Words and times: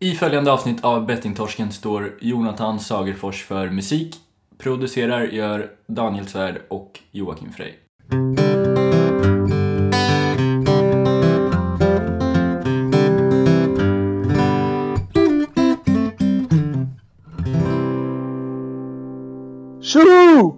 I 0.00 0.14
följande 0.14 0.52
avsnitt 0.52 0.84
av 0.84 1.06
Bettingtorsken 1.06 1.72
står 1.72 2.18
Jonathan 2.20 2.80
Sagerfors 2.80 3.44
för 3.44 3.70
musik. 3.70 4.16
Producerar 4.58 5.24
gör 5.24 5.70
Daniel 5.86 6.26
Svärd 6.26 6.62
och 6.68 7.00
Joakim 7.10 7.52
Frey. 7.52 7.72
Tjo! 19.82 20.56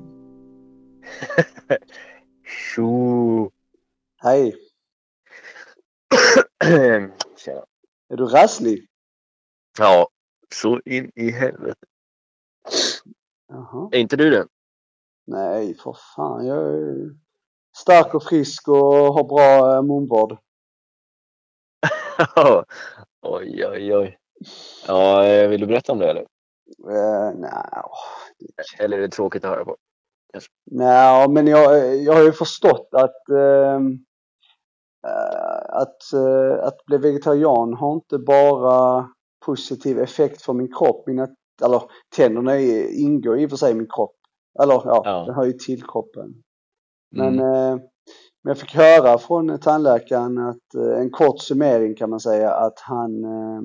Tjo! 2.75 3.51
Hej. 4.23 4.55
Tjena. 7.45 7.65
Är 8.13 8.17
du 8.17 8.25
rasslig? 8.25 8.90
Ja, 9.79 10.09
så 10.55 10.81
in 10.85 11.13
i 11.15 11.31
helvete. 11.31 11.87
Jaha. 13.49 13.89
Är 13.93 13.99
inte 13.99 14.17
du 14.17 14.31
det? 14.31 14.47
Nej, 15.27 15.75
för 15.75 15.97
fan. 16.17 16.47
Jag 16.47 16.59
är 16.59 17.11
stark 17.77 18.15
och 18.15 18.23
frisk 18.23 18.69
och 18.69 19.15
har 19.15 19.25
bra 19.25 19.75
eh, 19.75 19.83
munvård. 19.83 20.39
oj, 23.23 23.67
oj, 23.67 23.97
oj. 23.97 24.19
Ja, 24.87 25.25
eh, 25.25 25.49
vill 25.49 25.61
du 25.61 25.67
berätta 25.67 25.93
om 25.93 25.99
det 25.99 26.11
eller? 26.11 26.27
Eh, 26.89 27.35
nej, 27.35 27.53
Eller 28.79 28.99
är 28.99 29.03
det 29.03 29.09
tråkigt 29.09 29.45
att 29.45 29.51
höra 29.51 29.65
på? 29.65 29.77
nej, 30.71 31.29
men 31.29 31.47
jag, 31.47 31.97
jag 31.97 32.13
har 32.13 32.23
ju 32.23 32.33
förstått 32.33 32.89
att 32.93 33.29
ehm, 33.29 34.05
eh, 35.07 35.65
att, 35.69 36.13
eh, 36.13 36.65
att 36.67 36.85
bli 36.87 36.99
vegetarian 36.99 37.75
har 37.75 37.93
inte 37.93 38.19
bara 38.19 39.09
positiv 39.47 39.99
effekt 39.99 40.43
för 40.43 40.53
min 40.53 40.73
kropp. 40.75 41.07
Mina, 41.07 41.29
eller 41.65 41.83
tänderna 42.17 42.53
är- 42.61 43.01
ingår 43.01 43.39
i 43.39 43.47
och 43.47 43.51
för 43.51 43.57
sig 43.57 43.71
i 43.73 43.75
min 43.75 43.89
kropp. 43.97 44.17
Eller 44.63 44.75
ja, 44.75 45.03
Ja. 45.05 45.25
det 45.27 45.33
hör 45.33 45.45
ju 45.45 45.53
till 45.53 45.83
kroppen. 45.83 46.35
Men, 47.17 47.39
Mm. 47.39 47.55
eh, 47.55 47.77
men 48.43 48.51
jag 48.51 48.59
fick 48.59 48.75
höra 48.75 49.19
från 49.19 49.59
tandläkaren 49.61 50.39
att 50.39 50.75
eh, 50.75 51.01
en 51.01 51.11
kort 51.11 51.41
summering 51.41 51.95
kan 51.95 52.11
man 52.11 52.21
säga 52.21 52.51
att 52.55 52.81
han 52.81 53.25
eh, 53.25 53.61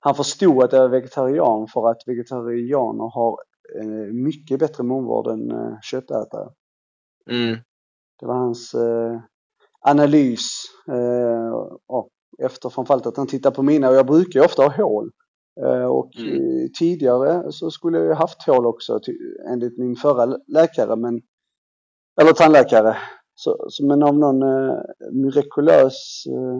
han 0.00 0.14
förstod 0.14 0.62
att 0.64 0.72
jag 0.72 0.80
var 0.80 0.88
vegetarian 0.88 1.68
för 1.72 1.90
att 1.90 1.96
vegetarianer 2.06 3.10
har 3.14 3.38
eh, 3.80 4.12
mycket 4.12 4.58
bättre 4.58 4.84
munvård 4.84 5.26
än 5.26 5.50
eh, 5.50 5.78
köttätare. 5.82 6.48
Mm. 7.30 7.56
Det 8.20 8.26
var 8.26 8.34
hans 8.34 8.74
eh, 8.74 9.20
analys 9.80 10.46
eh, 10.88 11.50
och 11.86 12.08
efter 12.44 12.68
framförallt 12.68 13.06
att 13.06 13.16
han 13.16 13.26
tittar 13.26 13.50
på 13.50 13.62
mina 13.62 13.88
och 13.88 13.94
jag 13.94 14.06
brukar 14.06 14.40
ju 14.40 14.46
ofta 14.46 14.62
ha 14.62 14.76
hål. 14.84 15.10
Eh, 15.64 15.84
och 15.86 16.10
Mm. 16.16 16.68
tidigare 16.78 17.52
så 17.52 17.70
skulle 17.70 17.98
jag 17.98 18.06
ju 18.06 18.12
haft 18.12 18.46
hål 18.46 18.66
också 18.66 19.00
enligt 19.52 19.78
min 19.78 19.96
förra 19.96 20.24
lä- 20.24 20.38
läkare 20.48 20.96
men 20.96 21.20
eller 22.20 22.32
tandläkare. 22.32 22.96
Så, 23.34 23.66
så 23.68 23.86
men 23.86 24.02
av 24.02 24.18
någon 24.18 24.42
eh, 24.42 24.78
mirakulös 25.12 26.24
eh, 26.26 26.56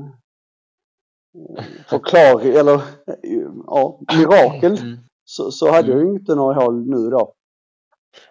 eh, 1.58 1.64
förklaring 1.88 2.54
eller 2.54 2.74
eh, 2.74 3.48
ja, 3.66 4.00
mirakel 4.18 4.78
Mm. 4.78 4.98
så, 5.24 5.50
så 5.50 5.70
hade 5.70 5.90
jag 5.90 6.00
ju 6.00 6.10
inte 6.10 6.34
några 6.34 6.54
hål 6.54 6.86
nu 6.90 7.10
då. 7.10 7.32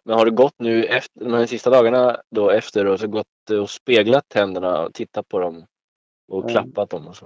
Men 0.03 0.17
har 0.17 0.25
du 0.25 0.31
gått 0.31 0.55
nu 0.59 0.83
efter, 0.83 1.19
de 1.25 1.33
här 1.33 1.45
sista 1.45 1.69
dagarna 1.69 2.17
då 2.35 2.49
efter 2.49 2.85
och 2.85 2.99
så 2.99 3.07
gått 3.07 3.49
och 3.61 3.69
speglat 3.69 4.23
tänderna 4.29 4.85
och 4.85 4.93
tittat 4.93 5.27
på 5.27 5.39
dem 5.39 5.65
och 6.27 6.39
Mm. 6.43 6.49
klappat 6.51 6.89
dem 6.89 7.07
och 7.07 7.15
så? 7.15 7.25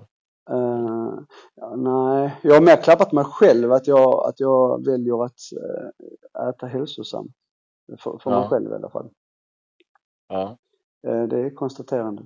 Eh, 0.52 1.14
ja, 1.56 1.76
nej, 1.76 2.36
jag 2.44 2.54
har 2.54 2.62
mer 2.62 2.82
klappat 2.84 3.12
mig 3.12 3.24
själv 3.24 3.72
att 3.72 3.88
jag, 3.88 4.28
att 4.30 4.40
jag 4.40 4.86
väljer 4.86 5.26
att 5.26 5.40
eh, 6.42 6.50
äta 6.50 6.66
hälsosamt. 6.66 7.32
För, 8.00 8.18
för 8.18 8.30
mig 8.30 8.40
Ja. 8.40 8.50
själv 8.50 8.72
i 8.72 8.76
alla 8.76 8.90
fall. 8.90 9.10
Ja. 10.28 10.58
Eh, 11.08 11.24
det 11.24 11.40
är 11.40 11.56
konstaterande. 11.56 12.24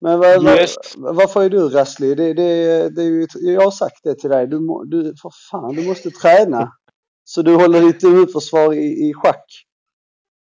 Men 0.00 0.18
vad, 0.18 0.44
vad, 0.44 0.60
Just. 0.60 0.94
varför 0.98 1.42
är 1.42 1.50
du 1.50 1.68
rasslig? 1.68 2.16
Det, 2.16 2.32
det, 2.34 2.88
det 2.88 3.02
är 3.02 3.26
jag 3.54 3.60
har 3.62 3.70
sagt 3.70 4.00
det 4.02 4.14
till 4.14 4.30
dig. 4.30 4.46
Du, 4.46 4.58
du, 4.86 5.14
för 5.22 5.30
fan, 5.50 5.74
du 5.74 5.88
måste 5.88 6.10
träna. 6.10 6.72
Så 7.24 7.42
du 7.42 7.54
håller 7.56 7.80
ditt 7.80 8.02
immunförsvar 8.02 8.72
i, 8.74 9.08
i 9.08 9.12
schack. 9.14 9.44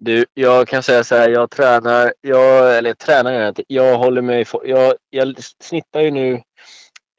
Du, 0.04 0.26
jag 0.34 0.68
kan 0.68 0.82
säga 0.82 1.04
så 1.04 1.14
här, 1.14 1.28
jag 1.28 1.50
tränar, 1.50 2.14
jag, 2.20 2.78
eller 2.78 2.94
tränar 2.94 3.32
jag 3.32 3.48
inte, 3.48 3.64
jag 3.66 3.98
håller 3.98 4.22
mig, 4.22 4.46
jag, 4.64 4.94
jag 5.10 5.34
snittar 5.60 6.00
ju 6.00 6.10
nu 6.10 6.42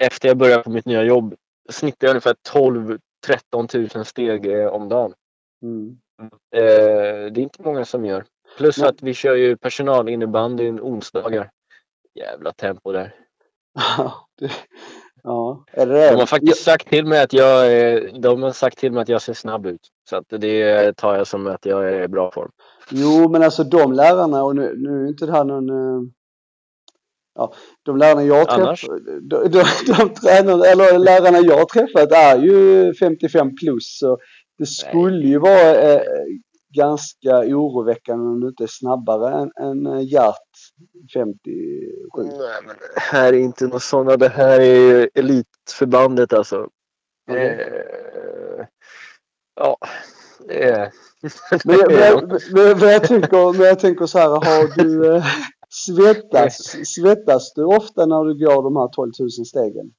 efter 0.04 0.28
jag 0.28 0.38
började 0.38 0.64
på 0.64 0.70
mitt 0.70 0.86
nya 0.86 1.04
jobb, 1.04 1.36
snittar 1.70 2.08
jag 2.08 2.12
ungefär 2.12 2.36
12-13 2.50 3.98
000 3.98 4.06
steg 4.06 4.46
eh, 4.46 4.68
om 4.68 4.90
dagen. 4.90 5.14
Mm. 5.64 5.98
Eh, 6.56 7.32
det 7.32 7.40
är 7.40 7.40
inte 7.40 7.62
många 7.62 7.86
som 7.86 8.06
gör. 8.06 8.26
Plus 8.58 8.78
Nej. 8.78 8.88
att 8.90 9.02
vi 9.02 9.14
kör 9.14 9.36
ju 9.36 9.58
personalinnebandy 9.58 10.72
onsdagar. 10.72 11.50
Jävla 12.16 12.52
tempo 12.52 12.92
där. 12.92 13.16
Det- 14.40 14.52
ja, 15.26 15.66
det? 15.76 16.10
De 16.10 16.16
har 16.20 16.26
faktiskt 16.26 16.64
sagt 16.64 16.88
till 16.88 17.06
mig 17.06 17.22
att 17.22 17.34
jag, 17.34 17.72
är- 17.74 18.20
de 18.22 18.44
har 18.44 18.52
sagt 18.52 18.78
till 18.78 18.92
mig 18.92 19.02
att 19.02 19.10
jag 19.10 19.22
ser 19.22 19.34
snabb 19.34 19.66
ut. 19.66 19.82
Så 20.10 20.16
att 20.16 20.26
det 20.30 20.94
tar 20.98 21.16
jag 21.18 21.28
som 21.28 21.48
att 21.48 21.66
jag 21.66 21.90
är 21.94 22.04
i 22.04 22.08
bra 22.08 22.32
form. 22.32 22.52
Jo, 22.92 23.30
men 23.30 23.44
alltså 23.44 23.64
de 23.64 23.94
lärarna, 23.94 24.44
och 24.44 24.56
nu, 24.56 24.74
nu 24.78 25.04
är 25.04 25.08
inte 25.08 25.26
det 25.26 25.32
här 25.32 25.44
någon... 25.44 25.70
eh, 25.70 26.02
Ja, 27.38 27.54
de 27.84 27.98
lärarna 27.98 28.24
jag 28.24 28.50
träffat, 28.50 28.90
de, 29.30 29.48
de, 29.50 29.64
de 29.88 30.10
tränarna, 30.14 30.66
eller 30.66 31.00
lärarna 31.00 31.40
jag 31.40 31.70
träffat 31.70 32.12
är 32.12 32.38
ju 32.38 32.94
55 32.94 33.56
plus. 33.56 33.98
Så 34.00 34.18
det 34.58 34.66
skulle 34.66 35.28
ju 35.28 35.40
vara 35.40 35.76
eh, 35.76 36.02
ganska 36.76 37.40
oroväckande 37.40 38.26
om 38.26 38.40
du 38.40 38.48
inte 38.48 38.64
är 38.64 38.68
snabbare 38.68 39.42
än, 39.42 39.52
än 39.62 39.86
eh, 39.86 40.02
Gert 40.02 40.34
57. 41.14 42.24
Nej, 42.24 42.62
men 42.66 42.76
det 42.96 43.00
här 43.00 43.34
är 43.34 43.38
inte 43.38 43.68
något 43.68 43.84
sådana. 43.84 44.18
Det 44.18 44.30
här 44.30 44.60
är 44.60 45.10
elitförbandet 45.14 46.34
alltså. 46.34 46.70
Okej. 47.32 47.48
Eh, 47.48 48.66
ja, 49.56 49.78
det 50.48 50.64
är... 50.64 50.92
Men, 51.66 51.78
men, 51.88 51.88
men, 51.88 52.40
men, 52.52 52.80
men, 52.80 52.90
jag 52.90 53.04
tänker, 53.04 53.54
men 53.58 53.68
jag 53.68 53.80
tänker 53.80 54.06
så 54.06 54.20
här, 54.20 54.28
har 54.28 54.84
du 54.84 55.16
eh, 55.16 55.26
svettas, 55.70 56.76
svettas 56.86 57.54
du 57.54 57.64
ofta 57.64 58.06
när 58.06 58.24
du 58.24 58.46
går 58.46 58.64
de 58.64 58.76
här 58.76 58.88
12 58.88 59.12
000 59.20 59.30
stegen? 59.30 59.94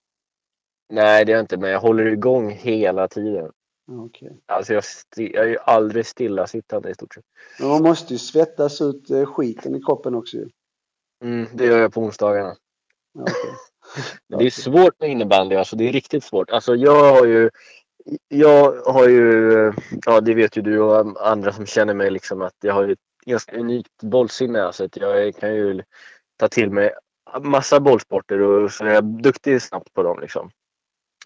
Nej, 0.88 1.24
det 1.24 1.32
är 1.32 1.34
jag 1.34 1.42
inte. 1.42 1.56
Men 1.56 1.70
jag 1.70 1.80
håller 1.80 2.06
igång 2.06 2.50
hela 2.50 3.08
tiden. 3.08 3.50
Okej. 3.88 4.40
Alltså 4.46 4.74
jag, 4.74 4.84
jag 5.16 5.44
är 5.44 5.48
ju 5.48 5.58
aldrig 5.58 6.06
stillasittande 6.06 6.90
i 6.90 6.94
stort 6.94 7.14
sett. 7.14 7.24
Men 7.58 7.68
man 7.68 7.82
måste 7.82 8.12
ju 8.12 8.18
svettas 8.18 8.80
ut 8.80 9.10
eh, 9.10 9.24
skiten 9.24 9.74
i 9.74 9.82
kroppen 9.82 10.14
också 10.14 10.36
ju. 10.36 10.48
Mm, 11.24 11.48
det 11.54 11.66
gör 11.66 11.78
jag 11.78 11.92
på 11.92 12.00
onsdagarna. 12.00 12.56
Men 14.28 14.38
det 14.38 14.46
är 14.46 14.50
svårt 14.50 15.00
med 15.00 15.10
innebandy. 15.10 15.56
Alltså 15.56 15.76
det 15.76 15.88
är 15.88 15.92
riktigt 15.92 16.24
svårt. 16.24 16.50
Alltså 16.50 16.74
jag 16.74 17.14
har 17.14 17.26
ju... 17.26 17.50
Jag 18.28 18.72
har 18.72 19.08
ju... 19.08 19.72
Ja, 20.06 20.20
det 20.20 20.34
vet 20.34 20.56
ju 20.56 20.62
du 20.62 20.80
och 20.80 21.28
andra 21.28 21.52
som 21.52 21.66
känner 21.66 21.94
mig 21.94 22.10
liksom 22.10 22.42
att 22.42 22.54
jag 22.60 22.74
har 22.74 22.84
ju 22.84 22.92
ett 22.92 22.98
ganska 23.26 23.56
unikt 23.56 24.02
bollsinne. 24.02 24.62
Alltså 24.62 24.84
att 24.84 24.96
jag 24.96 25.36
kan 25.36 25.54
ju 25.54 25.82
ta 26.36 26.48
till 26.48 26.70
mig 26.70 26.92
massa 27.40 27.80
bollsporter 27.80 28.40
och 28.40 28.72
så 28.72 28.84
är 28.84 28.94
jag 28.94 29.04
duktig 29.04 29.62
snabbt 29.62 29.92
på 29.92 30.02
dem 30.02 30.20
liksom. 30.20 30.50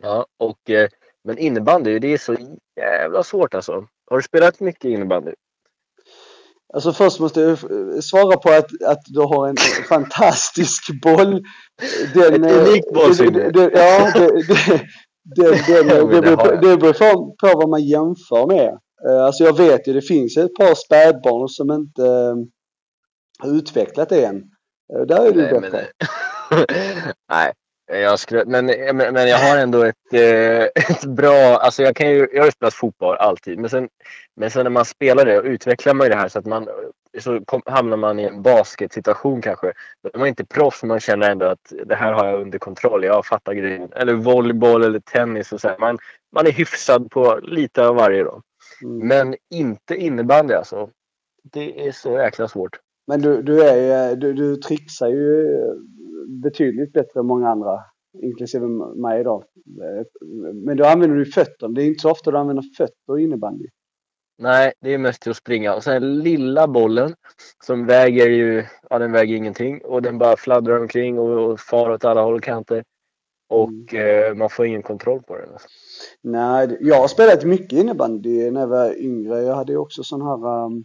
Ja, 0.00 0.26
och... 0.38 0.70
eh, 0.70 0.88
Men 1.24 1.38
innebandy, 1.38 1.98
det 1.98 2.12
är 2.12 2.18
så 2.18 2.36
jävla 2.80 3.22
svårt 3.22 3.54
alltså. 3.54 3.72
Har 4.10 4.16
du 4.16 4.22
spelat 4.22 4.60
mycket 4.60 4.84
innebandy? 4.84 5.32
Alltså 6.74 6.92
först 6.92 7.20
måste 7.20 7.40
jag 7.40 7.50
eh, 7.50 8.00
svara 8.00 8.36
på 8.36 8.50
att, 8.50 8.66
att 8.86 9.00
du 9.06 9.20
har 9.20 9.48
en 9.48 9.56
fantastisk 9.88 11.00
boll. 11.02 11.42
Den, 12.14 12.44
Ett 12.44 12.50
eh, 12.52 12.68
unikt 12.68 12.92
bollsinne. 12.94 13.30
det- 13.38 13.50
det- 13.50 13.70
Ja, 13.74 14.10
det, 14.14 14.26
det, 14.26 14.82
det, 15.36 15.50
det, 15.66 15.82
det, 15.82 16.56
det 16.60 16.76
beror 16.76 16.92
på, 16.92 17.36
på, 17.40 17.58
vad 17.58 17.68
man 17.68 17.82
jämför 17.84 18.46
med. 18.46 18.78
Eh, 19.08 19.24
Alltså 19.24 19.44
jag 19.44 19.56
vet 19.56 19.88
ju, 19.88 19.92
det 19.92 20.02
finns 20.02 20.36
ett 20.36 20.54
par 20.54 20.74
spädbarn 20.74 21.48
som 21.48 21.70
inte 21.72 22.02
eh, 22.06 22.34
har 23.38 23.56
utvecklat 23.56 24.08
det 24.08 24.24
än. 24.24 24.36
Eh, 24.96 25.06
Där 25.06 25.26
är 25.26 25.32
du 25.32 25.60
bättre. 25.60 25.86
nej, 27.30 27.52
jag 27.92 28.18
skulle, 28.18 28.44
men, 28.44 28.66
men, 28.66 29.14
men 29.14 29.28
jag 29.28 29.38
har 29.38 29.58
ändå 29.58 29.82
ett, 29.82 30.12
eh, 30.12 30.62
ett 30.90 31.04
bra... 31.04 31.56
Alltså 31.56 31.82
jag, 31.82 31.96
kan 31.96 32.10
ju, 32.10 32.28
jag 32.32 32.40
har 32.40 32.46
ju 32.46 32.52
spelat 32.52 32.74
fotboll 32.74 33.16
alltid. 33.16 33.58
Men 33.58 33.70
sen, 33.70 33.88
men 34.36 34.50
sen 34.50 34.64
när 34.64 34.70
man 34.70 34.84
spelar 34.84 35.24
det 35.24 35.38
och 35.38 35.44
utvecklar 35.44 35.94
man 35.94 36.08
det 36.08 36.16
här 36.16 36.28
så 36.28 36.38
att 36.38 36.46
man 36.46 36.68
så 37.18 37.44
kom, 37.44 37.62
hamnar 37.66 37.96
man 37.96 38.18
i 38.18 38.24
en 38.24 38.42
basketsituation 38.42 39.42
kanske. 39.42 39.72
Då 40.02 40.10
är 40.14 40.18
man 40.18 40.28
inte 40.28 40.44
proffs 40.44 40.82
men 40.82 40.88
man 40.88 41.00
känner 41.00 41.30
ändå 41.30 41.46
att 41.46 41.72
det 41.86 41.94
här 41.94 42.12
har 42.12 42.26
jag 42.26 42.40
under 42.40 42.58
kontroll. 42.58 43.04
Jag 43.04 43.26
fattar 43.26 43.52
grejen. 43.52 43.92
Eller 43.92 44.14
volleyboll 44.14 44.84
eller 44.84 45.00
tennis 45.00 45.52
och 45.52 45.60
så 45.60 45.68
här. 45.68 45.78
Man, 45.78 45.98
man 46.32 46.46
är 46.46 46.52
hyfsad 46.52 47.10
på 47.10 47.40
lite 47.42 47.86
av 47.86 47.94
varje 47.94 48.24
då. 48.24 48.42
Mm. 48.82 49.08
Men 49.08 49.36
inte 49.50 49.96
innebandy 49.96 50.54
alltså. 50.54 50.90
Det 51.42 51.86
är 51.86 51.92
så 51.92 52.18
jäkla 52.18 52.48
svårt. 52.48 52.78
Men 53.06 53.20
du, 53.20 53.42
du, 53.42 53.62
är, 53.62 54.16
du, 54.16 54.32
du 54.32 54.56
trixar 54.56 55.08
ju 55.08 55.46
betydligt 56.42 56.92
bättre 56.92 57.20
än 57.20 57.26
många 57.26 57.48
andra. 57.48 57.78
inklusive 58.22 58.66
mig. 58.96 59.20
Eh, 59.20 59.36
Men 60.54 60.76
då 60.76 60.84
använder 60.84 61.16
du 61.16 61.26
fötterna. 61.26 61.74
Det 61.74 61.82
är 61.82 61.86
inte 61.86 62.02
så 62.02 62.10
ofta 62.10 62.30
du 62.30 62.38
använder 62.38 62.64
fötter 62.76 63.18
i 63.18 63.22
innebandy. 63.22 63.66
Nej, 64.38 64.72
det 64.80 64.94
är 64.94 64.98
mest 64.98 65.22
till 65.22 65.30
att 65.30 65.36
springa. 65.36 65.74
Och 65.74 65.84
sen 65.84 66.18
lilla 66.18 66.68
bollen 66.68 67.14
som 67.64 67.86
väger 67.86 68.30
ju, 68.30 68.64
ja 68.90 68.98
den 68.98 69.12
väger 69.12 69.36
ingenting 69.36 69.80
och 69.84 70.02
den 70.02 70.18
bara 70.18 70.36
fladdrar 70.36 70.80
omkring 70.80 71.18
och, 71.18 71.50
och 71.50 71.60
far 71.60 71.90
åt 71.90 72.04
alla 72.04 72.22
håll 72.22 72.34
och 72.34 72.42
kanter. 72.42 72.84
Och 73.48 73.94
eh, 73.94 74.34
man 74.34 74.50
får 74.50 74.66
ingen 74.66 74.82
kontroll 74.82 75.22
på 75.22 75.36
den. 75.36 75.52
Alltså. 75.52 75.68
Nej, 76.22 76.78
jag 76.80 77.00
har 77.00 77.08
spelat 77.08 77.44
mycket 77.44 77.78
innebandy 77.78 78.50
när 78.50 78.60
jag 78.60 78.68
var 78.68 78.98
yngre. 78.98 79.42
Jag 79.42 79.54
hade 79.54 79.72
ju 79.72 79.78
också 79.78 80.02
sån 80.02 80.22
här... 80.22 80.64
Um, 80.64 80.84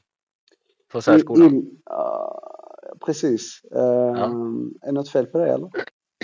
På 0.96 1.02
särskolan. 1.02 1.48
in- 1.48 1.82
ja, 1.86 2.40
precis. 3.06 3.62
Um, 3.72 4.74
Är 4.82 4.86
det 4.86 4.92
något 4.92 5.10
fel 5.10 5.26
på 5.26 5.38
det 5.38 5.48
eller? 5.54 5.70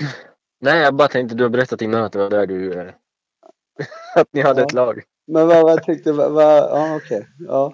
Nej, 0.61 0.81
jag 0.83 0.95
bara 0.95 1.07
tänkte, 1.07 1.35
du 1.35 1.43
har 1.43 1.49
berättat 1.49 1.81
innan 1.81 2.03
att 2.03 2.11
det 2.11 2.19
var 2.19 2.29
där 2.29 2.47
du... 2.47 2.73
Eh, 2.73 2.93
att 4.15 4.27
ni 4.33 4.41
hade 4.41 4.61
Ja. 4.61 4.65
ett 4.67 4.73
lag. 4.73 5.01
Men 5.27 5.47
vad, 5.47 5.63
vad 5.63 5.71
jag 5.71 5.83
tänkte, 5.83 6.11
vad, 6.11 6.31
vad, 6.31 6.55
ja 6.57 6.95
okej. 6.95 7.27
Ja. 7.47 7.73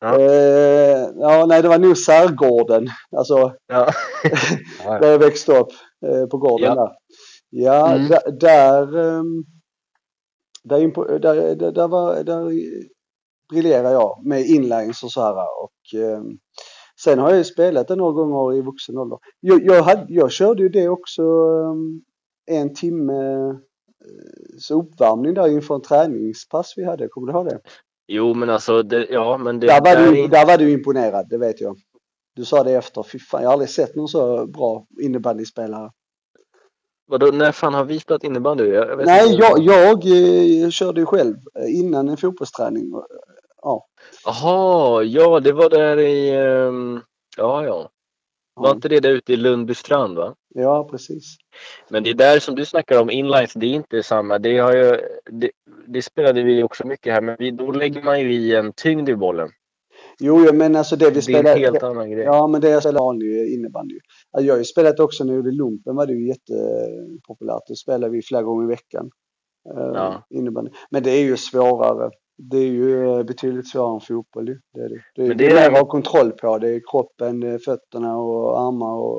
Ja. 0.00 0.20
Eh, 0.20 1.08
ja, 1.16 1.46
nej 1.48 1.62
det 1.62 1.68
var 1.68 1.78
nog 1.78 1.98
Särgården. 1.98 2.86
Alltså 3.16 3.34
Ja. 3.66 3.90
ja. 4.84 4.98
där 4.98 5.10
jag 5.12 5.18
växte 5.18 5.52
upp. 5.58 5.68
Eh, 6.06 6.26
på 6.26 6.38
gården 6.38 6.66
Ja. 6.66 6.74
där. 6.74 6.92
Ja, 7.50 7.94
Mm. 7.94 8.08
där, 8.08 8.30
där, 8.32 8.98
ehm, 8.98 9.44
där, 10.64 11.18
där, 11.18 11.72
där, 11.72 11.88
var, 11.88 12.22
där 12.24 12.52
briljerar 13.52 13.90
jag 13.92 14.20
med 14.26 14.46
inlines 14.46 15.02
och 15.02 15.10
så 15.12 15.20
här. 15.20 15.34
Och, 15.62 16.00
ehm, 16.00 16.38
sen 17.04 17.18
har 17.18 17.28
jag 17.28 17.38
ju 17.38 17.44
spelat 17.44 17.88
det 17.88 17.96
några 17.96 18.12
gånger 18.12 18.58
i 18.58 18.62
vuxen 18.62 18.98
ålder. 18.98 19.18
Jag, 19.40 19.64
jag, 19.66 19.82
hade, 19.82 20.06
jag 20.08 20.32
körde 20.32 20.62
ju 20.62 20.68
det 20.68 20.88
också 20.88 21.22
ehm, 21.22 22.00
en 22.46 22.74
timme 22.74 23.22
eh, 23.48 23.54
så 24.58 24.80
uppvärmning 24.82 25.34
där 25.34 25.48
inför 25.48 25.74
en 25.74 25.82
träningspass 25.82 26.72
vi 26.76 26.84
hade. 26.84 27.08
Kommer 27.08 27.32
du 27.32 27.38
ihåg 27.38 27.46
det? 27.46 27.60
Jo, 28.08 28.34
men 28.34 28.50
alltså, 28.50 28.82
det, 28.82 29.06
ja, 29.10 29.38
men 29.38 29.60
det 29.60 29.66
Där 29.66 29.80
var, 29.80 29.96
där 29.96 30.12
du, 30.12 30.24
är- 30.24 30.28
där 30.28 30.46
var 30.46 30.58
du 30.58 30.70
imponerad, 30.72 31.26
det 31.30 31.38
vet 31.38 31.60
jag. 31.60 31.76
Du 32.36 32.44
sa 32.44 32.64
det 32.64 32.72
efter. 32.72 33.02
Fy 33.02 33.18
fan, 33.18 33.42
jag 33.42 33.48
har 33.48 33.52
aldrig 33.52 33.70
sett 33.70 33.96
någon 33.96 34.08
så 34.08 34.46
bra 34.46 34.86
innebandyspelare. 35.02 35.90
Vadå, 37.08 37.26
när 37.26 37.52
fan 37.52 37.74
har 37.74 37.84
vi 37.84 37.98
spelat 38.00 38.24
innebandy? 38.24 38.64
Jag, 38.64 38.90
jag 38.90 39.06
Nej, 39.06 39.32
inte. 39.32 39.42
jag, 39.42 39.58
jag 39.58 40.04
eh, 40.64 40.70
körde 40.70 41.00
ju 41.00 41.06
själv 41.06 41.36
eh, 41.58 41.78
innan 41.78 42.08
en 42.08 42.16
fotbollsträning. 42.16 42.92
Ja, 43.66 43.86
Jaha, 44.24 45.02
ja, 45.02 45.40
det 45.40 45.52
var 45.52 45.70
där 45.70 45.98
i... 45.98 46.30
ehm, 46.30 47.00
ja, 47.36 47.64
ja. 47.64 47.90
Var 48.54 48.68
ja, 48.68 48.74
inte 48.74 48.88
det 48.88 49.00
där 49.00 49.10
ute 49.10 49.32
i 49.32 49.36
Lundbystrand, 49.36 50.16
va? 50.16 50.34
ja 50.54 50.88
precis. 50.90 51.36
Men 51.90 52.02
det 52.04 52.12
där 52.12 52.38
som 52.38 52.54
du 52.54 52.64
snackar 52.64 53.00
om, 53.00 53.10
inlines, 53.10 53.52
det 53.54 53.66
är 53.66 53.70
inte 53.74 54.02
samma. 54.02 54.38
Det, 54.38 54.58
har 54.58 54.72
ju, 54.76 55.00
det, 55.30 55.50
det 55.86 56.02
spelade 56.02 56.42
vi 56.42 56.62
också 56.62 56.86
mycket 56.86 57.12
här, 57.12 57.20
men 57.20 57.36
vi, 57.38 57.50
då 57.50 57.72
lägger 57.72 58.02
man 58.02 58.20
ju 58.20 58.32
i 58.34 58.54
en 58.54 58.72
tyngd 58.72 59.08
i 59.08 59.16
bollen. 59.16 59.48
Jo, 60.20 60.44
ja, 60.44 60.52
men 60.52 60.76
alltså 60.76 60.96
det 60.96 61.04
vi 61.10 61.10
Det 61.10 61.16
är 61.16 61.18
en 61.18 61.22
spelade. 61.22 61.58
helt 61.60 61.82
annan 61.82 62.10
grej. 62.10 62.24
Ja, 62.24 62.46
men 62.46 62.60
det 62.60 62.68
jag 62.68 62.82
spelade 62.82 62.98
vanlig 63.04 63.52
innebandy. 63.54 63.98
Ja, 64.32 64.40
Jag 64.40 64.54
har 64.54 64.58
ju 64.58 64.64
spelat 64.64 65.00
också 65.00 65.24
när 65.24 65.32
jag 65.32 65.36
gjorde 65.36 65.50
lumpen 65.56 65.96
var 65.96 66.06
det 66.06 66.12
ju 66.12 66.26
jättepopulärt. 66.28 67.62
Då 67.68 67.74
spelade 67.74 68.12
vi 68.12 68.22
flera 68.22 68.42
gånger 68.42 68.64
i 68.64 68.68
veckan. 68.68 69.10
eh, 69.76 69.90
Ja. 69.94 70.26
Innebandy. 70.30 70.70
Men 70.90 71.02
det 71.02 71.10
är 71.10 71.22
ju 71.22 71.36
svårare. 71.36 72.10
Det 72.38 72.56
är 72.56 72.68
ju 72.68 73.18
eh, 73.18 73.22
betydligt 73.22 73.68
svårare 73.70 73.94
än 73.94 74.00
fotboll. 74.00 74.48
ju. 74.48 74.60
Det 74.74 74.80
är 74.80 74.88
det. 74.88 75.02
Det 75.14 75.22
är, 75.22 75.28
Men 75.28 75.36
det 75.36 75.44
det 75.48 75.50
är 75.50 75.70
mer 75.70 75.76
att 75.78 75.82
ha 75.82 75.90
kontroll 75.90 76.32
på. 76.32 76.58
Det 76.58 76.68
är 76.70 76.80
kroppen, 76.90 77.42
är 77.42 77.58
fötterna 77.58 78.16
och 78.16 78.60
armar 78.60 78.94
och, 78.94 79.16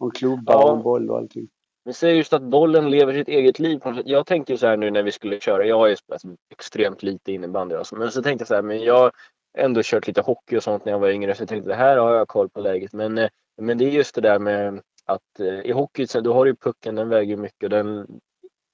och 0.00 0.06
en 0.06 0.10
klubba 0.10 0.52
Ja. 0.52 0.64
och 0.70 0.76
en 0.76 0.82
boll 0.82 1.10
och 1.10 1.18
allting. 1.18 1.48
Men 1.84 1.94
säg 1.94 2.16
just 2.16 2.32
att 2.32 2.42
bollen 2.42 2.90
lever 2.90 3.12
sitt 3.12 3.28
eget 3.28 3.58
liv. 3.58 3.80
Jag 4.04 4.26
tänkte 4.26 4.52
ju 4.52 4.58
så 4.58 4.66
här 4.66 4.76
nu 4.76 4.90
när 4.90 5.02
vi 5.02 5.12
skulle 5.12 5.40
köra. 5.40 5.66
Jag 5.66 5.78
har 5.78 5.86
ju 5.86 5.96
spelat 5.96 6.22
extremt 6.52 7.02
lite 7.02 7.32
innebandy. 7.32 7.74
Alltså. 7.74 7.96
Men 7.96 8.10
så 8.10 8.22
tänkte 8.22 8.42
jag 8.42 8.48
så 8.48 8.54
här, 8.54 8.62
men 8.62 8.80
jag 8.82 8.98
har 8.98 9.12
ändå 9.58 9.80
kört 9.84 10.06
lite 10.06 10.20
hockey 10.20 10.56
och 10.56 10.62
sånt 10.62 10.84
när 10.84 10.92
jag 10.92 10.98
var 10.98 11.08
yngre. 11.08 11.34
Så 11.34 11.42
jag 11.42 11.48
tänkte 11.48 11.68
det 11.68 11.74
här 11.74 11.96
har 11.96 12.14
jag 12.14 12.28
koll 12.28 12.48
på 12.48 12.60
läget. 12.60 12.92
Men, 12.92 13.18
eh, 13.18 13.28
men 13.60 13.78
det 13.78 13.84
är 13.84 13.90
just 13.90 14.14
det 14.14 14.20
där 14.20 14.38
med 14.38 14.80
att 15.04 15.40
eh, 15.40 15.60
i 15.60 15.72
hockey, 15.72 16.06
så 16.06 16.20
då 16.20 16.32
har 16.32 16.44
du 16.44 16.50
ju 16.50 16.56
pucken, 16.56 16.94
den 16.94 17.08
väger 17.08 17.36
mycket. 17.36 17.62
och 17.62 17.70
Den, 17.70 18.06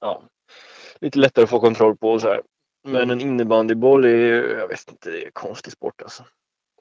ja, 0.01 0.23
lite 1.01 1.19
lättare 1.19 1.43
att 1.43 1.51
få 1.51 1.61
kontroll 1.61 1.97
på 1.97 2.09
och 2.11 2.21
så 2.21 2.29
här. 2.29 2.43
Men 2.85 3.11
en 3.11 3.21
innebandyboll 3.21 4.05
är 4.05 4.09
ju, 4.09 4.57
jag 4.59 4.69
vet 4.69 4.91
inte, 4.91 5.11
det 5.11 5.23
är 5.23 5.27
en 5.27 5.33
konstig 5.33 5.73
sport 5.73 6.03
alltså. 6.03 6.23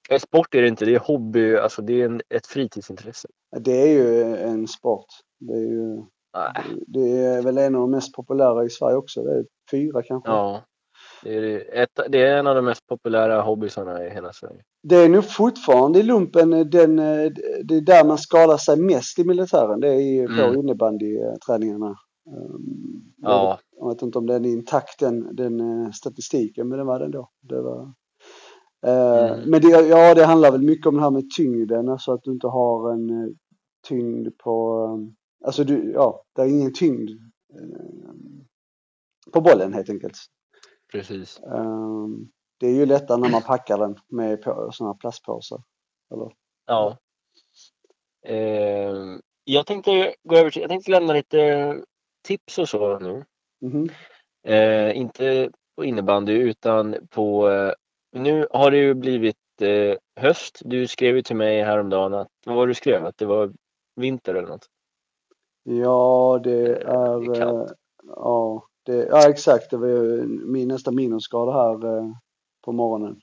Eh, 0.09 0.19
Sport 0.19 0.55
är 0.55 0.61
det 0.61 0.67
inte, 0.67 0.85
det 0.85 0.95
är 0.95 0.99
hobby, 0.99 1.55
alltså 1.55 1.81
det 1.81 2.01
är 2.01 2.05
en, 2.05 2.21
ett 2.29 2.47
fritidsintresse. 2.47 3.27
Det 3.59 3.81
är 3.81 3.87
ju 3.87 4.35
en 4.35 4.67
sport. 4.67 5.05
Det 5.39 5.53
är, 5.53 5.57
ju, 5.59 5.95
Nej. 6.33 6.63
det 6.87 7.09
är 7.17 7.41
väl 7.41 7.57
en 7.57 7.75
av 7.75 7.81
de 7.81 7.91
mest 7.91 8.13
populära 8.13 8.65
i 8.65 8.69
Sverige 8.69 8.95
också. 8.95 9.23
Det 9.23 9.31
är 9.31 9.45
fyra 9.71 10.03
kanske. 10.03 10.31
Ja. 10.31 10.63
Det 11.23 11.35
är, 11.35 11.81
ett, 11.83 11.99
det 12.09 12.21
är 12.21 12.37
en 12.37 12.47
av 12.47 12.55
de 12.55 12.65
mest 12.65 12.87
populära 12.87 13.41
hobbysarna 13.41 14.05
i 14.05 14.09
hela 14.09 14.33
Sverige. 14.33 14.61
Det 14.83 14.95
är 14.95 15.09
nog 15.09 15.25
fortfarande 15.31 15.99
i 15.99 16.03
lumpen 16.03 16.53
eh, 16.53 16.65
den, 16.65 16.99
eh, 16.99 17.31
det 17.63 17.75
är 17.75 17.81
där 17.81 18.05
man 18.05 18.17
skadar 18.17 18.57
sig 18.57 18.77
mest 18.77 19.19
i 19.19 19.23
militären. 19.23 19.79
Det 19.79 19.87
är 19.93 20.27
på 20.27 20.33
Mm. 20.47 20.59
innebandyträningarna. 20.59 21.95
Um, 22.29 22.99
Ja, 23.21 23.59
Jag 23.83 23.89
vet 23.93 24.01
inte 24.01 24.17
om 24.17 24.25
den 24.25 24.45
är 24.45 24.49
intakt 24.49 24.99
den, 24.99 25.35
den 25.35 25.59
eh, 25.59 25.91
statistiken, 25.91 26.67
men 26.67 26.77
den 26.77 26.87
var 26.87 26.99
den 26.99 27.11
då. 27.11 27.29
Det 27.41 27.61
var, 27.61 27.81
eh, 28.85 29.33
Mm. 29.33 29.49
Men 29.49 29.61
det, 29.61 29.67
ja, 29.67 30.15
det 30.15 30.25
handlar 30.25 30.51
väl 30.51 30.61
mycket 30.61 30.87
om 30.87 30.95
det 30.95 31.01
här 31.01 31.11
med 31.11 31.29
tyngden, 31.37 31.89
alltså 31.89 32.11
att 32.11 32.23
du 32.23 32.31
inte 32.31 32.47
har 32.47 32.93
en 32.93 33.09
eh, 33.09 33.29
tyngd 33.87 34.37
på, 34.37 34.87
alltså 35.45 35.63
du, 35.63 35.91
ja, 35.91 36.23
det 36.35 36.41
är 36.41 36.47
ingen 36.47 36.73
tyngd 36.73 37.09
på 39.33 39.41
bollen 39.41 39.73
helt 39.73 39.89
enkelt. 39.89 40.17
precis. 40.91 41.39
Eh, 41.39 42.07
det 42.59 42.67
är 42.67 42.73
ju 42.75 42.85
lättare 42.85 43.21
när 43.21 43.29
man 43.29 43.41
packar 43.41 43.77
den 43.77 43.95
med 44.07 44.43
sådana 44.43 44.93
här 44.93 44.99
plastpåsar. 44.99 45.61
Eller? 46.13 46.31
Ja. 46.65 46.97
Eh, 48.25 48.95
jag 49.43 49.65
tänkte 49.65 50.15
gå 50.23 50.35
över 50.35 50.49
till, 50.49 50.61
jag 50.61 50.69
tänkte 50.69 50.91
lämna 50.91 51.13
lite 51.13 51.75
tips 52.27 52.57
och 52.57 52.69
så 52.69 52.99
nu. 52.99 53.25
Mhm. 53.63 53.89
Eh, 54.47 54.97
inte 54.97 55.49
på 55.75 55.85
innebandy 55.85 56.33
utan 56.33 56.95
på, 57.09 57.49
eh, 57.49 57.71
nu 58.11 58.47
har 58.51 58.71
det 58.71 58.77
ju 58.77 58.93
blivit 58.93 59.37
eh, 59.61 59.97
höst. 60.21 60.61
Du 60.65 60.87
skrev 60.87 61.15
ju 61.15 61.21
till 61.21 61.35
mig 61.35 61.63
häromdagen 61.63 62.13
att, 62.13 62.27
vad 62.45 62.55
var 62.55 62.67
det 62.67 62.71
du 62.71 62.75
skrev? 62.75 63.05
Att 63.05 63.17
det 63.17 63.25
var 63.25 63.53
vinter 63.95 64.35
eller 64.35 64.47
något? 64.47 64.67
Ja, 65.63 66.39
det 66.43 66.85
det 67.25 67.29
är 67.29 67.35
kallt. 67.35 67.71
eh, 67.71 67.75
ja, 68.07 68.67
det, 68.85 69.07
ja 69.07 69.29
exakt, 69.29 69.69
det 69.69 69.77
var 69.77 69.87
ju 69.87 70.23
min 70.27 70.67
nästa 70.67 70.91
minusgrad 70.91 71.53
här 71.53 71.97
eh, 71.97 72.11
på 72.65 72.71
morgonen. 72.71 73.21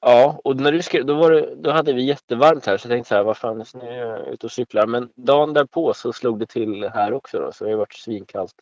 Ja, 0.00 0.40
och 0.44 0.56
när 0.56 0.72
du 0.72 0.82
skrev, 0.82 1.06
då, 1.06 1.14
var 1.14 1.30
det, 1.30 1.54
då 1.54 1.70
hade 1.70 1.92
vi 1.92 2.02
jättevarmt 2.04 2.66
här 2.66 2.76
så 2.76 2.86
jag 2.86 2.90
tänkte 2.92 3.08
så 3.08 3.14
här, 3.14 3.24
vad 3.24 3.36
fan, 3.36 3.64
nu 3.74 3.80
är 3.88 4.06
jag 4.06 4.28
ute 4.28 4.46
och 4.46 4.52
cyklar. 4.52 4.86
Men 4.86 5.10
dagen 5.16 5.52
därpå 5.54 5.94
så 5.94 6.12
slog 6.12 6.38
det 6.38 6.46
till 6.46 6.84
här 6.94 7.12
också 7.12 7.38
då, 7.38 7.52
så 7.52 7.64
det 7.64 7.68
har 7.68 7.72
ju 7.72 7.78
varit 7.78 7.94
svinkallt. 7.94 8.54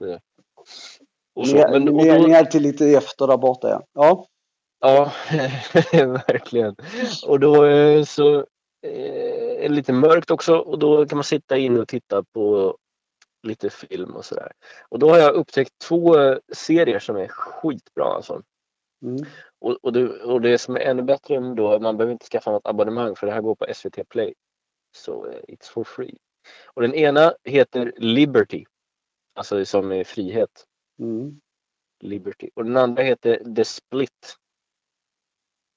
Och 1.34 1.48
så. 1.48 1.56
Men, 1.56 1.88
och 1.88 1.94
då, 1.94 2.10
är 2.10 2.38
alltid 2.38 2.62
lite 2.62 2.86
efter 2.86 3.26
där 3.26 3.36
borta 3.36 3.68
ja. 3.68 3.82
Ja, 3.94 4.26
Ja, 4.80 5.12
verkligen. 6.28 6.76
Och 7.26 7.40
då 7.40 7.64
eh, 7.64 8.04
så 8.04 8.38
eh, 8.82 9.64
är 9.64 9.68
det 9.68 9.74
lite 9.74 9.92
mörkt 9.92 10.30
också 10.30 10.56
och 10.56 10.78
då 10.78 11.06
kan 11.06 11.16
man 11.16 11.24
sitta 11.24 11.56
inne 11.56 11.80
och 11.80 11.88
titta 11.88 12.22
på 12.22 12.76
lite 13.42 13.70
film 13.70 14.10
och 14.10 14.24
sådär. 14.24 14.52
Och 14.88 14.98
då 14.98 15.10
har 15.10 15.18
jag 15.18 15.34
upptäckt 15.34 15.78
två 15.78 16.18
eh, 16.18 16.38
serier 16.52 16.98
som 16.98 17.16
är 17.16 17.28
skitbra 17.28 18.04
alltså. 18.04 18.42
mm. 19.02 19.26
Och, 19.60 19.78
och, 19.82 19.92
det, 19.92 20.08
och 20.08 20.40
det 20.40 20.58
som 20.58 20.76
är 20.76 20.80
ännu 20.80 21.02
bättre 21.02 21.36
än 21.36 21.54
då, 21.54 21.78
man 21.80 21.96
behöver 21.96 22.12
inte 22.12 22.26
skaffa 22.26 22.50
något 22.50 22.66
abonnemang 22.66 23.16
för 23.16 23.26
det 23.26 23.32
här 23.32 23.40
går 23.40 23.54
på 23.54 23.66
SVT 23.74 24.08
Play. 24.08 24.34
Så 24.96 25.26
it's 25.48 25.70
for 25.70 25.84
free. 25.84 26.16
Och 26.74 26.82
den 26.82 26.94
ena 26.94 27.34
heter 27.44 27.92
Liberty. 27.96 28.64
Alltså 29.36 29.64
som 29.64 29.92
är 29.92 30.04
frihet. 30.04 30.64
Mm. 30.98 31.40
Liberty. 32.00 32.50
Och 32.54 32.64
den 32.64 32.76
andra 32.76 33.02
heter 33.02 33.54
The 33.56 33.64
Split. 33.64 34.36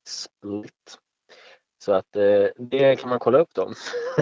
Split. 0.07 0.97
Så 1.83 1.93
att 1.93 2.15
eh, 2.15 2.45
det 2.57 2.95
kan 2.95 3.09
man 3.09 3.19
kolla 3.19 3.39
upp 3.39 3.53
dem. 3.55 3.73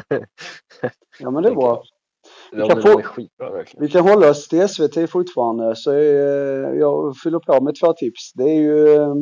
ja 1.20 1.32
men 1.32 1.44
det 1.44 1.50
är 1.50 1.56
bra. 1.56 1.84
De, 2.52 2.70
kan 2.70 2.82
få- 2.82 3.02
skitbra. 3.02 3.66
Vi 3.78 3.90
kan 3.90 4.04
hålla 4.08 4.30
oss 4.30 4.48
till 4.48 4.70
SVT 4.70 5.10
fortfarande 5.10 5.76
så 5.76 5.92
är, 5.92 6.64
eh, 6.64 6.80
jag 6.80 7.18
fyller 7.24 7.40
på 7.40 7.62
med 7.62 7.76
två 7.82 7.94
tips. 7.94 8.34
Det 8.34 8.44
är 8.44 8.60
ju 8.60 8.96
eh, 8.96 9.16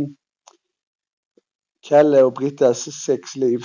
Kalle 1.87 2.23
och 2.23 2.33
Brittas 2.33 2.91
sexliv. 3.05 3.59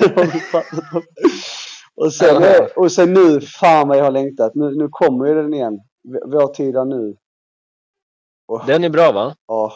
Vi 0.00 0.06
och, 1.94 2.12
sen, 2.14 2.42
och 2.76 2.92
sen 2.92 3.12
nu, 3.12 3.40
fan 3.40 3.88
vad 3.88 3.98
jag 3.98 4.04
har 4.04 4.10
längtat. 4.10 4.54
Nu, 4.54 4.74
nu 4.76 4.88
kommer 4.90 5.26
ju 5.26 5.34
den 5.34 5.54
igen. 5.54 5.78
Vår 6.04 6.46
tid 6.54 6.76
är 6.76 6.84
nu. 6.84 7.16
Åh, 8.48 8.66
Den 8.66 8.84
är 8.84 8.90
bra 8.90 9.12
va? 9.12 9.34
åh, 9.46 9.72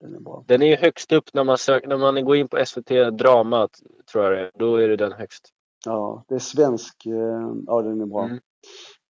den 0.00 0.14
är 0.14 0.20
bra. 0.20 0.44
Den 0.48 0.62
är 0.62 0.66
ju 0.66 0.76
högst 0.76 1.12
upp 1.12 1.34
när 1.34 1.44
man, 1.44 1.58
sök, 1.58 1.86
när 1.86 1.96
man 1.96 2.24
går 2.24 2.36
in 2.36 2.48
på 2.48 2.64
SVT 2.66 2.88
Drama 3.18 3.68
tror 4.12 4.24
jag 4.24 4.32
det 4.32 4.40
är. 4.40 4.50
Då 4.54 4.76
är 4.76 4.88
det 4.88 4.96
den 4.96 5.12
högst. 5.12 5.48
Ja, 5.86 6.24
det 6.28 6.34
är 6.34 6.38
svensk. 6.38 7.06
eh, 7.06 7.52
Ja, 7.66 7.82
den 7.82 8.00
är 8.00 8.06
bra. 8.06 8.24
Mm. 8.24 8.38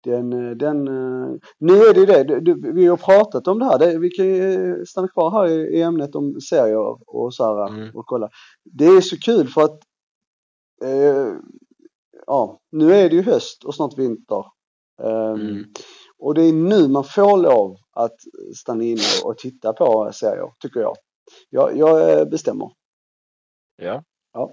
Den, 0.03 0.33
eh, 0.33 0.51
den, 0.55 0.87
eh, 0.87 1.29
nu 1.57 1.73
är 1.73 1.93
det 1.93 1.99
ju 1.99 2.05
det, 2.05 2.39
du, 2.39 2.71
vi 2.73 2.87
har 2.87 2.97
pratat 2.97 3.47
om 3.47 3.59
det 3.59 3.65
här, 3.65 3.79
det, 3.79 3.99
vi 3.99 4.09
kan 4.09 4.25
ju 4.25 4.85
stanna 4.85 5.07
kvar 5.07 5.31
här 5.31 5.47
i, 5.47 5.81
ämnet 5.81 6.15
om 6.15 6.41
serier 6.41 6.97
och 7.15 7.33
så 7.33 7.43
här 7.45 7.67
Mm. 7.69 7.95
och 7.95 8.05
kolla. 8.05 8.29
Det 8.63 8.85
är 8.85 9.01
så 9.01 9.17
kul 9.17 9.47
för 9.47 9.61
att 9.61 9.79
eh, 10.83 11.33
ja, 12.27 12.59
nu 12.71 12.93
är 12.93 13.09
det 13.09 13.15
ju 13.15 13.21
höst 13.21 13.63
och 13.63 13.75
snart 13.75 13.97
vinter. 13.97 14.45
Mm. 15.03 15.63
Och 16.21 16.33
det 16.33 16.43
är 16.43 16.53
nu 16.53 16.87
man 16.87 17.03
får 17.03 17.37
lov 17.37 17.77
att 17.93 18.15
stanna 18.55 18.83
inne 18.83 19.01
och 19.25 19.37
titta 19.37 19.73
på 19.73 20.09
serier, 20.13 20.49
tycker 20.61 20.79
jag. 20.79 20.95
Jag, 21.49 21.77
jag 21.77 22.19
eh, 22.19 22.25
bestämmer. 22.25 22.71
Ja. 24.33 24.49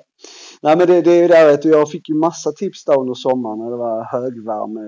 Nej 0.63 0.77
men 0.77 0.87
det, 0.87 1.03
det 1.03 1.11
är 1.11 1.23
ju 1.23 1.29
där 1.29 1.55
att 1.55 1.65
jag 1.65 1.91
fick 1.91 2.09
ju 2.09 2.15
massa 2.15 2.53
tips 2.53 2.85
där 2.85 3.01
under 3.01 3.15
sommaren 3.15 3.59
när 3.59 3.71
det 3.71 3.77
var 3.77 4.05
högvärme, 4.05 4.81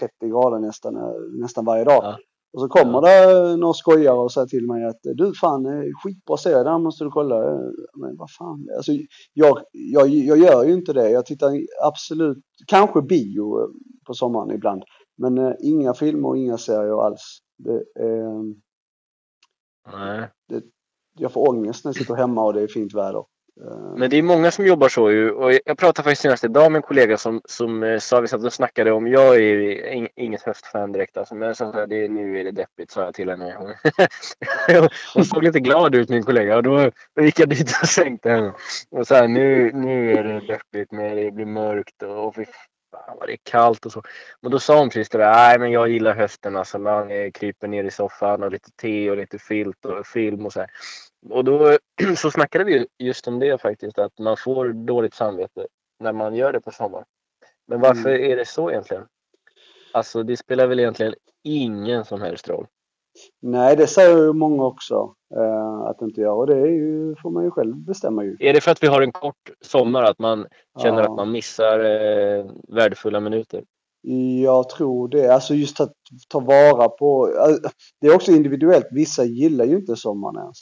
30 0.00 0.28
grader 0.28 0.58
nästan, 0.58 0.96
eh, 0.96 1.40
nästan 1.40 1.64
varje 1.64 1.84
dag. 1.84 2.04
Ja. 2.04 2.18
Och 2.52 2.60
så 2.60 2.68
kommer 2.68 3.00
det 3.00 3.56
några 3.56 3.74
skojare 3.74 4.18
och 4.18 4.32
säger 4.32 4.46
till 4.46 4.66
mig 4.66 4.84
att 4.84 5.00
du 5.02 5.32
fan 5.34 5.66
eh, 5.66 5.82
skitbra 6.02 6.36
serie, 6.36 6.64
den 6.64 6.82
måste 6.82 7.04
du 7.04 7.10
kolla. 7.10 7.36
Eh, 7.36 7.70
Men 7.94 8.16
vad 8.16 8.30
fan, 8.38 8.68
alltså 8.76 8.92
jag, 9.32 9.58
jag, 9.72 10.08
jag 10.08 10.38
gör 10.38 10.64
ju 10.64 10.72
inte 10.72 10.92
det. 10.92 11.10
Jag 11.10 11.26
tittar 11.26 11.50
absolut, 11.86 12.38
kanske 12.66 13.02
bio 13.02 13.60
eh, 13.60 13.68
på 14.06 14.14
sommaren 14.14 14.50
ibland. 14.50 14.82
Men 15.20 15.38
eh, 15.38 15.52
inga 15.60 15.94
filmer 15.94 16.28
och 16.28 16.36
inga 16.38 16.58
serier 16.58 17.06
alls. 17.06 17.38
Det, 17.58 17.74
eh, 18.04 18.40
Nej. 19.92 20.28
jag 21.18 21.32
får 21.32 21.48
ångest 21.48 21.84
när 21.84 21.88
jag 21.88 21.96
sitter 21.96 22.14
hemma 22.14 22.44
och 22.44 22.54
det 22.54 22.62
är 22.62 22.68
fint 22.68 22.94
väder. 22.94 23.24
Eh, 23.64 23.94
Men 23.96 24.10
det 24.10 24.16
är 24.16 24.22
många 24.22 24.50
som 24.50 24.66
jobbar 24.66 24.88
så 24.88 25.10
ju. 25.10 25.30
Och 25.30 25.52
jag 25.64 25.78
pratade 25.78 26.04
faktiskt 26.04 26.22
senast 26.22 26.44
idag 26.44 26.72
med 26.72 26.78
en 26.78 26.82
kollega 26.82 27.16
som, 27.16 27.40
som 27.44 27.82
eh, 27.82 27.98
sa, 27.98 28.20
vi 28.20 28.28
satt 28.28 28.44
och 28.44 28.52
snackade 28.52 28.92
om, 28.92 29.06
jag 29.06 29.34
är 29.34 29.40
ju 29.40 29.82
ing- 29.94 30.08
inget 30.16 30.42
höstfan 30.42 30.92
direkt 30.92 31.16
alltså, 31.16 31.34
men 31.34 31.54
så 31.54 31.72
här, 31.72 31.86
det, 31.86 32.08
nu 32.08 32.40
är 32.40 32.44
det 32.44 32.50
deppigt 32.50 32.90
sa 32.90 33.04
jag 33.04 33.14
till 33.14 33.30
henne. 33.30 33.56
Hon- 33.58 33.74
Hon 35.14 35.24
såg 35.24 35.42
lite 35.42 35.60
glad 35.60 35.94
ut 35.94 36.08
min 36.08 36.22
kollega 36.22 36.56
och 36.56 36.62
då, 36.62 36.90
då 37.16 37.22
gick 37.22 37.38
jag 37.40 37.48
dit 37.48 37.70
och 37.82 37.88
sänkte 37.88 38.30
henne. 38.30 38.52
Och 38.90 39.06
så 39.06 39.14
här, 39.14 39.28
nu, 39.28 39.72
nu 39.72 40.12
är 40.12 40.24
det 40.24 40.40
deppigt, 40.46 40.92
men 40.92 41.16
det 41.16 41.30
blir 41.30 41.46
mörkt 41.46 42.02
och, 42.02 42.26
och 42.26 42.34
fy 42.34 42.44
fan 42.90 43.16
vad 43.18 43.28
det 43.28 43.32
är 43.32 43.38
kallt 43.42 43.86
och 43.86 43.92
så. 43.92 44.02
Men 44.40 44.50
då 44.50 44.58
sa 44.58 44.78
hon 44.78 44.88
precis 44.88 45.08
det 45.08 45.18
där, 45.18 45.32
nej 45.32 45.58
men 45.58 45.70
jag 45.70 45.88
gillar 45.88 46.14
hösten 46.14 46.56
alltså, 46.56 46.78
man 46.78 47.10
eh, 47.10 47.30
kryper 47.30 47.68
ner 47.68 47.84
i 47.84 47.90
soffan 47.90 48.42
och 48.42 48.50
lite 48.50 48.70
te 48.70 49.10
och 49.10 49.16
lite 49.16 49.38
filt 49.38 49.84
och 49.84 50.06
film 50.06 50.46
och 50.46 50.52
så 50.52 50.60
här. 50.60 50.70
Och 51.30 51.44
då 51.44 51.78
så 52.16 52.30
snackade 52.30 52.64
vi 52.64 52.72
ju 52.72 52.86
just 52.98 53.28
om 53.28 53.38
det 53.38 53.60
faktiskt, 53.60 53.98
att 53.98 54.18
man 54.18 54.36
får 54.36 54.68
dåligt 54.68 55.14
samvete 55.14 55.66
när 56.00 56.12
man 56.12 56.34
gör 56.34 56.52
det 56.52 56.60
på 56.60 56.70
sommaren. 56.70 57.04
Men 57.66 57.80
varför 57.80 58.10
är 58.10 58.36
det 58.36 58.44
så 58.44 58.70
egentligen? 58.70 59.06
Alltså 59.92 60.22
det 60.22 60.36
spelar 60.36 60.66
väl 60.66 60.80
egentligen 60.80 61.14
ingen 61.42 62.04
som 62.04 62.20
helst 62.20 62.48
roll. 62.48 62.66
Nej, 63.42 63.76
det 63.76 63.86
säger 63.86 64.16
ju 64.16 64.32
många 64.32 64.64
också 64.64 65.14
eh, 65.36 65.80
att 65.80 66.02
inte 66.02 66.20
gör. 66.20 66.32
Och 66.32 66.46
det 66.46 66.56
ju, 66.68 67.14
får 67.22 67.30
man 67.30 67.44
ju 67.44 67.50
själv 67.50 67.76
bestämma 67.76 68.24
ju. 68.24 68.36
Är 68.40 68.52
det 68.52 68.60
för 68.60 68.70
att 68.70 68.82
vi 68.82 68.86
har 68.86 69.02
en 69.02 69.12
kort 69.12 69.50
sommar 69.60 70.02
att 70.02 70.18
man 70.18 70.46
känner 70.82 71.02
Ja. 71.02 71.08
att 71.10 71.16
man 71.16 71.32
missar 71.32 71.78
eh, 71.80 72.44
värdefulla 72.68 73.20
minuter? 73.20 73.64
Jag 74.42 74.68
tror 74.68 75.08
det. 75.08 75.28
Alltså 75.34 75.54
just 75.54 75.80
att 75.80 75.92
ta 76.28 76.40
vara 76.40 76.88
på. 76.88 77.28
eh, 77.28 77.70
Det 78.00 78.06
är 78.06 78.14
också 78.14 78.32
individuellt. 78.32 78.86
Vissa 78.90 79.24
gillar 79.24 79.64
ju 79.64 79.76
inte 79.76 79.96
sommaren 79.96 80.36
ens. 80.36 80.58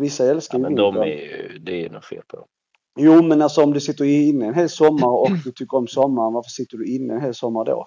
Vissa 0.00 0.24
älskar 0.30 0.58
Ja, 0.58 0.62
ju 0.64 0.64
men 0.64 0.74
de 0.74 0.94
vintern. 0.94 1.02
är 1.12 1.16
ju, 1.52 1.58
det 1.58 1.84
är 1.84 1.90
något 1.90 2.04
fel 2.04 2.22
på 2.28 2.36
dem. 2.36 2.46
Jo, 3.00 3.22
men 3.22 3.42
alltså 3.42 3.62
om 3.64 3.72
du 3.72 3.80
sitter 3.80 4.04
inne 4.04 4.46
en 4.46 4.54
hel 4.54 4.68
sommar 4.68 5.08
och 5.08 5.28
du 5.44 5.52
tycker 5.52 5.76
om 5.76 5.86
sommaren, 5.86 6.32
varför 6.32 6.50
sitter 6.50 6.76
du 6.78 6.94
inne 6.94 7.14
en 7.14 7.20
hel 7.20 7.34
sommar 7.34 7.64
då? 7.64 7.86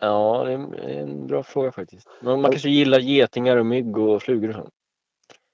Ja, 0.00 0.44
det 0.44 0.52
är 0.52 1.00
en 1.02 1.26
bra 1.26 1.42
fråga 1.42 1.72
faktiskt. 1.72 2.08
Men 2.20 2.40
man 2.40 2.50
kanske 2.50 2.68
gillar 2.70 2.98
getingar 2.98 3.56
och 3.56 3.66
mygg 3.66 3.98
och 3.98 4.22
flugor 4.22 4.48
och 4.48 4.54
sånt. 4.54 4.70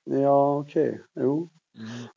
Ja, 0.04 0.58
okej. 0.58 1.00
Jo. 1.20 1.50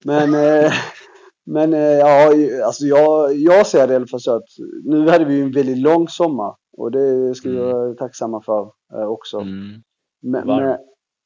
Men, 0.05 0.33
eh, 0.33 0.71
men 1.45 1.73
eh, 1.73 1.79
ja, 1.79 2.31
alltså 2.65 2.85
jag, 2.85 3.35
jag 3.35 3.67
ser 3.67 3.87
det 3.87 3.93
i 3.93 3.95
alla 3.95 4.07
fall 4.07 4.19
så 4.21 4.35
att 4.35 4.47
nu 4.83 5.09
hade 5.09 5.25
vi 5.25 5.41
en 5.41 5.51
väldigt 5.51 5.77
lång 5.77 6.07
sommar 6.07 6.55
och 6.77 6.91
det 6.91 7.35
ska 7.35 7.49
vi 7.49 7.57
Mm. 7.57 7.71
vara 7.71 7.93
tacksamma 7.93 8.41
för 8.41 8.71
eh, 8.93 9.05
också. 9.05 9.37
Mm. 9.39 9.83
Men, 10.21 10.47
Varm. 10.47 10.63
men, 10.65 10.77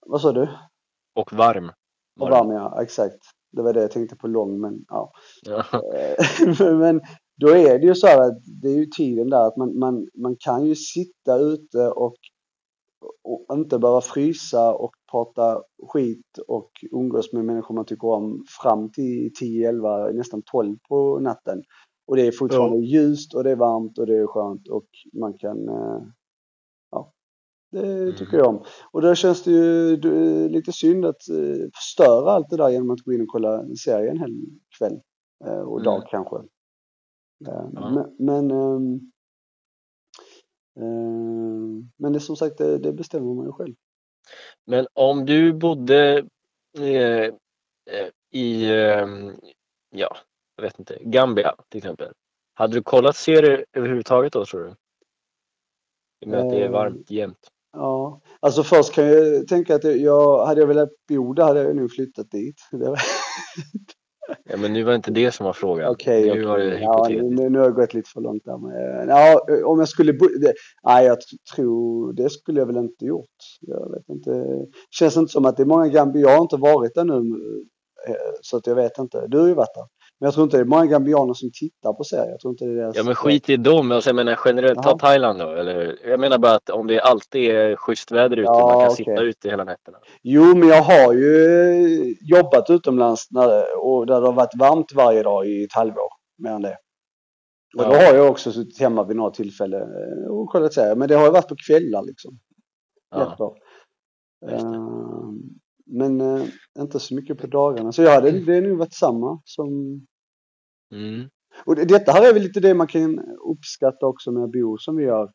vad 0.05 0.21
sa 0.21 0.31
du? 0.31 0.47
Och 1.15 1.33
varm. 1.33 1.71
Och 2.19 2.29
varm 2.29 2.51
ja, 2.51 2.81
exakt. 2.81 3.17
Det 3.51 3.61
var 3.61 3.73
det 3.73 3.81
jag 3.81 3.91
tänkte 3.91 4.15
på 4.15 4.27
lång, 4.27 4.61
men 4.61 4.85
ja. 4.87 5.11
Ja. 5.45 5.63
Eh, 5.73 6.71
men 6.75 7.01
då 7.41 7.47
är 7.49 7.79
det 7.79 7.85
ju 7.85 7.95
så 7.95 8.07
här 8.07 8.21
att 8.21 8.41
det 8.61 8.67
är 8.67 8.75
ju 8.75 8.85
tiden 8.85 9.29
där 9.29 9.47
att 9.47 9.57
man, 9.57 9.79
man, 9.79 10.07
man 10.17 10.35
kan 10.39 10.65
ju 10.65 10.75
sitta 10.75 11.37
ute 11.37 11.87
och, 11.87 12.15
och 13.23 13.57
inte 13.57 13.79
bara 13.79 14.01
frysa 14.01 14.73
och 14.73 14.91
prata 15.11 15.61
skit 15.87 16.37
och 16.47 16.71
umgås 16.91 17.33
med 17.33 17.45
människor 17.45 17.75
man 17.75 17.85
tycker 17.85 18.07
om 18.07 18.43
fram 18.63 18.91
till 18.91 19.31
10, 19.39 19.69
11, 19.69 20.11
nästan 20.11 20.41
12 20.51 20.77
på 20.89 21.19
natten. 21.19 21.61
Och 22.07 22.15
det 22.15 22.27
är 22.27 22.31
fortfarande 22.31 22.77
ljust 22.77 23.35
och 23.35 23.43
det 23.43 23.51
är 23.51 23.55
varmt 23.55 23.97
och 23.97 24.05
det 24.05 24.17
är 24.17 24.27
skönt 24.27 24.67
och 24.67 24.87
man 25.13 25.33
kan, 25.37 25.69
eh, 25.69 26.01
ja, 26.91 27.13
det 27.71 28.11
tycker 28.11 28.33
Mm. 28.33 28.45
jag 28.45 28.47
om. 28.47 28.63
Och 28.91 29.01
då 29.01 29.15
känns 29.15 29.43
det 29.43 29.51
ju 29.51 29.97
lite 30.49 30.71
synd 30.71 31.05
att 31.05 31.29
eh, 31.29 31.65
förstöra 31.75 32.31
allt 32.31 32.49
det 32.49 32.57
där 32.57 32.69
genom 32.69 32.91
att 32.91 32.99
gå 32.99 33.13
in 33.13 33.21
och 33.21 33.27
kolla 33.27 33.59
en 33.61 33.75
serie 33.75 34.11
en 34.11 34.19
hel 34.19 34.35
kväll 34.77 34.99
eh, 35.45 35.59
och 35.59 35.83
dag 35.83 35.95
Mm. 35.97 36.07
kanske. 36.11 36.35
Ja. 37.37 37.69
Men, 37.71 38.15
men, 38.19 38.51
ehm, 38.51 39.11
ehm, 40.79 41.91
men 41.97 42.13
det 42.13 42.17
är 42.17 42.19
som 42.19 42.35
sagt, 42.35 42.57
det, 42.57 42.77
det 42.77 42.93
bestämmer 42.93 43.33
man 43.33 43.45
ju 43.45 43.51
själv. 43.51 43.75
Men 44.65 44.87
om 44.93 45.25
du 45.25 45.53
bodde 45.53 46.27
eh, 46.77 47.21
eh, 47.25 47.31
i, 48.31 48.69
eh, 48.69 49.07
ja, 49.89 50.17
jag 50.55 50.63
vet 50.63 50.79
inte, 50.79 50.97
Gambia 51.01 51.55
till 51.69 51.77
exempel. 51.77 52.13
Hade 52.53 52.73
du 52.73 52.83
kollat 52.83 53.15
serier 53.15 53.65
överhuvudtaget 53.73 54.33
då 54.33 54.45
tror 54.45 54.63
du? 54.63 54.69
I 56.19 56.25
och 56.25 56.29
med 56.29 56.39
att 56.39 56.49
det 56.49 56.63
är 56.63 56.69
varmt 56.69 57.11
jämt. 57.11 57.47
Ja, 57.71 58.21
alltså 58.39 58.63
först 58.63 58.93
kan 58.93 59.05
jag 59.07 59.47
tänka 59.47 59.75
att 59.75 59.83
jag, 59.83 60.45
hade 60.45 60.61
jag 60.61 60.67
velat 60.67 60.89
bo 61.07 61.33
där 61.33 61.43
hade 61.43 61.63
jag 61.63 61.75
nog 61.75 61.91
flyttat 61.91 62.31
dit. 62.31 62.55
Det 62.71 62.89
var- 62.89 62.99
Ja, 64.43 64.57
men 64.57 64.73
nu 64.73 64.83
var 64.83 64.95
inte 64.95 65.11
det 65.11 65.31
som 65.31 65.45
var 65.45 65.53
frågan. 65.53 65.91
Okej, 65.91 66.23
nu 66.23 66.31
okej. 66.31 66.45
var 66.45 66.57
det 66.57 66.79
Ja, 66.79 67.07
nu, 67.09 67.49
nu 67.49 67.57
har 67.57 67.65
jag 67.65 67.75
gått 67.75 67.93
lite 67.93 68.09
för 68.09 68.21
långt 68.21 68.45
där. 68.45 68.57
Men, 68.57 69.07
ja, 69.09 69.41
om 69.65 69.79
jag 69.79 69.89
skulle 69.89 70.11
det, 70.11 70.53
nej, 70.83 71.05
jag 71.05 71.17
tror, 71.55 72.13
det 72.13 72.29
skulle 72.29 72.59
jag 72.59 72.67
väl 72.67 72.77
inte 72.77 73.05
gjort. 73.05 73.37
Jag 73.61 73.91
vet 73.91 74.09
inte. 74.09 74.45
Känns 74.91 75.17
inte 75.17 75.31
som 75.31 75.45
att 75.45 75.57
det 75.57 75.63
är 75.63 75.67
många 75.67 75.87
Gambier, 75.87 76.23
jag 76.23 76.35
har 76.35 76.41
inte 76.41 76.57
varit 76.57 76.95
där 76.95 77.05
nu, 77.05 77.17
eh, 78.07 78.15
så 78.41 78.57
att 78.57 78.67
jag 78.67 78.75
vet 78.75 78.97
inte. 78.97 79.27
Du 79.27 79.39
har 79.39 79.47
ju 79.47 79.53
varit 79.53 79.75
där. 79.75 79.96
Men 80.19 80.27
jag 80.27 80.33
tror 80.33 80.43
inte 80.43 80.57
det 80.57 80.61
är 80.61 80.65
många 80.65 80.85
gambianer 80.85 81.33
som 81.33 81.49
tittar 81.53 81.93
på 81.93 82.03
serier. 82.03 82.29
Jag 82.31 82.39
tror 82.39 82.51
inte 82.51 82.65
det 82.65 82.71
är 82.71 82.75
deras... 82.75 82.95
Ja 82.95 83.03
men 83.03 83.15
skit 83.15 83.49
i 83.49 83.57
dem. 83.57 83.91
Alltså, 83.91 84.09
jag 84.09 84.15
menar 84.15 84.39
generellt, 84.45 84.83
ta 84.83 84.89
Jaha. 84.89 84.97
Thailand 84.99 85.39
då. 85.39 85.51
Eller, 85.51 85.99
jag 86.09 86.19
menar 86.19 86.37
bara 86.37 86.53
att 86.55 86.69
om 86.69 86.87
det 86.87 87.01
alltid 87.01 87.51
är 87.51 87.75
schysst 87.75 88.11
väder 88.11 88.37
ute 88.37 88.41
Ja, 88.51 88.59
man 88.67 88.71
kan 88.79 88.91
okej. 88.91 88.95
sitta 88.95 89.21
ute 89.21 89.49
hela 89.49 89.63
nätterna. 89.63 89.97
Jo, 90.23 90.43
men 90.55 90.69
jag 90.69 90.81
har 90.81 91.13
ju 91.13 92.15
jobbat 92.21 92.69
utomlands 92.69 93.27
när, 93.31 93.77
och 93.85 94.05
där 94.05 94.21
det 94.21 94.27
har 94.27 94.33
varit 94.33 94.55
varmt 94.59 94.91
varje 94.95 95.23
dag 95.23 95.47
i 95.47 95.63
ett 95.63 95.73
halvår. 95.73 96.09
Mer 96.43 96.51
än 96.51 96.61
det. 96.61 96.77
Och 97.77 97.83
då 97.83 97.91
Ja. 97.93 98.05
har 98.07 98.13
jag 98.15 98.31
också 98.31 98.51
suttit 98.51 98.79
hemma 98.79 99.03
vid 99.03 99.17
några 99.17 99.31
tillfällen 99.31 99.81
eh, 99.81 100.31
och 100.31 100.49
kollat 100.49 100.73
serier. 100.73 100.95
Men 100.95 101.07
det 101.07 101.15
har 101.15 101.25
ju 101.25 101.31
varit 101.31 101.47
på 101.47 101.55
kvällar 101.67 102.03
liksom. 102.03 102.39
Ja. 103.15 103.55
Men 105.87 106.21
eh, 106.21 106.45
inte 106.79 106.99
så 106.99 107.15
mycket 107.15 107.37
på 107.37 107.47
dagarna. 107.47 107.91
Så 107.91 108.01
jag 108.01 108.11
hade 108.11 108.31
det 108.31 108.53
har 108.53 108.61
nog 108.61 108.77
varit 108.77 108.93
samma 108.93 109.41
som... 109.45 109.69
Mm. 110.93 111.29
Och 111.65 111.75
det, 111.75 111.85
detta 111.85 112.11
här 112.11 112.29
är 112.29 112.33
väl 112.33 112.43
lite 112.43 112.59
det 112.59 112.73
man 112.73 112.87
kan 112.87 113.19
uppskatta 113.51 114.05
också 114.05 114.31
med 114.31 114.43
att 114.43 114.51
bo 114.51 114.77
som 114.77 114.95
vi 114.95 115.03
gör 115.03 115.31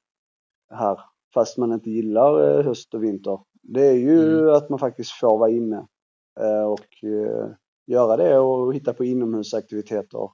här. 0.75 0.99
Fast 1.35 1.59
man 1.59 1.73
inte 1.73 1.91
gillar 1.91 2.59
eh, 2.59 2.65
höst 2.65 2.95
och 2.95 3.05
vinter. 3.05 3.39
Det 3.63 3.87
är 3.87 3.97
ju 3.97 4.39
Mm. 4.39 4.55
att 4.55 4.71
man 4.71 4.79
faktiskt 4.79 5.11
får 5.13 5.39
vara 5.39 5.51
inne 5.51 5.87
eh, 6.41 6.65
och 6.65 7.05
eh, 7.05 7.51
göra 7.87 8.17
det 8.17 8.39
och 8.39 8.75
hitta 8.75 8.95
på 8.95 9.05
inomhusaktiviteter. 9.05 10.31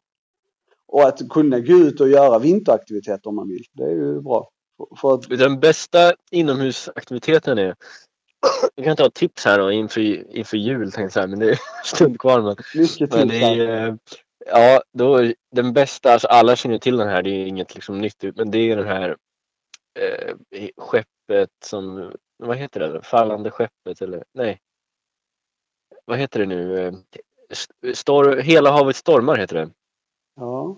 Och 0.87 1.03
att 1.03 1.29
kunna 1.31 1.61
gå 1.61 1.73
ut 1.73 2.01
och 2.01 2.09
göra 2.09 2.39
vinteraktiviteter 2.39 3.29
om 3.29 3.37
man 3.37 3.49
vill. 3.49 3.65
Det 3.73 3.85
är 3.85 3.95
ju 3.95 4.21
bra. 4.21 4.51
För 5.01 5.15
att, 5.15 5.29
Den 5.29 5.61
bästa 5.61 6.13
inomhusaktiviteten 6.31 7.59
är 7.59 7.75
jag 8.75 8.85
kan 8.85 8.97
ta 8.97 9.07
ett 9.07 9.15
tips 9.15 9.45
här 9.45 9.59
då 9.59 9.73
inför, 9.73 10.01
inför 10.37 10.57
jul 10.57 10.93
tänkte 10.93 11.03
jag 11.03 11.13
säga, 11.13 11.27
men 11.27 11.39
det 11.39 11.51
är 11.51 11.59
stund 11.85 12.21
kvar. 12.21 12.43
Men, 12.43 12.57
mycket 12.75 13.15
men 13.15 13.29
det 13.29 13.43
är, 13.43 13.89
eh, 13.89 13.95
ja, 14.47 14.83
då, 14.93 15.33
den 15.51 15.73
bästa, 15.73 16.13
alltså 16.13 16.29
alla 16.29 16.57
känner 16.57 16.79
till 16.79 16.97
den 16.97 17.09
här, 17.09 17.23
det 17.23 17.31
är 17.31 17.47
inget 17.47 17.75
liksom 17.75 17.99
nytt, 17.99 18.25
men 18.37 18.51
det 18.51 18.59
är 18.59 18.77
den 18.77 18.87
här 18.87 19.17
eh, 20.01 20.35
skeppet 20.77 21.51
som, 21.65 22.13
vad 22.37 22.57
heter 22.57 22.81
det? 22.81 23.03
Fallande 23.03 23.51
skeppet 23.51 24.03
eller 24.03 24.25
nej. 24.35 24.61
Vad 26.05 26.19
heter 26.19 26.41
det 26.41 26.47
nu? 26.47 26.87
Eh, 26.87 26.93
Stor, 27.95 28.37
Hela 28.37 28.71
havet 28.71 28.97
stormar 28.97 29.37
heter 29.37 29.57
det. 29.57 29.71
Ja. 30.37 30.77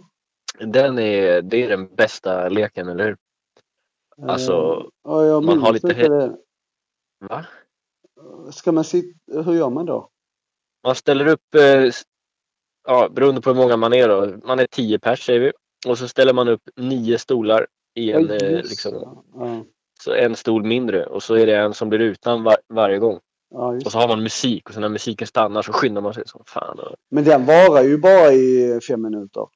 Den 0.59 0.99
är, 0.99 1.43
det 1.43 1.65
är 1.65 1.69
den 1.69 1.95
bästa 1.95 2.49
leken, 2.49 2.89
eller 2.89 3.05
hur? 3.05 3.17
Alltså, 4.29 4.91
Eh, 5.09 5.13
ja, 5.13 5.41
man 5.41 5.59
har 5.59 5.73
lite 5.73 6.09
det. 6.09 6.37
Va? 7.21 7.45
Ska 8.53 8.73
man 8.73 8.85
sitta, 8.85 9.43
hur 9.43 9.55
gör 9.55 9.71
man 9.71 9.87
då? 9.87 10.09
Man 10.87 10.95
ställer 10.95 11.27
upp, 11.27 11.55
eh, 11.55 11.91
ja, 12.87 13.09
beroende 13.09 13.41
på 13.41 13.51
hur 13.51 13.57
många 13.57 13.77
man 13.77 13.93
är 13.93 14.09
då. 14.09 14.47
Man 14.47 14.59
är 14.59 14.67
tio 14.67 14.99
pers 14.99 15.27
säger 15.27 15.41
vi. 15.41 15.53
Och 15.87 15.99
så 15.99 16.09
ställer 16.09 16.33
man 16.33 16.49
upp 16.49 16.63
nio 16.77 17.19
stolar 17.19 17.67
i 17.95 18.13
en, 18.13 18.27
Ja, 18.27 18.35
eh, 18.35 18.57
liksom, 18.57 18.93
det. 18.93 19.09
Ja, 19.35 19.65
så 20.03 20.15
en 20.15 20.37
stol 20.37 20.65
mindre. 20.65 21.07
Och 21.07 21.23
så 21.23 21.35
är 21.35 21.47
det 21.47 21.57
en 21.57 21.75
som 21.75 21.89
blir 21.89 21.99
utan 22.01 22.43
var, 22.43 22.57
varje 22.75 22.99
gång. 22.99 23.19
ja, 23.51 23.75
Och 23.85 23.93
så 23.93 23.99
har 23.99 24.09
man 24.09 24.23
musik 24.23 24.69
och 24.69 24.75
så 24.75 24.81
när 24.81 24.89
musiken 24.89 25.27
stannar 25.27 25.63
så 25.63 25.73
skyndar 25.73 26.03
man 26.03 26.15
sig 26.15 26.23
som 26.27 26.43
fan. 26.47 26.79
Och, 26.79 26.95
Men 27.11 27.25
den 27.25 27.47
varar 27.47 27.83
ju 27.83 27.99
bara 27.99 28.33
i 28.33 28.81
fem 28.89 29.03
minuter. 29.03 29.47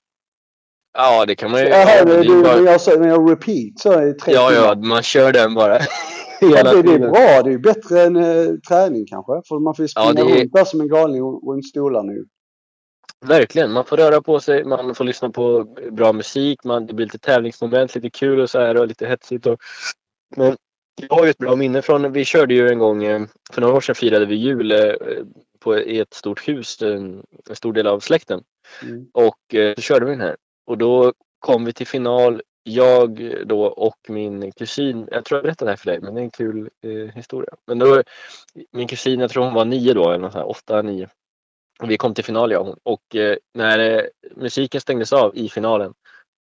ja, 0.95 1.27
det 1.27 1.35
kan 1.35 1.51
man 1.51 1.61
ju... 1.61 1.67
Ja, 1.69 2.05
det, 2.05 2.11
det 2.23 2.33
är 2.33 2.43
bara, 2.43 2.57
men 2.57 2.65
jag, 2.65 3.01
men 3.01 3.09
jag 3.09 3.31
repeat 3.31 3.79
så 3.79 4.03
i 4.09 4.13
tre 4.15 4.33
ja, 4.35 4.53
ja, 4.53 4.75
timmar. 4.75 4.89
man 4.89 5.03
kör 5.03 5.33
den 5.33 5.55
bara. 5.55 5.79
Ja, 6.51 6.57
Hela 6.57 6.73
det, 6.73 6.83
det 6.83 6.89
är 6.89 6.93
tiden. 6.97 7.11
bra. 7.13 7.43
Det 7.43 7.53
är 7.53 7.59
bättre 7.59 8.03
än 8.03 8.17
eh, 8.17 8.55
träning 8.69 9.07
kanske. 9.07 9.33
För 9.49 9.59
man 9.59 9.75
får 9.75 9.83
ju 9.85 9.89
Ja, 9.95 10.03
springa 10.13 10.25
det 10.29 10.33
är- 10.35 10.41
runt 10.41 10.53
där 10.53 10.65
som 10.65 10.81
en 10.81 10.89
galning 10.89 11.23
runt 11.23 11.67
stolarna 11.69 12.13
ju. 12.13 12.25
Verkligen, 13.27 13.73
man 13.73 13.85
får 13.85 13.97
röra 13.97 14.23
på 14.23 14.41
sig, 14.41 14.65
man 14.65 14.95
får 14.95 15.05
lyssna 15.05 15.31
på 15.31 15.65
bra 15.91 16.13
musik, 16.13 16.65
man, 16.65 16.87
det 16.87 16.95
blir 16.95 17.07
lite 17.07 17.19
tävlingsmoment, 17.19 17.95
lite 17.95 18.11
kul 18.11 18.41
och 18.41 18.51
så 18.51 18.59
här 18.61 18.77
och 18.77 18.87
lite 18.87 19.07
hetsigt. 19.07 19.47
Och, 19.47 19.59
men 20.37 20.57
jag 21.09 21.17
har 21.17 21.25
ju 21.25 21.31
ett 21.31 21.39
bra 21.39 21.57
minne 21.57 21.83
från, 21.83 22.13
vi 22.13 22.25
körde 22.25 22.55
ju 22.55 22.69
en 22.69 22.79
gång, 22.79 23.05
eh, 23.05 23.23
för 23.53 23.61
några 23.61 23.75
år 23.75 23.81
sedan 23.81 23.95
firade 23.95 24.27
vi 24.27 24.35
jul 24.35 24.73
eh, 24.73 24.93
på, 25.61 25.79
i 25.79 25.99
ett 26.01 26.15
stort 26.15 26.49
hus, 26.49 26.83
en, 26.83 27.23
en 27.49 27.57
stor 27.57 27.73
del 27.73 27.87
av 27.87 28.01
släkten. 28.01 28.43
Mm. 28.83 29.07
Och 29.13 29.39
så 29.77 29.83
körde 29.83 30.05
vi 30.07 30.11
den 30.13 30.21
här. 30.21 30.37
Och 30.67 30.79
då 30.79 31.13
kom 31.39 31.65
vi 31.65 31.73
till 31.73 31.87
final, 31.87 32.43
jag 32.65 33.41
då 33.47 33.65
och 33.65 33.99
min 34.09 34.53
kusin, 34.53 35.09
jag 35.11 35.25
tror 35.25 35.39
jag 35.39 35.45
berättade 35.45 35.69
det 35.69 35.73
här 35.73 35.77
för 35.77 35.87
dig, 35.87 36.01
men 36.01 36.15
det 36.15 36.21
är 36.21 36.25
en 36.25 36.31
kul 36.31 36.71
eh, 36.83 37.15
historia. 37.15 37.55
Men 37.67 37.79
då, 37.79 38.03
min 38.71 38.89
kusin, 38.89 39.21
jag 39.21 39.31
tror 39.31 39.45
hon 39.45 39.55
var 39.55 39.65
nio 39.65 39.95
då, 39.95 40.11
eller 40.11 40.19
något 40.19 40.33
sånt 40.33 40.45
här, 40.45 40.51
åtta, 40.51 40.83
nio. 40.83 41.09
Och 41.81 41.91
vi 41.91 41.97
kom 41.97 42.15
till 42.15 42.25
final 42.25 42.53
jag 42.53 42.61
och 42.61 42.67
hon. 42.67 42.79
Och 42.83 43.17
eh, 43.17 43.37
när 43.55 43.79
eh, 43.79 44.05
musiken 44.37 44.81
stängdes 44.81 45.13
av 45.13 45.37
i 45.37 45.49
finalen 45.49 45.95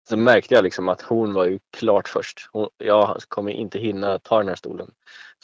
så 0.08 0.16
märkte 0.16 0.54
jag 0.54 0.64
liksom 0.64 0.88
att 0.88 1.02
hon 1.02 1.32
var 1.32 1.44
ju 1.44 1.58
klart 1.76 2.08
först. 2.08 2.48
Hon, 2.52 2.68
jag 2.78 3.20
kommer 3.28 3.52
inte 3.52 3.78
hinna 3.78 4.18
ta 4.18 4.38
den 4.38 4.48
här 4.48 4.54
stolen. 4.54 4.90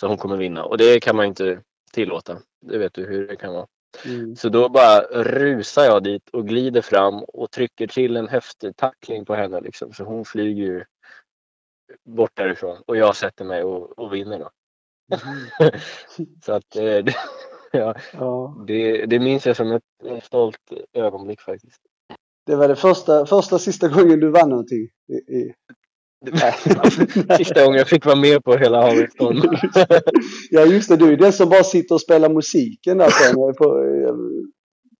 Så 0.00 0.06
hon 0.06 0.16
kommer 0.16 0.36
vinna. 0.36 0.64
Och 0.64 0.78
det 0.78 1.00
kan 1.00 1.16
man 1.16 1.24
ju 1.24 1.28
inte 1.28 1.60
tillåta. 1.92 2.38
Det 2.60 2.78
vet 2.78 2.94
du 2.94 3.06
hur 3.06 3.28
det 3.28 3.36
kan 3.36 3.52
vara. 3.52 3.66
Mm. 4.04 4.36
Så 4.36 4.48
då 4.48 4.68
bara 4.68 5.00
rusar 5.00 5.84
jag 5.84 6.02
dit 6.04 6.28
och 6.30 6.48
glider 6.48 6.82
fram 6.82 7.24
och 7.24 7.50
trycker 7.50 7.86
till 7.86 8.16
en 8.16 8.28
häftig 8.28 8.76
tackling 8.76 9.24
på 9.24 9.34
henne. 9.34 9.60
Liksom. 9.60 9.92
Så 9.92 10.04
hon 10.04 10.24
flyger 10.24 10.64
ju 10.64 10.84
bort 12.04 12.32
därifrån 12.34 12.82
och 12.86 12.96
jag 12.96 13.16
sätter 13.16 13.44
mig 13.44 13.64
och, 13.64 13.98
och 13.98 14.14
vinner. 14.14 14.38
Då. 14.38 14.50
Så 16.44 16.52
att 16.52 16.76
eh, 16.76 16.82
det, 16.82 17.14
ja, 17.72 17.94
Ja. 18.12 18.64
det, 18.66 19.06
det 19.06 19.18
minns 19.18 19.46
jag 19.46 19.56
som 19.56 19.72
ett 19.72 19.82
ett 20.04 20.24
stolt 20.24 20.72
ögonblick 20.92 21.40
faktiskt. 21.40 21.80
Det 22.46 22.56
var 22.56 22.68
det 22.68 22.76
första, 22.76 23.26
första 23.26 23.58
sista 23.58 23.88
gången 23.88 24.20
du 24.20 24.30
vann 24.30 24.48
någonting. 24.48 24.88
I, 25.08 25.34
i. 25.36 25.54
Sista 27.36 27.64
gången 27.64 27.78
jag 27.78 27.88
fick 27.88 28.06
vara 28.06 28.16
med 28.16 28.44
på 28.44 28.56
hela 28.56 28.82
Havelstorm. 28.82 29.36
Ja 30.50 30.64
just 30.64 30.88
det, 30.88 30.96
du 30.96 31.12
är 31.12 31.16
den 31.16 31.32
som 31.32 31.48
bara 31.48 31.64
sitter 31.64 31.94
och 31.94 32.00
spelar 32.00 32.28
musiken 32.28 32.98
där 32.98 33.10
sen. 33.10 33.34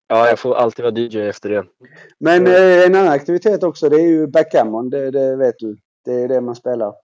ja, 0.09 0.29
jag 0.29 0.39
får 0.39 0.55
alltid 0.55 0.85
vara 0.85 0.99
DJ 0.99 1.29
efter 1.29 1.49
det. 1.51 1.65
Men 2.21 2.47
eh, 2.47 2.85
en 2.87 2.95
annan 2.95 3.13
aktivitet 3.13 3.63
också, 3.63 3.89
det 3.89 3.97
är 3.97 4.07
ju 4.09 4.27
backgammon. 4.27 4.91
Det, 4.91 5.11
det 5.11 5.37
vet 5.37 5.55
du. 5.59 5.77
Det 6.05 6.13
är 6.13 6.29
det 6.29 6.41
man 6.41 6.55
spelar. 6.57 6.95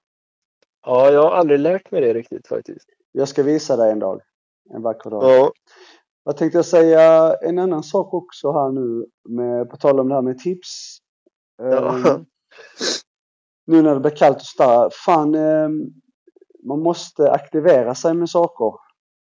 Ja, 0.87 1.11
jag 1.11 1.23
har 1.23 1.31
aldrig 1.31 1.61
lärt 1.61 1.91
mig 1.91 2.01
det 2.01 2.15
riktigt 2.15 2.47
faktiskt. 2.49 2.87
Jag 3.13 3.29
ska 3.29 3.43
visa 3.43 3.77
dig 3.77 3.93
en 3.93 3.99
dag. 3.99 4.21
En 4.75 4.83
vacker 4.83 5.11
dag. 5.11 5.25
Ja, 5.25 5.53
Vad 6.23 6.37
tänkte 6.37 6.59
jag 6.59 6.67
säga? 6.67 7.35
En 7.43 7.59
annan 7.59 7.83
sak 7.83 8.15
också 8.15 8.53
här 8.53 8.73
nu. 8.73 9.07
Med, 9.29 9.71
på 9.71 9.77
tal 9.77 10.01
om 10.01 10.09
det 10.09 10.15
här 10.15 10.23
med 10.23 10.39
tips. 10.39 10.99
Ja. 11.63 12.21
Nu 13.67 13.83
när 13.83 13.95
det 13.95 14.01
blir 14.01 14.11
kallt 14.17 14.37
och 14.37 14.43
starkt. 14.43 14.95
Fan, 14.95 15.35
eh, 15.35 15.69
man 16.65 16.81
måste 16.83 17.31
aktivera 17.33 17.95
sig 17.95 18.15
med 18.15 18.29
saker. 18.31 18.73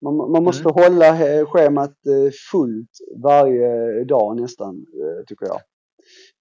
Man, 0.02 0.16
man 0.32 0.44
måste 0.44 0.68
hålla 0.68 1.06
eh, 1.38 1.46
schemat 1.46 1.90
eh, 2.06 2.30
fullt 2.52 2.90
varje 3.22 4.04
dag 4.04 4.40
nästan, 4.40 4.74
eh, 4.76 5.24
tycker 5.26 5.46
jag. 5.46 5.60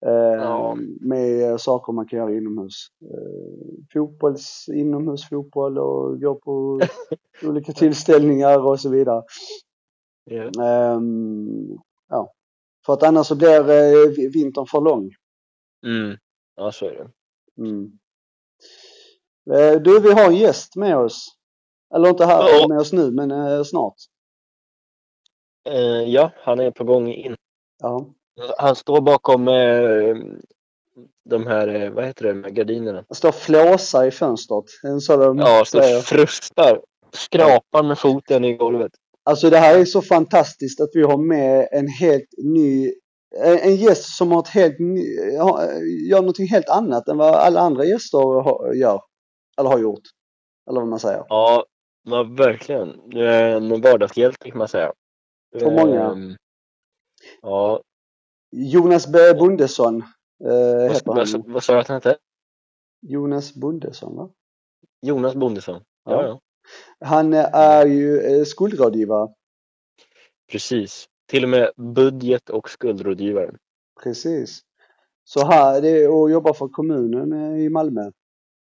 Eh, 0.05 0.41
Ja. 0.41 0.77
Med 1.01 1.62
saker 1.62 1.93
man 1.93 2.07
kan 2.07 2.19
göra 2.19 2.33
inomhus. 2.33 2.88
Fotbolls, 3.93 4.65
inomhusfotboll 4.73 5.77
och 5.77 6.21
gå 6.21 6.35
på 6.35 6.79
olika 7.43 7.73
tillställningar 7.73 8.65
och 8.67 8.79
så 8.79 8.89
vidare. 8.89 9.23
ja. 10.25 10.63
Ehm, 10.65 11.77
ja. 12.09 12.33
För 12.85 12.93
att 12.93 13.03
annars 13.03 13.27
så 13.27 13.35
blir 13.35 13.63
vi- 13.63 14.27
vintern 14.29 14.65
för 14.65 14.81
lång. 14.81 15.12
Mm. 15.85 16.17
ja 16.55 16.71
så 16.71 16.85
är 16.85 16.91
det. 16.91 17.09
Mm. 17.59 17.91
Eh, 19.53 19.81
du, 19.81 19.99
vi 19.99 20.11
har 20.11 20.25
en 20.25 20.35
gäst 20.35 20.75
med 20.75 20.97
oss. 20.97 21.27
Eller 21.95 22.09
inte 22.09 22.25
här 22.25 22.67
med 22.67 22.77
oss 22.77 22.93
nu, 22.93 23.11
men 23.11 23.31
eh, 23.31 23.63
snart. 23.63 23.95
Eh, 25.69 26.03
ja, 26.03 26.31
han 26.35 26.59
är 26.59 26.71
på 26.71 26.83
gång 26.83 27.13
in. 27.13 27.35
Ja. 27.79 28.13
Han 28.57 28.75
står 28.75 29.01
bakom 29.01 29.45
de 31.29 31.47
här, 31.47 31.89
vad 31.89 32.05
heter 32.05 32.25
det, 32.25 32.33
med 32.33 32.55
gardinerna. 32.55 33.05
Jag 33.07 33.17
står 33.17 33.29
och 33.29 33.35
flåsar 33.35 34.07
i 34.07 34.11
fönstret. 34.11 34.65
En 34.83 35.01
sådan 35.01 35.37
Ja, 35.37 35.61
och 35.61 36.03
frustar. 36.03 36.81
Skrapar 37.13 37.83
med 37.83 37.99
foten 37.99 38.45
i 38.45 38.53
golvet. 38.53 38.91
Alltså 39.23 39.49
det 39.49 39.57
här 39.57 39.79
är 39.79 39.85
så 39.85 40.01
fantastiskt 40.01 40.81
att 40.81 40.89
vi 40.93 41.01
har 41.01 41.17
med 41.17 41.67
en 41.71 41.87
helt 41.87 42.29
ny, 42.37 42.93
en 43.37 43.57
en 43.59 43.75
gäst 43.75 44.17
som 44.17 44.31
har 44.31 44.39
ett 44.39 44.47
helt 44.47 44.79
ny, 44.79 45.03
har- 45.37 45.63
gör 46.09 46.19
någonting 46.19 46.47
helt 46.47 46.69
annat 46.69 47.07
än 47.07 47.17
vad 47.17 47.35
alla 47.35 47.59
andra 47.59 47.85
gäster 47.85 48.17
har, 48.17 48.73
gör. 48.73 49.01
Eller 49.59 49.69
har 49.69 49.79
gjort. 49.79 50.03
Eller 50.69 50.79
vad 50.79 50.89
man 50.89 50.99
säger. 50.99 51.25
Ja, 51.29 51.65
men 52.09 52.35
verkligen. 52.35 52.89
En 53.17 53.81
vardagshjälte 53.81 54.49
kan 54.49 54.57
man 54.57 54.67
säga. 54.67 54.93
För 55.59 55.71
många. 55.71 56.05
Ehm, 56.11 56.35
Ja, 57.41 57.81
Jonas 58.51 59.07
B. 59.07 59.33
Bondesson 59.39 59.95
eh, 60.43 60.49
vad, 60.49 60.91
heter 60.91 61.01
vad, 61.05 61.27
han. 61.29 61.43
vad 61.53 61.63
sa 61.63 61.73
du 61.73 61.79
att 61.79 61.87
han 61.87 61.95
hette? 61.95 62.17
Jonas 63.01 63.53
Bondesson 63.55 64.15
va? 64.15 64.29
Jonas 65.01 65.35
Bondesson. 65.35 65.81
Ja, 66.05 66.11
Ja. 66.11 66.27
ja. 66.27 66.39
Han 67.07 67.33
eh, 67.33 67.53
är 67.55 67.85
ju 67.85 68.19
eh, 68.21 68.43
skuldrådgivare. 68.45 69.33
Precis. 70.51 71.05
Till 71.29 71.43
och 71.43 71.49
med 71.49 71.71
budget 71.77 72.49
och 72.49 72.69
skuldrådgivare. 72.69 73.55
Precis. 74.03 74.61
Så 75.23 75.45
här, 75.45 75.81
det 75.81 76.03
är 76.03 76.25
att 76.25 76.31
jobba 76.31 76.53
för 76.53 76.67
kommunen 76.67 77.57
i 77.57 77.69
Malmö. 77.69 78.11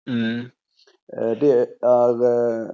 Mm. 0.10 0.40
Eh, 1.18 1.40
Det 1.40 1.68
är 1.82 2.24
eh, 2.24 2.70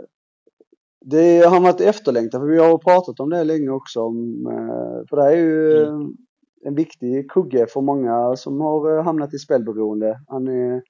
det 1.05 1.45
har 1.45 1.59
varit 1.59 1.81
efterlängtat 1.81 2.41
för 2.41 2.47
vi 2.47 2.59
har 2.59 2.77
pratat 2.77 3.19
om 3.19 3.29
det 3.29 3.43
länge 3.43 3.69
också. 3.69 3.99
Eh, 3.99 5.07
för 5.09 5.15
det 5.15 5.23
är 5.23 5.37
ju 5.37 5.83
eh, 5.83 5.99
en 6.65 6.75
viktig 6.75 7.31
kugge 7.31 7.67
för 7.67 7.81
många 7.81 8.35
som 8.35 8.61
har 8.61 9.03
hamnat 9.03 9.33
i 9.33 9.37
spelberoende. 9.39 10.19
Han 10.27 10.47
är, 10.47 10.81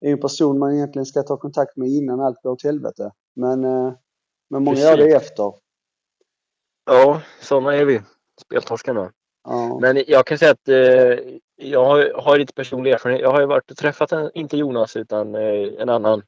en 0.00 0.20
person 0.20 0.58
man 0.58 0.74
egentligen 0.74 1.06
ska 1.06 1.22
ta 1.22 1.36
kontakt 1.36 1.76
med 1.76 1.88
innan 1.88 2.20
allt 2.20 2.42
går 2.42 2.50
åt 2.50 2.64
helvete. 2.64 3.10
Men, 3.36 3.60
men 4.50 4.64
många 4.64 4.78
gör 4.78 4.96
det 4.96 5.02
Precis. 5.02 5.22
efter. 5.22 5.52
Ja, 6.86 7.22
sådana 7.40 7.74
är 7.74 7.84
vi. 7.84 8.00
Speltorskarna. 8.40 9.12
Ja. 9.44 9.78
Men 9.80 10.04
jag 10.06 10.26
kan 10.26 10.38
säga 10.38 10.50
att 10.50 10.68
eh, 10.68 11.18
jag 11.56 11.84
har, 11.84 12.22
har 12.22 12.38
lite 12.38 12.52
personlig 12.52 12.92
erfarenhet. 12.92 13.22
Jag 13.22 13.32
har 13.32 13.40
ju 13.40 13.46
varit 13.46 13.70
och 13.70 13.76
träffat, 13.76 14.12
en, 14.12 14.30
inte 14.34 14.56
Jonas, 14.56 14.96
utan 14.96 15.34
eh, 15.34 15.68
en 15.78 15.88
annan 15.88 16.22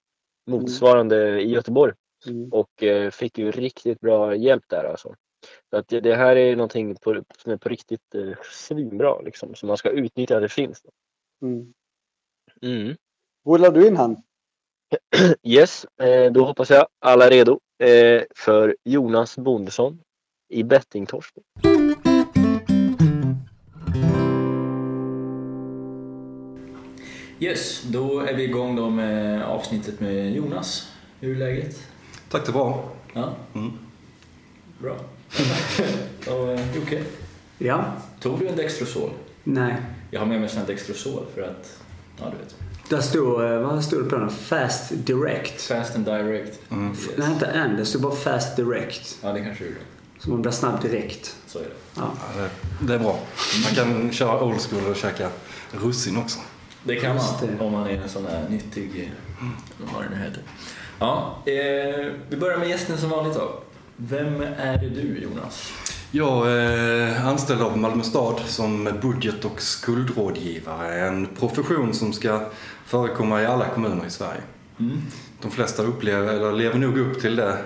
motsvarande 0.47 1.41
i 1.41 1.51
Göteborg. 1.51 1.93
Mm. 2.27 2.53
Och 2.53 2.83
eh, 2.83 3.11
fick 3.11 3.39
ju 3.39 3.51
riktigt 3.51 4.01
bra 4.01 4.35
hjälp 4.35 4.65
där 4.67 4.85
alltså. 4.85 5.15
Så 5.71 5.77
att 5.77 5.89
det, 5.89 6.01
det 6.01 6.17
här 6.17 6.37
är 6.37 6.57
någonting 6.57 6.97
på, 6.97 7.23
som 7.39 7.53
är 7.53 7.57
på 7.57 7.69
riktigt 7.69 8.15
eh, 8.15 8.33
svinbra 8.53 9.21
liksom. 9.21 9.55
Så 9.55 9.67
man 9.67 9.77
ska 9.77 9.91
utnyttja 9.91 10.37
att 10.37 10.43
det 10.43 10.49
finns. 10.49 10.83
Mm. 11.43 11.73
Mm. 12.63 12.97
Rullar 13.47 13.71
du 13.71 13.87
in 13.87 13.97
han? 13.97 14.17
Yes, 15.43 15.87
eh, 16.01 16.33
då 16.33 16.45
hoppas 16.45 16.71
jag 16.71 16.87
alla 16.99 17.27
är 17.27 17.31
redo 17.31 17.61
eh, 17.79 18.23
för 18.37 18.77
Jonas 18.85 19.39
Bondesson 19.39 20.01
i 20.49 20.63
bettingtorsken. 20.63 21.43
Yes, 27.41 27.83
då 27.83 28.21
är 28.21 28.35
vi 28.35 28.43
igång 28.45 28.77
då 28.77 28.91
med 28.91 29.43
avsnittet 29.45 30.01
med 30.01 30.33
Jonas. 30.37 30.89
Hur 31.21 31.35
är 31.35 31.39
läget? 31.39 31.83
Tack 32.29 32.47
det 32.47 32.53
var. 32.53 32.85
Ja, 33.13 33.35
Mm. 33.55 33.73
bra. 34.79 34.97
Och 36.35 36.49
eh, 36.53 36.77
Jocke, 36.77 37.03
Ja. 37.59 37.85
tog 38.21 38.39
du 38.39 38.49
en 38.49 38.57
Dextrosol? 38.57 39.11
Nej. 39.45 39.77
Jag 40.11 40.21
har 40.21 40.27
med 40.27 40.41
mig 40.41 40.51
en 40.57 40.67
Dextrosol 40.67 41.25
för 41.35 41.43
att, 41.43 41.79
ja 42.19 42.25
du 42.25 42.45
vet. 42.45 42.55
Där 42.89 43.01
stod, 43.01 43.43
eh, 43.45 43.59
vad 43.61 43.85
stod 43.85 44.05
det 44.05 44.11
på 44.11 44.17
den? 44.17 44.31
Fast 44.31 44.91
Direct. 44.91 45.63
Fast 45.63 45.97
and 45.97 46.05
direct. 46.05 46.59
Mm. 46.71 46.91
Yes. 46.91 47.09
Nej, 47.17 47.31
inte 47.33 47.53
and. 47.63 47.77
Det 47.77 47.85
stod 47.87 48.03
bara 48.03 48.15
Fast 48.15 48.57
Direct. 48.57 49.19
Ja, 49.23 49.33
det 49.33 49.41
kanske 49.41 49.65
du 49.65 49.71
gjorde. 49.71 49.81
Så 50.19 50.31
man 50.31 50.43
blir 50.43 50.53
snabb 50.53 50.83
direkt. 50.83 51.37
Så 51.47 51.59
är 51.59 51.63
det. 51.63 51.71
Ja. 51.97 52.03
Ja, 52.37 52.43
det, 52.43 52.87
det 52.87 52.95
är 52.95 52.99
bra. 52.99 53.19
Man 53.65 53.75
kan 53.75 54.13
köra 54.13 54.45
old 54.45 54.61
school 54.61 54.87
och 54.91 54.97
käka 54.97 55.29
russin 55.73 56.17
också. 56.17 56.39
Det 56.83 56.97
kan 56.97 57.17
man 57.17 57.25
det. 57.41 57.65
om 57.65 57.73
man 57.73 57.87
är 57.87 58.03
en 58.03 58.09
sån 58.09 58.23
där 58.23 58.49
nyttig, 58.49 59.13
vad 59.79 60.03
det 60.03 60.09
nu 60.11 60.17
heter. 60.17 60.43
Ja, 60.99 61.37
eh, 61.47 62.13
vi 62.29 62.37
börjar 62.37 62.59
med 62.59 62.69
gästen 62.69 62.99
som 62.99 63.11
vanligt 63.11 63.35
då. 63.35 63.63
Vem 63.97 64.43
är 64.43 64.79
det 64.79 64.89
du 64.89 65.19
Jonas? 65.23 65.73
Jag 66.11 66.53
är 66.53 67.25
anställd 67.25 67.63
av 67.63 67.79
Malmö 67.79 68.03
stad 68.03 68.41
som 68.47 68.99
budget 69.03 69.45
och 69.45 69.63
skuldrådgivare. 69.63 71.09
En 71.09 71.27
profession 71.27 71.95
som 71.95 72.13
ska 72.13 72.41
förekomma 72.87 73.43
i 73.43 73.47
alla 73.47 73.69
kommuner 73.69 74.07
i 74.07 74.11
Sverige. 74.11 74.41
Mm. 74.79 75.03
De 75.43 75.51
flesta 75.51 75.83
upplever, 75.83 76.33
eller 76.35 76.53
lever 76.53 76.79
nog 76.79 76.99
upp 76.99 77.21
till 77.21 77.37
det 77.37 77.59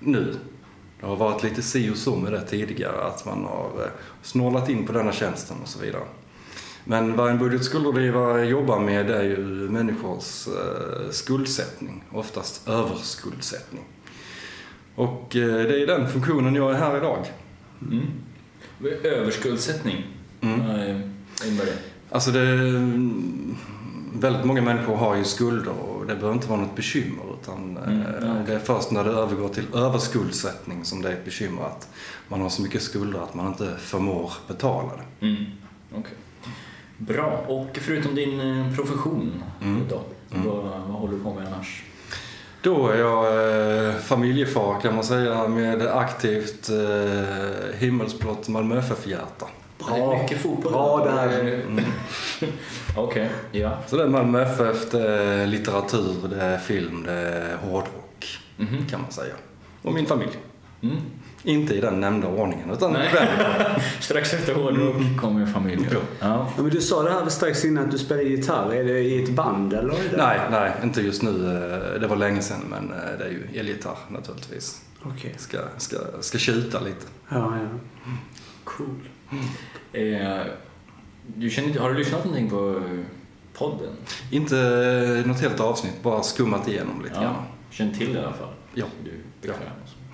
nu. 0.00 0.34
Det 1.00 1.06
har 1.06 1.16
varit 1.16 1.42
lite 1.42 1.62
si 1.62 1.90
och 1.90 1.96
så 1.96 2.16
med 2.16 2.32
det 2.32 2.40
tidigare, 2.40 3.04
att 3.04 3.24
man 3.24 3.44
har 3.44 3.70
eh, 3.82 3.90
snålat 4.22 4.68
in 4.68 4.86
på 4.86 4.92
denna 4.92 5.12
tjänsten 5.12 5.56
och 5.62 5.68
så 5.68 5.78
vidare. 5.78 6.02
Men 6.90 7.16
vad 7.16 7.30
en 7.30 7.38
budget 7.38 7.60
och 7.60 7.66
skuldrådgivare 7.66 8.46
jobbar 8.46 8.80
med 8.80 9.10
är 9.10 9.22
ju 9.22 9.36
människors 9.70 10.48
eh, 10.48 11.10
skuldsättning, 11.10 12.04
oftast 12.12 12.68
överskuldsättning. 12.68 13.84
Och 14.94 15.36
eh, 15.36 15.46
det 15.46 15.82
är 15.82 15.86
den 15.86 16.08
funktionen 16.08 16.54
jag 16.54 16.70
är 16.70 16.74
här 16.74 16.96
idag. 16.96 17.26
Mm. 17.82 18.06
Överskuldsättning. 19.02 20.06
Mm. 20.40 20.60
Vad 21.38 21.48
innebär 21.48 21.64
det? 21.66 21.78
Alltså 22.10 22.30
det, 22.30 22.44
väldigt 24.14 24.44
många 24.44 24.62
människor 24.62 24.96
har 24.96 25.16
ju 25.16 25.24
skulder 25.24 25.72
och 25.72 26.06
det 26.06 26.14
behöver 26.14 26.34
inte 26.34 26.48
vara 26.48 26.60
något 26.60 26.76
bekymmer 26.76 27.24
utan 27.42 27.76
eh, 27.76 28.28
Mm, 28.28 28.46
det 28.46 28.54
är 28.54 28.58
först 28.58 28.90
när 28.90 29.04
det 29.04 29.10
övergår 29.10 29.48
till 29.48 29.74
överskuldsättning 29.74 30.84
som 30.84 31.02
det 31.02 31.08
är 31.08 31.12
ett 31.12 31.24
bekymmer 31.24 31.62
att 31.62 31.88
man 32.28 32.40
har 32.40 32.48
så 32.48 32.62
mycket 32.62 32.82
skulder 32.82 33.20
att 33.20 33.34
man 33.34 33.46
inte 33.46 33.76
förmår 33.78 34.32
betala 34.48 34.92
det. 34.96 35.26
Mm. 35.26 35.44
Okej. 35.94 36.14
Bra. 36.98 37.44
Och 37.48 37.78
förutom 37.80 38.14
din 38.14 38.40
eh, 38.40 38.74
profession 38.76 39.42
Mm. 39.62 39.82
då, 39.88 40.00
Mm. 40.34 40.46
vad, 40.46 40.56
vad 40.64 41.00
håller 41.00 41.12
du 41.12 41.22
på 41.22 41.34
med 41.34 41.46
annars? 41.46 41.82
Då 42.62 42.88
är 42.88 42.98
jag 42.98 43.26
eh, 43.88 43.94
familjefar 43.94 44.80
kan 44.80 44.94
man 44.94 45.04
säga 45.04 45.48
med 45.48 45.82
aktivt 45.86 46.68
eh, 46.70 47.78
himmelsblått 47.78 48.48
Malmö 48.48 48.78
FF-hjärta. 48.78 49.46
Det 49.78 49.98
är 50.00 50.22
mycket 50.22 50.38
fotboll. 50.38 50.72
Bra 50.72 51.04
där. 51.04 51.42
Mm. 51.54 51.84
Okej, 52.96 53.28
ja. 53.52 53.78
Så 53.86 53.96
det 53.96 54.02
är 54.02 54.08
Malmö 54.08 54.42
FF, 54.42 54.90
det 54.90 55.08
är 55.08 55.46
litteratur, 55.46 56.14
det 56.30 56.42
är 56.42 56.58
film, 56.58 57.02
det 57.06 57.12
är 57.12 57.56
hårdrock 57.56 58.38
Mhm. 58.56 58.86
kan 58.90 59.00
man 59.02 59.10
säga. 59.12 59.34
Och 59.82 59.92
min 59.92 60.06
familj. 60.06 60.30
Mm. 60.82 60.96
Inte 61.48 61.74
i 61.74 61.80
den 61.80 62.00
nämnda 62.00 62.28
ordningen 62.28 62.70
utan. 62.70 62.96
Strax 64.00 64.34
efter 64.34 64.54
hårdrock 64.54 64.96
kommer 65.20 65.46
familjen. 65.46 65.86
Ja. 65.92 65.98
Ja. 66.20 66.48
Ja, 66.56 66.62
men 66.62 66.70
du 66.70 66.80
sa 66.80 67.02
det 67.02 67.10
här 67.10 67.28
strax 67.28 67.64
innan 67.64 67.84
att 67.84 67.90
du 67.90 67.98
spelar 67.98 68.22
gitarr. 68.22 68.74
Är 68.74 68.84
det 68.84 69.00
i 69.00 69.22
ett 69.24 69.30
band 69.30 69.72
eller? 69.72 69.94
Är 69.94 70.10
det... 70.10 70.16
Nej, 70.16 70.40
nej, 70.50 70.72
inte 70.82 71.00
just 71.00 71.22
nu. 71.22 71.30
Eh, 71.30 72.00
Det 72.00 72.06
var 72.06 72.16
länge 72.16 72.42
sedan 72.42 72.60
men 72.70 72.90
eh, 72.92 73.18
det 73.18 73.24
är 73.24 73.28
ju 73.30 73.58
elgitarr 73.60 73.96
naturligtvis. 74.08 74.82
Okej. 75.02 75.34
Ska, 75.38 75.58
ska, 75.76 75.96
ska 76.20 76.38
tjuta 76.38 76.80
lite. 76.80 77.06
Ja, 77.28 77.36
ja. 77.56 77.68
Cool. 78.64 79.08
Eh, 79.92 80.38
du 81.36 81.50
känner, 81.50 81.68
inte- 81.68 81.80
har 81.80 81.90
du 81.92 81.98
lyssnat 81.98 82.24
någonting 82.24 82.50
på 82.50 82.70
eh, 82.76 83.04
podden? 83.58 83.90
Inte 84.30 84.56
något 85.26 85.40
helt 85.40 85.60
avsnitt, 85.60 86.02
bara 86.02 86.22
skummat 86.22 86.68
igenom 86.68 87.02
lite 87.02 87.14
grann. 87.14 87.24
Ja. 87.24 87.44
Känner 87.70 87.94
till 87.94 88.12
det 88.12 88.20
i 88.20 88.22
alla 88.24 88.32
fall? 88.32 88.52
Ja. 88.74 88.86
Du 89.04 89.10
så. 89.42 89.52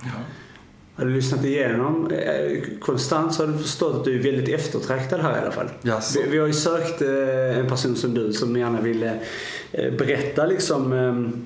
Ja. 0.03 0.09
Har 0.97 1.05
du 1.05 1.11
lyssnat 1.11 1.45
igenom 1.45 2.11
eh, 2.11 2.61
konstant 2.79 3.33
så 3.33 3.45
har 3.45 3.53
du 3.53 3.57
förstått 3.57 3.95
att 3.95 4.05
du 4.05 4.19
är 4.19 4.23
väldigt 4.23 4.49
eftertraktad 4.49 5.21
här 5.21 5.37
i 5.37 5.41
alla 5.41 5.51
fall. 5.51 5.67
Jaså? 5.81 6.19
Vi, 6.19 6.29
vi 6.29 6.37
har 6.37 6.47
ju 6.47 6.53
sökt 6.53 7.01
eh, 7.01 7.59
en 7.59 7.67
person 7.67 7.95
som 7.95 8.13
du 8.13 8.33
som 8.33 8.57
gärna 8.57 8.81
ville 8.81 9.19
eh, 9.71 9.93
berätta 9.93 10.45
liksom. 10.45 10.89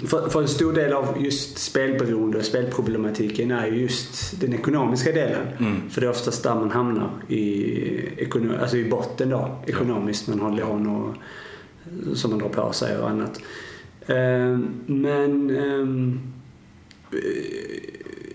För, 0.08 0.30
för 0.30 0.42
en 0.42 0.48
stor 0.48 0.74
del 0.74 0.94
av 0.94 1.18
just 1.20 1.58
spelberoende 1.58 2.38
och 2.38 2.46
spelproblematiken 2.46 3.52
är 3.52 3.68
ju 3.68 3.82
just 3.82 4.42
den 4.42 4.54
ekonomiska 4.54 5.12
delen. 5.12 5.48
Mm. 5.60 5.90
För 5.90 6.02
det 6.02 6.08
är 6.08 6.12
oftast 6.12 6.44
där 6.44 6.56
man 6.56 6.72
hamnar 6.72 7.12
i, 7.28 8.28
alltså 8.62 8.78
i 8.78 8.90
botten 8.90 9.30
då, 9.30 9.58
ekonomiskt. 9.68 10.28
Man 10.28 10.40
har 10.40 10.52
lån 10.52 10.88
och, 10.88 11.16
som 12.18 12.32
man 12.32 12.40
drar 12.40 12.50
på 12.50 12.74
sig 12.74 12.98
och 12.98 13.10
annat. 13.10 13.42
Men 14.86 15.50
ehm, 15.50 16.20
eh, 17.12 17.20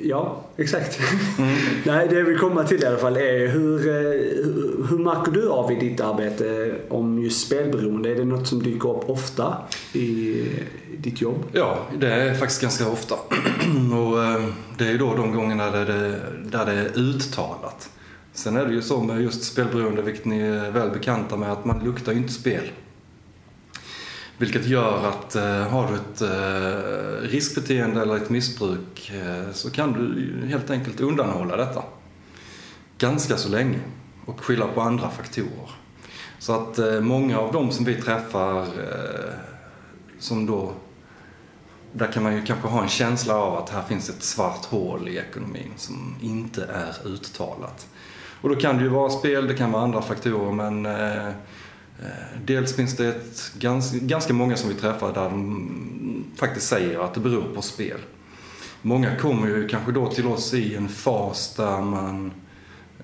Ja, 0.02 0.44
exakt. 0.56 1.00
Nej, 1.84 2.08
det 2.08 2.18
jag 2.18 2.24
vill 2.24 2.38
komma 2.38 2.64
till 2.64 2.82
i 2.82 2.86
alla 2.86 2.96
fall 2.96 3.16
är 3.16 3.48
hur, 3.48 3.88
eh, 3.88 3.94
hur, 4.44 4.86
hur 4.90 4.98
märker 4.98 5.32
du 5.32 5.48
av 5.48 5.72
i 5.72 5.74
ditt 5.74 6.00
arbete 6.00 6.74
om 6.88 7.22
just 7.22 7.46
spelberoende? 7.46 8.10
Är 8.10 8.14
det 8.14 8.24
något 8.24 8.48
som 8.48 8.62
dyker 8.62 8.96
upp 8.96 9.10
ofta 9.10 9.56
i 9.92 10.42
ditt 10.98 11.20
jobb? 11.20 11.44
Ja, 11.52 11.78
det 11.98 12.12
är 12.12 12.34
faktiskt 12.34 12.62
ganska 12.62 12.88
ofta. 12.88 13.14
och 14.02 14.24
eh, 14.24 14.44
det 14.78 14.84
är 14.84 14.90
ju 14.90 14.98
då 14.98 15.14
de 15.14 15.32
gångerna 15.32 15.70
där 15.70 15.86
det, 15.86 16.20
där 16.50 16.66
det 16.66 16.72
är 16.72 16.98
uttalat. 16.98 17.90
Sen 18.32 18.56
är 18.56 18.66
det 18.66 18.74
ju 18.74 18.82
så 18.82 19.02
med 19.02 19.22
just 19.22 19.44
spelberoende, 19.44 20.02
vilket 20.02 20.24
ni 20.24 20.40
är 20.40 20.70
väl 20.70 20.90
bekanta 20.90 21.36
med, 21.36 21.52
att 21.52 21.64
man 21.64 21.84
luktar 21.84 22.12
ju 22.12 22.18
inte 22.18 22.32
spel. 22.32 22.70
Vilket 24.38 24.66
gör 24.66 25.08
att 25.08 25.36
eh, 25.36 25.68
har 25.68 25.88
du 25.88 25.94
ett 25.94 26.22
eh, 26.22 27.28
riskbeteende 27.28 28.02
eller 28.02 28.16
ett 28.16 28.30
missbruk 28.30 29.12
eh, 29.14 29.52
så 29.52 29.70
kan 29.70 29.92
du 29.92 30.46
helt 30.46 30.70
enkelt 30.70 31.00
undanhålla 31.00 31.56
detta. 31.56 31.82
Ganska 32.98 33.36
så 33.36 33.48
länge 33.48 33.78
och 34.24 34.40
skylla 34.40 34.66
på 34.66 34.80
andra 34.80 35.10
faktorer. 35.10 35.70
Så 36.38 36.52
att 36.52 36.78
eh, 36.78 37.00
många 37.00 37.38
av 37.38 37.52
dem 37.52 37.70
som 37.70 37.84
vi 37.84 37.94
träffar 37.94 38.60
eh, 38.60 39.34
som 40.18 40.46
då 40.46 40.72
där 41.92 42.12
kan 42.12 42.22
man 42.22 42.34
ju 42.34 42.42
kanske 42.42 42.68
ha 42.68 42.82
en 42.82 42.88
känsla 42.88 43.34
av 43.34 43.56
att 43.56 43.70
här 43.70 43.82
finns 43.82 44.08
ett 44.08 44.22
svart 44.22 44.64
hål 44.64 45.08
i 45.08 45.18
ekonomin 45.18 45.72
som 45.76 46.14
inte 46.20 46.64
är 46.64 47.06
uttalat. 47.08 47.86
Och 48.40 48.48
då 48.48 48.56
kan 48.56 48.76
det 48.76 48.82
ju 48.82 48.88
vara 48.88 49.10
spel, 49.10 49.46
det 49.46 49.54
kan 49.54 49.72
vara 49.72 49.82
andra 49.82 50.02
faktorer 50.02 50.52
men 50.52 50.86
eh, 50.86 51.32
Eh, 52.02 52.38
dels 52.44 52.76
finns 52.76 52.96
det 52.96 53.08
ett, 53.08 53.52
ganska, 53.58 53.98
ganska 53.98 54.32
många 54.32 54.56
som 54.56 54.68
vi 54.68 54.74
träffar 54.74 55.14
där 55.14 55.30
de 55.30 56.24
faktiskt 56.36 56.68
säger 56.68 56.98
att 56.98 57.14
det 57.14 57.20
beror 57.20 57.54
på 57.54 57.62
spel. 57.62 58.00
Många 58.82 59.16
kommer 59.16 59.46
ju 59.46 59.68
kanske 59.68 59.92
då 59.92 60.06
till 60.06 60.26
oss 60.26 60.54
i 60.54 60.76
en 60.76 60.88
fas 60.88 61.54
där 61.56 61.80
man 61.80 62.32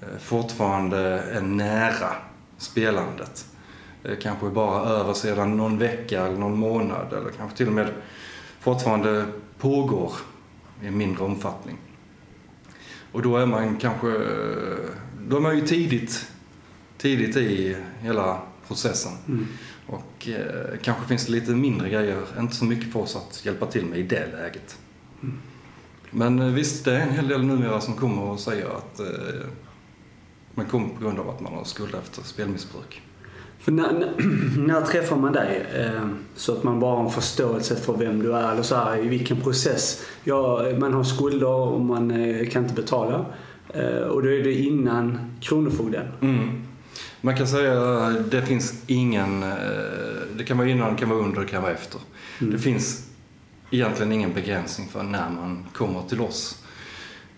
eh, 0.03 0.19
fortfarande 0.21 0.99
är 1.21 1.41
nära 1.41 2.13
spelandet. 2.59 3.47
Eh, 4.05 4.19
kanske 4.23 4.49
bara 4.49 4.89
över 4.89 5.13
sedan 5.13 5.57
någon 5.57 5.79
vecka 5.79 6.27
eller 6.27 6.39
någon 6.39 6.59
månad 6.59 7.13
eller 7.13 7.31
kanske 7.31 7.57
till 7.57 7.67
och 7.67 7.73
med 7.73 7.89
fortfarande 8.61 9.27
pågår 9.59 10.13
i 10.83 10.91
mindre 10.91 11.25
omfattning. 11.25 11.79
Och 13.13 13.23
då 13.23 13.37
är 13.37 13.47
man 13.47 13.77
kanske, 13.77 14.07
då 15.29 15.37
är 15.37 15.41
man 15.41 15.57
ju 15.57 15.67
tidigt, 15.67 16.27
tidigt 16.99 17.37
i 17.37 17.77
hela 18.01 18.41
processen. 18.71 19.13
Mm. 19.29 19.47
Och 19.87 20.29
eh, 20.29 20.79
kanske 20.83 21.07
finns 21.09 21.27
det 21.27 21.33
lite 21.33 21.51
mindre 21.51 21.89
grejer, 21.91 22.23
inte 22.39 22.57
så 22.57 22.65
mycket 22.65 22.93
för 22.93 23.01
oss 23.01 23.17
att 23.17 23.47
hjälpa 23.47 23.67
till 23.67 23.87
med 23.87 23.99
i 23.99 24.03
det 24.03 24.27
läget. 24.33 24.79
Men 26.11 26.39
eh, 26.39 26.47
visst, 26.47 26.85
det 26.85 26.93
är 26.93 27.01
en 27.01 27.13
hel 27.13 27.29
del 27.29 27.45
numera 27.45 27.81
som 27.81 27.95
kommer 27.95 28.23
och 28.23 28.41
säger 28.41 28.67
att 28.67 29.01
eh, 29.01 29.07
man 30.55 30.67
kommer 30.67 30.89
på 30.89 31.01
grund 31.01 31.19
av 31.19 31.31
att 31.31 31.41
man 31.41 31.53
har 31.53 31.65
skuld 31.65 31.95
efter 31.95 32.23
spelmissbruk. 32.23 33.03
För 33.59 33.73
när, 33.73 33.93
när, 33.93 34.15
när 34.67 34.81
träffar 34.81 35.17
man 35.17 35.33
dig? 35.33 35.67
Eh, 35.77 36.09
så 36.37 36.53
att 36.53 36.63
man 36.63 36.81
bara 36.81 36.97
har 36.97 37.05
en 37.05 37.11
förståelse 37.11 37.77
för 37.77 37.97
vem 37.97 38.23
du 38.23 38.37
är 38.37 38.53
eller 38.53 38.63
så 38.63 38.77
här, 38.77 39.05
i 39.05 39.09
vilken 39.09 39.41
process. 39.41 40.07
Ja, 40.25 40.65
man 40.79 40.95
har 40.95 41.05
skulder 41.05 41.47
och 41.47 41.81
man 41.81 42.11
eh, 42.11 42.49
kan 42.49 42.63
inte 42.63 42.75
betala. 42.75 43.27
Eh, 43.75 44.03
och 44.03 44.23
då 44.23 44.29
är 44.29 44.45
det 44.45 44.55
innan 44.55 45.19
Kronofogden. 45.41 46.07
Mm. 46.21 46.70
Man 47.21 47.37
kan 47.37 47.47
säga 47.49 47.97
att 48.07 48.31
det 48.31 48.43
finns 48.43 48.75
ingen, 48.87 49.43
eh, 49.43 49.49
det 50.37 50.45
kan 50.45 50.59
vara 50.59 50.69
innan, 50.69 50.93
det 50.93 50.99
kan 50.99 51.09
vara 51.09 51.19
under, 51.19 51.41
det 51.41 51.47
kan 51.47 51.63
vara 51.63 51.73
efter. 51.73 52.01
Mm. 52.41 52.53
Det 52.53 52.59
finns 52.59 53.07
egentligen 53.71 54.13
ingen 54.13 54.33
begränsning 54.33 54.89
för 54.89 55.03
när 55.03 55.31
man 55.31 55.65
kommer 55.73 56.03
till 56.09 56.21
oss. 56.21 56.65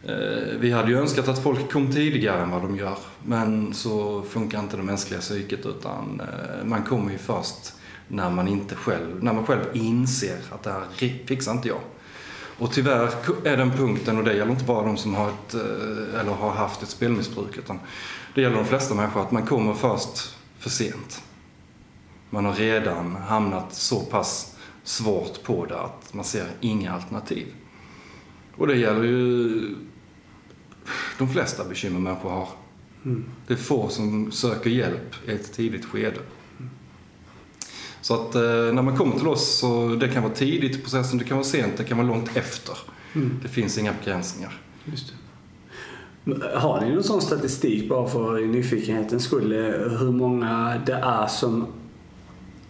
Eh, 0.04 0.58
Vi 0.60 0.72
hade 0.72 0.90
ju 0.90 0.98
önskat 0.98 1.28
att 1.28 1.42
folk 1.42 1.72
kom 1.72 1.92
tidigare 1.92 2.42
än 2.42 2.50
vad 2.50 2.62
de 2.62 2.76
gör, 2.76 2.98
men 3.24 3.74
så 3.74 4.22
funkar 4.22 4.58
inte 4.60 4.76
det 4.76 4.82
mänskliga 4.82 5.20
psyket 5.20 5.66
utan 5.66 6.20
eh, 6.20 6.64
man 6.64 6.84
kommer 6.84 7.12
ju 7.12 7.18
först 7.18 7.72
när 8.08 8.30
man 8.30 8.48
inte 8.48 8.74
själv, 8.74 9.24
när 9.24 9.32
man 9.32 9.46
själv 9.46 9.62
inser 9.72 10.38
att 10.50 10.62
det 10.62 10.70
här 10.72 10.84
fixar 11.26 11.52
inte 11.52 11.68
jag. 11.68 11.80
Och 12.58 12.72
tyvärr 12.72 13.10
är 13.44 13.56
den 13.56 13.70
punkten, 13.70 14.18
och 14.18 14.24
det 14.24 14.34
gäller 14.34 14.52
inte 14.52 14.64
bara 14.64 14.86
de 14.86 14.96
som 14.96 15.14
har, 15.14 15.28
ett, 15.28 15.54
eh, 15.54 16.20
eller 16.20 16.32
har 16.32 16.50
haft 16.50 16.82
ett 16.82 16.88
spelmissbruk, 16.88 17.58
utan 17.58 17.80
det 18.34 18.42
gäller 18.42 18.56
de 18.56 18.64
flesta 18.64 18.94
människor, 18.94 19.20
att 19.20 19.30
man 19.30 19.46
kommer 19.46 19.74
först 19.74 20.36
för 20.58 20.70
sent. 20.70 21.22
man 22.30 22.44
har 22.44 22.52
redan 22.52 23.16
hamnat 23.16 23.74
så 23.74 24.00
pass 24.00 24.56
svårt 24.84 25.42
på 25.42 25.66
det 25.66 25.80
att 25.80 26.14
man 26.14 26.24
ser 26.24 26.46
inga 26.60 26.92
alternativ. 26.92 27.46
Och 28.56 28.66
det 28.66 28.76
gäller 28.76 29.04
ju 29.04 29.76
de 31.18 31.28
flesta 31.28 31.64
bekymmer 31.64 32.00
människor 32.00 32.30
har. 32.30 32.48
Det 33.46 33.54
är 33.54 33.58
få 33.58 33.88
som 33.88 34.32
söker 34.32 34.70
hjälp 34.70 35.28
i 35.28 35.32
ett 35.32 35.52
tidigt 35.52 35.84
skede. 35.84 36.20
Så 38.02 38.14
att 38.14 38.34
eh, 38.34 38.42
när 38.42 38.82
man 38.82 38.96
kommer 38.96 39.16
till 39.18 39.28
oss 39.28 39.58
så 39.58 39.88
det 39.88 40.08
kan 40.08 40.22
vara 40.22 40.32
tidigt 40.34 40.76
i 40.76 40.78
processen, 40.80 41.18
det 41.18 41.24
kan 41.24 41.36
vara 41.36 41.44
sent, 41.46 41.72
det 41.76 41.84
kan 41.84 41.98
vara 41.98 42.06
långt 42.08 42.36
efter. 42.36 42.78
Det 43.42 43.48
finns 43.48 43.78
inga 43.78 43.92
begränsningar. 44.04 44.52
Har 46.54 46.80
ni 46.80 46.94
någon 46.94 47.02
sån 47.04 47.20
statistik 47.22 47.88
bara 47.88 48.08
för 48.08 48.40
nyfikenhetens 48.40 49.24
skull? 49.24 49.52
eh, 49.52 49.98
Hur 49.98 50.10
många 50.12 50.80
det 50.86 50.92
är 50.92 51.26
som 51.26 51.66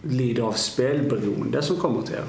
lider 0.01 0.43
av 0.43 0.51
spelberoende 0.53 1.61
som 1.61 1.75
kommer 1.75 2.01
till 2.01 2.13
er? 2.15 2.23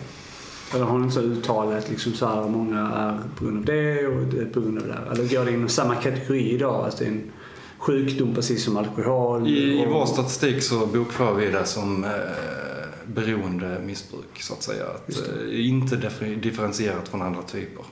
Eller 0.75 0.85
har 0.85 0.99
ni 0.99 1.11
så 1.11 1.21
uttalat 1.21 1.90
liksom 1.90 2.12
så 2.12 2.27
här 2.27 2.49
många 2.49 2.81
är 2.81 3.19
på 3.38 3.45
grund 3.45 3.59
av 3.59 3.64
det 3.64 4.07
och 4.07 4.23
det 4.23 4.45
på 4.45 4.61
grund 4.61 4.79
av 4.79 4.87
det? 4.87 4.99
Eller 5.12 5.29
går 5.37 5.45
det 5.45 5.53
inom 5.53 5.69
samma 5.69 5.95
kategori 5.95 6.51
idag? 6.51 6.85
Alltså 6.85 7.05
en 7.05 7.23
sjukdom 7.79 8.35
precis 8.35 8.64
som 8.64 8.77
alkohol? 8.77 9.47
I, 9.49 9.51
I 9.83 9.87
och- 9.87 9.90
vår 9.93 10.07
statistik 10.07 10.62
så 10.62 10.87
bokför 10.87 11.35
vi 11.35 11.47
det 11.51 11.64
som 11.67 12.05
eh, 12.05 12.11
beroende 13.07 13.81
missbruk 13.87 14.40
så 14.43 14.53
att 14.55 14.62
säga. 14.62 14.85
Att, 14.87 15.11
eh, 15.11 15.67
inte 15.69 15.97
differ- 15.97 16.37
differentierat 16.40 17.09
från 17.09 17.23
andra 17.23 17.43
typer. 17.43 17.85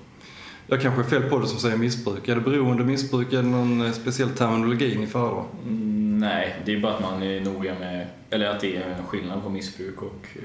Jag 0.67 0.83
kanske 0.83 1.01
är 1.01 1.21
fel 1.21 1.31
på 1.31 1.39
det 1.39 1.47
som 1.47 1.59
säger 1.59 1.77
missbruk. 1.77 2.29
Är 2.29 2.35
det 2.35 2.41
beroende 2.41 2.85
missbruk? 2.85 3.33
Är 3.33 3.37
det 3.37 3.49
någon 3.49 3.81
eh, 3.81 3.93
speciell 3.93 4.31
terminologi 4.31 4.97
ni 4.99 5.07
föredrar? 5.07 5.45
Mm, 5.67 6.02
nej, 6.23 6.57
det 6.65 6.75
är 6.75 6.81
bara 6.81 6.95
att 6.95 7.03
man 7.03 7.23
är 7.23 7.41
noga 7.41 7.75
med, 7.79 8.07
eller 8.31 8.47
att 8.47 8.61
det 8.61 8.77
är 8.77 8.81
en 8.99 9.07
skillnad 9.07 9.43
på 9.43 9.49
missbruk 9.51 10.03
och 10.03 10.27
eh, 10.37 10.43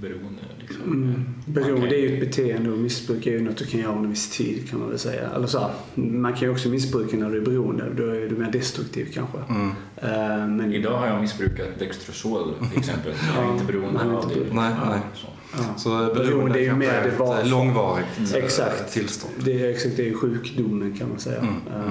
beroende. 0.00 0.42
Liksom. 0.60 0.82
Mm. 0.84 1.24
Beroende 1.46 1.86
kan- 1.86 1.96
är 1.96 2.00
ju 2.00 2.14
ett 2.14 2.20
beteende 2.20 2.70
och 2.70 2.78
missbruk 2.78 3.26
är 3.26 3.30
ju 3.30 3.40
något 3.42 3.56
du 3.56 3.66
kan 3.66 3.80
göra 3.80 3.90
under 3.92 4.04
en 4.04 4.10
viss 4.10 4.30
tid 4.36 4.70
kan 4.70 4.78
man 4.80 4.88
väl 4.88 4.98
säga. 4.98 5.30
Eller 5.36 5.46
så 5.46 5.58
här, 5.58 5.70
man 5.94 6.32
kan 6.32 6.42
ju 6.42 6.50
också 6.50 6.68
missbruka 6.68 7.16
när 7.16 7.30
du 7.30 7.36
är 7.36 7.44
beroende. 7.44 7.84
Då 7.96 8.02
är 8.06 8.20
du 8.28 8.36
mer 8.36 8.50
destruktiv 8.52 9.08
kanske. 9.14 9.38
Mm. 9.48 9.68
Eh, 9.96 10.46
men, 10.56 10.74
Idag 10.74 10.98
har 10.98 11.06
jag 11.06 11.20
missbrukat 11.20 11.66
Dextrosol 11.78 12.54
till 12.70 12.78
exempel. 12.78 13.12
Jag 13.36 13.44
är 13.48 13.52
inte 13.52 13.64
beroende 13.64 14.00
av 14.00 14.14
inte 14.24 14.28
det. 14.28 14.34
beroende. 14.34 14.62
Nej, 14.62 14.72
Ja, 14.84 14.90
nej. 14.90 15.00
så. 15.14 15.26
ja. 15.52 15.74
Så 15.76 15.88
Beroende 15.90 16.14
beroende 16.24 16.58
är 16.58 16.62
ju 16.64 16.74
mer 16.76 17.02
det 17.10 17.18
var- 17.18 17.40
eh, 17.40 17.48
långvarigt 17.50 18.06
eh, 18.18 18.44
Exakt. 18.44 18.92
tillstånd. 18.92 19.34
Det 19.44 19.64
är 19.66 19.70
exakt 19.70 19.96
det 19.96 20.08
är 20.08 20.14
sjukdomen 20.14 20.96
kan 20.98 21.08
man 21.08 21.18
säga. 21.18 21.38
Mm, 21.40 21.54
ja. 21.74 21.82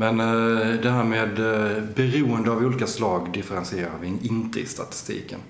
Men 0.00 0.20
eh, 0.20 0.80
det 0.82 0.90
här 0.90 1.04
med 1.04 1.38
eh, 1.38 1.82
beroende 1.94 2.50
av 2.50 2.64
olika 2.64 2.86
slag 2.86 3.32
differentierar 3.32 3.98
vi 4.00 4.06
inte 4.22 4.60
i 4.60 4.66
statistiken. 4.66 5.40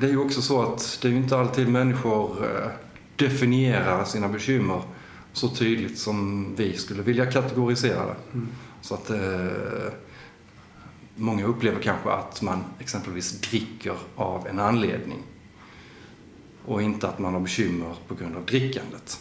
Det 0.00 0.06
är 0.06 0.10
ju 0.10 0.18
också 0.18 0.42
så 0.42 0.62
att 0.62 0.98
det 1.02 1.08
är 1.08 1.12
ju 1.12 1.18
inte 1.18 1.36
alltid 1.36 1.68
människor 1.68 2.44
eh, 2.44 2.70
definierar 3.16 4.04
sina 4.04 4.28
bekymmer 4.28 4.82
så 5.32 5.48
tydligt 5.48 5.98
som 5.98 6.46
vi 6.56 6.76
skulle 6.76 7.02
vilja 7.02 7.30
kategorisera 7.30 8.06
det. 8.06 8.16
Mm. 8.32 8.48
Så 8.80 8.94
att 8.94 9.10
många 11.16 11.46
upplever 11.46 11.80
kanske 11.80 12.10
att 12.10 12.42
man 12.42 12.64
exempelvis 12.78 13.40
dricker 13.40 13.96
av 14.16 14.46
en 14.46 14.58
anledning 14.58 15.22
och 16.66 16.82
inte 16.82 17.08
att 17.08 17.18
man 17.18 17.32
har 17.32 17.40
bekymmer 17.40 17.94
på 18.08 18.14
grund 18.14 18.36
av 18.36 18.44
drickandet. 18.44 19.20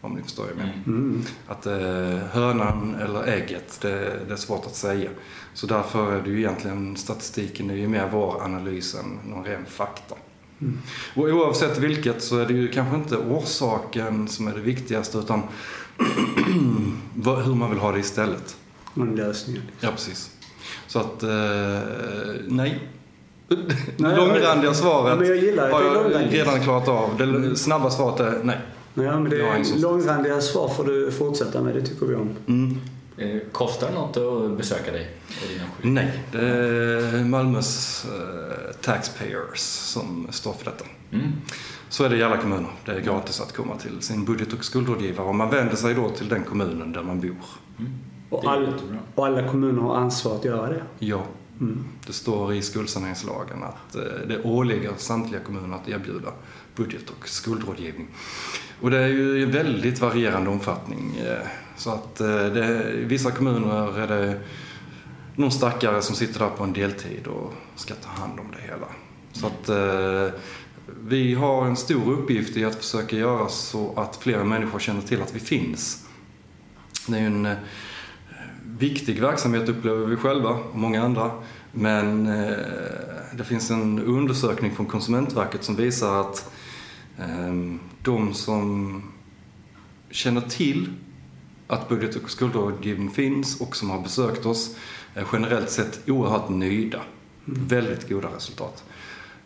Om 0.00 0.12
ni 0.12 0.22
förstår 0.22 0.42
vad 0.42 0.52
jag 0.52 0.58
menar. 0.58 0.72
Mm. 0.86 0.98
Mm. 1.00 1.22
Att 1.46 1.66
eh, 1.66 2.28
hönan 2.32 2.94
eller 2.94 3.26
ägget, 3.26 3.78
det, 3.80 4.20
det 4.26 4.32
är 4.32 4.36
svårt 4.36 4.66
att 4.66 4.74
säga. 4.74 5.10
Så 5.54 5.66
därför 5.66 6.12
är 6.12 6.22
det 6.22 6.30
ju 6.30 6.38
egentligen, 6.38 6.96
statistiken 6.96 7.70
är 7.70 7.74
ju 7.74 7.88
mer 7.88 8.08
vår 8.12 8.42
analys 8.42 8.94
än 8.94 9.30
någon 9.30 9.44
ren 9.44 9.66
fakta. 9.66 10.14
Mm. 10.60 10.78
Och 11.16 11.22
oavsett 11.22 11.78
vilket 11.78 12.22
så 12.22 12.38
är 12.38 12.46
det 12.46 12.52
ju 12.52 12.68
kanske 12.68 12.96
inte 12.96 13.16
orsaken 13.16 14.28
som 14.28 14.48
är 14.48 14.54
det 14.54 14.60
viktigaste 14.60 15.18
utan 15.18 15.42
hur 17.44 17.54
man 17.54 17.70
vill 17.70 17.78
ha 17.78 17.92
det 17.92 17.98
istället. 17.98 18.56
Och 18.94 19.02
en 19.02 19.16
lösning. 19.16 19.58
Ja, 19.80 19.90
precis. 19.90 20.30
Så 20.86 20.98
att, 20.98 21.22
eh, 21.22 21.28
nej. 22.48 22.88
Nej, 23.96 24.16
Långrandiga 24.16 24.70
Ja, 24.70 24.74
svaret 24.74 25.18
men 25.18 25.28
jag 25.28 25.36
gillar 25.36 25.70
har 25.70 25.82
jag 25.82 26.32
redan 26.32 26.60
klarat 26.60 26.88
av. 26.88 27.16
Det 27.18 27.56
snabba 27.56 27.90
svaret 27.90 28.20
är 28.20 28.40
nej. 28.42 28.58
Ja, 29.02 29.20
men 29.20 29.30
det 29.30 29.40
är 29.40 29.78
långrandiga 29.80 30.40
svar 30.40 30.68
får 30.68 30.84
du 30.84 31.10
fortsätta 31.12 31.62
med. 31.62 31.74
Det 31.74 31.82
tycker 31.82 32.06
vi 32.06 32.14
om. 32.14 32.30
Mm. 32.46 32.78
Eh, 33.16 33.40
Kostar 33.52 33.88
det 33.88 33.94
något 33.94 34.16
att 34.16 34.56
besöka 34.58 34.92
dig 34.92 35.10
och? 35.78 35.84
Nej, 35.84 36.24
det 36.32 36.38
är 36.46 37.24
Malmös 37.24 38.04
eh, 38.04 38.74
taxpayers 38.80 39.58
som 39.58 40.26
står 40.30 40.52
för 40.52 40.64
detta. 40.64 40.84
Mm. 41.12 41.32
Så 41.88 42.04
är 42.04 42.08
det 42.08 42.16
i 42.16 42.22
alla 42.22 42.36
kommuner. 42.36 42.70
Det 42.84 42.92
är 42.92 43.00
gratis 43.00 43.40
att 43.40 43.52
komma 43.56 43.76
till 43.76 44.00
sin 44.02 44.24
budget 44.24 44.52
och 44.52 44.64
skuldrådgivare 44.64 45.26
och 45.26 45.34
man 45.34 45.50
vänder 45.50 45.76
sig 45.76 45.94
då 45.94 46.08
till 46.08 46.28
den 46.28 46.44
kommunen 46.44 46.92
där 46.92 47.02
man 47.02 47.20
bor. 47.20 47.36
Och, 48.30 48.42
Det 48.42 48.48
är 48.48 48.52
all, 48.52 48.74
och 49.14 49.26
alla 49.26 49.48
kommuner 49.48 49.82
har 49.82 49.96
ansvar 49.96 50.34
att 50.36 50.44
göra 50.44 50.68
det. 50.68 50.82
Ja, 50.98 51.24
Mm. 51.60 51.84
det 52.06 52.12
står 52.12 52.54
i 52.54 52.62
skuldsaneringslagen 52.62 53.62
att 53.62 53.94
eh, 53.96 54.02
det 54.28 54.42
åligger 54.44 54.90
samtliga 54.96 55.40
kommuner 55.40 55.76
att 55.76 55.88
erbjuda 55.88 56.28
budget 56.76 57.10
och 57.10 57.28
skuldrådgivning. 57.28 58.08
Och 58.80 58.90
det 58.90 58.98
är 58.98 59.08
ju 59.08 59.40
i 59.40 59.44
väldigt 59.44 60.00
varierande 60.00 60.50
omfattning. 60.50 61.16
Eh, 61.16 61.46
så 61.76 61.90
att 61.90 62.20
eh, 62.20 62.26
det, 62.26 62.92
i 62.92 63.04
vissa 63.04 63.30
kommuner 63.30 63.98
är 63.98 64.06
det 64.06 64.40
någon 65.36 65.52
stackare 65.52 66.02
som 66.02 66.16
sitter 66.16 66.38
där 66.40 66.48
på 66.48 66.64
en 66.64 66.72
deltid 66.72 67.26
och 67.26 67.52
ska 67.76 67.94
ta 67.94 68.08
hand 68.08 68.40
om 68.40 68.46
det 68.50 68.72
hela. 68.72 68.86
Så 69.32 69.46
att 69.46 69.68
eh, 69.68 70.34
vi 71.00 71.34
har 71.34 71.66
en 71.66 71.76
stor 71.76 72.12
uppgift 72.12 72.56
i 72.56 72.64
att 72.64 72.74
försöka 72.74 73.16
göra 73.16 73.48
så 73.48 73.92
att 73.96 74.16
fler 74.16 74.44
människor 74.44 74.78
känner 74.78 75.00
till 75.00 75.22
att 75.22 75.34
vi 75.34 75.40
finns. 75.40 76.06
Det 77.06 77.16
är 77.16 77.20
ju 77.20 77.26
en 77.26 77.48
viktig 78.78 79.20
verksamhet 79.20 79.68
upplever 79.68 80.06
vi 80.06 80.16
själva 80.16 80.50
och 80.50 80.78
många 80.78 81.02
andra. 81.02 81.30
Men 81.72 82.24
det 83.32 83.44
finns 83.44 83.70
en 83.70 83.98
undersökning 83.98 84.74
från 84.74 84.86
Konsumentverket 84.86 85.64
som 85.64 85.76
visar 85.76 86.20
att 86.20 86.50
de 88.02 88.34
som 88.34 89.02
känner 90.10 90.40
till 90.40 90.88
att 91.66 91.88
budget 91.88 92.16
och 92.16 92.30
skuldrådgivning 92.30 93.10
finns 93.10 93.60
och 93.60 93.76
som 93.76 93.90
har 93.90 94.00
besökt 94.00 94.46
oss 94.46 94.76
är 95.14 95.26
generellt 95.32 95.70
sett 95.70 96.08
oerhört 96.08 96.48
nöjda. 96.48 97.00
Väldigt 97.44 98.08
goda 98.08 98.28
resultat. 98.28 98.84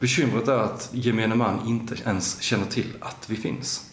Bekymret 0.01 0.49
är 0.49 0.59
att 0.59 0.91
gemene 0.93 1.35
man 1.35 1.67
inte 1.67 1.95
ens 2.05 2.41
känner 2.41 2.67
till 2.67 2.93
att 3.01 3.31
vi 3.31 3.37
finns. 3.37 3.91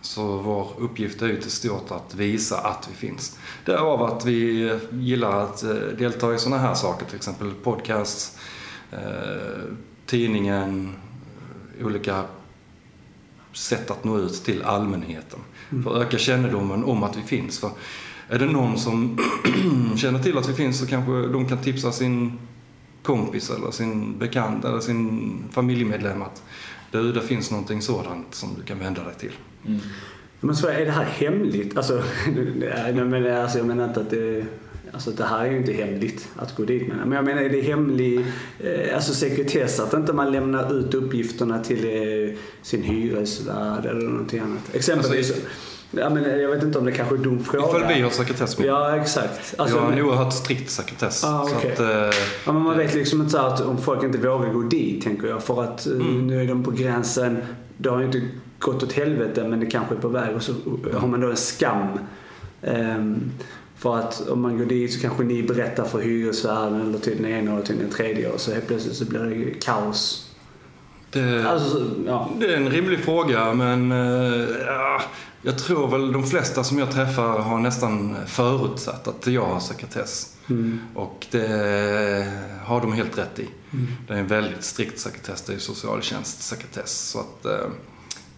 Så 0.00 0.36
vår 0.36 0.72
uppgift 0.78 1.22
är 1.22 1.26
ju 1.26 1.40
till 1.40 1.50
stort 1.50 1.90
att 1.90 2.14
visa 2.14 2.58
att 2.58 2.88
vi 2.92 2.94
finns. 2.94 3.38
Därav 3.64 4.02
att 4.02 4.24
vi 4.24 4.70
gillar 4.92 5.44
att 5.44 5.62
eh, 5.62 5.70
delta 5.98 6.34
i 6.34 6.38
sådana 6.38 6.62
här 6.62 6.74
saker, 6.74 7.06
till 7.06 7.16
exempel 7.16 7.50
podcasts, 7.62 8.38
eh, 8.90 8.98
tidningen, 10.06 10.94
eh, 11.78 11.86
olika 11.86 12.24
sätt 13.52 13.90
att 13.90 14.04
nå 14.04 14.18
ut 14.18 14.44
till 14.44 14.62
allmänheten. 14.62 15.40
För 15.84 15.96
att 15.96 16.06
öka 16.06 16.18
kännedomen 16.18 16.84
om 16.84 17.02
att 17.02 17.16
vi 17.16 17.22
finns. 17.22 17.58
För 17.58 17.70
är 18.28 18.38
det 18.38 18.46
någon 18.46 18.78
som 18.78 19.18
känner 19.96 20.18
till 20.18 20.38
att 20.38 20.48
vi 20.48 20.54
finns 20.54 20.78
så 20.78 20.86
kanske 20.86 21.12
de 21.12 21.48
kan 21.48 21.58
tipsa 21.58 21.92
sin 21.92 22.38
kompis 23.02 23.50
eller 23.50 23.70
sin 23.70 24.18
bekant 24.18 24.64
eller 24.64 24.80
sin 24.80 25.44
familjemedlem 25.50 26.22
att 26.22 26.42
du, 26.90 27.12
det 27.12 27.20
finns 27.20 27.50
någonting 27.50 27.82
sådant 27.82 28.34
som 28.34 28.48
du 28.58 28.62
kan 28.62 28.78
vända 28.78 29.04
dig 29.04 29.14
till. 29.14 29.32
Mm. 29.66 29.80
Men 30.40 30.56
så 30.56 30.68
är 30.68 30.84
det 30.84 30.90
här 30.90 31.04
hemligt? 31.04 31.76
Alltså, 31.76 32.02
nej, 32.56 32.94
men, 32.94 33.36
alltså 33.36 33.58
jag 33.58 33.66
menar 33.66 33.88
inte 33.88 34.00
att 34.00 34.10
det... 34.10 34.44
Alltså 34.92 35.10
det 35.10 35.24
här 35.24 35.44
är 35.46 35.50
ju 35.50 35.56
inte 35.56 35.72
hemligt 35.72 36.28
att 36.36 36.56
gå 36.56 36.64
dit 36.64 36.88
med. 36.88 36.96
Men 36.96 37.12
jag 37.12 37.24
menar 37.24 37.42
är 37.42 37.48
det 37.48 37.60
hemlig 37.60 38.26
eh, 38.60 38.94
alltså 38.94 39.14
sekretess 39.14 39.80
att 39.80 39.94
inte 39.94 40.12
man 40.12 40.32
lämnar 40.32 40.78
ut 40.78 40.94
uppgifterna 40.94 41.58
till 41.64 41.84
eh, 41.84 42.34
sin 42.62 42.82
hyresvärd 42.82 43.86
eller 43.86 44.08
någonting 44.08 44.40
annat. 44.40 44.74
Exempelvis. 44.74 45.30
Alltså, 45.30 45.46
ja, 45.90 46.10
men 46.10 46.40
jag 46.40 46.48
vet 46.50 46.62
inte 46.62 46.78
om 46.78 46.84
det 46.84 46.92
kanske 46.92 47.14
är 47.14 47.16
en 47.16 47.22
dum 47.22 47.44
fråga. 47.44 47.68
Ifall 47.68 47.94
vi 47.94 48.00
har 48.00 48.10
sekretess 48.10 48.58
med. 48.58 48.68
Ja 48.68 48.96
exakt. 48.96 49.54
Alltså, 49.58 49.76
vi 49.76 49.82
har 49.82 49.88
en 49.92 49.94
men- 49.98 50.04
oerhört 50.06 50.32
strikt 50.32 50.70
sekretess. 50.70 51.24
Ah, 51.24 51.44
så 51.46 51.56
okej. 51.56 51.72
att, 51.72 51.80
eh, 51.80 52.18
Ja, 52.46 52.52
men 52.52 52.62
man 52.62 52.76
vet 52.78 52.94
liksom 52.94 53.20
inte 53.20 53.32
så 53.32 53.38
att 53.38 53.60
om 53.60 53.78
folk 53.78 54.02
inte 54.02 54.18
vågar 54.18 54.52
gå 54.52 54.62
dit 54.62 55.04
tänker 55.04 55.28
jag. 55.28 55.42
För 55.42 55.62
att 55.62 55.86
eh, 55.86 55.92
Mm. 55.92 56.26
nu 56.26 56.40
är 56.42 56.46
de 56.46 56.62
på 56.64 56.70
gränsen. 56.70 57.38
Det 57.76 57.88
har 57.88 57.98
ju 57.98 58.04
inte 58.06 58.22
gått 58.58 58.82
åt 58.82 58.92
helvete 58.92 59.48
men 59.48 59.60
det 59.60 59.66
kanske 59.66 59.94
är 59.94 59.98
på 59.98 60.08
väg. 60.08 60.36
Och 60.36 60.42
så 60.42 60.52
har 60.94 61.08
man 61.08 61.20
då 61.20 61.30
en 61.30 61.36
skam. 61.36 61.86
Ehm, 62.62 63.30
för 63.82 63.96
att 63.98 64.28
om 64.28 64.40
man 64.40 64.58
går 64.58 64.64
dit 64.64 64.92
så 64.94 65.00
kanske 65.00 65.22
ni 65.24 65.42
berättar 65.42 65.84
för 65.84 66.00
hyresvärden 66.00 66.80
eller 66.80 66.98
till 66.98 67.22
den 67.22 67.32
ena 67.32 67.54
och 67.58 67.64
till 67.64 67.78
den 67.78 67.90
tredje 67.90 68.28
och 68.28 68.40
så 68.40 68.52
helt 68.52 68.66
plötsligt 68.66 68.96
så 68.96 69.04
blir 69.04 69.20
det 69.20 69.50
kaos. 69.64 70.30
det, 71.10 71.44
Alltså, 71.48 71.68
så- 71.70 71.84
ja. 72.06 72.30
det 72.40 72.46
är 72.46 72.56
en 72.56 72.70
rimlig 72.70 72.98
fråga 73.00 73.54
men 73.54 73.90
ja, 74.66 75.02
Jag 75.44 75.58
tror 75.58 75.88
väl 75.88 76.12
de 76.12 76.26
flesta 76.26 76.64
som 76.64 76.78
jag 76.78 76.90
träffar 76.90 77.38
har 77.38 77.58
nästan 77.58 78.16
förutsatt 78.26 79.08
att 79.08 79.26
jag 79.26 79.46
har 79.46 79.60
sekretess. 79.60 80.36
Mm. 80.50 80.80
Och 80.94 81.26
det 81.30 82.32
har 82.64 82.80
de 82.80 82.92
helt 82.92 83.18
rätt 83.18 83.38
i. 83.38 83.48
Det 84.08 84.14
är 84.14 84.18
en 84.18 84.26
väldigt 84.26 84.64
strikt 84.64 84.98
sekretess, 85.00 85.42
det 85.42 85.54
är 85.54 85.58
socialtjänstsekretess. 85.58 86.98
Så 87.10 87.18
att 87.20 87.44
eh, 87.44 87.66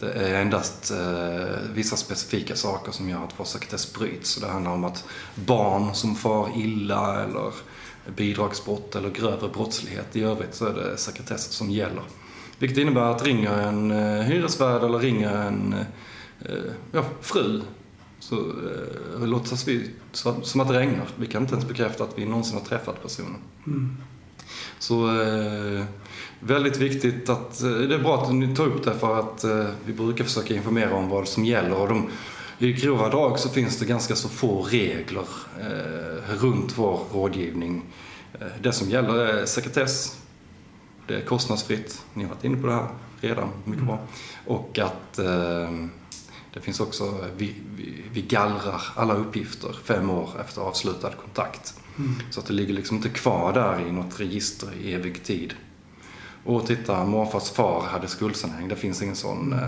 det 0.05 0.13
är 0.13 0.43
endast 0.43 0.91
eh, 0.91 1.59
vissa 1.75 1.97
specifika 1.97 2.57
saker 2.57 2.93
som 2.93 3.09
gör 3.09 3.25
att 3.25 3.35
vår 3.37 3.45
sekretess 3.45 3.95
bryts. 3.95 4.31
Så 4.31 4.41
det 4.41 4.47
handlar 4.47 4.71
om 4.71 4.85
att 4.85 5.05
barn 5.35 5.95
som 5.95 6.15
far 6.15 6.51
illa 6.57 7.25
eller 7.25 7.53
bidragsbrott 8.17 8.97
eller 8.97 9.11
grövre 9.11 9.49
brottslighet. 9.49 10.17
I 10.17 10.23
övrigt 10.23 10.55
så 10.55 10.67
är 10.67 10.75
det 10.75 10.97
sekretess 10.97 11.45
som 11.45 11.71
gäller. 11.71 12.03
Vilket 12.59 12.79
innebär 12.79 13.11
att 13.11 13.27
ringer 13.27 13.59
en 13.59 13.91
eh, 13.91 14.23
hyresvärd 14.23 14.83
eller 14.83 14.99
ringer 14.99 15.37
en 15.37 15.75
eh, 16.41 16.73
ja, 16.93 17.05
fru 17.21 17.61
så 18.19 18.37
eh, 18.37 19.27
låtsas 19.27 19.69
vi 19.69 19.91
så, 20.13 20.35
som 20.43 20.61
att 20.61 20.69
det 20.69 20.79
regnar. 20.79 21.09
Vi 21.17 21.27
kan 21.27 21.43
inte 21.43 21.55
ens 21.55 21.69
bekräfta 21.69 22.05
att 22.05 22.19
vi 22.19 22.27
någonsin 22.27 22.59
har 22.59 22.65
träffat 22.65 23.03
personen. 23.03 23.37
Så 24.79 25.23
eh, 25.23 25.85
väldigt 26.47 26.77
viktigt 26.77 27.29
att, 27.29 27.63
eh, 27.63 27.71
det 27.71 27.95
är 27.95 27.99
bra 27.99 28.23
att 28.23 28.35
ni 28.35 28.57
tar 28.57 28.67
upp 28.67 28.85
det 28.85 28.95
för 28.95 29.19
att 29.19 29.45
eh, 29.45 29.67
vi 29.85 29.93
brukar 29.93 30.25
försöka 30.25 30.55
informera 30.55 30.95
om 30.95 31.09
vad 31.09 31.29
som 31.29 31.45
gäller. 31.45 31.75
Och 31.75 31.89
de, 31.89 32.11
I 32.59 32.73
grova 32.73 33.09
drag 33.09 33.39
så 33.39 33.49
finns 33.49 33.79
det 33.79 33.87
ganska 33.87 34.17
så 34.17 34.29
få 34.29 34.63
regler 34.63 35.27
eh, 35.61 36.35
runt 36.41 36.79
vår 36.79 37.01
rådgivning. 37.13 37.83
Det 38.63 38.73
som 38.73 38.91
gäller 38.91 39.15
är 39.15 39.47
sekretess, 39.47 40.21
det 41.07 41.15
är 41.15 41.21
kostnadsfritt, 41.21 42.05
ni 42.15 42.23
har 42.23 42.31
varit 42.31 42.45
inne 42.45 42.57
på 42.57 42.67
det 42.67 42.73
här 42.73 42.89
redan, 43.21 43.49
mycket 43.65 43.85
bra. 43.85 43.99
Och 44.47 44.79
att 44.79 45.17
det 46.55 46.61
finns 46.61 46.81
också, 46.81 47.25
vi, 47.37 47.55
vi, 47.77 48.03
vi 48.13 48.23
gallrar 48.23 48.83
alla 48.97 49.15
uppgifter 49.15 49.77
fem 49.85 50.11
år 50.11 50.31
efter 50.41 50.61
avslutad 50.61 51.11
kontakt. 51.11 51.75
Så 52.31 52.41
att 52.41 52.47
det 52.47 52.53
ligger 52.53 52.75
liksom 52.75 52.97
inte 52.97 53.09
kvar 53.09 53.53
där 53.53 53.89
i 53.89 53.93
något 53.93 54.21
register 54.21 54.69
i 54.83 54.95
evig 54.95 55.23
tid. 55.23 55.55
Och 56.45 56.67
titta, 56.67 57.05
morfars 57.05 57.51
far 57.51 57.81
hade 57.81 58.09
skuldsanering. 58.09 58.69
Det 58.69 58.77
finns 58.77 59.03
ingen 59.03 59.17
sån, 59.17 59.53
eh, 59.53 59.59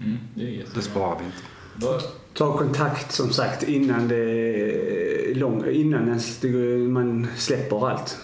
Mm, 0.00 0.18
det 0.34 0.42
är 0.42 0.64
det 0.74 0.82
sparar 0.82 1.18
vi 1.18 1.24
inte. 1.24 2.06
Ta 2.34 2.58
kontakt 2.58 3.12
som 3.12 3.30
sagt 3.32 3.62
innan, 3.62 4.08
det 4.08 4.16
är 4.16 5.34
lång, 5.34 5.70
innan 5.70 6.08
ens 6.08 6.42
man 6.88 7.26
släpper 7.36 7.88
allt. 7.90 8.18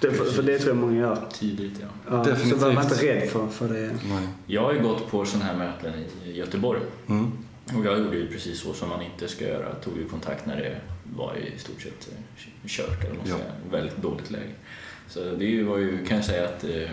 Det, 0.00 0.12
för, 0.12 0.24
för 0.24 0.42
det 0.42 0.58
tror 0.58 0.68
jag 0.68 0.76
många 0.76 1.00
gör. 1.00 1.18
Tidigt, 1.32 1.72
ja. 1.80 1.86
Ja, 2.10 2.16
Definitivt. 2.24 2.60
Så 2.60 2.66
var 2.66 2.72
man 2.74 2.84
inte 2.84 3.06
rädd 3.06 3.28
för, 3.30 3.46
för 3.48 3.68
det. 3.68 3.90
Nej. 4.08 4.28
Jag 4.46 4.62
har 4.62 4.72
ju 4.72 4.82
gått 4.82 5.10
på 5.10 5.24
sådana 5.24 5.44
här 5.44 5.56
möten 5.56 5.92
i 6.24 6.32
Göteborg. 6.32 6.80
Mm. 7.08 7.32
Och 7.78 7.84
jag 7.86 7.98
gjorde 7.98 8.16
ju 8.16 8.26
precis 8.28 8.60
så 8.60 8.72
som 8.72 8.88
man 8.88 9.02
inte 9.02 9.28
ska 9.28 9.44
göra. 9.48 9.68
Jag 9.68 9.80
tog 9.80 9.96
ju 9.98 10.08
kontakt 10.08 10.46
när 10.46 10.56
det 10.56 10.76
var 11.16 11.36
i 11.36 11.58
stort 11.58 11.80
sett 11.82 12.08
eh, 12.12 12.46
kört, 12.66 13.04
eller 13.04 13.14
man 13.14 13.26
Ja. 13.28 13.36
säga. 13.36 13.50
Väldigt 13.70 13.96
dåligt 13.96 14.30
läge. 14.30 14.50
Så 15.08 15.20
det 15.20 15.44
är 15.44 15.48
ju- 15.50 15.64
var 15.64 15.78
ju, 15.78 16.06
kan 16.06 16.16
jag 16.16 16.26
säga 16.26 16.44
att 16.44 16.64
eh, 16.64 16.90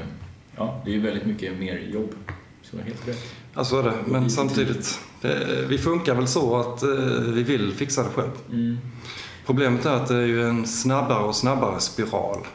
ja, 0.55 0.81
det 0.85 0.95
är 0.95 0.99
väldigt 0.99 1.25
mycket 1.25 1.59
mer 1.59 1.77
jobb. 1.77 2.15
Så 2.61 2.75
det 2.75 2.81
är 2.81 2.85
helt 2.85 3.07
rätt. 3.07 3.35
Ja, 3.53 3.63
så 3.63 3.79
är 3.79 3.83
det. 3.83 3.93
Men 4.05 4.29
samtidigt, 4.29 4.99
det, 5.21 5.65
vi 5.69 5.77
funkar 5.77 6.15
väl 6.15 6.27
så 6.27 6.59
att 6.59 6.83
eh, 6.83 6.89
vi 7.33 7.43
vill 7.43 7.73
fixa 7.73 8.03
det 8.03 8.09
själv. 8.09 8.31
Mm. 8.49 8.77
Problemet 9.45 9.85
är 9.85 9.93
att 9.93 10.07
det 10.07 10.15
är 10.15 10.25
ju 10.25 10.49
en 10.49 10.67
snabbare 10.67 11.23
och 11.23 11.35
snabbare 11.35 11.79
spiral. 11.79 12.47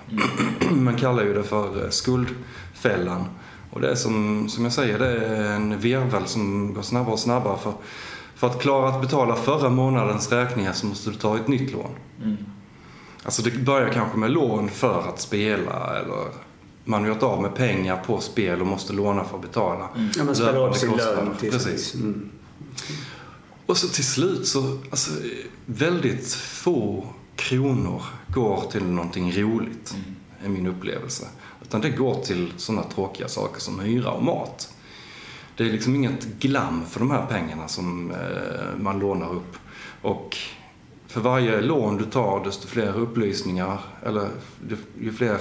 Man 0.70 0.96
kallar 0.96 1.24
ju 1.24 1.34
det 1.34 1.42
för 1.42 1.84
eh, 1.84 1.90
skuldfällan. 1.90 3.24
Och 3.70 3.80
det 3.80 3.90
är 3.90 3.94
som, 3.94 4.48
som 4.48 4.64
jag 4.64 4.72
säger, 4.72 4.98
det 4.98 5.26
är 5.26 5.52
en 5.52 5.78
virvel 5.78 6.26
som 6.26 6.74
går 6.74 6.82
snabbare 6.82 7.12
och 7.12 7.18
snabbare. 7.18 7.58
För, 7.58 7.72
för 8.34 8.46
att 8.46 8.60
klara 8.60 8.88
att 8.88 9.00
betala 9.00 9.36
förra 9.36 9.70
månadens 9.70 10.32
räkningar 10.32 10.72
så 10.72 10.86
måste 10.86 11.10
du 11.10 11.16
ta 11.16 11.36
ett 11.36 11.48
nytt 11.48 11.72
lån. 11.72 11.90
Mm. 12.22 12.36
Alltså 13.22 13.42
det 13.42 13.58
börjar 13.58 13.88
kanske 13.88 14.18
med 14.18 14.30
lån 14.30 14.68
för 14.68 15.08
att 15.08 15.20
spela 15.20 15.98
eller 15.98 16.24
man 16.88 17.00
har 17.02 17.08
gjort 17.08 17.22
av 17.22 17.42
med 17.42 17.54
pengar 17.54 17.96
på 17.96 18.20
spel 18.20 18.60
och 18.60 18.66
måste 18.66 18.92
låna 18.92 19.24
för 19.24 19.36
att 19.36 19.42
betala. 19.42 19.88
Ja, 20.16 20.24
man 20.24 20.34
spelar 20.34 20.68
upp 20.68 20.76
sin 20.76 20.96
lön 20.96 21.30
Precis. 21.40 21.94
Mm. 21.94 22.30
Och 23.66 23.76
så 23.76 23.88
till 23.88 24.04
slut 24.04 24.46
så, 24.46 24.78
alltså 24.90 25.10
väldigt 25.66 26.32
få 26.34 27.06
kronor 27.36 28.02
går 28.28 28.62
till 28.70 28.84
någonting 28.84 29.32
roligt, 29.32 29.94
är 30.44 30.48
min 30.48 30.66
upplevelse. 30.66 31.26
Utan 31.62 31.80
det 31.80 31.90
går 31.90 32.14
till 32.14 32.52
sådana 32.56 32.82
tråkiga 32.82 33.28
saker 33.28 33.60
som 33.60 33.80
hyra 33.80 34.10
och 34.10 34.24
mat. 34.24 34.74
Det 35.56 35.64
är 35.64 35.72
liksom 35.72 35.94
inget 35.94 36.24
glam 36.24 36.86
för 36.90 37.00
de 37.00 37.10
här 37.10 37.26
pengarna 37.26 37.68
som 37.68 38.10
eh, 38.10 38.78
man 38.78 38.98
lånar 38.98 39.34
upp. 39.34 39.56
Och 40.02 40.36
för 41.06 41.20
varje 41.20 41.60
lån 41.60 41.96
du 41.96 42.04
tar, 42.04 42.44
desto 42.44 42.68
fler 42.68 42.96
upplysningar, 42.96 43.78
eller 44.02 44.28
ju, 45.00 45.12
fler 45.12 45.38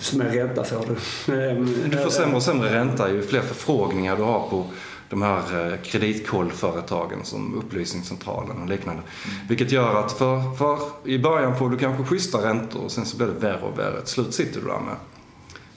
Som 0.00 0.20
en 0.20 0.32
ränta 0.32 0.64
får 0.64 0.86
du. 0.86 1.64
du 1.88 1.96
får 1.96 2.10
sämre 2.10 2.36
och 2.36 2.42
sämre 2.42 2.74
ränta 2.74 3.10
ju 3.10 3.22
fler 3.22 3.40
förfrågningar 3.40 4.16
du 4.16 4.22
har 4.22 4.48
på 4.48 4.66
de 5.12 5.22
här 5.22 5.72
eh, 5.72 5.78
kreditkollföretagen 5.82 7.24
som 7.24 7.54
Upplysningscentralen 7.54 8.62
och 8.62 8.68
liknande. 8.68 9.02
Vilket 9.48 9.72
gör 9.72 10.04
att 10.04 10.12
för, 10.12 10.54
för 10.54 10.78
i 11.04 11.18
början 11.18 11.58
får 11.58 11.70
du 11.70 11.78
kanske 11.78 12.04
schyssta 12.04 12.46
räntor 12.46 12.80
och 12.84 12.92
sen 12.92 13.06
så 13.06 13.16
blir 13.16 13.26
det 13.26 13.32
värre 13.32 13.62
och 13.62 13.78
värre. 13.78 14.00
Till 14.00 14.08
slut 14.08 14.34
sitter 14.34 14.60
du 14.60 14.66
där 14.66 14.80
med 14.80 14.96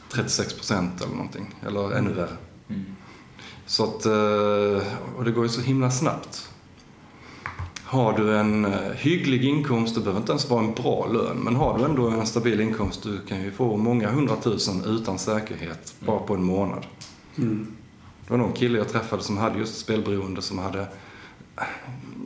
36 0.10 0.54
procent 0.54 1.02
eller 1.02 1.14
någonting. 1.16 1.56
Eller 1.68 1.92
ännu 1.92 2.14
värre. 2.14 2.38
Mm. 2.70 2.86
Så 3.66 3.84
att, 3.84 4.06
eh, 4.06 4.88
och 5.18 5.26
det 5.26 5.32
går 5.32 5.44
ju 5.44 5.50
så 5.50 5.62
himla 5.62 5.92
snabbt. 5.92 6.50
Har 7.96 8.14
du 8.14 8.38
en 8.38 8.66
eh, 8.66 8.92
hygglig 8.96 9.44
inkomst, 9.44 9.96
det 9.96 10.02
behöver 10.02 10.20
inte 10.20 10.32
ens 10.32 10.50
vara 10.50 10.64
en 10.64 10.74
bra 10.74 11.08
lön, 11.08 11.38
men 11.38 11.56
har 11.56 11.78
du 11.78 11.86
ändå 11.86 12.08
en 12.08 12.28
stabil 12.28 12.62
inkomst, 12.62 13.04
du 13.04 13.22
kan 13.22 13.42
ju 13.42 13.52
få 13.52 13.78
många 13.78 14.12
hundratusen 14.12 14.84
utan 14.86 15.20
säkerhet 15.20 15.96
bara 16.00 16.20
på 16.20 16.34
en 16.34 16.44
månad. 16.44 16.86
Mm. 17.38 17.68
Det 18.26 18.32
var 18.32 18.38
någon 18.38 18.54
kille 18.54 18.78
jag 18.78 18.90
träffade 18.90 19.24
som 19.24 19.38
hade 19.38 19.60
just 19.60 19.78
spelberoende 19.78 20.42
som 20.42 20.58
hade 20.58 20.82
eh, 20.82 21.64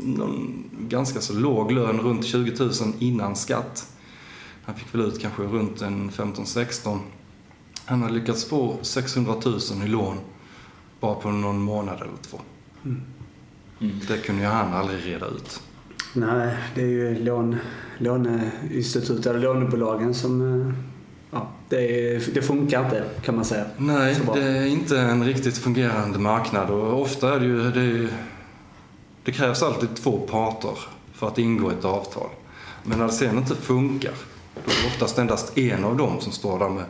någon 0.01 0.63
ganska 0.79 1.21
så 1.21 1.33
låg 1.33 1.71
lön, 1.71 1.99
runt 1.99 2.25
20 2.25 2.63
000 2.63 2.71
innan 2.99 3.35
skatt. 3.35 3.91
Han 4.63 4.75
fick 4.75 4.95
väl 4.95 5.01
ut 5.01 5.21
kanske 5.21 5.43
runt 5.43 5.81
en 5.81 6.11
15-16. 6.11 6.99
Han 7.85 8.01
hade 8.01 8.13
lyckats 8.13 8.45
få 8.45 8.77
600 8.81 9.35
000 9.45 9.59
i 9.85 9.87
lån 9.87 10.17
bara 10.99 11.15
på 11.15 11.31
någon 11.31 11.61
månad 11.61 12.01
eller 12.01 12.17
två. 12.21 12.39
Mm. 12.85 13.01
Det 13.79 14.17
kunde 14.17 14.41
ju 14.41 14.47
han 14.47 14.73
aldrig 14.73 15.05
reda 15.05 15.27
ut. 15.27 15.61
Nej, 16.13 16.57
det 16.75 16.81
är 16.81 16.87
ju 16.87 17.23
lån, 17.23 17.55
låneinstitut 17.97 19.25
eller 19.25 19.39
lånebolagen 19.39 20.13
som... 20.13 20.61
eh, 20.67 20.73
Ja, 21.31 21.49
det, 21.69 22.15
är, 22.15 22.23
det 22.33 22.41
funkar 22.41 22.85
inte 22.85 23.03
kan 23.21 23.35
man 23.35 23.45
säga. 23.45 23.65
Nej, 23.77 24.17
det 24.33 24.41
är 24.43 24.65
inte 24.65 24.99
en 24.99 25.23
riktigt 25.25 25.57
fungerande 25.57 26.19
marknad 26.19 26.69
och 26.69 27.01
ofta 27.01 27.35
är 27.35 27.39
det 27.39 27.45
ju... 27.45 27.71
Det, 27.71 27.79
är 27.79 27.83
ju- 27.83 28.09
det 29.23 29.31
krävs 29.31 29.63
alltid 29.63 29.95
två 29.95 30.17
parter 30.19 30.77
för 31.13 31.27
att 31.27 31.37
ingå 31.37 31.69
ett 31.69 31.85
avtal. 31.85 32.29
Men 32.83 32.99
när 32.99 33.05
det 33.05 33.11
sen 33.13 33.37
inte 33.37 33.55
funkar, 33.55 34.13
då 34.55 34.71
är 34.71 34.81
det 34.81 34.87
oftast 34.87 35.17
endast 35.19 35.57
en 35.57 35.83
av 35.83 35.97
dem 35.97 36.21
som 36.21 36.31
står 36.31 36.59
där 36.59 36.69
med 36.69 36.83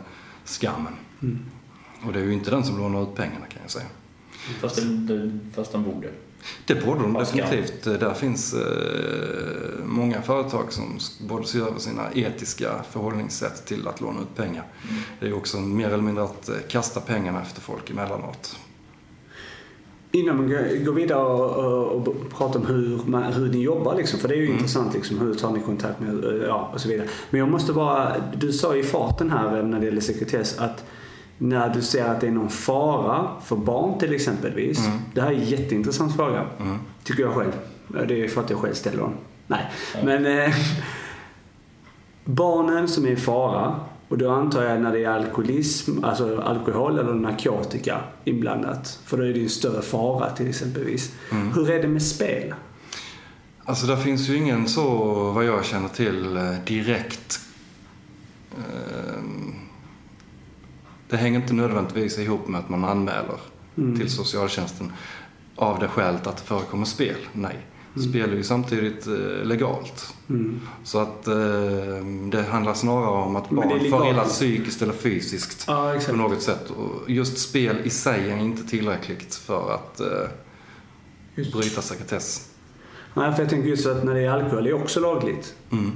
skammen. 0.46 0.94
Mm. 1.22 1.40
Och 2.08 2.14
det 2.14 2.20
är 2.20 2.24
ju 2.24 2.34
inte 2.34 2.52
den 2.52 2.64
som 2.64 2.78
lånar 2.78 3.04
ut 3.04 3.16
pengarna 3.16 3.46
kan 3.50 3.62
jag 3.62 3.72
säga. 3.72 3.86
Fast, 4.62 4.76
det, 4.84 5.40
fast 5.56 5.72
de 5.72 5.84
borde. 5.84 6.08
Det 6.66 6.86
borde 6.86 7.02
de 7.02 7.26
skam. 7.26 7.38
definitivt. 7.38 7.84
Där 7.84 8.14
finns 8.14 8.54
eh, 8.54 8.62
många 9.86 10.22
företag 10.22 10.74
som 10.74 11.00
borde 11.28 11.48
se 11.48 11.60
över 11.60 11.80
sina 11.80 12.02
etiska 12.14 12.70
förhållningssätt 12.92 13.66
till 13.66 13.88
att 13.88 14.02
låna 14.02 14.22
ut 14.22 14.36
pengar. 14.36 14.64
Det 15.20 15.28
är 15.28 15.34
också 15.34 15.58
mer 15.58 15.88
eller 15.88 16.04
mindre 16.04 16.24
att 16.24 16.50
eh, 16.50 16.56
kasta 16.68 17.00
pengarna 17.00 17.42
efter 17.42 17.62
folk 17.62 17.90
emellanåt. 17.90 18.56
Innan 20.12 20.38
man 20.38 20.50
går- 20.50 20.94
vidare 20.94 21.24
och, 21.24 21.56
och, 21.56 22.08
och 22.08 22.16
pratar 22.38 22.60
om 22.60 22.66
hur, 22.66 23.00
man, 23.06 23.24
hur 23.34 23.50
ni 23.50 23.62
jobbar, 23.62 23.96
liksom, 23.96 24.20
för 24.20 24.28
det 24.28 24.34
är 24.34 24.38
ju 24.38 24.50
intressant. 24.50 24.94
Liksom, 24.94 25.20
hur 25.20 25.34
tar 25.34 25.52
ni 25.52 25.60
kontakt 25.62 26.00
med 26.00 26.26
eh, 26.26 26.48
ja, 26.48 26.72
och 26.74 26.82
så 26.82 26.90
vidare. 26.90 27.08
Men 27.30 27.40
jag 27.40 27.50
måste 27.50 27.74
bara, 27.74 28.16
du 28.38 28.54
sa 28.54 28.76
i 28.76 28.84
farten 28.84 29.32
här 29.32 29.58
eh, 29.60 29.66
när 29.66 29.80
det 29.80 29.86
gäller 29.86 30.02
sekretess 30.02 30.58
att 30.58 30.86
när 31.42 31.70
du 31.70 31.82
ser 31.82 32.06
att 32.06 32.22
det 32.22 32.28
är 32.28 32.32
någon 32.32 32.50
fara 32.50 33.28
för 33.46 33.56
barn 33.56 34.00
till 34.00 34.14
exempelvis. 34.16 34.80
Det 35.14 35.22
här 35.22 35.32
är 35.32 35.36
en 35.36 35.44
jätteintressant 35.46 36.16
fråga, 36.16 36.46
Mm. 36.60 36.78
tycker 37.04 37.24
jag 37.24 37.34
själv. 37.34 37.52
Det 38.08 38.24
är 38.24 38.28
för 38.28 38.42
att 38.42 38.50
jag 38.50 38.60
själv 38.60 38.74
ställer 38.74 38.98
den. 39.04 39.14
Nej, 39.48 39.72
men 40.04 40.26
eh, 40.26 40.56
barnen 42.26 42.88
som 42.88 43.06
är 43.06 43.10
i 43.10 43.16
fara 43.16 43.80
och 44.08 44.18
då 44.18 44.32
antar 44.32 44.64
jag 44.64 44.82
när 44.82 44.92
det 44.92 45.04
är 45.04 45.10
alkoholism, 45.10 46.04
alltså 46.04 46.42
alkohol 46.42 47.00
eller 47.00 47.14
narkotika 47.14 48.02
inblandat. 48.24 49.00
För 49.06 49.18
då 49.18 49.24
är 49.24 49.28
det 49.28 49.38
ju 49.38 49.44
en 49.44 49.50
större 49.50 49.82
fara 49.82 50.30
till 50.30 50.50
exempelvis. 50.50 51.12
Hur 51.56 51.70
är 51.70 51.82
det 51.82 51.88
med 51.88 52.02
spel? 52.04 52.54
Alltså 53.66 53.86
där 53.88 53.96
finns 53.96 54.30
ju 54.30 54.36
ingen 54.38 54.68
så, 54.68 54.88
vad 55.32 55.46
jag 55.46 55.66
känner 55.66 55.90
till, 55.90 56.38
eh, 56.38 56.52
direkt... 56.66 57.40
Det 61.10 61.18
hänger 61.18 61.40
inte 61.40 61.54
nödvändigtvis 61.54 62.20
ihop 62.20 62.48
med 62.48 62.60
att 62.60 62.70
man 62.70 62.86
anmäler 62.86 63.38
till 63.76 64.10
socialtjänsten. 64.10 64.92
av 65.56 65.80
det 65.80 65.88
skälet 65.88 66.28
att 66.28 66.38
det 66.38 66.44
förekommer 66.44 66.86
spel. 66.86 67.16
Nej. 67.34 67.58
Spel 68.10 68.32
är 68.32 68.36
ju 68.36 68.44
samtidigt 68.44 69.08
eh, 69.08 69.14
legalt. 69.46 70.14
Mm. 70.30 70.62
Så 70.84 71.00
att 71.00 71.28
eh, 71.28 71.36
det 72.32 72.46
handlar 72.52 72.74
snarare 72.74 73.10
om 73.10 73.36
att 73.36 73.50
barn 73.50 73.90
far 73.92 74.10
illa 74.10 74.24
psykiskt 74.24 74.82
eller 74.82 74.94
fysiskt 74.94 75.64
Ja, 75.68 75.96
på 76.10 76.16
något 76.16 76.42
sätt. 76.42 76.70
Och 76.70 77.10
just 77.10 77.38
spel 77.38 77.78
i 77.84 77.90
sig 77.90 78.32
är 78.32 78.38
inte 78.38 78.64
tillräckligt 78.64 79.36
för 79.36 79.74
att 79.74 80.00
eh, 80.00 80.08
Just. 81.36 81.54
bryta 81.54 81.82
sekretess. 81.82 82.50
Nej, 83.14 83.34
för 83.34 83.42
jag 83.42 83.50
tänker 83.50 83.70
just 83.70 83.86
att 83.88 84.04
när 84.04 84.14
det 84.14 84.22
är 84.22 84.30
alkohol 84.30 84.64
det 84.64 84.70
är 84.70 84.84
också 84.84 85.00
lagligt. 85.00 85.56
Mm. 85.72 85.92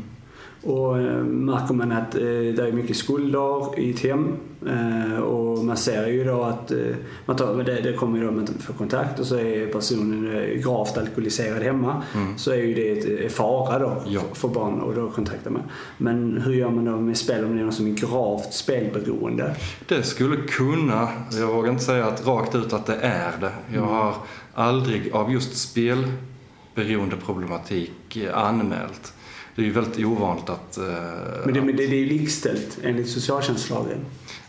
Och 0.65 0.97
eh, 0.99 1.23
märker 1.23 1.73
man 1.73 1.91
att 1.91 2.15
eh, 2.15 2.21
det 2.21 2.67
är 2.67 2.71
mycket 2.71 2.97
skulder 2.97 3.79
i 3.79 3.89
ett 3.89 3.99
hem 3.99 4.33
eh, 4.67 5.17
och 5.19 5.65
man 5.65 5.77
ser 5.77 6.07
ju 6.07 6.23
då 6.23 6.43
att 6.43 6.71
man 7.25 7.35
tar, 7.35 7.63
det, 7.63 7.81
det 7.81 7.93
kommer 7.93 8.19
ju 8.19 8.25
då 8.25 8.31
man 8.31 8.47
får 8.47 8.73
kontakt 8.73 9.19
och 9.19 9.25
så 9.25 9.35
är 9.35 9.67
personen 9.67 10.31
gravt 10.63 10.97
alkoholiserad 10.97 11.63
hemma 11.63 12.03
så 12.37 12.51
är 12.51 12.55
ju 12.55 12.73
det 12.73 12.91
ett, 12.91 13.31
fara 13.33 13.79
då 13.79 14.03
Ja. 14.07 14.21
för, 14.33 14.47
barn 14.47 14.81
och 14.81 14.95
då 14.95 15.09
kontaktar 15.09 15.51
man. 15.51 15.61
Men 15.97 16.41
hur 16.45 16.53
gör 16.53 16.69
man 16.69 16.85
då 16.85 16.91
med 16.97 17.17
spel 17.17 17.45
om 17.45 17.53
det 17.55 17.59
är 17.61 17.63
någon 17.63 17.73
som 17.73 17.87
är 17.87 17.91
gravt 17.91 18.53
spelberoende? 18.53 19.55
Det 19.87 20.03
skulle 20.03 20.37
kunna, 20.37 21.07
jag 21.39 21.47
vågar 21.47 21.71
inte 21.71 21.83
säga 21.83 22.05
att 22.05 22.27
rakt 22.27 22.55
ut 22.55 22.73
att 22.73 22.85
det 22.85 22.95
är 23.01 23.31
det. 23.41 23.51
Jag 23.73 23.81
har 23.81 24.13
aldrig 24.53 25.13
av 25.13 25.33
just 25.33 25.57
spelberoendeproblematik 25.57 28.17
anmält. 28.33 29.13
Det 29.55 29.61
är 29.61 29.65
ju 29.65 29.71
väldigt 29.71 30.05
ovanligt 30.05 30.49
att... 30.49 30.77
eh, 30.77 30.83
Men 31.45 31.53
det, 31.53 31.61
men 31.61 31.75
det, 31.75 31.87
det 31.87 31.95
är 31.95 31.99
ju 31.99 32.05
likställt 32.05 32.77
enligt 32.83 33.09
socialtjänstlagen. 33.09 33.97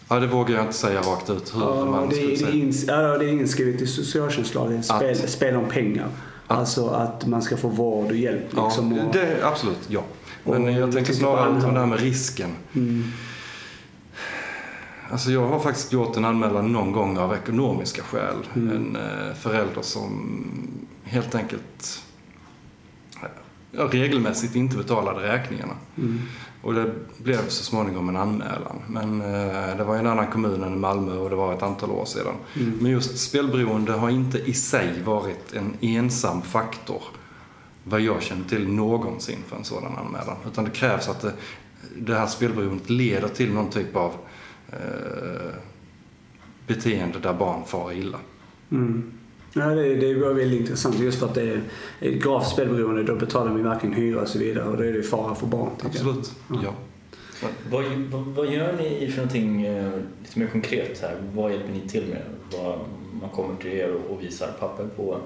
Ja, 0.09 0.20
det 0.20 0.26
vågar 0.26 0.55
jag 0.57 0.64
inte 0.64 0.76
säga 0.76 1.00
rakt 1.00 1.30
ut 1.30 1.55
hur 1.57 1.61
Ja, 1.61 1.84
man 1.84 2.09
det, 2.09 2.14
skulle 2.14 2.30
det, 2.30 2.36
säga. 2.36 2.50
ins, 2.52 2.84
ja, 2.84 3.18
det 3.18 3.24
är 3.24 3.28
inskrivet 3.28 3.80
i 3.82 3.86
socialtjänstlagen. 3.86 4.82
Spel, 4.82 5.11
Att- 5.24 5.30
spel 5.30 5.57
om 5.57 5.68
pengar. 5.68 6.09
Att- 6.46 6.59
Alltså 6.59 6.88
att 6.88 7.26
man 7.26 7.42
ska 7.42 7.57
få 7.57 7.68
vård 7.68 8.11
och 8.11 8.16
hjälp. 8.16 8.42
Liksom, 8.50 8.96
Ja, 8.96 9.05
och, 9.05 9.12
det, 9.12 9.38
absolut, 9.42 9.78
ja. 9.88 10.02
Men 10.44 10.64
Och 10.64 10.70
jag 10.72 10.92
tänker 10.92 11.12
snarare 11.12 11.61
på 11.61 11.70
det 11.70 11.78
här 11.78 11.86
med 11.86 12.00
risken. 12.00 12.50
mm, 12.74 13.05
Alltså 15.11 15.30
jag 15.30 15.46
har 15.48 15.61
faktiskt 15.61 15.92
gjort 15.92 16.16
en 16.16 16.24
anmälan 16.24 16.72
någon 16.72 16.92
gång 16.92 17.18
av 17.18 17.34
ekonomiska 17.34 18.02
skäl. 18.02 18.36
Mm. 18.57 18.76
En 18.76 18.96
eh, 18.96 19.34
förälder 19.34 19.82
som 19.82 20.36
helt 21.05 21.34
enkelt 21.34 22.02
regelmässigt 23.77 24.55
inte 24.57 24.77
betalade 24.77 25.33
räkningarna. 25.33 25.77
mm, 25.97 26.20
Och 26.62 26.75
det 26.75 26.93
blev 27.18 27.49
så 27.49 27.64
småningom 27.64 28.09
en 28.09 28.16
anmälan. 28.16 28.77
Men 28.89 29.20
eh, 29.20 29.77
det 29.77 29.85
var 29.85 29.97
en 29.97 30.07
annan 30.07 30.27
kommun 30.27 30.62
än 30.62 30.81
Malmö 30.81 31.16
och 31.16 31.31
det 31.31 31.37
var 31.37 31.55
ett 31.55 31.62
antal 31.62 31.91
år 31.91 32.05
sedan. 32.05 32.35
mm. 32.57 32.79
Men 32.81 32.91
just 32.93 33.18
spelberoende 33.18 33.93
har 33.93 34.11
inte 34.11 34.39
i 34.39 34.53
sig 34.55 35.03
varit 35.05 35.53
en 35.53 35.75
ensam 35.81 36.43
faktor 36.43 37.03
vad 37.85 38.01
jag 38.01 38.22
känner 38.22 38.45
till 38.45 38.68
någonsin 38.68 39.39
för 39.49 39.57
en 39.57 39.64
sådan 39.64 39.97
anmälan. 39.97 40.37
Utan 40.47 40.64
det 40.64 40.70
krävs 40.70 41.09
att 41.09 41.20
det, 41.20 41.33
det 41.99 42.14
här 42.14 42.27
spelberoendet 42.27 42.91
leder 42.91 43.29
till 43.29 43.53
någon 43.53 43.70
typ 43.70 43.97
av 43.97 44.12
eh, 44.68 45.55
beteende 46.66 47.18
där 47.18 47.33
barn 47.35 47.64
far 47.66 47.93
illa. 47.93 48.18
Mm. 48.70 49.12
Ja, 49.57 49.66
det, 49.66 49.94
det 49.94 50.14
var 50.14 50.32
väldigt 50.32 50.61
intressant 50.61 50.98
just 50.98 51.18
för 51.18 51.26
att 51.26 51.34
det 51.34 51.42
är 51.42 51.61
ett 52.00 52.22
gravt 52.22 52.48
spelberoende. 52.48 53.02
Då 53.02 53.16
betalar 53.16 53.50
man 53.50 53.64
varken 53.64 53.92
hyra 53.92 54.20
och 54.20 54.28
så 54.28 54.38
vidare 54.38 54.64
och 54.64 54.76
då 54.76 54.84
är 54.84 54.92
det 54.92 55.02
fara 55.02 55.34
för 55.34 55.46
barn. 55.46 55.70
Absolut, 55.82 56.32
ja. 56.48 56.74
Vad, 57.70 57.84
vad, 58.11 58.22
vad 58.22 58.52
gör 58.52 58.72
ni 58.72 59.11
för 59.11 59.16
någonting 59.16 59.66
eh, 59.66 59.92
lite 60.22 60.38
mer 60.38 60.46
konkret 60.46 61.00
här? 61.02 61.16
Vad 61.34 61.52
hjälper 61.52 61.72
ni 61.72 61.88
till 61.88 62.07
med? 62.07 62.22
Vad, 62.52 62.78
man 63.20 63.30
kommer 63.30 63.57
till 63.57 63.72
er 63.72 63.94
och 64.09 64.22
visar 64.22 64.48
papper 64.61 64.86
på 64.96 65.18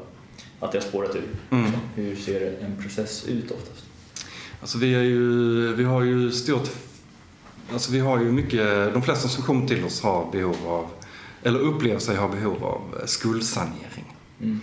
att 0.61 0.73
det 0.73 0.79
har 0.79 0.83
spårat 0.83 1.17
ur. 1.17 1.23
Mm. 1.51 1.71
Hur 1.95 2.17
ser 2.17 2.59
en 2.61 2.83
process 2.83 3.27
ut 3.29 3.51
oftast? 3.51 3.85
Alltså 4.61 4.79
vi, 4.79 4.95
är 4.95 5.03
ju, 5.03 5.75
vi 5.75 5.85
har 5.85 6.03
ju 6.03 6.31
stort... 6.31 6.69
Alltså 7.73 7.93
vi 7.93 7.99
har 7.99 8.21
ju 8.21 8.33
mycket... 8.33 8.93
De 8.93 9.03
flesta 9.03 9.29
som 9.29 9.45
kommer 9.45 9.67
till 9.67 9.85
oss 9.85 10.03
har 10.03 10.33
behov 10.33 10.57
av, 10.67 10.87
eller 11.43 11.59
upplever 11.59 11.99
sig 11.99 12.17
ha 12.17 12.29
behov 12.29 12.65
av 12.65 13.07
skuldsanering. 13.07 14.08
Mm. 14.43 14.61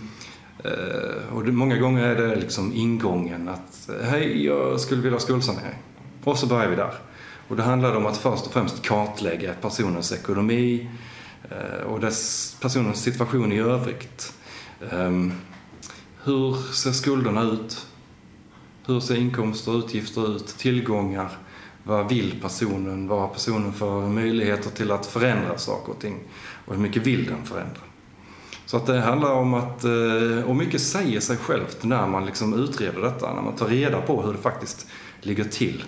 Och 1.32 1.44
många 1.44 1.76
gånger 1.76 2.02
är 2.02 2.14
det 2.14 2.36
liksom 2.36 2.72
ingången 2.72 3.48
att 3.48 3.90
hej, 4.02 4.44
jag 4.44 4.80
skulle 4.80 5.02
vilja 5.02 5.14
ha 5.14 5.20
skuldsanering. 5.20 5.78
Och 6.24 6.38
så 6.38 6.46
börjar 6.46 6.68
vi 6.68 6.76
där. 6.76 6.94
Och 7.48 7.56
det 7.56 7.62
handlar 7.62 7.96
om 7.96 8.06
att 8.06 8.16
först 8.16 8.46
och 8.46 8.52
främst 8.52 8.82
kartlägga 8.82 9.54
personens 9.54 10.12
ekonomi 10.12 10.88
eh, 11.50 11.86
och 11.86 12.00
dess, 12.00 12.56
personens 12.60 13.02
situation 13.02 13.52
i 13.52 13.58
övrigt. 13.58 14.32
Ehm, 14.90 15.32
hur 16.24 16.72
ser 16.72 16.92
skulderna 16.92 17.42
ut? 17.42 17.86
Hur 18.86 19.00
ser 19.00 19.16
inkomster 19.16 19.74
och 19.74 19.78
utgifter 19.78 20.36
ut? 20.36 20.46
Tillgångar? 20.46 21.28
Vad 21.82 22.08
vill 22.08 22.40
personen? 22.42 23.08
Vad 23.08 23.20
har 23.20 23.28
personen 23.28 23.72
för 23.72 24.08
möjligheter 24.08 24.70
till 24.70 24.90
att 24.90 25.06
förändra 25.06 25.58
saker 25.58 25.92
och 25.92 26.00
ting? 26.00 26.18
Och 26.66 26.74
hur 26.74 26.82
mycket 26.82 27.06
vill 27.06 27.26
den 27.26 27.44
förändra? 27.44 27.80
Så 28.66 28.76
att 28.76 28.86
det 28.86 29.00
handlar 29.00 29.32
om 29.32 29.54
att, 29.54 29.84
eh, 29.84 30.44
och 30.46 30.56
mycket 30.56 30.80
säger 30.80 31.20
sig 31.20 31.36
självt 31.36 31.84
när 31.84 32.06
man 32.06 32.26
liksom 32.26 32.54
utreder 32.54 33.02
detta, 33.02 33.34
när 33.34 33.42
man 33.42 33.56
tar 33.56 33.66
reda 33.66 34.00
på 34.00 34.22
hur 34.22 34.32
det 34.32 34.38
faktiskt 34.38 34.86
ligger 35.20 35.44
till. 35.44 35.84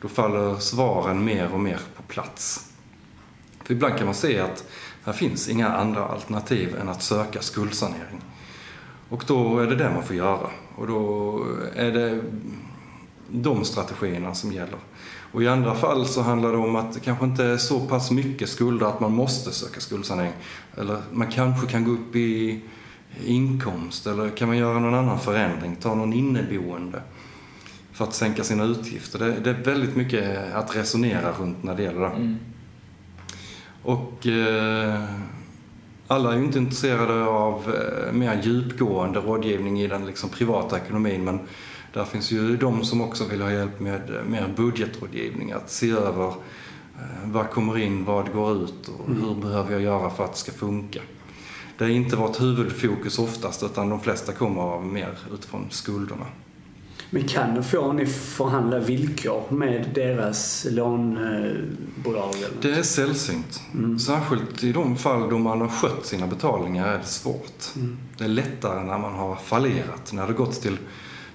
Då 0.00 0.08
faller 0.08 0.56
svaren 0.56 1.24
mer 1.24 1.52
och 1.52 1.60
mer 1.60 1.80
på 1.96 2.02
plats. 2.02 2.70
För 3.64 3.74
ibland 3.74 3.96
kan 3.96 4.06
man 4.06 4.14
se 4.14 4.40
att 4.40 4.64
här 5.04 5.12
finns 5.12 5.48
inga 5.48 5.68
andra 5.68 6.04
alternativ 6.04 6.76
än 6.80 6.88
att 6.88 7.02
söka 7.02 7.40
skuldsanering. 7.40 8.20
Och 9.08 9.24
då 9.26 9.58
är 9.58 9.66
det 9.66 9.76
det 9.76 9.90
man 9.90 10.02
får 10.02 10.16
göra. 10.16 10.50
Och 10.76 10.86
då 10.86 11.38
är 11.74 11.92
det 11.92 12.20
de 13.28 13.64
strategierna 13.64 14.34
som 14.34 14.52
gäller. 14.52 14.78
Och 15.32 15.42
i 15.42 15.48
andra 15.48 15.74
fall 15.74 16.06
så 16.06 16.22
handlar 16.22 16.52
det 16.52 16.58
om 16.58 16.76
att 16.76 16.94
det 16.94 17.00
kanske 17.00 17.24
inte 17.24 17.44
är 17.44 17.56
så 17.56 17.80
pass 17.80 18.10
mycket 18.10 18.48
skulder 18.48 18.86
att 18.86 19.00
man 19.00 19.12
måste 19.12 19.52
söka 19.52 19.80
skuldsanering. 19.80 20.32
Eller 20.76 21.02
man 21.12 21.30
kanske 21.30 21.66
kan 21.66 21.84
gå 21.84 21.90
upp 21.90 22.16
i 22.16 22.60
inkomst 23.26 24.06
eller 24.06 24.28
kan 24.28 24.48
man 24.48 24.56
göra 24.56 24.78
någon 24.78 24.94
annan 24.94 25.20
förändring, 25.20 25.76
ta 25.76 25.94
någon 25.94 26.12
inneboende 26.12 27.02
för 27.92 28.04
att 28.04 28.14
sänka 28.14 28.44
sina 28.44 28.64
utgifter. 28.64 29.18
Det, 29.18 29.32
det 29.32 29.50
är 29.50 29.54
väldigt 29.64 29.96
mycket 29.96 30.54
att 30.54 30.76
resonera 30.76 31.32
runt 31.32 31.62
när 31.62 31.74
det 31.74 31.82
gäller 31.82 32.00
det. 32.00 32.06
Mm. 32.06 32.36
Och 33.82 34.26
eh, 34.26 35.04
alla 36.06 36.32
är 36.32 36.36
ju 36.36 36.44
inte 36.44 36.58
intresserade 36.58 37.24
av 37.24 37.74
eh, 37.74 38.12
mer 38.12 38.42
djupgående 38.42 39.20
rådgivning 39.20 39.80
i 39.80 39.86
den 39.86 40.06
liksom, 40.06 40.30
privata 40.30 40.76
ekonomin 40.76 41.24
men 41.24 41.40
där 41.92 42.04
finns 42.04 42.30
ju 42.30 42.56
de 42.56 42.84
som 42.84 43.00
också 43.00 43.24
vill 43.24 43.42
ha 43.42 43.52
hjälp 43.52 43.80
med 43.80 44.00
mer 44.28 44.54
budgetrådgivning, 44.56 45.52
att 45.52 45.70
se 45.70 45.90
över 45.90 46.28
eh, 46.28 46.34
vad 47.24 47.50
kommer 47.50 47.78
in, 47.78 48.04
vad 48.04 48.32
går 48.32 48.64
ut 48.64 48.90
och 48.98 49.14
hur 49.14 49.34
behöver 49.34 49.72
jag 49.72 49.82
göra 49.82 50.10
för 50.10 50.24
att 50.24 50.32
det 50.32 50.38
ska 50.38 50.52
funka. 50.52 51.00
Det 51.78 51.84
är 51.84 51.88
inte 51.88 52.16
vårt 52.16 52.40
huvudfokus 52.40 53.18
oftast 53.18 53.62
utan 53.62 53.88
de 53.88 54.00
flesta 54.00 54.32
kommer 54.32 54.62
av 54.62 54.86
mer 54.86 55.18
utifrån 55.32 55.66
skulderna. 55.70 56.26
Men 57.10 57.28
kan 57.28 57.58
och 57.58 57.66
får 57.66 57.92
ni 57.92 58.06
förhandla 58.06 58.78
villkor 58.78 59.42
med 59.48 59.90
deras 59.94 60.66
lånbolag? 60.70 62.34
Det 62.62 62.70
är 62.70 62.82
sällsynt. 62.82 63.60
Särskilt 64.06 64.64
i 64.64 64.72
de 64.72 64.96
fall 64.96 65.30
då 65.30 65.38
man 65.38 65.60
har 65.60 65.68
skött 65.68 66.06
sina 66.06 66.26
betalningar 66.26 66.88
är 66.88 66.98
det 66.98 67.04
svårt. 67.04 67.64
Det 68.18 68.24
är 68.24 68.28
lättare 68.28 68.84
när 68.84 68.98
man 68.98 69.12
har 69.12 69.36
fallerat, 69.36 70.12
när 70.12 70.26
det 70.26 70.32
gått 70.32 70.62
till 70.62 70.78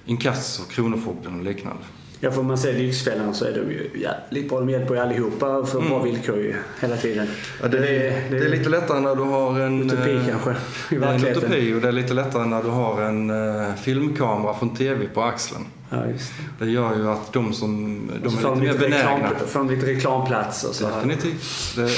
inkasso, 0.08 0.62
Kronofogden 0.62 1.38
och 1.38 1.44
liknande. 1.44 1.82
Ja, 2.20 2.30
får 2.30 2.42
man 2.42 2.58
säga 2.58 2.78
Lyxfällan 2.78 3.34
så 3.34 3.44
är 3.44 3.52
de 3.52 3.58
ju 3.72 3.90
jävligt 4.02 4.48
bra. 4.48 4.58
De 4.60 4.70
hjälper 4.70 4.94
ju 4.94 5.00
allihopa 5.00 5.66
för 5.66 5.80
bra 5.80 6.02
villkor 6.02 6.36
ju, 6.36 6.54
hela 6.80 6.96
tiden. 6.96 7.26
Ja, 7.62 7.68
det, 7.68 7.78
är, 7.78 8.30
det 8.30 8.36
är 8.44 8.48
lite 8.48 8.68
lättare 8.68 9.00
när 9.00 9.14
du 9.16 9.22
har 9.22 9.60
en... 9.60 9.82
Utopi 9.90 10.14
eh, 10.14 10.26
kanske, 10.28 10.50
i 10.50 10.54
Det 10.88 10.94
är 10.94 10.96
en 10.96 11.00
verkligheten. 11.00 11.42
utopi 11.44 11.74
och 11.74 11.80
det 11.80 11.88
är 11.88 11.92
lite 11.92 12.14
lättare 12.14 12.44
när 12.46 12.62
du 12.62 12.68
har 12.68 13.02
en 13.02 13.30
eh, 13.30 13.74
filmkamera 13.74 14.54
från 14.54 14.76
TV 14.76 15.06
på 15.14 15.22
axeln. 15.22 15.64
Ja, 15.90 16.06
just 16.06 16.32
det. 16.58 16.64
Det 16.64 16.70
gör 16.70 16.96
ju 16.96 17.08
att 17.08 17.32
de 17.32 17.52
som 17.52 18.00
de 18.22 18.26
Och 18.26 18.32
så 18.32 18.52
är 18.52 18.56
lite 18.60 18.72
mer 18.72 18.78
benägna. 18.78 19.14
reklam, 19.30 19.48
får 19.48 19.58
de 19.58 19.70
lite 19.70 19.86
reklamplats 19.86 20.64
och 20.64 20.74
så. 20.74 20.86
Definitivt, 20.88 21.72
det 21.76 21.90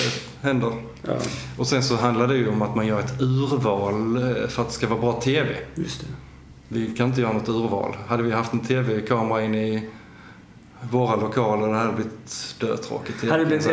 händer. 0.49 0.73
Ja, 1.07 1.13
Och 1.59 1.67
sen 1.67 1.83
så 1.83 1.97
handlar 1.97 2.29
det 2.29 2.37
ju 2.37 2.49
om 2.49 2.63
att 2.63 2.77
man 2.77 2.87
gör 2.87 3.01
ett 3.01 3.21
urval 3.21 4.17
eh, 4.17 4.49
för 4.49 4.63
att 4.63 4.69
det 4.69 4.75
ska 4.75 4.87
vara 4.87 5.01
bra 5.01 5.21
TV. 5.21 5.49
just 5.75 6.01
det. 6.01 6.07
Vi 6.73 6.87
kan 6.97 7.09
inte 7.09 7.21
göra 7.21 7.33
något 7.33 7.49
urval. 7.49 7.97
Hade 8.07 8.23
vi 8.23 8.33
haft 8.33 8.53
en 8.53 8.61
TV-kamera 8.61 9.43
in 9.43 9.55
i 9.55 9.89
våra 10.91 11.17
lokaler, 11.17 11.69
det 11.69 11.79
hade 11.79 11.93
blivit 11.93 12.55
dötråkigt. 12.61 13.31
Hade 13.31 13.45
det 13.45 13.47
blivit, 13.47 13.67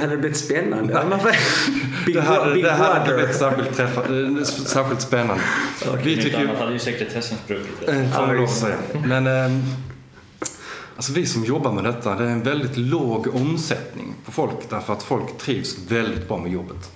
hade 0.00 0.10
det 0.10 0.16
blivit 0.16 0.36
spännande. 0.36 1.20
Big, 2.06 2.14
det 2.14 2.20
hade, 2.20 2.54
Big 2.54 2.64
det 2.64 2.70
hade 2.70 3.00
inte 3.00 3.14
blivit 3.14 3.36
särskilt, 3.36 3.76
träffa, 3.76 4.00
eh, 4.00 4.42
särskilt 4.44 5.00
spännande. 5.00 5.42
Vi 6.04 6.16
Om 6.16 6.22
tycker 6.22 6.38
annat 6.38 6.58
hade 6.58 6.72
ju 6.72 6.78
sekretessen 6.78 7.38
spruckit. 7.44 7.88
Eh, 7.88 8.20
att 8.20 8.40
visst. 8.40 8.60
säga. 8.60 8.76
Men 9.06 9.26
eh, 9.26 9.64
alltså 10.96 11.12
vi 11.12 11.26
som 11.26 11.44
jobbar 11.44 11.72
med 11.72 11.84
detta, 11.84 12.14
det 12.14 12.24
är 12.24 12.28
en 12.28 12.42
väldigt 12.42 12.76
låg 12.76 13.34
omsättning 13.34 14.14
på 14.24 14.32
folk 14.32 14.70
därför 14.70 14.92
att 14.92 15.02
folk 15.02 15.38
trivs 15.38 15.78
väldigt 15.88 16.28
bra 16.28 16.38
med 16.38 16.52
jobbet. 16.52 16.90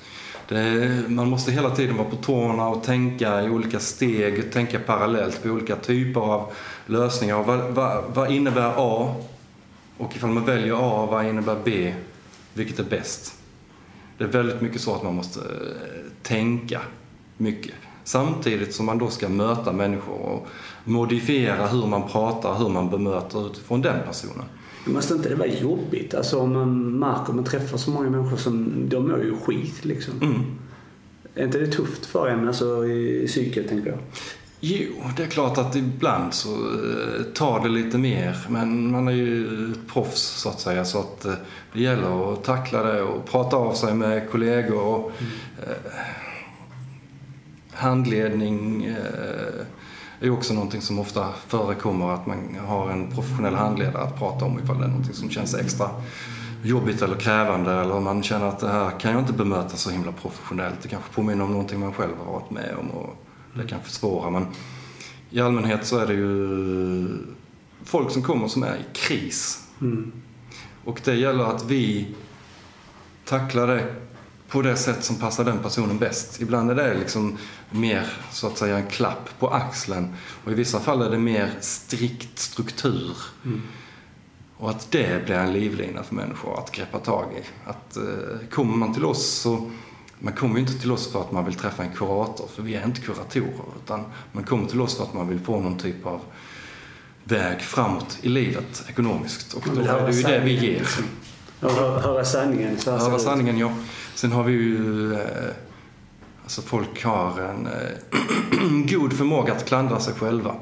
Det, 0.49 1.05
man 1.09 1.30
måste 1.30 1.53
hela 1.53 1.70
tiden 1.70 1.97
vara 1.97 2.09
på 2.09 2.16
tårna 2.16 2.68
och 2.68 2.84
tänka 2.84 3.42
i 3.42 3.49
olika 3.51 3.80
steg, 3.80 4.53
tänka 4.53 4.78
parallellt 4.78 5.42
på 5.42 5.49
olika 5.49 5.76
typer 5.76 6.20
av 6.20 6.53
lösningar. 6.86 7.36
Och 7.36 7.47
vad, 7.47 7.61
vad, 7.61 8.05
vad 8.14 8.30
innebär 8.30 8.72
A? 8.76 9.14
Och 9.99 10.16
ifall 10.16 10.30
man 10.30 10.45
väljer 10.45 10.74
A, 10.74 11.09
vad 11.11 11.26
innebär 11.26 11.57
B? 11.64 11.95
Vilket 12.55 12.78
är 12.78 12.84
bäst? 12.84 13.34
Det 14.18 14.24
är 14.24 14.28
väldigt 14.28 14.61
mycket 14.61 14.80
så 14.80 14.95
att 14.95 15.03
man 15.03 15.14
måste 15.14 15.40
eh, 15.40 15.47
tänka 16.22 16.80
mycket. 17.36 17.74
Samtidigt 18.05 18.74
som 18.74 18.86
man 18.86 18.99
då 18.99 19.11
ska 19.11 19.28
möta 19.28 19.72
människor 19.72 20.18
och 20.18 20.49
modifiera 20.84 21.66
hur 21.66 21.86
man 21.86 22.09
pratar, 22.09 22.55
hur 22.55 22.68
man 22.68 22.90
bemöter 22.90 23.47
utifrån 23.47 23.82
den 23.82 24.03
personen. 24.07 24.45
Måste 24.85 25.14
inte 25.14 25.28
det 25.28 25.35
vara 25.35 25.49
jobbigt? 25.49 26.14
Alltså 26.14 26.39
om 26.39 26.53
man 26.53 26.99
märker 26.99 27.22
att 27.22 27.35
man 27.35 27.45
träffar 27.45 27.78
så 27.78 27.91
många 27.91 28.11
människor 28.11 28.37
som 28.37 28.89
de 28.89 29.09
mår 29.09 29.22
ju 29.22 29.37
skit 29.37 29.85
liksom. 29.85 30.14
Mm. 30.22 30.43
Är 31.35 31.45
inte 31.45 31.59
det 31.59 31.66
tufft 31.66 32.07
för 32.07 32.28
en 32.28 32.49
alltså, 32.49 32.87
i 32.87 33.26
psyket 33.26 33.68
tänker 33.68 33.91
jag? 33.91 33.99
Jo, 34.61 34.93
det 35.16 35.22
är 35.22 35.26
klart 35.26 35.59
att 35.59 35.76
ibland 35.76 36.35
så 36.35 36.49
eh, 36.49 37.22
tar 37.35 37.61
det 37.61 37.68
lite 37.68 37.99
mer. 37.99 38.37
Men 38.49 38.91
man 38.91 39.09
är 39.09 39.12
ju 39.12 39.49
proffs 39.93 40.22
så 40.22 40.49
att 40.49 40.61
säga. 40.61 40.85
Så 40.85 40.99
att 40.99 41.24
eh, 41.24 41.35
det 41.72 41.80
gäller 41.80 42.32
att 42.32 42.45
tackla 42.45 42.82
det 42.82 43.03
och 43.03 43.26
prata 43.26 43.57
av 43.57 43.74
sig 43.74 43.95
med 43.95 44.30
kollegor. 44.30 44.80
Och, 44.80 45.12
eh, 45.62 45.93
handledning 47.70 48.85
eh, 48.85 49.66
är 50.21 50.31
också 50.31 50.55
någonting 50.55 50.81
som 50.81 50.99
ofta 50.99 51.33
förekommer. 51.47 52.11
Att 52.11 52.27
man 52.27 52.57
har 52.67 52.91
en 52.91 53.11
professionell 53.11 53.55
handledare 53.55 54.03
att 54.03 54.19
prata 54.19 54.45
om 54.45 54.59
ifall 54.65 54.79
det 54.79 54.85
är 54.85 54.89
någonting 54.89 55.15
som 55.15 55.31
känns 55.31 55.55
extra 55.55 55.91
jobbigt 56.62 57.03
eller 57.03 57.17
krävande. 57.17 57.73
Eller 57.73 57.95
om 57.95 58.05
man 58.05 58.23
känner 58.23 58.47
att 58.47 58.59
det 58.59 58.69
här 58.69 59.01
kan 59.01 59.12
jag 59.12 59.21
inte 59.21 59.33
bemöta 59.33 59.77
så 59.77 59.91
himla 59.91 60.12
professionellt. 60.12 60.83
Det 60.83 60.89
kanske 60.89 61.15
påminner 61.15 61.45
om 61.45 61.51
någonting 61.51 61.81
man 61.81 61.93
själv 61.93 62.12
har 62.25 62.33
varit 62.33 62.51
med 62.51 62.75
om. 62.79 62.91
Och, 62.91 63.17
det 63.57 63.69
kan 63.69 63.81
försvåra 63.81 64.31
men 64.31 64.47
i 65.31 65.41
allmänhet 65.41 65.87
så 65.87 65.99
är 65.99 66.07
det 66.07 66.15
ju 66.15 67.09
folk 67.85 68.11
som 68.11 68.23
kommer 68.23 68.49
som 68.49 68.62
är 68.62 68.77
i 68.77 68.85
kris. 68.93 69.69
Mm. 69.81 70.12
Och 70.85 71.01
det 71.05 71.15
gäller 71.15 71.45
att 71.45 71.65
vi 71.65 72.15
tacklar 73.25 73.67
det 73.67 73.95
på 74.55 74.63
det 74.63 74.77
sätt 74.77 75.05
som 75.05 75.17
passar 75.17 75.45
den 75.45 75.59
personen 75.59 75.99
bäst. 75.99 76.41
Ibland 76.41 76.71
är 76.71 76.75
det 76.75 76.95
liksom 76.95 77.39
mer 77.71 78.07
så 78.31 78.47
att 78.47 78.59
säga 78.59 78.77
en 78.77 78.87
klapp 78.87 79.29
på 79.39 79.49
axeln 79.49 80.17
och 80.45 80.53
i 80.53 80.55
vissa 80.55 80.81
fall 80.81 81.03
är 81.03 81.11
det 81.11 81.19
mer 81.19 81.51
strikt 81.61 82.39
struktur. 82.39 83.17
Mm. 83.45 83.63
Och 84.57 84.71
att 84.71 84.91
det 84.91 85.25
blir 85.25 85.35
en 85.35 85.53
livlina 85.53 86.03
för 86.03 86.15
människor 86.15 86.59
att 86.59 86.71
greppa 86.71 86.99
tag 86.99 87.27
i. 87.39 87.69
Att 87.71 87.97
eh, 87.97 88.49
kommer 88.51 88.77
man 88.77 88.95
till 88.95 89.05
oss 89.05 89.27
så 89.27 89.71
man 90.19 90.33
kommer 90.33 90.55
ju 90.55 90.61
inte 90.61 90.79
till 90.81 90.93
oss 90.93 91.13
för 91.13 91.21
att 91.21 91.33
man 91.33 91.45
vill 91.45 91.55
träffa 91.55 91.83
en 91.83 91.93
kurator, 91.93 92.49
för 92.55 92.63
vi 92.63 92.75
är 92.75 92.85
inte 92.85 93.01
kuratorer. 93.01 93.65
Utan 93.85 94.05
man 94.33 94.45
kommer 94.45 94.67
till 94.67 94.81
oss 94.81 94.97
för 94.97 95.05
att 95.05 95.15
man 95.15 95.29
vill 95.29 95.41
få 95.41 95.61
någon 95.61 95.79
typ 95.79 96.07
av 96.07 96.21
väg 97.25 97.61
framåt 97.61 98.19
i 98.23 98.29
livet 98.29 98.85
ekonomiskt. 98.89 99.55
Och 99.55 99.65
då 99.75 99.81
är 99.81 100.07
det 100.07 100.13
ju 100.13 100.23
det 100.23 100.39
vi 100.39 100.67
ger. 100.67 100.89
Höra 101.61 102.25
sanningen. 102.25 102.79
Höra 102.87 103.19
sanningen, 103.19 103.59
ja. 103.59 103.73
Sen 104.15 104.33
har 104.33 104.45
vi 104.45 104.53
ju... 104.53 105.15
Eh, 105.15 105.55
alltså 106.43 106.62
folk 106.62 107.05
har 107.05 107.41
en 107.41 107.67
eh, 107.67 108.87
god 108.99 109.12
förmåga 109.12 109.53
att 109.53 109.67
klandra 109.67 110.01
sig 110.01 110.15
själva. 110.15 110.57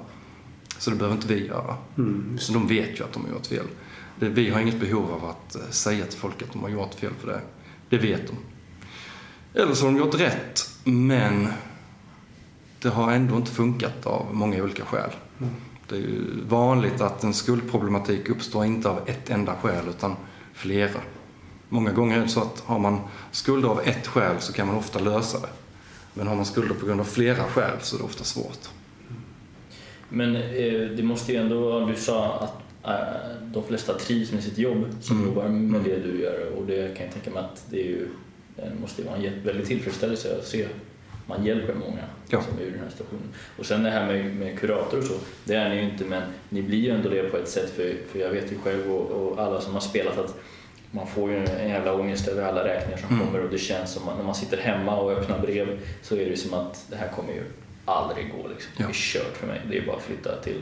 Så 0.79 0.91
det 0.91 0.97
behöver 0.97 1.17
inte 1.17 1.29
vi 1.29 1.47
göra. 1.47 1.77
Mm. 1.99 2.39
Så 2.39 2.53
de 2.53 2.67
vet 2.67 3.01
ju 3.01 3.05
att 3.05 3.13
de 3.13 3.25
har 3.25 3.31
gjort 3.31 3.47
fel. 3.47 3.67
Det, 4.21 4.29
vi 4.29 4.51
har 4.51 4.61
inget 4.61 4.81
behov 4.81 5.13
av 5.13 5.25
att 5.31 5.55
eh, 5.55 5.71
säga 5.71 6.07
till 6.07 6.19
folk 6.19 6.43
att 6.43 6.53
de 6.53 6.63
har 6.63 6.69
gjort 6.69 6.95
fel 6.95 7.13
för 7.21 7.29
det. 7.29 7.41
Det 7.89 7.99
vet 7.99 8.27
de. 8.27 8.37
Eller 9.61 9.75
så 9.75 9.87
har 9.87 9.93
de 9.93 9.99
gjort 9.99 10.15
rätt, 10.15 10.71
men 10.85 11.49
det 12.79 12.89
har 12.89 13.13
ändå 13.13 13.37
inte 13.37 13.51
funkat 13.51 14.07
av 14.07 14.27
många 14.33 14.63
olika 14.63 14.85
skäl. 14.85 15.11
Det 15.89 15.95
är 15.95 16.01
ju 16.01 16.45
vanligt 16.49 17.01
att 17.01 17.25
en 17.25 17.35
skuldproblematik 17.35 18.29
uppstår 18.29 18.65
inte 18.65 18.89
av 18.89 19.01
ett 19.07 19.31
enda 19.31 19.57
skäl, 19.57 19.85
utan 19.89 20.17
flera. 20.53 21.01
Många 21.73 21.93
gånger 21.93 22.19
är 22.19 22.23
det 22.23 22.29
så 22.29 22.41
att 22.41 22.61
har 22.67 22.79
man 22.79 23.01
skulder 23.31 23.69
av 23.69 23.81
ett 23.81 24.07
skäl 24.07 24.37
så 24.41 24.53
kan 24.53 24.67
man 24.67 24.77
ofta 24.77 24.99
lösa 24.99 25.39
det. 25.41 25.49
Men 26.15 26.27
har 26.27 26.37
man 26.37 26.45
skulder 26.45 26.75
på 26.75 26.87
grund 26.87 27.01
av 27.01 27.05
flera 27.05 27.45
skäl 27.45 27.77
så 27.83 27.97
är 27.97 27.99
det 27.99 28.05
ofta 28.05 28.25
svårt. 28.25 28.69
Men 30.09 30.37
eh, 30.37 30.81
det 30.97 31.03
måste 31.03 31.33
ju 31.33 31.39
ändå, 31.39 31.87
du 31.87 31.95
sa 31.95 32.35
att 32.35 32.87
eh, 32.91 33.37
de 33.53 33.65
flesta 33.65 33.95
trivs 33.95 34.33
med 34.33 34.45
sitt 34.45 34.59
jobb 34.59 34.85
som 35.01 35.17
Mm. 35.17 35.29
jobbar 35.29 35.49
med 35.49 35.81
det 35.85 35.99
du 35.99 36.21
gör 36.23 36.53
och 36.57 36.67
det 36.67 36.97
kan 36.97 37.07
jag 37.07 37.15
tänka 37.15 37.31
mig 37.31 37.43
att 37.43 37.65
det 37.71 37.81
är 37.81 37.85
ju, 37.85 38.09
det 38.57 38.73
måste 38.81 39.03
ju 39.03 39.09
vara 39.09 39.17
en 39.19 39.45
väldig 39.45 39.67
tillfredsställelse 39.67 40.37
att 40.39 40.47
se 40.47 40.69
man 41.27 41.45
hjälper 41.45 41.75
många 41.75 42.03
Ja. 42.29 42.43
som 42.43 42.59
är 42.59 42.63
ur 42.63 42.71
den 42.71 42.81
här 42.81 42.91
situationen. 42.91 43.29
Och 43.59 43.67
sen 43.67 43.83
det 43.83 43.91
här 43.91 44.07
med, 44.07 44.37
med 44.37 44.59
kurator 44.59 44.99
och 44.99 45.05
så, 45.05 45.15
det 45.45 45.55
är 45.55 45.69
ni 45.69 45.77
ju 45.77 45.83
inte 45.83 46.05
men 46.05 46.23
ni 46.49 46.63
blir 46.63 46.79
ju 46.79 46.91
ändå 46.91 47.09
det 47.09 47.23
på 47.23 47.37
ett 47.37 47.49
sätt 47.49 47.71
för, 47.71 47.95
för 48.13 48.19
jag 48.19 48.31
vet 48.31 48.53
ju 48.53 48.59
själv 48.59 48.93
och, 48.93 49.11
och 49.11 49.39
alla 49.43 49.61
som 49.61 49.73
har 49.75 49.81
spelat 49.81 50.19
att 50.19 50.39
man 50.95 51.07
får 51.07 51.31
ju 51.31 51.37
en 51.37 51.69
jävla 51.69 51.95
ångest 51.95 52.29
över 52.29 52.43
alla 52.43 52.65
räkningar 52.65 52.99
som 52.99 53.15
Mm. 53.17 53.27
kommer 53.27 53.45
och 53.45 53.51
det 53.51 53.59
känns 53.59 53.93
som 53.93 54.09
att 54.09 54.17
när 54.17 54.25
man 54.25 54.35
sitter 54.35 54.57
hemma 54.57 54.97
och 54.97 55.13
öppnar 55.13 55.39
brev 55.39 55.79
så 56.03 56.17
är 56.17 56.31
det 56.31 56.37
som 56.37 56.55
att 56.55 56.87
det 56.91 56.97
här 56.97 57.09
kommer 57.09 57.33
ju 57.33 57.43
aldrig 57.85 58.33
gå 58.33 58.49
liksom. 58.49 58.73
Ja. 58.77 58.85
Det 58.87 58.91
är 58.91 58.95
kört 58.95 59.37
för 59.37 59.47
mig. 59.47 59.61
Det 59.71 59.79
är 59.79 59.87
bara 59.87 59.97
att 59.97 60.03
flytta 60.03 60.41
till 60.43 60.59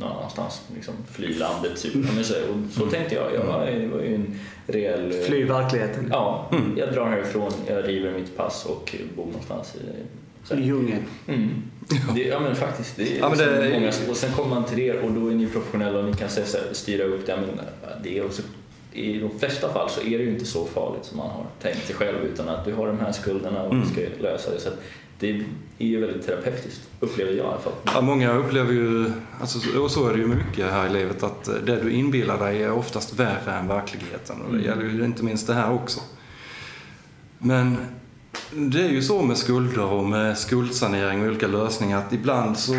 någon 0.00 0.10
annanstans, 0.16 0.62
liksom 0.74 0.94
fly 1.10 1.34
landet 1.34 1.82
typ. 1.82 1.94
Men 1.94 2.24
så, 2.24 2.34
och 2.34 2.56
så 2.72 2.86
tänkte 2.86 3.14
jag, 3.14 3.34
jag 3.34 3.44
var, 3.44 3.66
det 3.66 3.86
var 3.86 4.00
ju 4.00 4.14
en 4.14 4.38
reell... 4.66 5.10
eh, 5.20 5.26
Fly 5.26 5.44
verkligheten. 5.44 6.08
Ja, 6.12 6.48
Mm. 6.52 6.78
jag 6.78 6.92
drar 6.92 7.06
härifrån, 7.06 7.52
jag 7.68 7.88
river 7.88 8.12
mitt 8.12 8.36
pass 8.36 8.64
och 8.66 8.94
bor 9.16 9.26
någonstans 9.26 9.74
i... 9.74 9.78
Så. 10.44 10.54
I 10.54 10.62
djungeln. 10.62 11.02
Mm. 11.28 11.50
Det, 12.14 12.22
ja 12.22 12.40
men 12.40 12.54
faktiskt, 12.56 12.96
det 12.96 13.16
är 13.16 13.18
Ja, 13.20 13.28
men 13.28 13.38
det 13.38 13.70
många, 13.72 13.92
och 14.10 14.16
sen 14.16 14.32
kommer 14.32 14.54
man 14.54 14.64
till 14.64 14.78
er 14.78 15.00
och 15.00 15.12
då 15.12 15.28
är 15.28 15.34
ni 15.34 15.46
professionella 15.46 15.98
och 15.98 16.04
ni 16.04 16.14
kan 16.14 16.28
så 16.28 16.40
styra 16.72 17.04
upp 17.04 17.26
det. 17.26 17.36
Men 17.36 17.60
det 18.02 18.18
är 18.18 18.24
också, 18.24 18.42
I 18.96 19.18
de 19.20 19.38
flesta 19.38 19.72
fall 19.72 19.90
så 19.90 20.00
är 20.00 20.18
det 20.18 20.24
ju 20.24 20.30
inte 20.30 20.44
så 20.44 20.64
farligt 20.64 21.04
som 21.04 21.16
man 21.18 21.30
har 21.30 21.44
tänkt 21.62 21.86
sig 21.86 21.96
själv 21.96 22.18
utan 22.24 22.48
att 22.48 22.64
du 22.64 22.74
har 22.74 22.86
de 22.86 22.98
här 22.98 23.12
skulderna 23.12 23.62
och 23.62 23.72
Mm. 23.74 23.86
du 23.88 23.92
ska 23.92 24.22
lösa 24.22 24.50
det. 24.50 24.60
Så 24.60 24.68
det 25.18 25.30
är 25.78 25.86
ju 25.86 26.00
väldigt 26.00 26.26
terapeutiskt, 26.26 26.80
upplever 27.00 27.30
jag 27.32 27.38
i 27.46 27.48
alla 27.48 27.58
fall. 27.58 27.72
Ja, 27.94 28.00
många 28.00 28.32
upplever 28.34 28.72
ju, 28.72 29.12
alltså, 29.40 29.78
och 29.80 29.90
så 29.90 30.08
är 30.08 30.12
det 30.12 30.18
ju 30.18 30.26
mycket 30.26 30.70
här 30.70 30.86
i 30.86 30.92
livet, 30.92 31.22
att 31.22 31.44
det 31.44 31.80
du 31.82 31.90
inbillar 31.92 32.38
dig 32.38 32.62
är 32.62 32.72
oftast 32.72 33.14
värre 33.20 33.52
än 33.52 33.68
verkligheten. 33.68 34.36
Och 34.42 34.52
det 34.52 34.58
Mm. 34.58 34.64
gäller 34.80 34.94
ju 34.98 35.04
inte 35.04 35.24
minst 35.24 35.46
det 35.46 35.54
här 35.54 35.72
också. 35.72 36.00
Men 37.38 37.76
det 38.52 38.80
är 38.80 38.88
ju 38.88 39.02
så 39.02 39.22
med 39.22 39.36
skulder 39.36 39.84
och 39.84 40.04
med 40.04 40.38
skuldsanering 40.38 41.20
och 41.20 41.26
olika 41.28 41.46
lösningar 41.46 41.98
att 41.98 42.12
ibland 42.12 42.58
så 42.58 42.72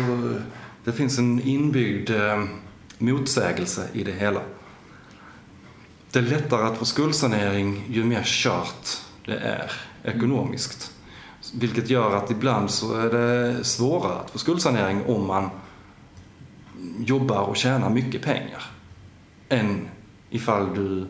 det 0.84 0.92
finns 0.92 1.18
en 1.18 1.40
inbyggd 1.42 2.10
eh, 2.10 2.44
motsägelse 2.98 3.82
i 3.92 4.04
det 4.04 4.12
hela. 4.12 4.40
Det 6.12 6.18
är 6.18 6.22
lättare 6.22 6.66
att 6.66 6.78
få 6.78 6.84
skuldsanering 6.84 7.84
ju 7.88 8.04
mer 8.04 8.22
kört 8.24 8.98
det 9.28 9.36
är 9.38 9.72
ekonomiskt. 10.04 10.92
Vilket 11.54 11.90
gör 11.90 12.16
att 12.16 12.30
ibland 12.30 12.70
så 12.70 12.94
är 12.94 13.10
det 13.10 13.64
svårare 13.64 14.20
att 14.20 14.30
få 14.30 14.38
skuldsanering 14.38 15.04
om 15.06 15.26
man 15.26 15.50
jobbar 16.98 17.40
och 17.40 17.56
tjänar 17.56 17.90
mycket 17.90 18.22
pengar. 18.22 18.62
Än 19.48 19.88
ifall 20.30 20.74
du 20.74 21.06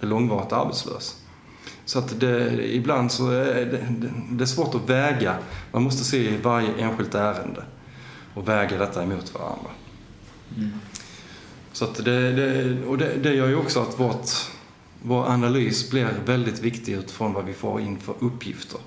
är 0.00 0.06
långvarigt 0.06 0.52
arbetslös. 0.52 1.16
Så 1.84 1.98
att 1.98 2.20
det, 2.20 2.66
ibland 2.74 3.12
så 3.12 3.30
är 3.30 3.54
det, 3.54 3.86
det, 3.88 4.10
det 4.30 4.44
är 4.44 4.46
svårt 4.46 4.74
att 4.74 4.88
väga. 4.88 5.36
Man 5.72 5.82
måste 5.82 6.04
se 6.04 6.36
varje 6.36 6.74
enskilt 6.74 7.14
ärende 7.14 7.64
och 8.34 8.48
väga 8.48 8.78
detta 8.78 9.02
emot 9.02 9.34
varandra. 9.34 9.70
Mm. 10.56 10.72
Så 11.72 11.86
det, 11.86 12.32
det, 12.32 12.76
och 12.86 12.98
det, 12.98 13.14
det 13.22 13.34
gör 13.34 13.48
ju 13.48 13.56
också 13.56 13.80
att 13.80 14.00
vårt, 14.00 14.30
vår 15.02 15.26
analys 15.26 15.90
blir 15.90 16.08
väldigt 16.24 16.60
viktig 16.60 16.92
utifrån 16.92 17.32
vad 17.32 17.44
vi 17.44 17.52
får 17.52 17.80
in 17.80 17.98
för 17.98 18.14
uppgifter. 18.18 18.80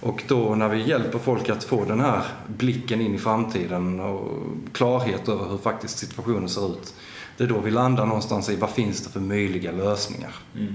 Och 0.00 0.24
då 0.28 0.54
när 0.54 0.68
vi 0.68 0.88
hjälper 0.88 1.18
folk 1.18 1.48
att 1.48 1.64
få 1.64 1.84
den 1.84 2.00
här 2.00 2.22
blicken 2.46 3.00
in 3.00 3.14
i 3.14 3.18
framtiden 3.18 4.00
och 4.00 4.38
klarhet 4.72 5.28
över 5.28 5.48
hur 5.50 5.58
faktiskt 5.58 5.98
situationen 5.98 6.48
ser 6.48 6.72
ut. 6.72 6.94
Det 7.36 7.44
är 7.44 7.48
då 7.48 7.60
vi 7.60 7.70
landar 7.70 8.06
någonstans 8.06 8.48
i 8.48 8.56
vad 8.56 8.70
finns 8.70 9.04
det 9.04 9.10
för 9.10 9.20
möjliga 9.20 9.72
lösningar. 9.72 10.34
Mm. 10.54 10.74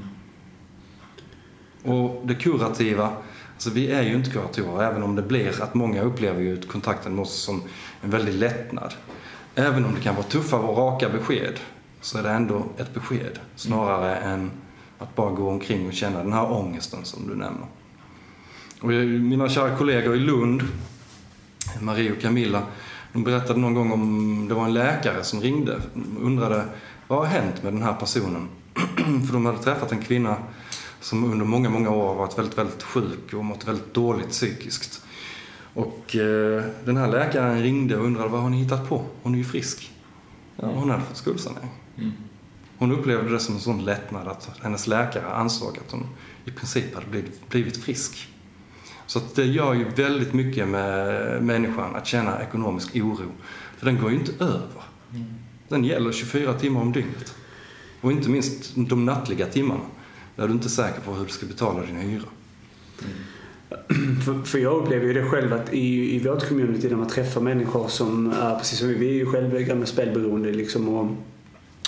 Och 1.83 2.27
det 2.27 2.35
kurativa, 2.35 3.09
alltså 3.53 3.69
vi 3.69 3.91
är 3.91 4.03
ju 4.03 4.13
inte 4.13 4.29
kuratorer 4.31 4.83
även 4.83 5.03
om 5.03 5.15
det 5.15 5.21
blir 5.21 5.63
att 5.63 5.73
många 5.73 6.01
upplever 6.01 6.41
ju 6.41 6.61
kontakten 6.61 7.15
med 7.15 7.21
oss 7.21 7.33
som 7.33 7.61
en 8.01 8.09
väldig 8.09 8.33
lättnad. 8.33 8.93
Även 9.55 9.85
om 9.85 9.95
det 9.95 10.01
kan 10.01 10.15
vara 10.15 10.25
tuffa 10.25 10.57
och 10.57 10.77
raka 10.77 11.09
besked 11.09 11.59
så 12.01 12.17
är 12.17 12.23
det 12.23 12.29
ändå 12.29 12.65
ett 12.77 12.93
besked 12.93 13.39
snarare 13.55 14.15
än 14.15 14.51
att 14.99 15.15
bara 15.15 15.31
gå 15.31 15.49
omkring 15.49 15.87
och 15.87 15.93
känna 15.93 16.23
den 16.23 16.33
här 16.33 16.51
ångesten 16.51 17.05
som 17.05 17.27
du 17.27 17.35
nämner. 17.35 17.67
Och 18.81 18.93
jag- 18.93 19.05
mina 19.07 19.49
kära 19.49 19.77
kollegor 19.77 20.15
i 20.15 20.19
Lund, 20.19 20.63
Marie 21.81 22.11
och 22.11 22.21
Camilla, 22.21 22.63
de 23.13 23.23
berättade 23.23 23.59
någon 23.59 23.73
gång 23.73 23.91
om 23.91 24.45
det 24.49 24.53
var 24.55 24.65
en 24.65 24.73
läkare 24.73 25.23
som 25.23 25.41
ringde 25.41 25.75
och 25.75 26.25
undrade 26.25 26.65
vad 27.07 27.19
har 27.19 27.25
hänt 27.25 27.63
med 27.63 27.73
den 27.73 27.81
här 27.83 27.93
personen? 27.93 28.47
För 29.27 29.33
de 29.33 29.45
hade 29.45 29.57
träffat 29.57 29.91
en 29.91 30.01
kvinna 30.01 30.35
som 31.01 31.31
under 31.31 31.45
många, 31.45 31.69
många 31.69 31.89
år 31.89 32.15
varit 32.15 32.37
väldigt, 32.37 32.57
väldigt 32.57 32.83
sjuk 32.83 33.33
och 33.33 33.45
mått 33.45 33.67
väldigt 33.67 33.93
dåligt 33.93 34.29
psykiskt. 34.29 35.01
Och 35.73 36.15
eh, 36.15 36.63
den 36.85 36.97
här 36.97 37.07
läkaren 37.07 37.61
ringde 37.61 37.97
och 37.97 38.05
undrade 38.05 38.29
vad 38.29 38.41
har 38.41 38.49
ni 38.49 38.57
hittat 38.57 38.89
på? 38.89 39.05
Hon 39.23 39.33
är 39.33 39.37
ju 39.37 39.43
frisk. 39.43 39.91
Ja, 40.55 40.67
hon 40.67 40.89
hade 40.89 41.03
fått 41.03 41.17
skuldsanering. 41.17 41.69
Mm. 41.97 42.11
Hon 42.77 42.91
upplevde 42.91 43.31
det 43.31 43.39
som 43.39 43.55
en 43.55 43.61
sån 43.61 43.85
lättnad 43.85 44.27
att 44.27 44.49
hennes 44.61 44.87
läkare 44.87 45.25
ansåg 45.25 45.77
att 45.85 45.91
hon 45.91 46.07
i 46.45 46.51
princip 46.51 46.95
hade 46.95 47.07
blivit, 47.07 47.49
blivit 47.49 47.77
frisk. 47.77 48.27
Så 49.05 49.19
det 49.35 49.45
gör 49.45 49.73
ju 49.73 49.89
väldigt 49.89 50.33
mycket 50.33 50.67
med 50.67 51.43
människan 51.43 51.95
att 51.95 52.07
känna 52.07 52.41
ekonomisk 52.41 52.95
oro. 52.95 53.31
För 53.77 53.85
den 53.85 54.01
går 54.01 54.11
ju 54.11 54.17
inte 54.17 54.43
över. 54.43 54.83
Den 55.67 55.83
gäller 55.83 56.11
24 56.11 56.53
timmar 56.53 56.81
om 56.81 56.91
dygnet. 56.91 57.35
Och 58.01 58.11
inte 58.11 58.29
minst 58.29 58.71
de 58.75 59.05
nattliga 59.05 59.45
timmarna. 59.45 59.85
Där 60.35 60.47
du 60.47 60.53
inte 60.53 60.67
är 60.67 60.69
säker 60.69 61.01
på 61.01 61.13
hur 61.13 61.25
du 61.25 61.31
ska 61.31 61.45
betala 61.45 61.85
din 61.85 61.95
hyra. 61.95 62.25
För, 64.25 64.45
för 64.45 64.59
jag 64.59 64.73
upplever 64.83 65.05
ju 65.07 65.13
det 65.13 65.23
själv 65.23 65.53
att 65.53 65.73
i, 65.73 66.15
i 66.15 66.19
vårt 66.19 66.47
community 66.49 66.89
när 66.89 66.95
man 66.97 67.07
träffar 67.07 67.41
människor 67.41 67.87
som 67.87 68.33
är 68.41 68.55
precis 68.55 68.79
som 68.79 68.87
vi, 68.87 68.93
vi 68.95 69.07
är 69.09 69.13
ju 69.13 69.25
själva 69.25 69.59
gamla 69.59 69.85
spelberoende 69.85 70.51
liksom 70.51 70.89
och 70.89 71.07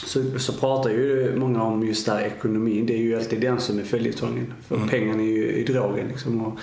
så, 0.06 0.40
så 0.40 0.54
pratar 0.54 0.90
ju 0.90 1.34
många 1.36 1.64
om 1.64 1.88
just 1.88 2.06
där 2.06 2.20
ekonomin. 2.22 2.86
Det 2.86 2.94
är 2.94 2.98
ju 2.98 3.16
alltid 3.16 3.42
den 3.42 3.60
som 3.60 3.80
är 3.80 3.84
följetongen. 3.84 4.54
För 4.68 4.76
Mm. 4.76 4.88
pengarna 4.90 5.24
är 5.24 5.28
ju 5.28 5.52
i 5.52 5.64
drogen 5.64 6.08
liksom. 6.08 6.42
Och, 6.46 6.60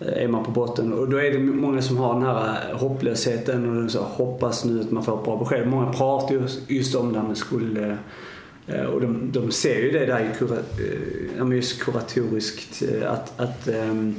eh, 0.00 0.22
är 0.24 0.28
man 0.28 0.44
på 0.44 0.50
botten. 0.50 0.92
Och 0.92 1.08
då 1.08 1.16
är 1.16 1.30
det 1.32 1.38
många 1.38 1.82
som 1.82 1.96
har 1.96 2.14
den 2.14 2.22
här 2.22 2.74
hopplösheten 2.74 3.84
och 3.84 3.90
så 3.90 4.02
hoppas 4.02 4.64
nu 4.64 4.80
att 4.80 4.90
man 4.90 5.04
får 5.04 5.18
ett 5.18 5.24
bra 5.24 5.36
besked. 5.36 5.68
Många 5.68 5.92
pratar 5.92 6.34
ju 6.34 6.42
just 6.68 6.94
om 6.94 7.12
det 7.12 7.18
här 7.20 7.28
med 7.28 7.36
skuld. 7.36 7.78
eh, 8.66 8.82
Och 8.84 9.00
de, 9.00 9.30
de 9.32 9.50
ser 9.52 9.82
ju 9.82 9.90
det 9.90 10.06
där 10.06 10.20
i 10.20 10.38
kura, 10.38 10.56
eh, 11.48 11.56
just 11.56 11.82
kuratoriskt 11.82 12.82
att, 13.08 13.40
att 13.40 13.68
ehm, 13.68 14.14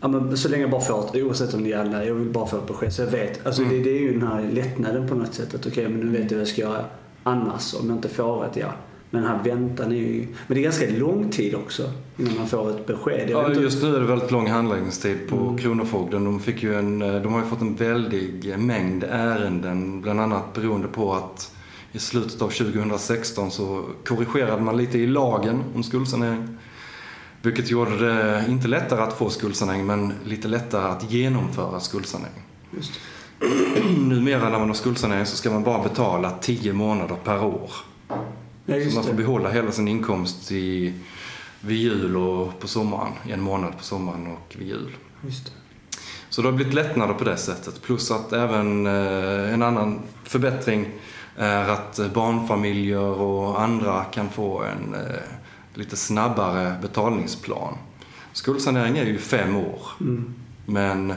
Ja, 0.00 0.08
men 0.08 0.36
så 0.36 0.48
länge 0.48 0.62
jag 0.62 0.70
bara 0.70 0.80
får 0.80 1.04
ett, 1.04 1.22
oavsett 1.22 1.54
om 1.54 1.64
det 1.64 1.74
alla, 1.74 2.04
jag 2.04 2.14
vill 2.14 2.28
bara 2.28 2.46
få 2.46 2.56
ett 2.56 2.66
besked 2.66 2.92
så 2.92 3.02
jag 3.02 3.10
vet. 3.10 3.46
Alltså 3.46 3.62
Mm. 3.62 3.74
det, 3.76 3.82
det 3.84 3.90
är 3.90 4.00
ju 4.00 4.12
den 4.18 4.28
här 4.28 4.48
lättnaden 4.52 5.08
på 5.08 5.14
något 5.14 5.34
sätt. 5.34 5.54
Att 5.54 5.66
okej, 5.66 5.88
men 5.88 6.00
nu 6.00 6.18
vet 6.18 6.30
jag 6.30 6.38
vad 6.38 6.40
jag 6.40 6.48
ska 6.48 6.60
göra 6.60 6.84
annars 7.22 7.74
om 7.74 7.88
jag 7.88 7.96
inte 7.98 8.08
får 8.08 8.44
ett 8.46 8.56
ja. 8.56 8.72
Men 9.10 9.22
den 9.22 9.30
här 9.30 9.44
väntan 9.44 9.92
är 9.92 9.96
ju... 9.96 10.26
Men 10.46 10.54
det 10.54 10.60
är 10.60 10.62
ganska 10.62 10.90
lång 10.90 11.30
tid 11.30 11.54
också 11.54 11.90
innan 12.18 12.36
man 12.36 12.46
får 12.46 12.70
ett 12.70 12.86
besked. 12.86 13.30
Jag 13.30 13.42
Ja, 13.44 13.48
inte- 13.48 13.60
just 13.60 13.82
nu 13.82 13.96
är 13.96 14.00
det 14.00 14.06
väldigt 14.06 14.30
lång 14.30 14.46
handläggningstid 14.46 15.18
på 15.28 15.36
Mm. 15.36 15.58
Kronofogden. 15.58 16.24
De, 16.24 16.40
fick 16.40 16.62
ju 16.62 16.74
en, 16.74 17.02
eh, 17.02 17.22
de 17.22 17.32
har 17.32 17.40
ju 17.40 17.46
fått 17.46 17.60
en 17.60 17.74
väldig 17.74 18.58
mängd 18.58 19.04
ärenden, 19.10 20.00
bland 20.00 20.20
annat 20.20 20.54
beroende 20.54 20.88
på 20.88 21.12
att 21.14 21.52
i 21.92 21.98
slutet 21.98 22.42
av 22.42 22.48
2016 22.48 23.50
så 23.50 23.84
korrigerade 24.06 24.62
man 24.62 24.76
lite 24.76 24.98
i 24.98 25.06
lagen 25.06 25.62
om 25.74 25.82
skuldsanering. 25.82 26.48
Vilket 27.42 27.70
gjorde 27.70 27.98
det 27.98 28.44
inte 28.48 28.68
lättare 28.68 29.00
att 29.00 29.12
få 29.18 29.30
skuldsanering, 29.30 29.86
men 29.86 30.12
lite 30.24 30.48
lättare 30.48 30.88
att 30.92 31.10
genomföra 31.12 31.80
skuldsanering. 31.80 32.42
Just. 32.76 32.92
Numera 33.98 34.48
när 34.50 34.58
man 34.58 34.68
har 34.68 34.74
skuldsanering 34.74 35.26
så 35.26 35.36
ska 35.36 35.50
man 35.50 35.62
bara 35.64 35.82
betala 35.82 36.30
10 36.30 36.72
månader 36.72 37.16
per 37.24 37.44
år. 37.44 37.70
Ja, 38.66 38.74
Så 38.88 38.94
man 38.94 39.04
får 39.04 39.10
det. 39.10 39.16
behålla 39.16 39.50
hela 39.50 39.72
sin 39.72 39.88
inkomst 39.88 40.52
i, 40.52 40.94
vid 41.60 41.76
jul 41.78 42.16
och 42.16 42.60
på 42.60 42.68
sommaren. 42.68 43.12
En 43.28 43.40
månad 43.40 43.78
på 43.78 43.84
sommaren 43.84 44.26
och 44.26 44.56
vid 44.58 44.68
jul. 44.68 44.96
Just 45.24 45.44
det. 45.44 45.50
Så 46.28 46.42
det 46.42 46.48
har 46.48 46.52
blivit 46.52 46.74
lättnader 46.74 47.14
på 47.14 47.24
det 47.24 47.36
sättet. 47.36 47.82
Plus 47.82 48.10
att 48.10 48.32
även 48.32 48.86
eh, 48.86 49.54
en 49.54 49.62
annan 49.62 50.00
förbättring 50.24 50.88
är 51.36 51.68
att 51.68 52.00
barnfamiljer 52.14 53.20
och 53.20 53.60
andra 53.62 54.04
kan 54.04 54.28
få 54.30 54.62
en 54.62 54.94
eh, 54.94 55.00
lite 55.78 55.96
snabbare 55.96 56.78
betalningsplan. 56.82 57.78
Skuldsanering 58.32 58.98
är 58.98 59.04
ju 59.04 59.18
fem 59.18 59.56
år. 59.56 59.80
Mm. 60.00 60.34
Men 60.66 61.14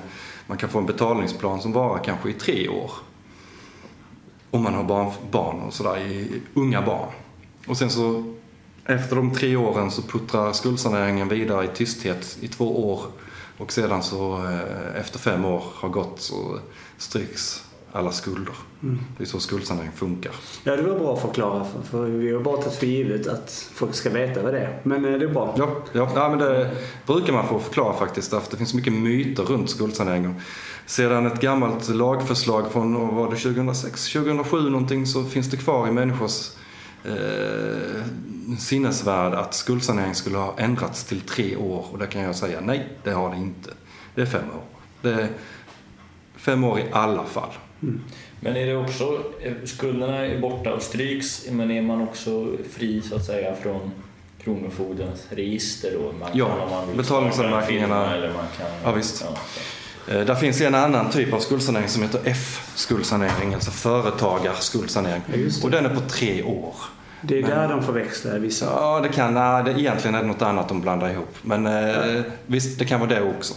man 0.47 0.57
kan 0.57 0.69
få 0.69 0.79
en 0.79 0.85
betalningsplan 0.85 1.61
som 1.61 1.71
varar 1.71 2.03
kanske 2.03 2.29
i 2.29 2.33
tre 2.33 2.69
år. 2.69 2.91
Om 4.51 4.63
man 4.63 4.73
har 4.73 4.83
barn, 4.83 5.11
barn 5.31 5.59
och 5.59 5.73
sådär, 5.73 6.27
unga 6.53 6.81
barn. 6.81 7.09
Och 7.67 7.77
sen 7.77 7.89
så 7.89 8.33
efter 8.85 9.15
de 9.15 9.33
tre 9.33 9.55
åren 9.55 9.91
så 9.91 10.01
puttrar 10.01 10.53
skuldsaneringen 10.53 11.27
vidare 11.27 11.65
i 11.65 11.67
tysthet 11.67 12.37
i 12.41 12.47
två 12.47 12.91
år. 12.91 13.01
Och 13.57 13.71
sedan 13.71 14.03
så 14.03 14.45
eh, 14.45 14.99
efter 15.01 15.19
fem 15.19 15.45
år 15.45 15.63
har 15.73 15.89
gått 15.89 16.21
så 16.21 16.59
stryks 16.97 17.63
alla 17.93 18.11
skulder. 18.11 18.53
Mm. 18.83 18.99
Det 19.17 19.23
är 19.23 19.27
så 19.27 19.39
skuldsanering 19.39 19.91
funkar. 19.95 20.31
Ja, 20.63 20.75
det 20.75 20.81
var 20.81 20.99
bra 20.99 21.13
att 21.13 21.21
förklara. 21.21 21.65
För, 21.65 21.81
för 21.81 22.05
vi 22.05 22.31
har 22.31 22.39
bara 22.39 22.57
tagit 22.57 22.79
för 22.79 22.87
givet 22.87 23.27
att 23.27 23.69
folk 23.73 23.95
ska 23.95 24.09
veta 24.09 24.43
vad 24.43 24.53
det 24.53 24.59
är. 24.59 24.79
Men 24.83 25.05
eh, 25.05 25.19
det 25.19 25.25
är 25.25 25.33
bra. 25.33 25.55
Ja, 25.57 25.75
ja, 25.93 26.11
ja 26.15 26.29
men 26.29 26.39
det 26.39 26.71
brukar 27.05 27.33
man 27.33 27.47
få 27.47 27.59
förklara 27.59 27.93
faktiskt. 27.93 28.29
För 28.29 28.41
det 28.51 28.57
finns 28.57 28.73
mycket 28.73 28.93
myter 28.93 29.43
runt 29.43 29.69
skuldsanering. 29.69 30.41
Sedan 30.85 31.25
ett 31.25 31.41
gammalt 31.41 31.89
lagförslag 31.89 32.71
från 32.71 33.15
var 33.15 33.31
det 33.31 33.37
2006, 33.37 34.13
2007 34.13 34.69
någonting 34.69 35.05
så 35.05 35.23
finns 35.23 35.49
det 35.49 35.57
kvar 35.57 35.87
i 35.87 35.91
människors 35.91 36.49
eh, 37.03 38.03
sinnesvärld 38.59 39.33
att 39.33 39.53
skuldsanering 39.53 40.15
skulle 40.15 40.37
ha 40.37 40.53
ändrats 40.57 41.03
till 41.03 41.21
tre 41.21 41.55
år. 41.55 41.85
Och 41.91 41.97
där 41.97 42.05
kan 42.05 42.21
jag 42.21 42.35
säga 42.35 42.61
nej, 42.61 42.97
det 43.03 43.11
har 43.11 43.29
det 43.29 43.37
inte. 43.37 43.69
Det 44.15 44.21
är 44.21 44.25
fem 44.25 44.49
år. 44.49 44.63
Det 45.01 45.09
är 45.09 45.29
fem 46.35 46.63
år 46.63 46.79
i 46.79 46.85
alla 46.91 47.23
fall. 47.23 47.49
Men 48.39 48.55
är 48.57 48.65
det 48.65 48.75
också, 48.77 49.23
eh, 49.41 49.53
skulderna 49.65 50.17
är 50.25 50.39
borta 50.41 50.73
och 50.73 50.81
stryks, 50.81 51.45
men 51.51 51.71
är 51.71 51.81
man 51.81 52.01
också 52.01 52.47
fri 52.73 53.01
så 53.01 53.15
att 53.15 53.25
säga 53.25 53.55
från 53.55 53.91
Kronofogdens 54.43 55.25
register 55.29 55.91
då? 55.93 56.11
Man 56.19 56.29
Ja, 56.33 56.83
betalningsanmärkningarna- 56.97 58.15
Eller 58.15 58.27
man 58.27 58.45
kan, 58.57 58.67
Ja, 58.83 58.91
visst. 58.91 59.15
så. 59.17 59.25
Eh, 60.11 60.25
Där 60.25 60.35
finns 60.35 60.61
en 60.61 60.75
annan 60.75 61.09
typ 61.09 61.33
av 61.33 61.39
skuldsanering 61.39 61.87
som 61.87 62.03
heter 62.03 62.21
F-skuldsanering, 62.25 63.53
alltså 63.53 63.71
företagarskuldsanering. 63.71 65.21
Ja. 65.33 65.37
Och 65.63 65.71
den 65.71 65.85
är 65.85 65.89
på 65.89 66.01
tre 66.01 66.43
år. 66.43 66.73
Det 67.21 67.37
är 67.39 67.43
där 67.47 67.67
de 67.69 67.83
förväxlar 67.83 68.39
vissa. 68.39 68.65
Ja, 68.65 68.99
det 69.03 69.09
kan, 69.09 69.33
nej, 69.33 69.63
det, 69.63 69.71
egentligen 69.71 70.15
är 70.15 70.21
det 70.21 70.27
något 70.27 70.41
annat 70.41 70.67
de 70.69 70.81
blandar 70.81 71.09
ihop. 71.09 71.35
Men 71.41 71.65
eh, 71.67 72.21
visst, 72.45 72.79
det 72.79 72.85
kan 72.85 72.99
vara 72.99 73.09
det 73.09 73.21
också. 73.37 73.53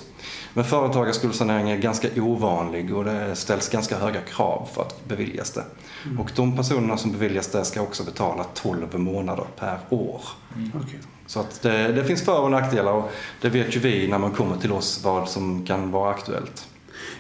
Men 0.55 0.65
företagarskuldsanering 0.65 1.71
är 1.71 1.77
ganska 1.77 2.09
ovanlig 2.23 2.97
och 2.97 3.05
det 3.05 3.37
ställs 3.37 3.69
ganska 3.69 3.99
höga 3.99 4.21
krav 4.21 4.69
för 4.75 4.83
att 4.83 5.09
beviljas 5.09 5.51
det. 5.51 5.65
Och 6.19 6.31
de 6.37 6.57
personerna 6.57 6.97
som 6.97 7.13
beviljas 7.13 7.49
det 7.49 7.65
ska 7.65 7.83
också 7.83 8.05
betala 8.05 8.45
12 8.55 8.99
månader 8.99 9.45
per 9.59 9.79
år. 9.89 10.21
Okej. 10.75 10.99
Så 11.27 11.41
att 11.41 11.63
det, 11.63 11.93
det 11.93 12.05
finns 12.05 12.23
för 12.23 12.41
och 12.41 12.51
nackdelar 12.51 12.93
och 12.93 13.11
det 13.41 13.49
vet 13.49 13.77
ju 13.77 13.81
vi 13.81 14.09
när 14.09 14.19
man 14.19 14.31
kommer 14.31 14.57
till 14.57 14.73
oss 14.73 15.05
vad 15.05 15.29
som 15.29 15.67
kan 15.67 15.91
vara 15.91 16.11
aktuellt. 16.11 16.69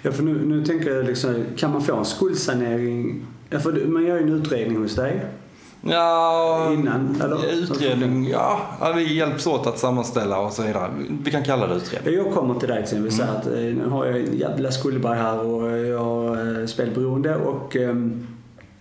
Ja, 0.02 0.12
för 0.12 0.22
nu, 0.22 0.46
nu 0.46 0.64
tänker 0.64 0.90
jag 0.90 1.04
liksom, 1.04 1.44
kan 1.56 1.72
man 1.72 1.82
få 1.82 1.96
en 1.96 2.04
skuldsanering? 2.04 3.26
Ja, 3.50 3.60
för 3.60 3.86
man 3.86 4.04
gör 4.04 4.16
ju 4.16 4.22
en 4.22 4.32
utredning 4.32 4.76
hos 4.76 4.94
dig 4.94 5.24
Ja, 5.86 6.70
innan, 6.72 7.20
eller? 7.24 7.52
utredning, 7.52 8.28
ja, 8.28 8.60
ja, 8.80 8.92
vi 8.92 9.14
hjälps 9.14 9.46
åt 9.46 9.66
att 9.66 9.78
sammanställa 9.78 10.38
och 10.38 10.52
så 10.52 10.62
vidare. 10.62 10.90
Vi 11.24 11.30
kan 11.30 11.44
kalla 11.44 11.66
det 11.66 11.74
utredning. 11.74 12.14
Ja, 12.14 12.22
Jag 12.24 12.34
kommer 12.34 12.54
till 12.60 12.68
dig 12.68 12.76
till 12.76 12.82
exempel 12.84 13.06
och 13.06 13.12
säger 13.12 13.30
att 13.32 13.46
eh, 13.46 13.52
nu 13.52 13.88
har 13.90 14.04
jag 14.06 14.20
en 14.20 14.38
jävla 14.38 14.70
skuldberg 14.72 15.18
här 15.18 15.38
och 15.40 15.70
jag 15.78 15.98
har 16.04 16.60
eh, 16.60 16.66
spelberoende 16.66 17.36
och 17.36 17.76
um, 17.76 18.26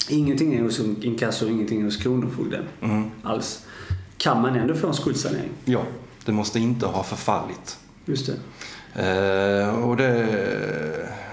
ingenting 0.09 0.53
är 0.55 0.61
hos 0.63 0.79
inkasso 0.79 1.47
ingenting 1.47 1.79
är 1.81 1.85
hos 1.85 1.97
Kronofogden 1.97 2.63
Mm. 2.81 3.03
alls. 3.23 3.65
Kan 4.17 4.41
man 4.41 4.55
ändå 4.55 4.73
få 4.75 4.87
en 4.87 4.93
skuldsanering? 4.93 5.49
Ja, 5.65 5.81
det 6.25 6.31
måste 6.31 6.59
inte 6.59 6.85
ha 6.85 7.03
förfallit. 7.03 7.77
Just 8.05 8.25
det. 8.27 8.33
Eh, 9.01 9.83
och 9.83 9.97
det... 9.97 10.27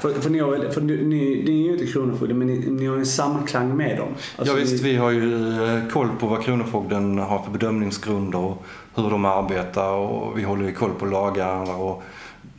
För, 0.03 0.21
för, 0.21 0.31
ni, 0.31 0.39
har, 0.39 0.71
för 0.71 0.81
ni, 0.81 0.97
ni, 0.97 1.43
ni 1.45 1.61
är 1.61 1.65
ju 1.65 1.73
inte 1.73 1.87
Kronofogden 1.87 2.39
men 2.39 2.47
ni, 2.47 2.71
ni 2.71 2.87
har 2.87 2.97
en 2.97 3.07
samklang 3.07 3.77
med 3.77 3.97
dem. 3.97 4.09
Alltså, 4.37 4.55
ja 4.55 4.61
visst, 4.61 4.85
vi 4.85 4.97
har 4.97 5.11
ju 5.11 5.65
eh, 5.65 5.89
koll 5.89 6.09
på 6.21 6.27
vad 6.27 6.43
Kronofogden 6.43 7.19
har 7.19 7.43
för 7.43 7.51
bedömningsgrunder 7.51 8.39
och 8.39 8.65
hur 8.95 9.11
de 9.11 9.25
arbetar 9.25 9.93
och 9.93 10.39
vi 10.39 10.43
håller 10.43 10.65
ju 10.67 10.73
koll 10.73 10.91
på 10.91 11.07
lagar 11.07 11.81
och 11.81 12.03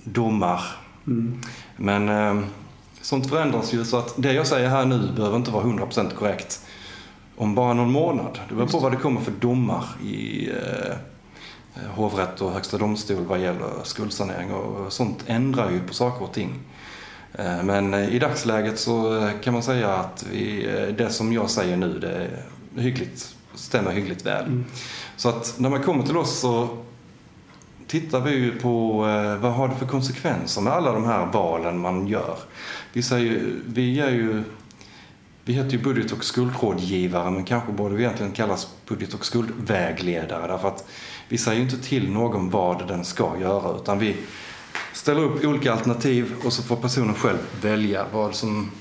domar. 0.04 0.62
Mm. 1.08 1.42
Men 1.78 2.10
eh, 2.10 2.44
sånt 3.02 3.30
förändras 3.30 3.74
ju 3.74 3.86
så 3.86 3.98
att 3.98 4.14
det 4.18 4.34
jag 4.34 4.48
säger 4.48 4.70
här 4.70 4.86
nu 4.86 5.10
behöver 5.16 5.38
inte 5.38 5.52
vara 5.52 5.64
100% 5.64 6.16
korrekt 6.16 6.62
om 7.36 7.56
bara 7.56 7.74
någon 7.74 7.92
månad. 7.92 8.40
Det 8.50 8.56
beror 8.56 8.68
på 8.68 8.80
vad 8.80 8.92
det 8.92 8.98
kommer 8.98 9.22
för 9.22 9.32
domar 9.32 9.86
i 10.04 10.50
eh, 10.50 10.96
hovrätt 11.96 12.42
och 12.42 12.52
högsta 12.52 12.78
domstol 12.78 13.26
vad 13.26 13.40
gäller 13.40 13.70
skuldsanering 13.84 14.54
och 14.54 14.94
sånt 14.94 15.24
ändrar 15.26 15.72
ju 15.72 15.80
på 15.80 15.94
saker 15.94 16.26
och 16.26 16.34
ting. 16.34 16.60
Eh, 17.34 17.64
Men 17.64 17.94
eh, 17.94 18.16
i 18.16 18.20
dagsläget 18.20 18.80
så 18.80 19.18
eh, 19.18 19.30
kan 19.44 19.54
man 19.54 19.64
säga 19.64 19.94
att 19.94 20.26
vi, 20.32 20.68
det 20.98 21.10
som 21.10 21.34
jag 21.34 21.50
säger 21.50 21.78
nu 21.78 22.00
det 22.00 22.12
är 22.12 22.82
hyggligt, 22.82 23.36
stämmer 23.56 23.92
hyggligt 23.92 24.26
väl. 24.26 24.46
Mm. 24.46 24.66
Så 25.16 25.30
att 25.30 25.56
när 25.58 25.70
man 25.70 25.84
kommer 25.84 26.04
till 26.04 26.18
oss 26.18 26.40
så 26.40 26.78
tittar 27.88 28.22
vi 28.22 28.32
ju 28.32 28.60
på 28.60 28.98
vad 29.42 29.54
har 29.54 29.68
det 29.68 29.76
för 29.76 29.86
konsekvenser 29.86 30.62
med 30.62 30.74
alla 30.74 30.92
de 30.92 31.06
här 31.06 31.26
valen 31.26 31.80
man 31.80 32.08
gör. 32.08 32.38
Vi, 32.94 33.04
säger, 33.04 33.42
vi 33.66 34.00
är 34.00 34.10
ju 34.10 34.44
vi 35.46 35.54
heter 35.54 35.72
ju 35.72 35.78
budget 35.78 36.12
och 36.12 36.24
skuldrådgivare 36.24 37.32
men 37.32 37.44
kanske 37.44 37.72
borde 37.72 37.96
vi 37.96 38.04
egentligen 38.04 38.32
kallas 38.32 38.68
budget 38.88 39.14
och 39.14 39.26
skuldvägledare 39.26 40.48
därför 40.48 40.68
att 40.68 40.88
vi 41.30 41.38
säger 41.38 41.58
ju 41.58 41.64
inte 41.64 41.78
till 41.78 42.12
någon 42.12 42.50
vad 42.50 42.88
den 42.88 43.06
ska 43.06 43.40
göra 43.40 43.76
utan 43.76 44.00
vi 44.00 44.16
ställer 44.94 45.22
upp 45.22 45.46
olika 45.46 45.74
alternativ 45.74 46.34
och 46.46 46.54
så 46.54 46.64
får 46.64 46.76
personen 46.76 47.16
själv 47.16 47.38
välja 47.62 48.06
vad 48.14 48.36
som 48.36 48.72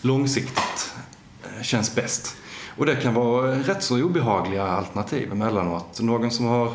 långsiktigt 0.00 0.94
eh, 1.42 1.62
känns 1.62 1.94
bäst. 1.94 2.36
Och 2.76 2.86
det 2.86 2.96
kan 2.96 3.14
vara 3.14 3.52
rätt 3.52 3.82
så 3.82 4.02
obehagliga 4.02 4.62
alternativ 4.62 5.32
emellanåt. 5.32 6.00
Någon 6.00 6.30
som 6.30 6.46
har 6.46 6.66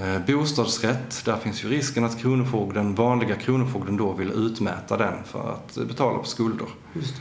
eh, 0.00 0.18
bostadsrätt, 0.26 1.24
där 1.24 1.36
finns 1.36 1.64
ju 1.64 1.68
risken 1.68 2.04
att 2.04 2.18
kronofogden, 2.18 2.94
vanliga 2.94 3.34
kronofogden 3.34 3.96
då 3.96 4.12
vill 4.12 4.30
utmäta 4.30 4.96
den 4.96 5.24
för 5.24 5.52
att 5.52 5.88
betala 5.88 6.18
på 6.18 6.26
skulder. 6.26 6.66
Just 6.94 7.14
det. 7.14 7.20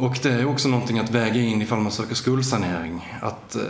Och 0.00 0.18
det 0.22 0.28
är 0.28 0.44
också 0.44 0.68
någonting 0.68 0.98
att 0.98 1.10
väga 1.10 1.40
in 1.40 1.62
ifall 1.62 1.78
man 1.78 1.92
söker 1.92 2.14
skuldsanering. 2.14 3.18
Att 3.20 3.56
eh, 3.56 3.62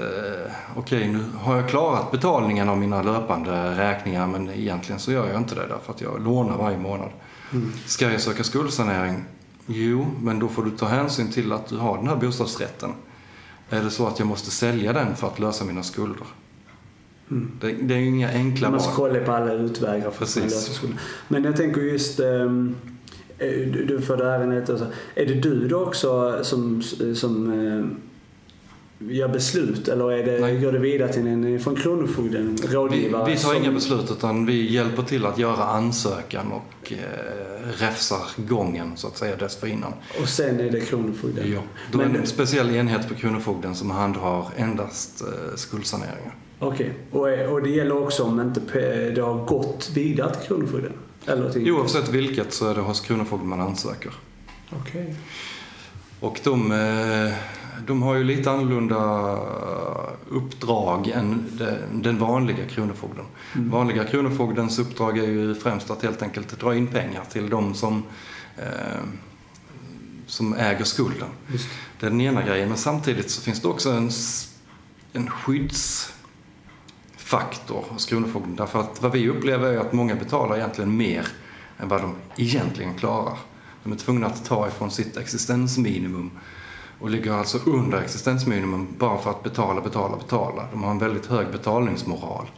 okej, 0.77 0.99
okay, 0.99 1.09
nu 1.09 1.25
har 1.39 1.57
jag 1.57 1.69
klarat 1.69 2.11
betalningen 2.11 2.69
av 2.69 2.79
mina 2.79 3.03
löpande 3.03 3.79
räkningar 3.79 4.27
men 4.27 4.51
egentligen 4.51 5.01
så 5.01 5.13
gör 5.13 5.29
jag 5.29 5.37
inte 5.37 5.55
det 5.55 5.67
därför 5.69 5.93
att 5.93 6.01
jag 6.01 6.25
lånar 6.25 6.57
varje 6.57 6.79
månad. 6.79 7.09
Mm. 7.53 7.73
Ska 7.87 8.13
jag 8.13 8.21
söka 8.21 8.45
skuldsanering? 8.45 9.25
Jo, 9.67 10.07
men 10.21 10.39
då 10.39 10.49
får 10.49 10.63
du 10.63 10.71
ta 10.71 10.87
hänsyn 10.87 11.33
till 11.33 11.53
att 11.53 11.69
du 11.69 11.77
har 11.77 11.97
den 11.97 12.09
här 12.09 12.17
bostadsrätten. 12.17 12.91
Är 13.71 13.83
det 13.83 13.91
så 13.91 14.07
att 14.07 14.19
jag 14.19 14.29
måste 14.29 14.51
sälja 14.51 14.93
den 14.93 15.17
för 15.17 15.27
att 15.27 15.39
lösa 15.39 15.65
mina 15.65 15.83
skulder? 15.83 16.27
Mm. 17.31 17.51
Det, 17.61 17.73
det, 17.73 17.95
är 17.95 17.99
ju 17.99 18.07
inga 18.07 18.31
enkla 18.31 18.69
val. 18.69 18.73
Man 18.73 18.81
ska 18.81 18.93
kolla 18.93 19.21
på 19.21 19.33
alla 19.33 19.53
utvägar 19.53 20.11
för 20.11 20.25
att 20.25 20.37
lösa 20.37 20.73
skulder. 20.73 21.01
Men 21.29 21.45
jag 21.45 21.57
tänker 21.57 21.81
just 21.81 22.21
um 22.21 22.77
du 23.87 24.01
får 24.01 24.17
det 24.17 24.25
ärendet. 24.25 24.71
Alltså. 24.71 24.87
Är 25.15 25.27
det 25.27 25.35
du 25.35 25.69
då 25.69 25.83
också 25.83 26.39
som, 26.45 26.83
som 27.15 27.53
eh, 27.53 28.11
gör 29.09 29.29
beslut 29.29 29.89
eller 29.89 30.13
är 30.13 30.25
det, 30.25 30.61
går 30.61 30.73
det 30.73 30.79
vidare 30.79 31.13
till 31.13 31.27
en 31.27 31.61
från 31.61 31.77
Kronofogden, 31.77 32.59
rådgivare? 32.69 33.25
Vi, 33.27 33.33
vi 33.33 33.39
tar 33.39 33.55
som... 33.55 33.63
inga 33.63 33.73
beslut 33.73 34.11
utan 34.11 34.47
vi 34.47 34.73
hjälper 34.73 35.03
till 35.03 35.27
att 35.27 35.39
göra 35.39 35.65
ansökan 35.65 36.53
och 36.53 36.93
eh, 36.93 36.99
räfsar 37.79 38.23
gången 38.37 38.93
så 38.97 39.07
att 39.07 39.17
säga 39.17 39.37
dessförinnan. 39.37 39.93
Och 40.23 40.29
sen 40.29 40.61
är 40.61 40.71
det 40.71 40.81
Kronofogden? 40.81 41.53
Ja, 41.53 41.61
då 41.93 41.99
Men... 41.99 42.09
är 42.09 42.13
det 42.13 42.19
en 42.19 42.27
speciell 42.27 42.71
enhet 42.77 43.09
på 43.09 43.15
Kronofogden 43.15 43.75
som 43.75 43.91
handhar 43.91 44.47
endast 44.57 45.23
eh, 45.23 45.57
skuldsaneringar. 45.57 46.35
Okej, 46.59 46.93
okay. 47.11 47.45
och, 47.47 47.53
och 47.53 47.63
det 47.63 47.71
gäller 47.71 48.03
också 48.03 48.23
om 48.23 48.41
inte 48.41 48.61
det 49.15 49.21
har 49.21 49.45
gått 49.45 49.91
vidare 49.95 50.35
till 50.35 50.47
Kronofogden? 50.47 50.93
Eller 51.27 51.53
till 51.53 51.73
Oavsett 51.73 52.09
vilket 52.09 52.53
så 52.53 52.69
är 52.69 52.75
det 52.75 52.81
hos 52.81 53.01
Kronofogden 53.01 53.49
man 53.49 53.61
ansöker. 53.61 54.13
Okej. 54.71 55.03
Okay. 55.03 55.15
Och 56.21 56.41
de, 56.45 56.73
eh, 56.73 57.33
de 57.87 58.03
har 58.03 58.15
ju 58.15 58.25
lite 58.25 58.51
annorlunda 58.51 59.39
uppdrag 60.29 61.09
än 61.09 61.61
den 61.93 62.19
vanliga 62.19 62.67
Kronofogden. 62.67 63.25
Mm. 63.55 63.71
Vanliga 63.71 64.05
Kronofogdens 64.05 64.79
uppdrag 64.79 65.19
är 65.19 65.27
ju 65.27 65.55
främst 65.55 65.91
att 65.91 66.03
helt 66.03 66.23
enkelt 66.23 66.61
dra 66.61 66.75
in 66.75 66.87
pengar 66.87 67.25
till 67.31 67.51
de 67.51 67.75
som, 67.75 68.03
eh, 68.57 69.01
som 70.27 70.55
äger 70.55 70.85
skulden. 70.85 71.29
Just. 71.53 71.69
Det 72.01 72.07
är 72.07 72.11
den 72.11 72.21
ena 72.21 72.43
grejen. 72.43 72.69
Men 72.69 72.79
samtidigt 72.79 73.31
så 73.31 73.43
finns 73.43 73.63
det 73.63 73.69
också 73.69 73.91
en, 73.91 74.11
en 75.13 75.31
skydds 75.31 76.13
faktor 77.31 77.85
hos 77.89 78.07
Kronofogden. 78.07 78.57
Därför 78.57 78.81
att 78.81 79.03
vad 79.03 79.13
vi 79.13 79.29
upplever 79.29 79.73
är 79.73 79.79
att 79.79 79.93
många 79.93 80.15
betalar 80.15 80.57
egentligen 80.57 80.97
mer 80.97 81.29
än 81.79 81.89
vad 81.89 82.01
de 82.01 82.15
egentligen 82.37 82.95
klarar. 82.95 83.39
De 83.83 83.93
är 83.93 83.97
tvungna 83.97 84.27
att 84.27 84.45
ta 84.45 84.69
ifrån 84.69 84.91
sitt 84.91 85.17
existensminimum 85.17 86.31
och 87.01 87.11
ligger 87.11 87.33
alltså 87.33 87.59
under 87.67 88.01
existensminimum 88.01 88.89
bara 88.99 89.19
för 89.19 89.31
att 89.31 89.43
betala, 89.43 89.81
betala, 89.81 90.17
betala. 90.17 90.69
De 90.73 90.83
har 90.83 90.91
en 90.91 90.99
väldigt 90.99 91.27
hög 91.27 91.53
betalningsmoral. 91.53 92.51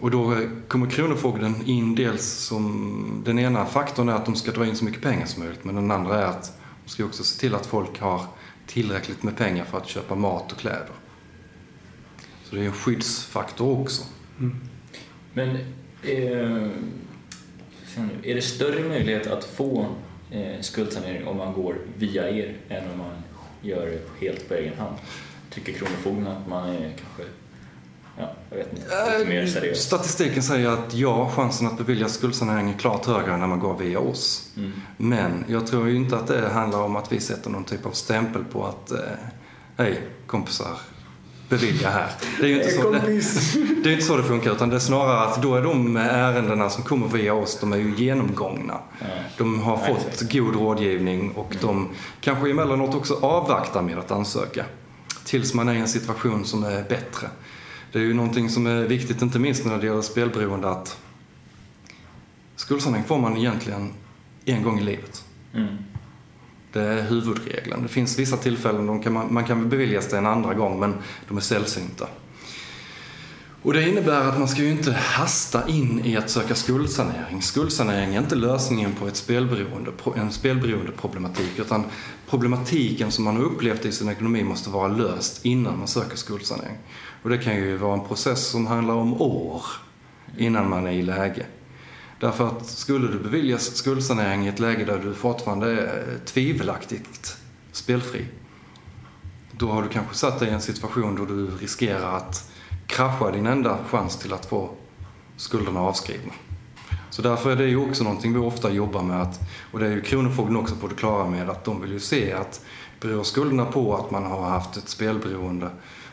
Och 0.00 0.10
då 0.10 0.36
kommer 0.68 0.90
Kronofogden 0.90 1.54
in 1.64 1.94
dels 1.94 2.24
som, 2.24 3.22
den 3.24 3.38
ena 3.38 3.66
faktorn 3.66 4.08
är 4.08 4.12
att 4.12 4.24
de 4.24 4.34
ska 4.34 4.50
dra 4.50 4.66
in 4.66 4.76
så 4.76 4.84
mycket 4.84 5.02
pengar 5.02 5.26
som 5.26 5.42
möjligt 5.42 5.64
men 5.64 5.74
den 5.74 5.90
andra 5.90 6.20
är 6.20 6.26
att 6.26 6.58
de 6.84 6.90
ska 6.90 7.04
också 7.04 7.24
se 7.24 7.40
till 7.40 7.54
att 7.54 7.66
folk 7.66 8.00
har 8.00 8.20
tillräckligt 8.66 9.22
med 9.22 9.36
pengar 9.36 9.64
för 9.64 9.78
att 9.78 9.88
köpa 9.88 10.14
mat 10.14 10.52
och 10.52 10.58
kläder. 10.58 10.90
Så 12.48 12.56
det 12.56 12.62
är 12.62 12.66
en 12.66 12.72
skyddsfaktor 12.72 13.80
också. 13.80 14.02
Mm. 14.38 14.56
Men 15.32 15.56
eh, 16.02 16.70
är 18.22 18.34
det 18.34 18.42
större 18.42 18.88
möjlighet 18.88 19.26
att 19.26 19.44
få 19.44 19.86
eh, 20.30 20.60
skuldsanering 20.60 21.26
om 21.26 21.36
man 21.36 21.52
går 21.52 21.76
via 21.96 22.30
er 22.30 22.56
än 22.68 22.90
om 22.90 22.98
man 22.98 23.22
gör 23.62 23.86
det 23.86 24.26
helt 24.26 24.48
på 24.48 24.54
egen 24.54 24.78
hand? 24.78 24.96
Tycker 25.50 25.72
Kronofogden 25.72 26.26
att 26.26 26.48
man 26.48 26.68
är 26.68 26.80
kanske 26.80 27.22
Ja, 28.18 28.32
jag 28.50 28.56
vet 28.56 28.72
inte. 28.72 29.18
Lite 29.18 29.30
mer 29.30 29.46
seriöst. 29.46 29.82
Statistiken 29.82 30.42
säger 30.42 30.68
att 30.68 30.94
ja, 30.94 31.30
chansen 31.36 31.66
att 31.66 31.78
beviljas 31.78 32.14
skuldsanering 32.14 32.70
är 32.70 32.78
klart 32.78 33.06
högre 33.06 33.36
när 33.36 33.46
man 33.46 33.58
går 33.58 33.78
via 33.78 33.98
oss. 33.98 34.52
Mm. 34.56 34.72
Men 34.96 35.44
jag 35.48 35.66
tror 35.66 35.88
ju 35.88 35.96
inte 35.96 36.16
att 36.16 36.26
det 36.26 36.48
handlar 36.48 36.82
om 36.82 36.96
att 36.96 37.12
vi 37.12 37.20
sätter 37.20 37.50
någon 37.50 37.64
typ 37.64 37.86
av 37.86 37.90
stämpel 37.90 38.44
på 38.44 38.66
att 38.66 38.90
eh, 38.90 38.98
hej 39.76 40.02
kompisar, 40.26 40.78
bevilja 41.48 41.90
här. 41.90 42.10
Det 42.40 42.44
är 42.44 42.48
ju 42.48 42.56
inte 42.56 42.70
så 42.70 42.90
det, 42.90 42.98
det, 43.82 43.90
är 43.90 43.92
inte 43.92 44.04
så 44.04 44.16
det 44.16 44.22
funkar 44.22 44.52
utan 44.52 44.68
det 44.68 44.76
är 44.76 44.80
snarare 44.80 45.20
att 45.20 45.42
då 45.42 45.54
är 45.54 45.62
de 45.62 45.96
ärendena 45.96 46.70
som 46.70 46.84
kommer 46.84 47.08
via 47.08 47.34
oss, 47.34 47.58
de 47.60 47.72
är 47.72 47.76
ju 47.76 47.94
genomgångna. 47.96 48.78
De 49.38 49.60
har 49.60 49.76
fått 49.76 50.32
god 50.32 50.54
rådgivning 50.54 51.30
och 51.30 51.56
de 51.60 51.88
kanske 52.20 52.50
emellanåt 52.50 52.94
också 52.94 53.18
avvaktar 53.22 53.82
med 53.82 53.98
att 53.98 54.10
ansöka. 54.10 54.64
Tills 55.24 55.54
man 55.54 55.68
är 55.68 55.74
i 55.74 55.78
en 55.78 55.88
situation 55.88 56.44
som 56.44 56.64
är 56.64 56.82
bättre. 56.82 57.28
Det 57.92 57.98
är 57.98 58.02
ju 58.02 58.14
någonting 58.14 58.50
som 58.50 58.66
är 58.66 58.82
viktigt, 58.82 59.22
inte 59.22 59.38
minst 59.38 59.64
när 59.64 59.78
det 59.78 59.86
gäller 59.86 60.02
spelberoende, 60.02 60.68
att 60.68 60.98
skuldsanering 62.56 63.04
får 63.04 63.18
man 63.18 63.36
egentligen 63.36 63.92
en 64.44 64.62
gång 64.62 64.78
i 64.78 64.82
livet. 64.82 65.24
Mm. 65.54 65.76
Eh, 66.76 66.82
det 66.82 66.88
är 66.88 67.02
huvudregeln. 67.02 67.82
Det 67.82 67.88
finns 67.88 68.18
vissa 68.18 68.36
tillfällen 68.36 68.86
då 68.86 68.98
kan 68.98 69.12
man, 69.12 69.34
man 69.34 69.44
kan 69.44 69.68
beviljas 69.68 70.08
det 70.08 70.18
en 70.18 70.26
andra 70.26 70.54
gång 70.54 70.80
men 70.80 70.94
de 71.28 71.36
är 71.36 71.40
sällsynta. 71.40 72.06
Och 73.62 73.72
det 73.72 73.88
innebär 73.88 74.20
att 74.20 74.38
man 74.38 74.48
ska 74.48 74.62
ju 74.62 74.70
inte 74.70 74.92
hasta 74.92 75.68
in 75.68 76.00
i 76.04 76.16
att 76.16 76.30
söka 76.30 76.54
skuldsanering. 76.54 77.42
Skuldsanering 77.42 78.14
är 78.14 78.18
inte 78.18 78.34
lösningen 78.34 78.92
på 78.92 79.06
ett 79.06 79.16
spelberoende, 79.16 79.90
en 80.16 80.32
spelberoendeproblematik 80.32 81.58
utan 81.58 81.84
problematiken 82.28 83.10
som 83.10 83.24
man 83.24 83.36
har 83.36 83.42
upplevt 83.42 83.84
i 83.84 83.92
sin 83.92 84.08
ekonomi 84.08 84.44
måste 84.44 84.70
vara 84.70 84.88
löst 84.88 85.44
innan 85.44 85.78
man 85.78 85.88
söker 85.88 86.16
skuldsanering. 86.16 86.76
Och 87.22 87.30
det 87.30 87.38
kan 87.38 87.56
ju 87.56 87.76
vara 87.76 87.94
en 87.94 88.08
process 88.08 88.46
som 88.46 88.66
handlar 88.66 88.94
om 88.94 89.20
år 89.22 89.62
innan 90.36 90.70
man 90.70 90.86
är 90.86 90.92
i 90.92 91.02
läge. 91.02 91.46
Därför 92.20 92.46
att 92.46 92.66
skulle 92.66 93.08
du 93.08 93.18
beviljas 93.18 93.76
skuldsanering 93.76 94.46
i 94.46 94.48
ett 94.48 94.58
läge 94.58 94.84
där 94.84 94.98
du 94.98 95.14
fortfarande 95.14 95.70
är 95.70 96.12
eh, 96.12 96.18
tvivelaktigt 96.24 97.36
spelfri, 97.72 98.26
då 99.52 99.70
har 99.70 99.82
du 99.82 99.88
kanske 99.88 100.14
satt 100.14 100.38
dig 100.38 100.48
i 100.48 100.52
en 100.52 100.60
situation 100.60 101.16
då 101.16 101.24
du 101.24 101.46
riskerar 101.46 102.16
att 102.16 102.50
krascha 102.86 103.30
din 103.30 103.46
enda 103.46 103.78
chans 103.88 104.16
till 104.16 104.32
att 104.32 104.46
få 104.46 104.70
skulderna 105.36 105.80
avskrivna. 105.80 106.32
Så 107.10 107.22
därför 107.22 107.50
är 107.50 107.56
det 107.56 107.68
ju 107.68 107.76
också 107.76 108.04
någonting 108.04 108.32
vi 108.32 108.38
ofta 108.38 108.70
jobbar 108.70 109.02
med, 109.02 109.22
att, 109.22 109.40
och 109.72 109.78
det 109.78 109.86
är 109.86 109.90
ju 109.90 110.02
Kronofogden 110.02 110.56
också 110.56 110.74
på 110.74 110.86
det 110.86 110.94
klara 110.94 111.30
med, 111.30 111.50
att 111.50 111.64
de 111.64 111.80
vill 111.80 111.92
ju 111.92 112.00
se 112.00 112.32
att 112.32 112.64
beror 113.00 113.22
skulderna 113.22 113.64
på 113.64 113.96
att 113.96 114.10
man 114.10 114.24
har 114.24 114.48
haft 114.48 114.76
ett 114.76 114.88
spelberoende, 114.88 115.70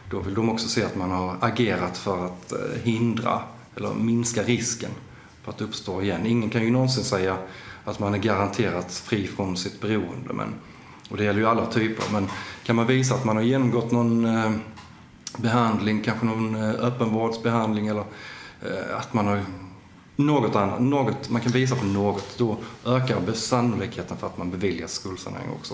då 0.10 0.20
vill 0.20 0.34
de 0.34 0.50
också 0.50 0.68
se 0.68 0.84
att 0.84 0.96
man 0.96 1.12
har 1.12 1.38
agerat 1.40 1.98
för 1.98 2.26
att 2.26 2.52
eh, 2.52 2.60
hindra 2.84 3.40
eller 3.76 3.94
minska 3.94 4.44
risken 4.44 4.92
för 5.44 5.52
att 5.52 5.62
uppstå 5.62 6.02
igen. 6.02 6.26
Ingen 6.26 6.50
kan 6.50 6.64
ju 6.64 6.72
någonsin 6.72 7.04
säga 7.04 7.38
att 7.86 8.00
man 8.00 8.14
är 8.14 8.18
garanterat 8.18 8.94
fri 8.94 9.28
från 9.28 9.58
sitt 9.58 9.82
beroende. 9.82 10.34
Men, 10.34 10.54
och 11.10 11.18
det 11.18 11.24
gäller 11.24 11.40
ju 11.40 11.48
alla 11.48 11.66
typer. 11.66 12.06
Men 12.12 12.28
kan 12.64 12.76
man 12.76 12.88
visa 12.88 13.16
att 13.16 13.26
man 13.26 13.36
har 13.36 13.44
genomgått 13.44 13.92
någon 13.92 14.26
eh, 14.26 14.52
behandling, 15.38 16.02
kanske 16.02 16.26
någon 16.26 16.56
eh, 16.56 16.70
öppenvårdsbehandling 16.70 17.88
eller 17.88 18.04
eh, 18.62 18.98
att 18.98 19.14
man 19.14 19.28
har 19.28 19.46
något 20.16 20.56
annat, 20.56 20.82
något, 20.82 21.30
man 21.30 21.42
kan 21.42 21.52
visa 21.52 21.76
på 21.76 21.86
något, 21.86 22.38
då 22.38 22.58
ökar 22.86 23.34
sannolikheten 23.34 24.18
för 24.18 24.28
att 24.28 24.38
man 24.38 24.52
beviljas 24.52 24.92
skuldsanering 24.92 25.50
också. 25.60 25.74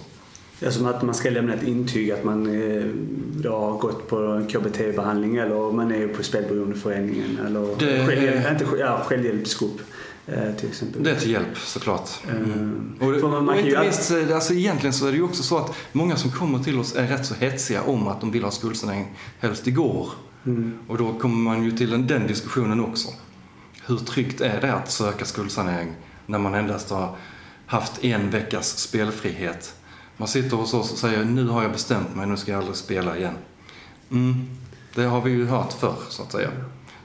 Ja, 0.59 0.71
som 0.71 0.85
att 0.85 1.01
man 1.01 1.15
ska 1.15 1.29
lämna 1.29 1.53
ett 1.53 1.63
intyg 1.63 2.11
att 2.11 2.23
man 2.23 2.45
eh, 2.45 3.51
har 3.51 3.77
gått 3.77 4.07
på 4.07 4.41
KBT-behandling 4.49 5.37
eller 5.37 5.71
man 5.71 5.91
är 5.91 6.07
på 6.07 6.23
spelberoendeföreningen 6.23 7.39
eller 7.45 7.75
det, 7.79 8.07
självhjälp, 8.07 8.51
inte, 8.51 8.65
ja, 8.79 9.03
självhjälpsgrupp. 9.05 9.81
Eh, 10.27 10.55
till 10.55 10.69
exempel. 10.69 11.03
Det 11.03 11.11
är 11.11 11.15
till 11.15 11.31
hjälp 11.31 11.57
såklart. 11.57 12.09
Mm. 12.29 12.95
Och, 12.99 13.29
man 13.29 13.49
och 13.49 13.57
inte 13.57 13.79
minst, 13.79 14.11
alltså 14.33 14.53
egentligen 14.53 14.93
så 14.93 15.07
är 15.07 15.11
det 15.11 15.17
ju 15.17 15.23
också 15.23 15.43
så 15.43 15.57
att 15.57 15.75
många 15.91 16.15
som 16.15 16.31
kommer 16.31 16.59
till 16.59 16.79
oss 16.79 16.95
är 16.95 17.07
rätt 17.07 17.25
så 17.25 17.33
hetsiga 17.33 17.81
om 17.81 18.07
att 18.07 18.21
de 18.21 18.31
vill 18.31 18.43
ha 18.43 18.51
skuldsanering 18.51 19.07
helst 19.39 19.67
igår. 19.67 20.09
Mm. 20.45 20.79
Och 20.87 20.97
då 20.97 21.13
kommer 21.13 21.35
man 21.35 21.63
ju 21.63 21.71
till 21.71 22.07
den 22.07 22.27
diskussionen 22.27 22.79
också. 22.79 23.09
Hur 23.85 23.97
tryggt 23.97 24.41
är 24.41 24.61
det 24.61 24.73
att 24.73 24.91
söka 24.91 25.25
skuldsanering 25.25 25.95
när 26.25 26.39
man 26.39 26.55
endast 26.55 26.89
har 26.89 27.15
haft 27.65 28.03
en 28.03 28.29
veckas 28.29 28.77
spelfrihet 28.77 29.75
man 30.19 30.27
sitter 30.27 30.57
hos 30.57 30.73
oss 30.73 30.91
och 30.91 30.97
säger 30.97 31.25
nu 31.25 31.47
har 31.47 31.61
jag 31.61 31.71
bestämt 31.71 32.15
mig, 32.15 32.27
nu 32.27 32.37
ska 32.37 32.51
jag 32.51 32.59
aldrig 32.59 32.75
spela 32.75 33.17
igen. 33.17 33.33
Mm. 34.11 34.47
Det 34.95 35.03
har 35.03 35.21
vi 35.21 35.31
ju 35.31 35.45
hört 35.45 35.73
förr 35.73 35.97
så 36.09 36.23
att 36.23 36.31
säga. 36.31 36.49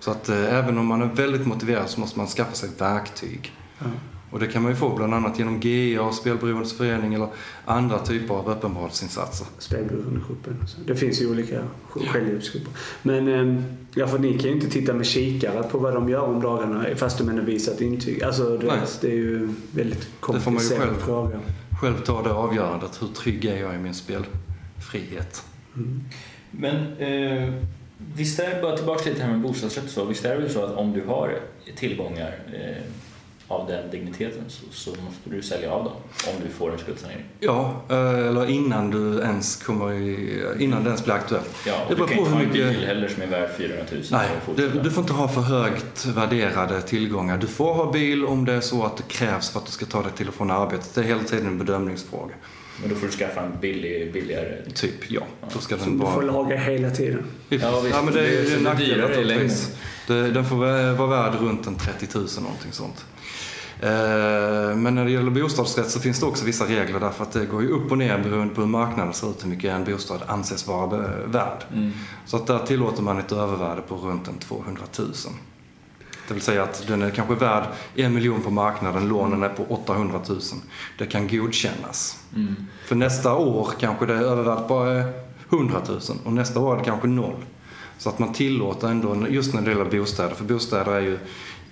Så 0.00 0.10
att 0.10 0.28
eh, 0.28 0.54
även 0.54 0.78
om 0.78 0.86
man 0.86 1.02
är 1.02 1.06
väldigt 1.06 1.46
motiverad 1.46 1.90
så 1.90 2.00
måste 2.00 2.18
man 2.18 2.26
skaffa 2.26 2.54
sig 2.54 2.70
verktyg. 2.78 3.52
Ja. 3.78 3.86
Och 4.30 4.40
det 4.40 4.46
kan 4.46 4.62
man 4.62 4.72
ju 4.72 4.76
få 4.76 4.96
bland 4.96 5.14
annat 5.14 5.38
genom 5.38 5.60
GA, 5.60 6.12
Spelberoendes 6.12 6.76
förening 6.76 7.14
eller 7.14 7.28
andra 7.64 7.98
typer 7.98 8.34
av 8.34 8.50
öppenvårdsinsatser. 8.50 9.46
Spelberoendegruppen. 9.58 10.56
Det 10.86 10.96
finns 10.96 11.22
ju 11.22 11.30
olika 11.30 11.64
självhjälpsgrupper. 11.88 12.72
Men 13.02 13.28
eh, 13.28 13.62
ja, 13.94 14.06
för 14.06 14.18
ni 14.18 14.38
kan 14.38 14.50
ju 14.50 14.54
inte 14.54 14.70
titta 14.70 14.94
med 14.94 15.06
kikare 15.06 15.62
på 15.62 15.78
vad 15.78 15.94
de 15.94 16.08
gör 16.08 16.22
om 16.22 16.40
dagarna 16.40 16.84
fast 16.96 17.18
de 17.18 17.28
ändå 17.28 17.42
visar 17.42 17.72
ett 17.72 17.80
intyg. 17.80 18.22
Alltså, 18.22 18.56
vet, 18.56 19.00
det 19.00 19.08
är 19.08 19.14
ju 19.14 19.48
väldigt 19.72 20.08
får 20.20 20.32
man 20.32 20.40
ju 20.40 20.44
komplicerad 20.44 20.82
själv. 20.82 21.00
fråga. 21.00 21.40
Själv 21.84 22.00
ta 22.00 22.22
det 22.22 22.32
avgörandet. 22.32 23.02
Hur 23.02 23.08
trygg 23.08 23.44
är 23.44 23.56
jag 23.56 23.74
i 23.74 23.78
min 23.78 23.94
spelfrihet? 23.94 25.44
Mm. 25.76 26.04
Men 26.50 26.96
eh, 26.98 27.52
visst 28.14 28.38
är 28.38 28.54
det, 28.54 28.62
bara 28.62 28.76
tillbaka 28.76 29.10
lite 29.10 29.22
här 29.22 29.30
med 29.30 29.40
bostadsrätt 29.40 29.90
så, 29.90 30.04
visst 30.04 30.24
är 30.24 30.34
det 30.34 30.40
väl 30.40 30.50
så 30.50 30.64
att 30.64 30.76
om 30.76 30.92
du 30.92 31.04
har 31.04 31.38
tillgångar 31.76 32.38
eh, 32.52 32.82
av 33.48 33.66
den 33.68 33.90
digniteten 33.90 34.42
så, 34.48 34.62
så 34.70 34.90
måste 34.90 35.30
du 35.30 35.42
sälja 35.42 35.70
av 35.72 35.84
dem 35.84 35.92
om 36.26 36.42
du 36.46 36.50
får 36.54 36.72
en 36.72 36.78
skuldsanering? 36.78 37.24
Ja, 37.40 37.82
eh, 37.90 37.96
eller 38.28 38.50
innan 38.50 38.90
du 38.90 39.20
ens 39.20 39.56
kommer 39.62 39.92
i, 39.92 40.42
innan 40.58 40.82
det 40.84 40.88
ens 40.88 41.04
blir 41.04 41.14
aktuellt. 41.14 41.50
Ja, 41.66 41.72
Det 41.88 41.94
och 41.94 41.98
beror 41.98 42.06
du 42.08 42.14
kan 42.14 42.16
på 42.16 42.22
inte 42.24 42.30
ha 42.36 42.40
en 42.40 42.48
mycket- 42.48 42.76
bil 42.78 42.86
heller 42.86 43.08
som 43.08 43.22
är 43.22 43.26
värd 43.26 43.50
400 43.58 43.84
000 43.92 44.02
Nej, 44.10 44.28
du, 44.56 44.68
du 44.68 44.90
får 44.90 45.00
inte 45.02 45.12
ha 45.12 45.28
för 45.28 45.40
högt 45.40 46.06
värderade 46.06 46.82
tillgångar. 46.82 47.38
Du 47.38 47.46
får 47.46 47.74
ha 47.74 47.92
bil 47.92 48.24
om 48.24 48.44
det 48.44 48.52
är 48.52 48.60
så 48.60 48.84
att 48.84 48.96
det 48.96 49.02
krävs 49.08 49.50
för 49.50 49.58
att 49.60 49.66
du 49.66 49.72
ska 49.72 49.86
ta 49.86 50.02
dig 50.02 50.12
till 50.12 50.28
och 50.28 50.34
från 50.34 50.50
arbetet. 50.50 50.94
Det 50.94 51.00
är 51.00 51.04
hela 51.04 51.22
tiden 51.22 51.46
en 51.46 51.58
bedömningsfråga. 51.58 52.34
Men 52.80 52.88
då 52.90 52.94
får 52.96 53.06
du 53.06 53.12
skaffa 53.12 53.40
en 53.40 53.52
billig, 53.60 54.12
billigare... 54.12 54.56
Typ, 54.74 55.10
ja. 55.10 55.20
Då 55.54 55.58
ska 55.58 55.76
Som 55.78 55.98
den 55.98 56.06
du 56.06 56.12
får 56.14 56.22
laga 56.22 56.56
hela 56.56 56.90
tiden. 56.90 57.22
Ja, 57.48 57.80
visst. 57.80 57.94
ja, 57.96 58.02
men 58.02 58.14
det 58.14 58.20
är 58.20 58.24
Det 58.24 58.36
är 58.38 58.42
ju 58.42 58.46
så 58.50 58.56
en 58.56 58.64
det 58.64 58.70
nackdel 58.70 59.00
Det- 60.06 60.30
Den 60.30 60.44
får 60.44 60.56
vara 60.96 61.06
värd 61.06 61.40
runt 61.40 61.66
en 61.66 61.74
30 61.74 62.08
000 62.14 62.26
någonting 62.40 62.72
sånt. 62.72 63.04
Eh, 63.80 64.76
Men 64.76 64.94
när 64.94 65.04
det 65.04 65.10
gäller 65.10 65.30
bostadsrätt 65.30 65.90
så 65.90 66.00
finns 66.00 66.20
det 66.20 66.26
också 66.26 66.44
vissa 66.44 66.64
regler 66.64 67.00
därför 67.00 67.22
att 67.22 67.32
det 67.32 67.44
går 67.46 67.62
ju 67.62 67.68
upp 67.68 67.90
och 67.92 67.98
ner 67.98 68.18
beroende 68.18 68.54
på 68.54 68.60
hur 68.60 68.68
marknaden 68.68 69.12
ser 69.12 69.30
ut 69.30 69.44
hur 69.44 69.48
mycket 69.48 69.70
en 69.72 69.84
bostad 69.84 70.22
anses 70.26 70.66
vara 70.66 70.86
värd. 71.26 71.64
Mm. 71.72 71.92
Så 72.26 72.36
att 72.36 72.46
där 72.46 72.58
tillåter 72.58 73.02
man 73.02 73.18
ett 73.18 73.32
övervärde 73.32 73.80
på 73.82 73.96
runt 73.96 74.28
en 74.28 74.38
200 74.38 74.82
000. 74.98 75.08
Det 76.28 76.34
vill 76.34 76.42
säga 76.42 76.62
att 76.62 76.84
den 76.88 77.02
är 77.02 77.10
kanske 77.10 77.34
värd 77.34 77.64
en 77.94 78.14
miljon 78.14 78.40
på 78.42 78.50
marknaden, 78.50 79.08
lånen 79.08 79.42
är 79.42 79.48
på 79.48 79.64
800 79.68 80.20
000. 80.28 80.38
Det 80.98 81.06
kan 81.06 81.28
godkännas. 81.28 82.18
Mm. 82.36 82.54
För 82.86 82.94
nästa 82.94 83.34
år 83.34 83.68
kanske 83.80 84.06
det 84.06 84.14
är 84.14 84.18
övervärdet 84.22 84.68
bara 84.68 84.92
är 84.92 85.12
100 85.50 85.80
000 85.88 86.00
och 86.24 86.32
nästa 86.32 86.60
år 86.60 86.74
är 86.74 86.78
det 86.78 86.84
kanske 86.84 87.06
noll. 87.08 87.44
Så 88.04 88.10
att 88.10 88.18
man 88.18 88.32
tillåter 88.32 88.88
ändå, 88.88 89.28
just 89.28 89.54
när 89.54 89.62
det 89.62 89.70
gäller 89.70 89.84
bostäder, 89.84 90.34
för 90.34 90.44
bostäder 90.44 90.92
är 90.92 91.00
ju 91.00 91.18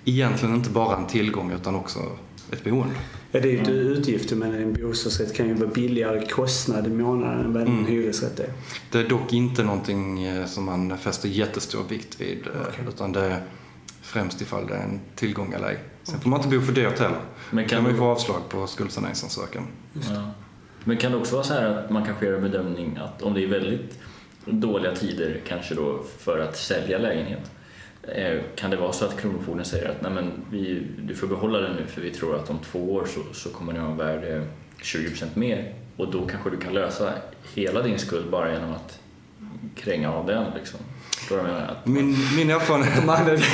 egentligen 0.05 0.55
inte 0.55 0.69
bara 0.69 0.97
en 0.97 1.07
tillgång 1.07 1.51
utan 1.51 1.75
också 1.75 1.99
ett 2.51 2.63
boende. 2.63 2.95
Ja, 3.31 3.39
det 3.39 3.47
är 3.47 3.51
ju 3.51 3.57
inte 3.57 3.71
utgifter 3.71 4.35
men 4.35 4.53
en 4.55 4.73
bostadsrätt 4.73 5.35
kan 5.35 5.47
ju 5.47 5.53
vara 5.53 5.69
billigare 5.69 6.27
kostnad 6.29 6.87
i 6.87 6.89
månaden 6.89 7.45
än 7.45 7.53
vad 7.53 7.61
en 7.61 7.67
Mm. 7.67 7.85
hyresrätt 7.85 8.39
är. 8.39 8.49
Det 8.91 8.99
är 8.99 9.09
dock 9.09 9.33
inte 9.33 9.63
någonting 9.63 10.23
eh, 10.23 10.45
som 10.45 10.63
man 10.65 10.97
fäster 10.97 11.29
jättestor 11.29 11.83
vikt 11.89 12.21
vid 12.21 12.47
eh, 12.47 12.61
Okej. 12.61 12.85
utan 12.89 13.11
det 13.11 13.21
är 13.21 13.43
främst 14.01 14.41
ifall 14.41 14.67
det 14.67 14.73
är 14.75 14.83
en 14.83 14.99
tillgång 15.15 15.53
eller 15.53 15.67
ej. 15.67 15.79
Sen 16.03 16.19
får 16.19 16.29
man 16.29 16.39
inte 16.43 16.57
bo 16.57 16.61
för 16.65 16.73
dyrt 16.73 16.99
heller. 16.99 17.19
Men 17.51 17.63
kan 17.63 17.69
kan 17.77 17.83
man 17.83 17.91
ju 17.91 17.97
få 17.97 18.05
avslag 18.05 18.49
på 18.49 18.67
skuldsaneringsansökan. 18.67 19.63
Ja. 19.93 20.29
Men 20.83 20.97
kan 20.97 21.11
det 21.11 21.17
också 21.17 21.35
vara 21.35 21.43
så 21.45 21.53
här 21.53 21.65
att 21.65 21.89
man 21.89 22.05
kanske 22.05 22.25
gör 22.25 22.33
en 22.33 22.41
bedömning 22.41 22.97
att 22.97 23.21
om 23.21 23.33
det 23.33 23.43
är 23.43 23.47
väldigt 23.47 23.99
dåliga 24.45 24.95
tider 24.95 25.41
kanske 25.47 25.75
då 25.75 26.03
för 26.17 26.39
att 26.39 26.57
sälja 26.57 26.97
lägenhet 26.97 27.51
eh, 28.03 28.41
kan 28.55 28.71
det 28.71 28.77
vara 28.77 28.93
så 28.93 29.05
att 29.05 29.21
Kronofogden 29.21 29.65
säger 29.65 29.89
att 29.89 30.01
Nej, 30.01 30.11
men 30.11 30.31
vi, 30.51 30.87
du 30.99 31.15
får 31.15 31.27
behålla 31.27 31.59
den 31.59 31.75
nu 31.75 31.85
för 31.87 32.01
vi 32.01 32.11
tror 32.11 32.35
att 32.35 32.49
om 32.49 32.59
två 32.59 32.93
år 32.93 33.05
så, 33.05 33.33
så 33.33 33.49
kommer 33.49 33.73
den 33.73 33.81
ha 33.81 33.93
värde 33.93 34.47
20% 34.81 35.25
mer 35.33 35.73
och 35.97 36.11
då 36.11 36.25
kanske 36.25 36.49
du 36.49 36.57
kan 36.57 36.73
lösa 36.73 37.13
hela 37.55 37.81
din 37.81 37.99
skuld 37.99 38.31
bara 38.31 38.53
genom 38.53 38.71
att 38.71 38.99
kränga 39.75 40.11
av 40.13 40.27
den 40.27 40.45
liksom. 40.55 40.79
Min, 41.83 42.17
min 42.35 42.49
erfarenhet... 42.49 42.95
De 42.95 43.09
använder 43.09 43.45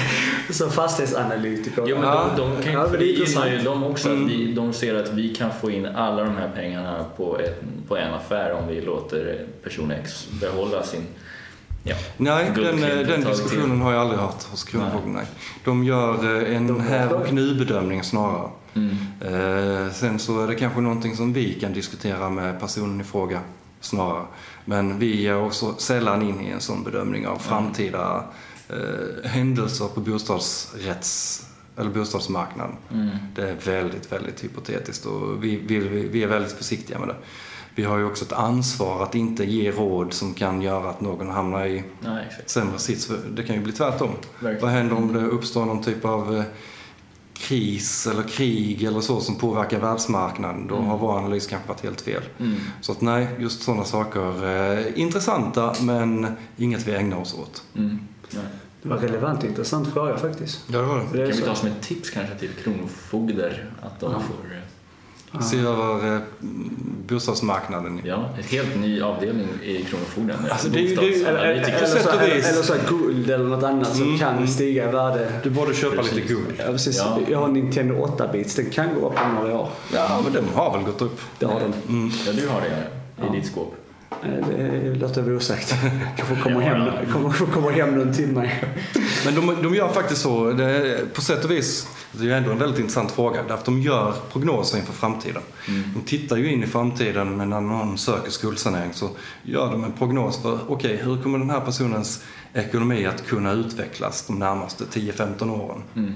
som 0.49 0.71
fastighetsanalytiker. 0.71 1.83
Jo, 1.87 1.95
men 1.95 2.05
Ja. 2.09 2.29
de, 2.37 2.41
de 2.55 2.63
kan 2.63 2.73
Ja, 2.73 2.87
det 2.87 2.97
är 3.05 3.13
intressant. 3.13 3.51
ju 3.51 3.57
de 3.61 3.83
också. 3.83 4.09
Mm. 4.09 4.23
Att 4.25 4.31
vi, 4.31 4.53
de 4.53 4.73
ser 4.73 4.95
att 4.95 5.13
vi 5.13 5.35
kan 5.35 5.49
få 5.61 5.71
in 5.71 5.85
alla 5.85 6.23
de 6.23 6.37
här 6.37 6.51
pengarna 6.55 7.05
på, 7.17 7.39
ett, 7.39 7.61
på 7.87 7.97
en 7.97 8.13
affär 8.13 8.51
om 8.53 8.67
vi 8.67 8.81
låter 8.81 9.45
person 9.63 9.91
X 9.91 10.27
behålla 10.41 10.83
sin... 10.83 11.01
Ja. 11.83 11.95
Nej, 12.17 12.51
den, 12.55 12.83
eh, 12.83 12.89
den 12.89 13.07
tag 13.07 13.35
till. 13.35 13.43
diskussionen 13.43 13.81
har 13.81 13.91
jag 13.93 14.01
aldrig 14.01 14.19
hört 14.19 14.43
hos 14.43 14.63
Kronofogden. 14.63 15.13
Nej. 15.13 15.25
De 15.63 15.83
gör 15.83 16.43
eh, 16.47 16.55
en 16.55 16.67
De 16.67 16.79
här 16.81 17.13
och 17.13 17.33
nu-bedömning 17.33 18.03
snarare. 18.03 18.49
Mm. 18.73 18.95
Eh, 19.21 19.91
sen 19.91 20.19
så 20.19 20.43
är 20.43 20.47
det 20.47 20.55
kanske 20.55 20.81
någonting 20.81 21.15
som 21.15 21.33
vi 21.33 21.53
kan 21.53 21.73
diskutera 21.73 22.29
med 22.29 22.59
personen 22.59 23.01
i 23.01 23.03
fråga 23.03 23.39
snarare. 23.81 24.25
Men 24.69 24.99
vi 24.99 25.27
är 25.27 25.45
också 25.45 25.75
sällan 25.77 26.21
in 26.21 26.41
i 26.41 26.49
en 26.49 26.61
sån 26.61 26.83
bedömning 26.83 27.27
av 27.27 27.37
framtida 27.37 28.23
eh, 28.69 29.29
händelser 29.29 29.87
på 29.87 29.99
bostadsrätts 29.99 31.45
eller 31.77 31.89
bostadsmarknaden. 31.89 32.75
Mm. 32.91 33.09
Det 33.35 33.49
är 33.49 33.55
väldigt, 33.65 34.11
väldigt 34.11 34.43
hypotetiskt 34.43 35.05
och 35.05 35.43
vi, 35.43 35.55
vi, 35.55 35.79
vi 36.07 36.23
är 36.23 36.27
väldigt 36.27 36.51
försiktiga 36.51 36.99
med 36.99 37.07
det. 37.07 37.15
Vi 37.75 37.83
har 37.83 37.97
ju 37.97 38.05
också 38.05 38.25
ett 38.25 38.33
ansvar 38.33 39.03
att 39.03 39.15
inte 39.15 39.45
ge 39.45 39.71
råd 39.71 40.13
som 40.13 40.33
kan 40.33 40.61
göra 40.61 40.89
att 40.89 41.01
någon 41.01 41.29
hamnar 41.29 41.65
i 41.65 41.83
Nej, 41.99 42.25
sämre 42.45 42.79
sits. 42.79 43.11
Det 43.29 43.43
kan 43.43 43.55
ju 43.55 43.61
bli 43.61 43.73
tvärtom. 43.73 44.11
Verkligen. 44.39 44.61
Vad 44.61 44.71
händer 44.71 44.95
om 44.95 45.13
det 45.13 45.19
uppstår 45.19 45.65
någon 45.65 45.83
typ 45.83 46.05
av 46.05 46.37
eh, 46.37 46.43
kris 47.39 48.07
eller 48.07 48.23
krig 48.23 48.83
eller 48.83 49.01
så 49.01 49.19
som 49.21 49.35
påverkar 49.35 49.79
världsmarknaden? 49.79 50.67
Då 50.67 50.75
har 50.75 50.97
vår 50.97 51.17
analys 51.17 51.47
kanske 51.47 51.67
varit 51.67 51.81
helt 51.83 52.01
fel. 52.01 52.23
Mm. 52.39 52.55
Så 52.81 52.91
att 52.91 53.01
nej, 53.01 53.27
just 53.39 53.61
sådana 53.63 53.83
saker 53.83 54.45
är 54.45 54.97
intressanta 54.97 55.75
men 55.81 56.27
inget 56.57 56.87
vi 56.87 56.91
ägnar 56.95 57.17
oss 57.17 57.33
åt. 57.33 57.63
Mm. 57.75 57.99
Nej. 58.31 58.43
Det 58.81 58.89
var 58.89 58.97
relevant 58.97 59.43
och 59.43 59.49
intressant 59.49 59.93
fråga 59.93 60.17
faktiskt. 60.17 60.59
Ja, 60.67 60.79
det 60.79 60.85
var 60.85 60.97
Det 61.13 61.27
Kan 61.27 61.37
vi 61.37 61.41
ta 61.41 61.55
som 61.55 61.67
ett 61.67 61.81
tips 61.81 62.09
kanske 62.09 62.35
till 62.35 62.49
kronofogder 62.63 63.65
att 63.81 63.99
de 63.99 64.11
Ja. 64.11 64.19
får 64.19 64.45
eh, 64.45 64.57
Ja. 64.57 64.58
Se 65.51 65.59
över 65.59 66.15
eh, 66.15 66.19
bostadsmarknaden. 67.07 68.01
ja, 68.05 68.29
en 68.37 68.43
helt 68.43 68.75
ny 68.79 69.01
avdelning 69.01 69.47
i 69.63 69.83
Kronofogden. 69.83 70.35
Alltså, 70.51 70.67
det 70.67 70.79
det 70.79 71.25
Eller, 71.25 71.39
eller, 71.39 71.61
eller, 71.63 71.85
så, 71.85 72.09
och 72.09 72.21
eller, 72.23 72.61
så 72.63 72.73
här 72.73 72.81
guld 72.89 73.29
eller 73.29 73.45
något 73.45 73.63
annat 73.63 73.95
som 73.95 74.05
Mm, 74.07 74.19
kan 74.19 74.35
mm. 74.35 74.47
stiga 74.47 74.89
i 74.89 74.91
värde. 74.91 75.31
Du 75.43 75.49
borde 75.49 75.73
köpa 75.73 75.95
Precis. 75.95 76.13
lite 76.15 76.27
guld. 76.27 76.53
Ja, 76.57 76.65
precis. 76.65 76.97
Ja. 76.97 77.19
Jag 77.29 77.39
har 77.39 77.47
en 77.47 77.53
Nintendo 77.53 77.95
8-bits. 78.05 78.55
Den 78.55 78.69
kan 78.69 78.87
gå 78.99 79.09
upp 79.09 79.19
om 79.25 79.35
några 79.35 79.59
år. 79.59 79.69
Ja, 79.93 80.21
men 80.23 80.33
den 80.33 80.45
har 80.53 80.77
väl 80.77 80.85
gått 80.85 81.01
upp. 81.01 81.19
Det 81.39 81.45
har 81.45 81.59
den. 81.59 81.73
Mm. 81.89 82.11
Ja, 82.25 82.31
du 82.31 82.47
har 82.47 82.61
det 82.61 82.67
i 82.67 82.71
Ja. 83.27 83.31
ditt 83.33 83.45
skåp. 83.45 83.75
Det 84.21 84.95
låter 84.95 85.23
jag 85.23 85.35
osagt. 85.37 85.75
Kanske 86.17 86.35
kommer 86.35 86.61
hem, 86.61 86.89
kommer, 87.13 87.29
kommer 87.53 87.71
hem 87.71 87.95
någon 87.95 88.33
mig. 88.33 88.63
Men 89.25 89.35
de, 89.35 89.63
de 89.63 89.75
gör 89.75 89.87
faktiskt 89.89 90.21
så, 90.21 90.51
det 90.51 90.97
på 91.13 91.21
sätt 91.21 91.45
och 91.45 91.51
vis, 91.51 91.87
det 92.11 92.31
är 92.31 92.37
ändå 92.37 92.51
en 92.51 92.57
väldigt 92.57 92.79
intressant 92.79 93.11
fråga, 93.11 93.41
därför 93.41 93.53
att 93.53 93.65
de 93.65 93.81
gör 93.81 94.13
prognoser 94.31 94.77
inför 94.77 94.93
framtiden. 94.93 95.41
Mm. 95.67 95.83
De 95.95 96.01
tittar 96.01 96.37
ju 96.37 96.51
in 96.51 96.63
i 96.63 96.67
framtiden, 96.67 97.37
men 97.37 97.49
när 97.49 97.61
någon 97.61 97.97
söker 97.97 98.31
skuldsanering 98.31 98.93
så 98.93 99.09
gör 99.43 99.71
de 99.71 99.83
en 99.83 99.91
prognos 99.91 100.41
för, 100.41 100.59
okej, 100.67 100.99
hur 101.03 101.21
kommer 101.21 101.39
den 101.39 101.49
här 101.49 101.59
personens 101.59 102.23
ekonomi 102.53 103.05
att 103.05 103.27
kunna 103.27 103.51
utvecklas 103.51 104.27
de 104.27 104.39
närmaste 104.39 104.83
10-15 104.83 105.61
åren? 105.61 105.83
Mm. 105.95 106.13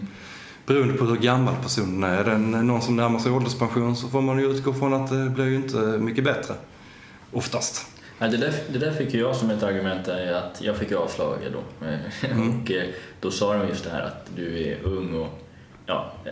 Beroende 0.65 0.93
på 0.93 1.05
hur 1.05 1.15
gammal 1.15 1.55
personen 1.63 2.03
är. 2.03 2.17
Är 2.17 2.23
den 2.23 2.51
någon 2.51 2.81
som 2.81 2.95
närmar 2.95 3.19
sig 3.19 3.31
ålderspension 3.31 3.95
så 3.95 4.07
får 4.07 4.21
man 4.21 4.39
ju 4.39 4.51
utgå 4.51 4.73
från 4.73 4.93
att 4.93 5.09
det 5.09 5.29
blir 5.29 5.45
ju 5.45 5.55
inte 5.55 5.77
mycket 5.77 6.23
bättre. 6.23 6.53
Oftast. 7.31 7.85
Ja, 8.19 8.27
det, 8.27 8.37
där, 8.37 8.53
det 8.73 8.79
där 8.79 8.91
fick 8.91 9.13
ju 9.13 9.19
jag 9.19 9.35
som 9.35 9.49
ett 9.49 9.63
argument 9.63 10.07
att 10.07 10.61
jag 10.61 10.77
fick 10.77 10.91
ju 10.91 10.97
avslag 10.97 11.37
då. 11.53 11.85
Mm. 11.85 12.61
Och 12.61 12.71
eh, 12.71 12.83
då 13.19 13.31
sa 13.31 13.53
de 13.57 13.67
just 13.67 13.83
det 13.83 13.89
här 13.89 14.01
att 14.01 14.29
du 14.35 14.63
är 14.63 14.83
ung 14.83 15.13
och 15.13 15.42
ja, 15.85 16.11
eh, 16.25 16.31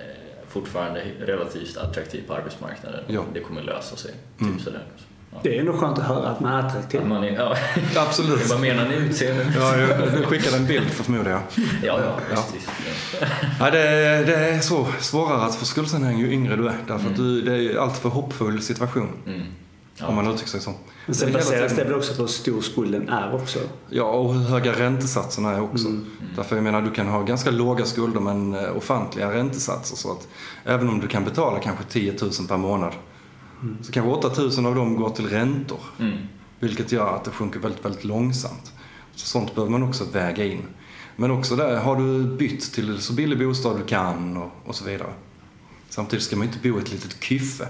fortfarande 0.49 1.04
relativt 1.20 1.78
attraktiv 1.78 2.24
på 2.28 2.34
arbetsmarknaden. 2.34 3.04
Ja. 3.08 3.24
Det 3.34 3.39
kommer 3.39 3.62
lösa 3.62 3.95
sig. 3.95 4.12
Mm. 4.41 4.54
Typ 4.54 4.64
sådär. 4.64 4.84
Ja. 5.32 5.39
Det 5.43 5.56
är 5.56 5.60
ändå 5.60 5.74
skönt 5.74 5.99
att 5.99 6.06
höra 6.08 6.28
att 6.28 6.39
man 6.39 6.54
är 6.54 6.68
attraktiv. 6.68 7.02
Att 7.02 7.08
man 7.08 7.24
är, 7.24 7.32
ja, 7.32 7.56
Absolut. 8.08 8.49
vad 8.49 8.62
menar 8.62 8.88
ni 8.89 8.95
utseende? 8.95 9.45
Ja, 9.56 9.78
jag 9.78 9.89
jag 9.89 10.26
skickade 10.26 10.58
en 10.58 10.66
bild 10.68 10.88
förmodar 10.89 11.32
jag. 11.32 11.41
Ja, 11.84 11.99
ja, 12.04 12.20
Ja. 12.36 12.43
visst. 12.54 12.70
Ja. 13.22 13.28
Ja, 13.60 13.72
det, 13.72 13.80
är, 13.80 14.26
det 14.26 14.36
är 14.36 14.60
så 14.60 14.88
svårare 14.99 15.41
att 15.45 15.56
få 15.56 15.66
skuldsanering 15.66 16.20
ju 16.20 16.32
yngre 16.32 16.56
du 16.56 16.68
är. 16.68 16.78
Därför 16.88 17.10
att 17.10 17.16
du, 17.16 17.41
det 17.41 17.52
är 17.52 17.58
ju 17.58 17.80
allt 17.80 17.97
för 17.97 18.10
hoppfull 18.10 18.62
situation. 18.62 19.10
Mm. 19.28 19.41
Om 20.08 20.16
man 20.16 20.26
Ja. 20.26 20.32
uttrycker 20.32 20.52
sig 20.52 20.62
så. 20.62 20.74
Men 21.06 21.16
sen 21.16 21.34
baseras 21.34 21.76
det 21.76 21.84
väl 21.84 21.93
också 21.93 22.14
på 22.16 22.22
hur 22.22 22.28
stor 22.28 22.62
skulden 22.62 23.10
är 23.10 23.36
också. 23.36 23.60
Ja, 23.89 24.04
och 24.04 24.34
hur 24.34 24.41
höga 24.41 24.72
räntesatserna 24.80 25.52
är 25.52 25.62
också. 25.62 25.88
Mm. 25.88 26.06
Därför 26.36 26.56
jag 26.56 26.64
menar, 26.64 26.82
du 26.82 26.91
kan 26.91 27.08
ha 27.08 27.22
ganska 27.22 27.52
låga 27.52 27.86
skulder 27.86 28.20
men 28.20 28.54
eh, 28.56 28.78
ofantliga 28.78 29.34
räntesatser. 29.34 29.95
Så 29.95 30.12
att 30.12 30.28
även 30.66 30.89
om 30.89 30.99
du 30.99 31.08
kan 31.08 31.24
betala 31.24 31.60
kanske 31.60 31.84
10 31.84 32.16
000 32.22 32.32
per 32.47 32.58
månad 32.58 32.93
Mm. 33.62 33.78
så 33.84 33.91
kanske 33.91 34.12
8 34.12 34.32
000 34.58 34.66
av 34.66 34.76
dem 34.76 34.95
går 34.95 35.10
till 35.10 35.30
räntor. 35.30 35.80
Mm. 35.99 36.18
Vilket 36.60 36.91
gör 36.91 37.16
att 37.16 37.24
det 37.24 37.32
sjunker 37.32 37.60
väldigt, 37.60 37.86
väldigt 37.86 38.04
långsamt. 38.04 38.72
Så 39.16 39.28
sånt 39.28 39.56
behöver 39.56 39.72
man 39.72 39.84
också 39.84 40.06
väga 40.14 40.45
in. 40.45 40.62
Men 41.16 41.32
också 41.32 41.56
där, 41.56 41.78
har 41.78 41.95
du 41.95 42.24
bytt 42.24 42.74
till 42.74 43.02
så 43.02 43.14
billig 43.14 43.39
bostad 43.39 43.78
du 43.78 43.84
kan 43.86 44.38
och, 44.38 44.52
och 44.66 44.76
så 44.76 44.86
vidare. 44.86 45.14
Samtidigt 45.89 46.26
ska 46.26 46.36
man 46.36 46.47
inte 46.47 46.70
bo 46.70 46.78
i 46.78 46.82
ett 46.82 46.91
litet 46.91 47.24
kyffe 47.24 47.68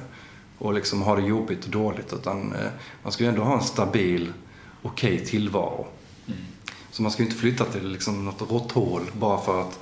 och 0.61 0.73
liksom 0.73 1.01
ha 1.01 1.15
det 1.15 1.21
jobbigt 1.21 1.65
och 1.65 1.71
dåligt 1.71 2.13
utan 2.13 2.53
eh, 2.53 2.69
man 3.03 3.11
ska 3.11 3.23
ju 3.23 3.29
ändå 3.29 3.41
ha 3.41 3.57
en 3.57 3.63
stabil, 3.63 4.33
okej 4.81 5.25
tillvaro. 5.25 5.87
Så 6.91 7.01
man 7.01 7.11
ska 7.11 7.23
ju 7.23 7.29
inte 7.29 7.39
flytta 7.39 7.65
till 7.65 7.87
liksom 7.87 8.25
något 8.25 8.51
råtthål 8.51 9.01
bara 9.13 9.41
för 9.41 9.61
att 9.61 9.79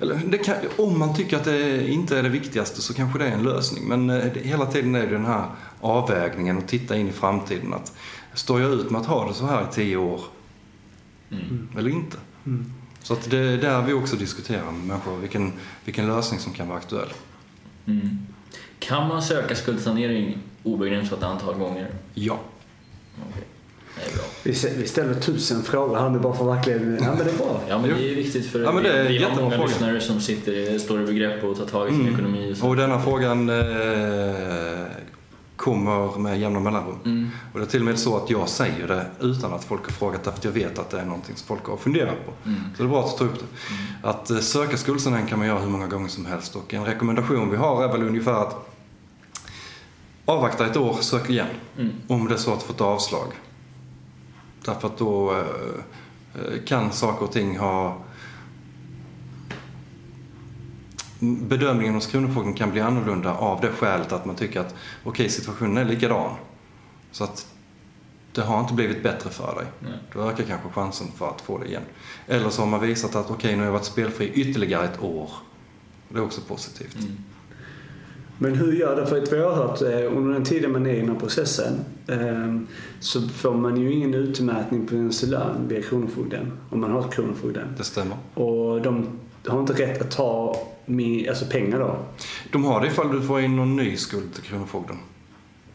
eller 0.00 0.44
kan, 0.44 0.54
om 0.78 0.98
man 0.98 1.14
tycker 1.14 1.36
att 1.36 1.44
det 1.44 1.88
inte 1.88 2.18
är 2.18 2.22
det 2.22 2.28
viktigaste 2.28 2.82
så 2.82 2.94
kanske 2.94 3.18
det 3.18 3.28
är 3.28 3.32
en 3.32 3.42
lösning. 3.42 3.84
Men 3.84 4.10
eh, 4.10 4.32
hela 4.34 4.66
tiden 4.66 4.94
är 4.94 5.06
det 5.06 5.12
den 5.12 5.24
här 5.24 5.46
avvägningen 5.80 6.58
och 6.58 6.66
titta 6.66 6.96
in 6.96 7.08
i 7.08 7.12
framtiden. 7.12 7.74
Att 7.74 7.92
står 8.34 8.60
jag 8.60 8.72
ut 8.72 8.90
med 8.90 9.00
att 9.00 9.06
ha 9.06 9.28
det 9.28 9.34
så 9.34 9.46
här 9.46 9.62
i 9.62 9.74
tio 9.74 9.96
år? 9.96 10.20
Eller 11.78 11.90
inte? 11.90 12.16
Så 13.02 13.12
att 13.12 13.30
det 13.30 13.38
är 13.38 13.58
där 13.58 13.82
vi 13.82 13.92
också 13.92 14.16
diskuterar 14.16 14.64
med 14.64 14.86
människor 14.86 15.16
vilken, 15.16 15.52
vilken 15.84 16.06
lösning 16.06 16.40
som 16.40 16.52
kan 16.52 16.68
vara 16.68 16.78
aktuell. 16.78 17.12
Mm. 17.86 18.18
Kan 18.78 19.08
man 19.08 19.22
söka 19.22 19.54
skuldsanering 19.54 20.38
obegränsat 20.62 21.22
antal 21.22 21.54
gånger? 21.54 21.86
Ja. 22.14 22.38
Okej, 23.30 23.42
det 23.96 24.10
är 24.12 24.16
bra. 24.16 24.24
Vi 24.42 24.52
stä- 24.52 24.76
vi 24.78 24.86
ställer 24.86 25.14
tusen 25.14 25.62
frågor 25.62 25.96
här 25.96 26.08
nu 26.10 26.18
bara 26.18 26.34
för 26.34 26.44
verkligen... 26.44 26.98
Ja, 27.02 27.14
men 27.16 27.26
det 27.26 27.32
är 27.32 27.36
bra. 27.38 27.60
Ja, 27.68 27.78
men 27.78 27.90
det 27.90 28.10
är 28.10 28.14
viktigt 28.14 28.46
för 28.50 28.62
Ja, 28.62 28.72
men 28.72 28.82
det 28.82 28.92
är 28.92 29.08
vi, 29.08 29.18
har 29.22 29.30
många 29.36 29.50
fråga. 29.50 29.66
lyssnare 29.66 30.00
som 30.00 30.20
sitter, 30.20 30.78
står 30.78 31.02
i 31.02 31.06
begrepp 31.06 31.44
att 31.44 31.56
ta 31.58 31.64
tag 31.64 31.88
i 31.88 31.90
sin 31.90 32.00
Mm. 32.00 32.14
ekonomi. 32.14 32.54
Och. 32.62 32.68
Och 32.68 32.76
denna 32.76 33.00
frågan 33.02 33.48
eh, 33.48 33.56
kommer 35.64 36.18
med 36.18 36.40
jämna 36.40 36.60
mellanrum. 36.60 36.98
Mm. 37.04 37.30
Och 37.52 37.58
det 37.58 37.64
är 37.64 37.68
till 37.68 37.80
och 37.80 37.86
med 37.86 37.98
så 37.98 38.16
att 38.16 38.30
jag 38.30 38.48
säger 38.48 38.88
det 38.88 39.06
utan 39.20 39.52
att 39.52 39.64
folk 39.64 39.84
har 39.84 39.92
frågat 39.92 40.24
därför 40.24 40.38
att 40.38 40.44
jag 40.44 40.52
vet 40.52 40.78
att 40.78 40.90
det 40.90 41.00
är 41.00 41.04
någonting 41.04 41.36
som 41.36 41.46
folk 41.46 41.66
har 41.66 41.76
funderat 41.76 42.26
på. 42.26 42.48
Mm. 42.48 42.60
Så 42.76 42.82
det 42.82 42.86
är 42.86 42.90
bra 42.90 43.04
att 43.04 43.18
ta 43.18 43.24
upp 43.24 43.38
det. 43.38 43.46
Att 44.08 44.30
eh, 44.30 44.38
söka 44.38 44.76
skuldsanering 44.76 45.26
kan 45.26 45.38
man 45.38 45.48
göra 45.48 45.58
hur 45.58 45.68
många 45.68 45.86
gånger 45.86 46.08
som 46.08 46.26
helst 46.26 46.56
och 46.56 46.74
en 46.74 46.84
rekommendation 46.84 47.50
vi 47.50 47.56
har 47.56 47.84
är 47.84 47.88
väl 47.88 48.02
ungefär 48.02 48.32
att 48.32 48.68
avvakta 50.24 50.66
ett 50.66 50.76
år, 50.76 50.96
sök 51.00 51.30
igen. 51.30 51.46
Mm. 51.78 51.92
Om 52.08 52.28
det 52.28 52.34
är 52.34 52.38
så 52.38 52.52
att 52.52 52.60
du 52.60 52.66
fått 52.66 52.80
avslag. 52.80 53.26
Därför 54.64 54.88
att 54.88 54.98
då 54.98 55.32
eh, 55.32 55.38
eh, 56.34 56.64
kan 56.66 56.92
saker 56.92 57.24
och 57.24 57.32
ting 57.32 57.58
ha 57.58 57.96
bedömningen 61.20 61.94
hos 61.94 62.06
Kronofogden 62.06 62.54
kan 62.54 62.70
bli 62.70 62.80
annorlunda 62.80 63.34
av 63.34 63.60
det 63.60 63.68
skälet 63.68 64.12
att 64.12 64.24
man 64.24 64.36
tycker 64.36 64.60
att 64.60 64.74
okej, 65.04 65.28
situationen 65.28 65.76
är 65.76 65.84
likadan. 65.84 66.30
Så 67.12 67.24
att 67.24 67.46
det 68.32 68.42
har 68.42 68.60
inte 68.60 68.74
blivit 68.74 69.02
bättre 69.02 69.30
för 69.30 69.54
dig. 69.54 69.66
Nej. 69.80 69.92
Då 70.12 70.20
ökar 70.20 70.44
kanske 70.44 70.68
chansen 70.68 71.06
för 71.16 71.28
att 71.28 71.40
få 71.40 71.58
det 71.58 71.66
igen. 71.66 71.82
Eller 72.26 72.50
så 72.50 72.62
har 72.62 72.66
man 72.66 72.80
visat 72.80 73.16
att 73.16 73.30
okej, 73.30 73.52
nu 73.52 73.58
har 73.58 73.64
jag 73.64 73.72
varit 73.72 73.84
spelfri 73.84 74.32
ytterligare 74.34 74.84
ett 74.84 75.02
år. 75.02 75.30
Det 76.08 76.18
är 76.18 76.22
också 76.22 76.40
positivt. 76.40 76.96
Mm. 76.98 77.16
Men 78.38 78.54
hur 78.54 78.72
gör 78.72 78.96
det? 78.96 79.06
För 79.06 79.22
att 79.22 79.32
vi 79.32 79.38
har 79.38 79.52
hört 79.52 79.82
eh, 79.82 80.16
under 80.16 80.32
den 80.32 80.44
tiden 80.44 80.72
man 80.72 80.86
är 80.86 80.94
i 80.94 81.00
den 81.00 81.08
här 81.08 81.18
processen 81.18 81.84
eh, 82.06 82.60
så 83.00 83.28
får 83.28 83.54
man 83.54 83.76
ju 83.76 83.92
ingen 83.92 84.14
utmätning 84.14 84.86
på 84.86 84.94
ens 84.94 85.22
lön 85.22 85.68
via 85.68 85.82
Kronofogden. 85.82 86.52
Om 86.70 86.80
man 86.80 86.90
har 86.90 87.02
Kronofogden. 87.02 87.74
Det 87.76 87.84
stämmer. 87.84 88.16
Och 88.34 88.82
de 88.82 89.06
har 89.52 89.60
inte 89.60 89.72
rätt 89.72 90.00
att 90.00 90.10
ta 90.10 90.56
mi, 90.84 91.28
alltså 91.28 91.44
pengar 91.46 91.78
då. 91.78 91.96
De 92.52 92.64
har 92.64 92.80
det 92.80 92.86
ifall 92.86 93.12
du 93.12 93.22
får 93.22 93.40
in 93.40 93.56
någon 93.56 93.76
ny 93.76 93.96
skuld 93.96 94.34
till 94.34 94.42
Kronofogden. 94.42 94.96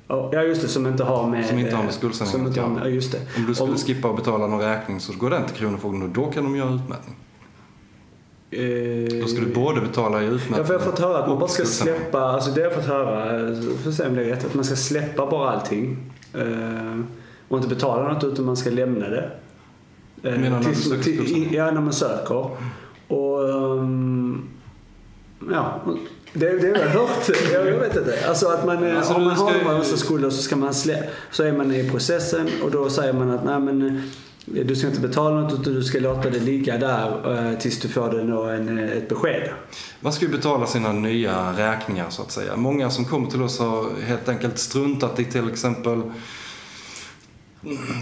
Ja 0.08 0.44
just 0.44 0.62
det, 0.62 0.68
som 0.68 0.88
inte 0.88 1.04
har 1.04 1.28
med... 1.28 1.46
Som 1.46 1.60
inte 1.60 1.76
har 1.76 1.84
med 1.84 1.90
eh, 1.90 1.96
skuldsanering 1.96 2.46
att 2.46 2.56
göra. 2.56 2.78
Ja 2.84 2.88
just 2.88 3.12
det. 3.12 3.20
Om 3.38 3.46
du 3.46 3.56
skulle 3.56 3.72
Om- 3.72 3.78
skippa 3.78 4.10
att 4.10 4.16
betala 4.16 4.48
någon 4.48 4.60
räkning 4.62 5.00
så 5.00 5.14
går 5.14 5.30
den 5.30 5.46
till 5.46 5.56
Kronofogden 5.56 6.02
och 6.04 6.10
då 6.10 6.26
kan 6.32 6.44
de 6.44 6.56
göra 6.56 6.70
utmätning. 6.74 7.16
Eh, 8.52 9.22
Då 9.22 9.28
ska 9.28 9.42
du 9.42 9.54
både 9.54 9.82
betala 9.82 10.22
i 10.22 10.26
utmätning 10.26 10.58
Ja, 10.58 10.64
för 10.64 10.74
jag 10.74 10.80
har 10.80 10.86
fått 10.92 11.00
höra 11.00 11.18
att 11.18 11.30
man 11.30 11.40
bara 11.40 11.50
ska 11.50 11.66
släppa, 11.66 12.20
alltså 12.22 12.52
det 12.52 12.62
har 12.62 12.66
jag 12.68 12.76
fått 12.76 12.86
höra, 12.86 13.40
eh, 13.50 13.58
att 13.88 13.94
se 13.94 14.08
om 14.08 14.16
det 14.16 14.22
är 14.22 14.26
rätt, 14.26 14.46
att 14.46 14.54
man 14.54 14.64
ska 14.66 14.76
släppa 14.76 15.26
bara 15.32 15.50
allting. 15.50 15.98
Eh, 16.34 17.00
och 17.48 17.58
inte 17.58 17.70
betala 17.70 18.14
något 18.14 18.24
utan 18.24 18.46
man 18.46 18.58
ska 18.58 18.70
lämna 18.70 19.10
det. 19.10 19.32
Eh, 20.24 20.32
Menar 20.40 20.60
när 20.60 20.70
du 20.70 20.76
söker 20.76 21.04
till-? 21.04 21.54
Ja, 21.54 21.72
när 21.72 21.82
man 21.82 21.94
söker. 21.94 22.50
Och 23.10 23.50
ehm, 23.50 24.50
ja, 25.52 25.82
det, 26.34 26.58
det 26.60 26.68
har 26.68 26.86
jag 26.86 26.90
hört. 26.90 27.30
Jag, 27.54 27.64
vet 27.64 27.96
inte. 27.96 28.28
Alltså 28.28 28.48
att 28.48 28.66
man, 28.66 28.98
Alltså, 28.98 29.14
om 29.14 29.24
man 29.24 29.36
ska 29.36 29.46
har 29.46 29.78
massa 29.78 29.98
skulder 29.98 30.30
så 30.30 30.42
ska 30.42 30.56
man 30.56 30.74
slä, 30.74 31.10
så 31.32 31.44
är 31.44 31.52
man 31.52 31.72
i 31.72 31.90
processen 31.90 32.50
och 32.64 32.72
då 32.72 32.90
säger 32.90 33.14
man 33.14 33.32
att 33.32 33.46
nej 33.46 33.60
men 33.60 33.88
eh, 34.56 34.66
du 34.66 34.76
ska 34.76 34.88
inte 34.88 35.00
betala 35.00 35.42
något 35.42 35.60
utan 35.60 35.74
du 35.74 35.84
ska 35.84 36.00
låta 36.00 36.30
det 36.30 36.40
ligga 36.40 36.78
där 36.78 37.36
eh, 37.52 37.60
tills 37.60 37.80
du 37.80 37.88
får 37.88 38.12
det 38.12 38.22
en, 38.56 38.80
eh, 38.80 38.98
ett 38.98 39.10
besked. 39.10 39.50
Man 40.00 40.14
ska 40.14 40.26
ju 40.26 40.32
betala 40.32 40.66
sina 40.66 40.94
nya 40.94 41.54
räkningar 41.58 42.10
så 42.10 42.22
att 42.22 42.32
säga. 42.32 42.56
Många 42.56 42.90
som 42.90 43.06
kommer 43.06 43.28
till 43.28 43.42
oss 43.42 43.60
har 43.60 44.02
helt 44.06 44.30
enkelt 44.30 44.60
struntat 44.60 45.20
i 45.20 45.26
till 45.26 45.50
exempel 45.50 46.02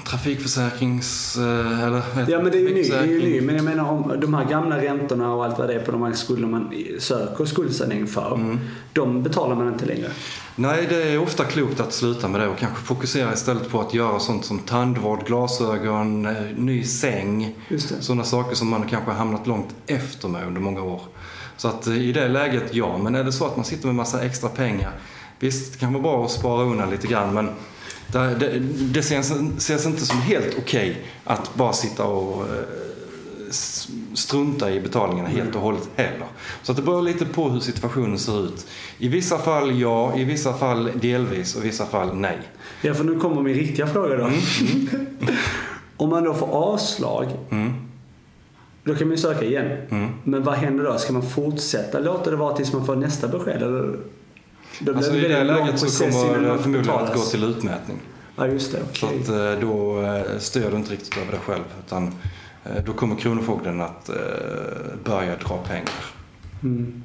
trafikförsäkrings... 0.08 1.38
eh, 1.38 1.84
Eller, 1.84 2.02
Ja 2.28 2.42
men 2.42 2.52
det 2.52 2.58
är 2.58 2.62
ju 2.62 2.74
ny, 2.74 2.84
det 2.84 2.98
är 2.98 3.06
ju 3.06 3.20
ny. 3.22 3.42
Men 3.42 3.56
jag 3.56 3.66
menar 3.66 3.90
om 3.92 4.14
de 4.22 4.34
här 4.34 4.46
gamla 4.46 4.78
räntorna 4.82 5.34
och 5.34 5.46
allt 5.46 5.60
vad 5.60 5.68
det 5.68 5.74
är 5.74 5.80
på 5.80 5.92
de 5.92 6.02
här 6.02 6.14
skulder 6.14 6.48
man 6.48 6.74
söker 7.00 7.46
skuldsanering 7.46 8.08
för. 8.08 8.36
Mm. 8.36 8.60
De 8.94 9.24
betalar 9.24 9.56
man 9.56 9.68
inte 9.68 9.86
längre. 9.86 10.10
Nej, 10.56 10.86
det 10.90 11.04
är 11.04 11.18
ofta 11.22 11.44
klokt 11.44 11.80
att 11.80 11.94
sluta 11.94 12.28
med 12.28 12.42
det 12.42 12.48
och 12.48 12.58
kanske 12.58 12.84
fokusera 12.84 13.34
istället 13.34 13.70
på 13.70 13.82
att 13.82 13.94
göra 13.94 14.20
sånt 14.20 14.46
som 14.46 14.60
tandvård, 14.60 15.26
glasögon, 15.26 16.26
eh, 16.26 16.34
ny 16.56 16.84
säng. 16.84 17.56
Sådana 18.00 18.24
saker 18.24 18.56
som 18.56 18.68
man 18.70 18.88
kanske 18.88 19.12
har 19.12 19.18
hamnat 19.18 19.48
långt 19.48 19.76
efter 19.88 20.28
med 20.28 20.48
under 20.48 20.62
många 20.62 20.82
år. 20.84 21.02
Så 21.58 21.68
att 21.68 21.88
eh, 21.88 21.98
i 21.98 22.12
det 22.12 22.28
läget, 22.28 22.64
ja. 22.76 22.98
Men 22.98 23.16
är 23.16 23.24
det 23.24 23.32
så 23.32 23.46
att 23.46 23.56
man 23.56 23.66
sitter 23.66 23.86
med 23.86 23.96
massa 23.96 24.22
extra 24.22 24.50
pengar, 24.50 24.92
visst 25.40 25.74
det 25.74 25.80
kan 25.80 25.94
vara 25.94 26.04
bra 26.04 26.26
att 26.26 26.32
spara 26.32 26.64
undan 26.64 26.90
lite 26.90 27.08
grann 27.08 27.34
men 27.34 27.50
det, 28.12 28.36
det, 28.40 28.60
det 28.94 29.00
ses, 29.00 29.32
ses 29.58 29.86
inte 29.86 30.06
som 30.06 30.22
helt 30.22 30.58
okej 30.58 31.06
att 31.24 31.56
bara 31.56 31.74
sitta 31.74 32.04
och 32.04 32.42
eh, 32.42 32.64
strunta 34.14 34.72
i 34.72 34.80
betalningarna 34.80 35.30
helt 35.30 35.56
och 35.56 35.62
hållet 35.62 35.90
heller. 35.96 36.28
Så 36.64 36.72
att 36.72 36.76
det 36.76 36.84
beror 36.84 37.02
lite 37.02 37.26
på 37.26 37.50
hur 37.50 37.60
situationen 37.60 38.20
ser 38.20 38.46
ut. 38.46 38.68
I 38.98 39.08
vissa 39.08 39.38
fall 39.38 39.80
ja, 39.80 40.18
i 40.18 40.24
vissa 40.24 40.54
fall 40.54 40.92
delvis 40.96 41.56
och 41.56 41.64
i 41.64 41.68
vissa 41.68 41.86
fall 41.86 42.16
nej. 42.16 42.38
Ja 42.82 42.94
för 42.94 43.04
nu 43.04 43.20
kommer 43.20 43.42
min 43.42 43.54
riktiga 43.54 43.88
fråga 43.88 44.16
då. 44.16 44.30
om 45.98 46.10
man 46.10 46.24
då 46.24 46.34
får 46.34 46.48
avslag. 46.48 47.28
Mm. 47.50 47.74
Då 48.84 48.96
kan 48.96 49.08
man 49.08 49.18
ju 49.18 49.22
söka 49.22 49.46
igen. 49.46 49.78
Mm. 49.90 50.10
Men 50.24 50.44
vad 50.44 50.56
händer 50.56 50.84
då? 50.84 50.98
Ska 50.98 51.14
man 51.14 51.30
fortsätta 51.30 52.00
låta 52.00 52.30
det 52.30 52.36
vara 52.36 52.56
tills 52.56 52.74
man 52.74 52.86
får 52.86 52.96
nästa 52.96 53.28
besked? 53.28 53.64
Eller? 53.64 53.98
Då 54.80 54.96
Alltså 54.96 55.16
i 55.16 55.28
det 55.28 55.44
läget 55.44 55.80
så 55.80 56.04
kommer 56.04 56.36
det 56.36 56.48
något 56.48 56.62
förmodligen 56.62 57.00
att 57.00 57.14
gå 57.14 57.22
till 57.22 57.44
utmätning. 57.44 57.98
Ja 58.36 58.48
just 58.48 58.72
det, 58.72 58.80
Så 58.94 59.06
okej. 59.06 59.22
att 59.22 59.30
eh, 59.30 59.70
då 59.70 60.02
eh, 60.02 60.40
styr 60.40 60.72
du 60.72 60.78
inte 60.78 60.92
riktigt 60.92 61.18
över 61.18 61.32
det 61.32 61.40
själv 61.40 61.64
utan 61.86 62.16
eh, 62.66 62.84
då 62.86 62.94
kommer 62.94 63.16
Kronofogden 63.16 63.82
att 63.82 64.10
eh, 64.10 64.16
börja 65.04 65.36
dra 65.36 65.58
pengar. 65.58 66.06
Mm. 66.64 67.04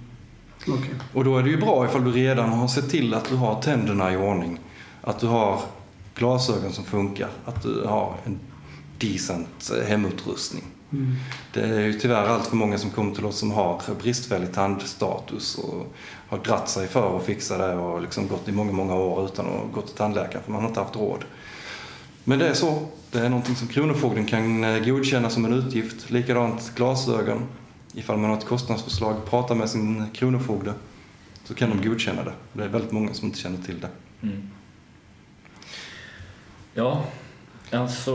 Okej. 0.69 0.95
Och 1.15 1.25
då 1.25 1.39
är 1.39 1.43
det 1.43 1.51
ju 1.51 1.57
bra 1.57 1.85
ifall 1.85 2.05
du 2.05 2.13
redan 2.13 2.49
har 2.49 2.69
sett 2.69 2.91
till 2.91 3.15
att 3.15 3.29
du 3.29 3.37
har 3.37 3.63
tänderna 3.63 4.13
i 4.13 4.17
ordning. 4.17 4.61
Att 5.01 5.19
du 5.19 5.27
har 5.27 5.61
glasögon 6.15 6.73
som 6.73 6.85
funkar. 6.85 7.29
Att 7.45 7.63
du 7.63 7.85
har 7.87 8.15
en 8.25 8.39
decent 8.99 9.73
eh, 9.79 9.89
hemutrustning. 9.89 10.65
Mm. 10.93 11.15
Det 11.53 11.61
är 11.61 11.81
ju 11.81 11.93
tyvärr 11.93 12.27
allt 12.27 12.47
för 12.47 12.57
många 12.57 12.79
som 12.79 12.91
kommer 12.91 13.15
till 13.15 13.25
oss 13.25 13.39
som 13.39 13.51
har 13.51 13.81
bristfällig 14.03 14.53
tandstatus 14.53 15.59
och 15.59 15.95
har 16.33 16.39
dratt 16.39 16.69
sig 16.69 16.89
för 16.89 17.17
att 17.17 17.25
fixa 17.25 17.59
det 17.59 17.75
och 17.75 18.03
liksom 18.03 18.29
gått 18.29 18.49
i 18.49 18.53
många, 18.53 18.73
många 18.73 18.95
år 18.95 19.25
utan 19.25 19.47
att 19.47 19.73
gå 19.73 19.83
till 19.83 19.97
tandläkaren 19.97 20.45
för 20.45 20.53
man 20.53 20.61
har 20.61 20.69
inte 20.69 20.81
haft 20.81 20.97
råd. 20.97 21.25
Men 22.25 22.39
det 22.39 22.49
är 22.49 22.55
så. 22.55 22.89
Det 23.11 23.19
är 23.19 23.29
någonting 23.29 23.57
som 23.57 23.69
Kronofogden 23.69 24.27
kan 24.27 24.65
eh, 24.65 24.85
godkänna 24.85 25.31
som 25.31 25.45
en 25.45 25.53
utgift. 25.53 26.11
Likadant 26.11 26.73
glasögon. 26.75 27.43
Ifall 27.95 28.19
man 28.19 28.31
har 28.31 28.39
ett 28.39 28.45
kostnadsförslag, 28.45 29.17
prata 29.31 29.55
med 29.55 29.71
sin 29.71 30.05
Kronofogde 30.15 30.73
så 31.45 31.55
kan 31.55 31.71
de 31.71 31.89
godkänna 31.89 32.25
det. 32.25 32.33
Det 32.53 32.65
är 32.65 32.69
väldigt 32.69 32.93
många 32.93 33.15
som 33.15 33.27
inte 33.27 33.39
känner 33.39 33.63
till 33.63 33.81
det. 33.81 33.89
Mm. 34.23 34.51
Ja, 36.75 37.05
alltså, 37.73 38.11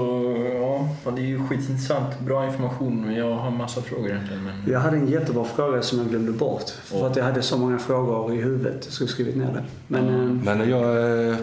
ja, 0.62 0.90
det 1.12 1.22
är 1.22 1.26
ju 1.26 1.40
skitintressant. 1.48 2.20
Bra 2.20 2.46
information. 2.46 3.14
Jag 3.16 3.36
har 3.36 3.52
massa 3.52 3.82
frågor 3.82 4.10
egentligen. 4.10 4.44
Men... 4.44 4.72
Jag 4.74 4.80
hade 4.80 4.98
en 4.98 5.08
jättebra 5.08 5.44
fråga 5.44 5.82
som 5.82 6.00
jag 6.00 6.08
glömde 6.10 6.32
bort. 6.32 6.70
För 6.70 6.98
Åh. 7.02 7.06
att 7.06 7.16
jag 7.16 7.24
hade 7.24 7.42
så 7.42 7.58
många 7.58 7.80
frågor 7.80 8.34
i 8.34 8.42
huvudet. 8.42 8.78
Jag 8.84 8.94
skulle 8.94 9.10
skrivit 9.10 9.36
ner 9.38 9.46
det. 9.54 9.64
Men 9.88 10.08
Mm. 10.10 10.22
eh, 10.48 10.56
Men 10.56 10.70
jag 10.70 11.28
eh, 11.30 11.36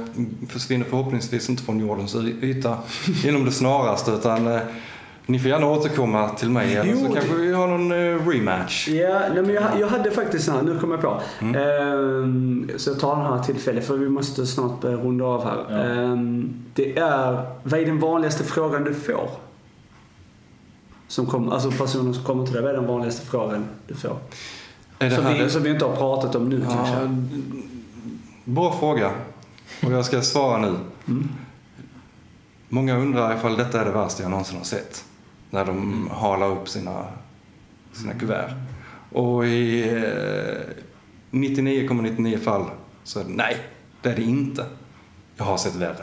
försvinner 0.48 0.84
förhoppningsvis 0.84 1.48
inte 1.50 1.62
från 1.62 1.80
jordens 1.80 2.16
yta 2.42 2.78
inom 3.26 3.44
det 3.44 3.52
snaraste 3.52 4.10
utan 4.10 4.46
eh, 4.46 4.60
ni 5.26 5.38
får 5.38 5.50
gärna 5.50 5.66
återkomma 5.66 6.28
till 6.28 6.50
mig 6.50 6.74
eller 6.76 6.90
Jo, 6.90 6.96
så 6.98 7.06
det- 7.08 7.14
kanske 7.14 7.34
vi 7.34 7.52
har 7.52 7.66
någon 7.68 7.92
eh, 7.92 8.28
rematch. 8.28 8.88
Ja, 8.88 9.20
nej, 9.34 9.42
men 9.42 9.54
jag, 9.54 9.64
jag 9.80 9.88
hade 9.88 10.10
faktiskt 10.10 10.48
här, 10.50 10.62
nu 10.62 10.78
kommer 10.78 10.94
jag 10.94 11.02
på. 11.02 11.20
Mm. 11.40 11.54
Ehm, 11.54 12.70
så 12.76 12.90
jag 12.90 13.00
tar 13.00 13.16
den 13.16 13.26
här 13.26 13.42
tillfället 13.42 13.86
för 13.86 13.96
vi 13.96 14.08
måste 14.08 14.46
snart 14.46 14.80
börja 14.80 14.96
runda 14.96 15.24
av 15.24 15.44
här. 15.44 15.64
Ja. 15.70 16.16
Det 16.74 16.98
är, 16.98 17.46
vad 17.62 17.80
är 17.80 17.86
den 17.86 17.98
vanligaste 18.00 18.44
frågan 18.44 18.84
du 18.84 18.94
får? 18.94 19.30
Som 21.08 21.26
kom, 21.26 21.48
alltså 21.52 21.70
personer 21.70 22.12
som 22.12 22.24
kommer 22.24 22.44
till 22.44 22.54
dig, 22.54 22.62
vad 22.62 22.70
är 22.70 22.76
den 22.76 22.86
vanligaste 22.86 23.26
frågan 23.26 23.64
du 23.86 23.94
får? 23.94 24.16
Är 24.98 25.10
det 25.10 25.16
Som 25.16 25.26
vi, 25.26 25.38
det- 25.38 25.50
som 25.50 25.62
vi 25.62 25.70
inte 25.70 25.84
har 25.84 25.96
pratat 25.96 26.34
om 26.34 26.48
nu 26.48 26.60
kanske. 26.60 26.94
Ja, 26.94 27.08
bra 28.44 28.72
fråga. 28.78 29.10
Och 29.86 29.92
jag 29.92 30.04
ska 30.04 30.22
svara 30.22 30.58
nu. 30.58 30.76
Många 32.68 32.96
undrar 32.96 33.36
ifall 33.36 33.56
detta 33.56 33.80
är 33.80 33.84
det 33.84 33.90
värsta 33.92 34.22
jag 34.22 34.30
någonsin 34.30 34.56
har 34.56 34.64
sett. 34.64 35.04
När 35.50 35.64
de 35.64 36.08
halar 36.12 36.50
upp 36.50 36.68
sina, 36.68 37.04
sina 37.92 38.14
kuvert. 38.14 38.50
Och 39.12 39.46
i 39.46 39.82
eh, 39.88 40.70
99,99 41.30 42.38
fall 42.38 42.64
så 43.04 43.20
är 43.20 43.24
det 43.24 43.30
nej, 43.30 43.56
det 44.02 44.08
är 44.08 44.16
det 44.16 44.22
inte. 44.22 44.66
Jag 45.36 45.44
har 45.44 45.56
sett 45.56 45.74
värre. 45.74 46.02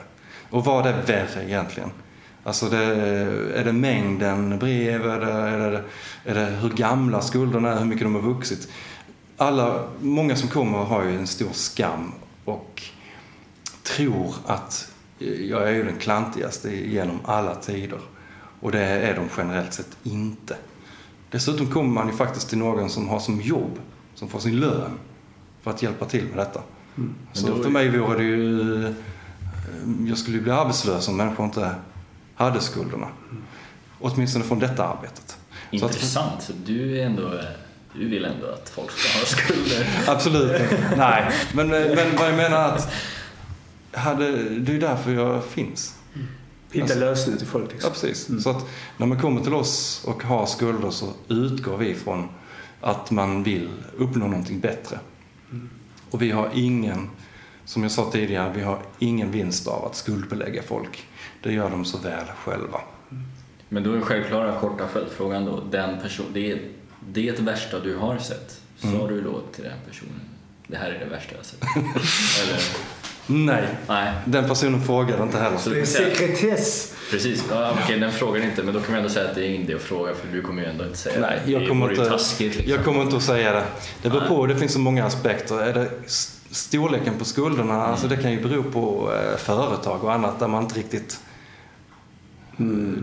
Och 0.52 0.66
vad 0.66 0.86
är 0.86 1.02
värre 1.02 1.43
egentligen? 1.45 1.89
Alltså 2.43 2.70
det, 2.70 2.84
är 3.56 3.64
det 3.66 3.74
mängden 3.74 4.60
brev? 4.60 5.06
Är 5.06 5.20
det, 5.20 5.32
är, 5.32 5.72
det, 5.72 5.84
är 6.26 6.36
det 6.36 6.45
hur 6.45 6.70
gamla 6.70 7.22
skulderna 7.22 7.70
är? 7.74 7.80
Hur 7.80 7.86
mycket 7.86 8.04
de 8.04 8.16
har 8.16 8.22
vuxit? 8.22 8.68
Alla, 9.38 9.84
många 10.02 10.36
som 10.36 10.49
kommer 10.49 10.78
har 10.78 11.04
ju 11.04 11.16
en 11.18 11.28
stor 11.28 11.52
skam 11.52 12.12
och 12.45 12.84
tror 13.84 14.34
att 14.45 14.91
jag 15.39 15.68
är 15.68 15.72
ju 15.72 15.84
den 15.84 15.97
klantigaste 15.99 16.76
genom 16.76 17.20
alla 17.26 17.56
tider. 17.56 17.99
Och 18.60 18.72
det 18.72 18.80
är 18.80 19.16
de 19.16 19.28
generellt 19.38 19.74
sett 19.74 19.97
inte. 20.04 20.56
Dessutom 21.32 21.68
kommer 21.68 21.89
man 21.89 22.08
ju 22.08 22.14
faktiskt 22.14 22.49
till 22.49 22.58
någon 22.58 22.89
som 22.89 23.10
har 23.10 23.20
som 23.20 23.41
jobb, 23.41 23.80
som 24.16 24.30
får 24.30 24.39
sin 24.39 24.60
lön 24.60 24.91
för 25.62 25.72
att 25.72 25.84
hjälpa 25.84 26.06
till 26.06 26.26
med 26.26 26.38
detta. 26.38 26.62
Så 27.34 27.47
Men 27.47 27.58
då- 27.58 27.64
för 27.64 27.70
mig 27.70 27.99
vore 27.99 28.18
det 28.18 28.24
ju... 28.24 28.93
eh, 29.72 30.08
Jag 30.10 30.18
skulle 30.18 30.38
ju 30.38 30.44
bli 30.44 30.52
arbetslös 30.52 31.08
om 31.08 31.18
människor 31.18 31.46
inte 31.46 31.76
hade 32.36 32.60
skulderna. 32.62 33.08
Åtminstone 34.00 34.46
från 34.46 34.60
detta 34.60 34.88
arbetet. 34.88 35.38
Att- 35.68 35.74
Intressant. 35.74 36.42
Så 36.42 36.54
du 36.66 37.00
är 37.00 37.06
ändå... 37.06 37.42
Du 37.96 38.10
vill 38.10 38.26
ändå 38.26 38.48
att 38.48 38.70
folk 38.70 38.92
ska 38.92 39.20
ha 39.20 39.26
skulder. 39.26 39.88
Absolut 40.08 40.62
Nej, 40.98 41.32
men, 41.54 41.68
men 41.70 42.16
vad 42.18 42.28
jag 42.30 42.36
menar 42.38 42.68
att 42.70 42.94
hade, 43.94 44.32
det 44.60 44.76
är 44.76 44.80
därför 44.80 45.12
jag 45.12 45.46
finns. 45.46 45.96
Hitta 46.72 46.84
Alltså- 46.84 47.00
lösningar 47.00 47.38
till 47.38 47.48
folk 47.48 47.66
Ja, 47.70 47.74
liksom. 47.74 47.92
precis. 47.92 48.44
Så 48.44 48.50
att 48.50 48.66
när 48.98 49.08
man 49.08 49.20
kommer 49.20 49.42
till 49.42 49.54
oss 49.54 50.04
och 50.06 50.24
har 50.24 50.46
skulder 50.46 50.90
så 50.92 51.14
utgår 51.28 51.78
vi 51.78 51.96
från 51.96 52.30
att 52.82 53.12
man 53.12 53.44
vill 53.44 53.70
uppnå 53.98 54.28
någonting 54.28 54.60
bättre. 54.60 55.00
Och 56.12 56.22
vi 56.22 56.32
har 56.32 56.50
ingen, 56.54 57.10
som 57.72 57.84
jag 57.84 57.92
sa 57.92 58.12
tidigare, 58.12 58.52
vi 58.56 58.62
har 58.62 58.80
ingen 59.00 59.32
vinst 59.32 59.68
av 59.68 59.86
att 59.86 59.96
skuldbelägga 59.96 60.62
folk. 60.64 61.08
Det 61.44 61.54
gör 61.54 61.70
de 61.70 61.86
så 61.86 61.98
väl 61.98 62.26
själva. 62.44 62.82
Men 63.70 63.84
då 63.84 63.94
är 63.94 64.02
självklara 64.02 64.60
korta 64.60 64.88
följdfrågan 64.88 65.46
då. 65.46 65.64
Den 65.72 66.00
person, 66.02 66.26
det, 66.34 66.52
är, 66.52 66.62
det 67.10 67.30
är 67.30 67.34
det 67.36 67.42
värsta 67.42 67.80
du 67.80 67.96
har 67.98 68.18
sett. 68.18 68.62
Sa 68.78 68.88
Mm. 68.88 69.08
du 69.08 69.22
då 69.22 69.42
till 69.56 69.64
den 69.64 69.74
personen? 69.90 70.20
Det 70.68 70.78
här 70.78 70.90
är 70.92 71.00
det 71.00 71.06
värsta 71.06 71.32
jag 71.32 71.38
har 71.38 71.44
sett. 71.44 71.62
Eller? 72.48 72.62
Nej, 73.46 73.68
Nej. 73.88 74.12
den 74.26 74.48
personen 74.48 74.84
frågade 74.84 75.24
inte 75.24 75.38
heller. 75.38 75.58
Så 75.58 75.70
Det 75.70 75.80
är 75.82 75.86
sekretess. 75.86 76.94
precis. 77.12 77.46
Ja, 77.50 77.78
okej, 77.84 78.00
den 78.00 78.12
frågar 78.12 78.44
inte. 78.44 78.64
Men 78.64 78.74
då 78.74 78.80
kan 78.80 78.92
man 78.92 78.98
ändå 78.98 79.10
säga 79.10 79.30
att 79.30 79.36
det 79.36 79.46
är 79.46 79.50
inte 79.50 79.76
att 79.76 79.82
fråga 79.82 80.14
för 80.16 80.28
du 80.28 80.42
kommer 80.42 80.62
ju 80.64 80.68
ändå 80.70 80.84
inte 80.86 80.98
säga 80.98 81.20
Nej, 81.20 81.40
det. 81.46 81.52
jag 81.52 81.62
Det 81.62 81.68
kommer, 81.68 81.90
inte, 81.92 82.06
taskigt 82.06 82.56
liksom. 82.56 82.72
jag 82.76 82.86
kommer 82.86 83.02
inte 83.02 83.16
att 83.18 83.24
säga 83.24 83.52
det. 83.54 83.64
Det 84.02 84.10
beror 84.10 84.28
på, 84.28 84.46
det 84.46 84.56
finns 84.56 84.74
så 84.74 84.80
många 84.80 85.06
aspekter. 85.06 85.62
Är 85.62 85.74
det 85.74 85.90
storleken 86.52 87.14
på 87.20 87.26
skulderna, 87.26 87.86
alltså 87.86 88.08
det 88.08 88.18
kan 88.18 88.32
ju 88.32 88.41
bero 88.41 88.64
på 88.64 89.12
eh, 89.14 89.38
företag 89.38 90.04
och 90.04 90.14
annat 90.14 90.39
där 90.39 90.47
man 90.47 90.64
inte 90.64 90.76
riktigt... 90.80 91.20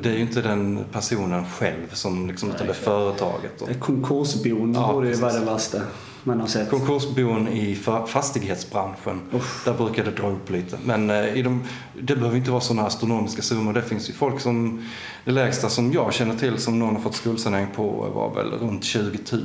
Det 0.02 0.08
är 0.08 0.12
ju 0.14 0.20
inte 0.20 0.42
den 0.42 0.84
personen 0.92 1.44
själv 1.50 1.86
som 1.92 2.26
liksom, 2.28 2.50
utan 2.50 2.66
det 2.66 2.72
är 2.72 2.74
företaget. 2.74 3.62
Och 3.62 3.68
Konkursbon 3.80 4.74
Ja, 4.74 4.92
borde 4.92 5.08
ju 5.08 5.14
vara 5.14 5.32
det 5.32 5.40
värsta 5.44 5.78
man 6.24 6.40
har 6.40 6.46
sett. 6.46 6.70
konkursbon 6.70 7.48
i 7.48 7.74
fa- 7.74 8.06
fastighetsbranschen, 8.06 9.20
där 9.64 9.74
brukar 9.74 10.04
det 10.04 10.10
dra 10.10 10.28
upp 10.30 10.50
lite. 10.50 10.78
Men 10.84 11.10
eh, 11.10 11.34
i 11.36 11.42
de, 11.42 11.64
det 12.00 12.16
behöver 12.16 12.36
inte 12.36 12.50
vara 12.50 12.60
sådana 12.60 12.86
astronomiska 12.86 13.42
summor. 13.42 13.72
Det 13.72 13.82
finns 13.82 14.08
ju 14.08 14.12
folk 14.12 14.40
som, 14.40 14.84
det 15.24 15.30
lägsta 15.30 15.68
som 15.68 15.92
jag 15.92 16.12
känner 16.14 16.34
till 16.36 16.58
som 16.58 16.78
någon 16.78 16.94
har 16.94 17.02
fått 17.02 17.14
skuldsanering 17.16 17.66
på 17.76 17.90
var 18.14 18.34
väl 18.34 18.50
runt 18.50 18.84
20 18.84 19.18
000. 19.32 19.42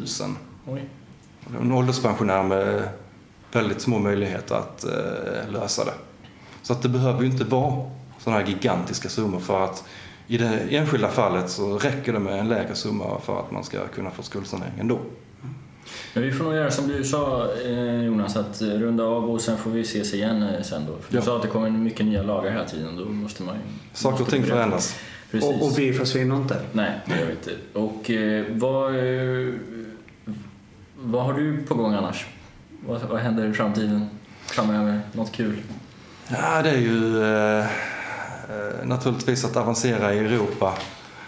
Oj. 0.67 0.89
En 1.61 1.71
ålderspensionär 1.71 2.43
med 2.43 2.89
väldigt 3.55 3.81
små 3.81 3.99
möjligheter 3.99 4.55
att 4.55 4.83
eh, 4.83 5.51
lösa 5.51 5.85
det. 5.85 5.93
Så 6.61 6.73
att 6.73 6.81
det 6.81 6.89
behöver 6.89 7.21
ju 7.21 7.25
inte 7.27 7.43
vara 7.43 7.89
sådana 8.19 8.39
här 8.41 8.47
gigantiska 8.47 9.09
summor 9.09 9.39
för 9.39 9.63
att 9.63 9.83
i 10.27 10.37
det 10.37 10.59
enskilda 10.69 11.07
fallet 11.09 11.49
så 11.49 11.77
räcker 11.77 12.13
det 12.13 12.19
med 12.19 12.39
en 12.39 12.49
lägre 12.49 12.75
summa 12.75 13.19
för 13.25 13.39
att 13.39 13.51
man 13.51 13.63
ska 13.63 13.87
kunna 13.87 14.11
få 14.11 14.23
skuldsanering 14.23 14.73
ändå. 14.79 14.99
Men 16.13 16.23
vi 16.23 16.31
får 16.31 16.43
nog 16.45 16.53
göra 16.53 16.71
som 16.71 16.87
du 16.87 17.03
sa 17.03 17.47
eh, 17.65 18.03
Jonas, 18.03 18.35
att 18.35 18.61
runda 18.61 19.03
av 19.03 19.31
och 19.31 19.41
sen 19.41 19.57
får 19.57 19.71
vi 19.71 19.81
ses 19.81 20.13
igen 20.13 20.43
eh, 20.43 20.61
sen 20.61 20.85
då. 20.87 20.93
För 21.01 21.11
du 21.11 21.17
Ja. 21.17 21.21
sa 21.23 21.35
att 21.35 21.41
det 21.41 21.47
kommer 21.47 21.69
mycket 21.69 22.05
nya 22.05 22.23
lagar 22.23 22.51
hela 22.51 22.65
tiden. 22.65 22.95
Då 22.97 23.05
måste 23.05 23.43
man 23.43 23.55
ju... 23.55 23.61
Saker 23.93 24.11
måste 24.11 24.23
och 24.23 24.29
ting 24.29 24.43
förändras. 24.43 24.95
Precis. 25.31 25.49
Och, 25.49 25.65
och 25.67 25.79
vi 25.79 25.93
försvinner 25.93 26.35
inte. 26.35 26.59
Nej, 26.71 26.91
det 27.05 27.19
gör 27.19 27.25
vi 27.25 27.31
inte. 27.31 27.51
Och 27.79 28.09
eh, 28.11 28.45
vad, 28.49 28.95
eh, 28.95 29.53
vad 30.95 31.23
har 31.25 31.33
du 31.33 31.57
på 31.63 31.75
gång 31.75 31.93
annars? 31.93 32.25
Vad, 32.87 33.01
vad 33.01 33.19
händer 33.19 33.45
i 33.49 33.53
framtiden 33.53 34.09
framöver? 34.45 34.99
Något 35.11 35.31
kul? 35.31 35.57
Ja, 36.27 36.61
det 36.61 36.69
är 36.69 36.77
ju 36.77 37.23
eh, 37.23 37.59
eh, 37.59 37.65
naturligtvis 38.85 39.45
att 39.45 39.55
avancera 39.57 40.13
i 40.13 40.19
Europa. 40.19 40.73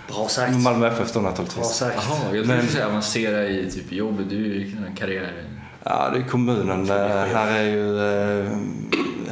Bra 0.08 0.28
sagt. 0.28 0.53
Malmö 0.58 0.88
FF 0.88 1.14
då 1.14 1.20
Bra 1.20 1.30
naturligtvis. 1.30 1.66
sagt. 1.68 1.95
Jaha, 1.95 2.18
jag 2.24 2.32
trodde 2.32 2.47
Men- 2.47 2.56
du 2.58 2.62
skulle 2.62 2.72
säga 2.72 2.88
avancera 2.88 3.43
i 3.47 3.72
typ 3.72 3.91
jobb. 3.91 4.22
Du 4.30 4.36
är 4.45 4.49
ju 4.56 4.78
en 4.88 4.95
karriär... 4.95 5.32
Ja, 5.84 6.10
det 6.14 6.20
är 6.20 6.24
kommunen. 6.24 6.89
Eh, 6.89 6.97
Här 7.08 7.51
är 7.60 7.64
ju, 7.64 7.99
eh, 8.45 8.51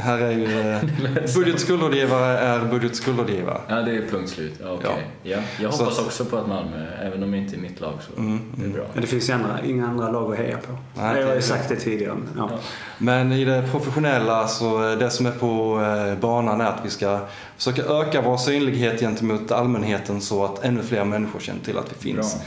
här 0.04 0.18
är 0.20 0.32
ju 0.32 0.72
eh, 0.74 1.36
budgetskuldrådgivare 1.36 2.38
är 2.38 2.66
budgetskuldrådgivare. 2.66 3.62
Ja, 3.68 3.76
det 3.76 3.92
är 3.98 4.08
punkt 4.08 4.30
slut. 4.30 4.54
Ja, 4.64 4.70
okej. 4.72 5.08
ja. 5.24 5.38
Jag 5.62 5.74
Så 5.74 5.84
hoppas 5.84 6.00
att- 6.00 6.06
också 6.06 6.26
på 6.26 6.38
att 6.38 6.48
Malmö, 6.48 6.86
även 7.02 7.24
om 7.24 7.32
det 7.32 7.38
inte 7.38 7.56
är 7.56 7.60
mitt 7.60 7.80
lag, 7.82 7.94
så 8.14 8.20
Mm, 8.22 8.40
det 8.56 8.66
är 8.66 8.70
bra. 8.70 8.84
Men 8.94 9.02
det 9.02 9.08
finns 9.08 9.30
ju 9.30 9.34
andra, 9.34 9.60
inga 9.66 9.88
andra 9.88 10.12
lag 10.12 10.32
att 10.32 10.38
heja 10.38 10.58
på. 10.58 10.78
Nej, 11.02 11.20
jag 11.22 11.28
har 11.28 11.36
ju 11.36 11.42
sagt 11.42 11.70
det 11.70 11.76
tidigare. 11.76 12.14
men 12.14 12.30
Ja. 12.38 12.48
Ja. 12.52 12.58
Men 12.98 13.32
i 13.32 13.46
det 13.46 13.64
professionella 13.72 14.48
så 14.48 14.92
eh, 14.92 14.98
det 14.98 15.10
som 15.10 15.26
är 15.26 15.32
på 15.32 15.82
eh, 15.82 16.20
banan 16.20 16.62
är 16.62 16.66
att 16.66 16.80
vi 16.84 16.90
ska 16.90 17.20
försöka 17.58 17.82
öka 17.84 18.22
vår 18.22 18.38
synlighet 18.38 19.00
gentemot 19.00 19.52
allmänheten 19.52 20.22
så 20.22 20.46
att 20.46 20.64
ännu 20.64 20.84
fler 20.84 21.04
människor 21.06 21.40
känner 21.40 21.62
till 21.62 21.78
att 21.78 21.92
vi 21.98 22.14
finns. 22.14 22.36
Bra. 22.36 22.44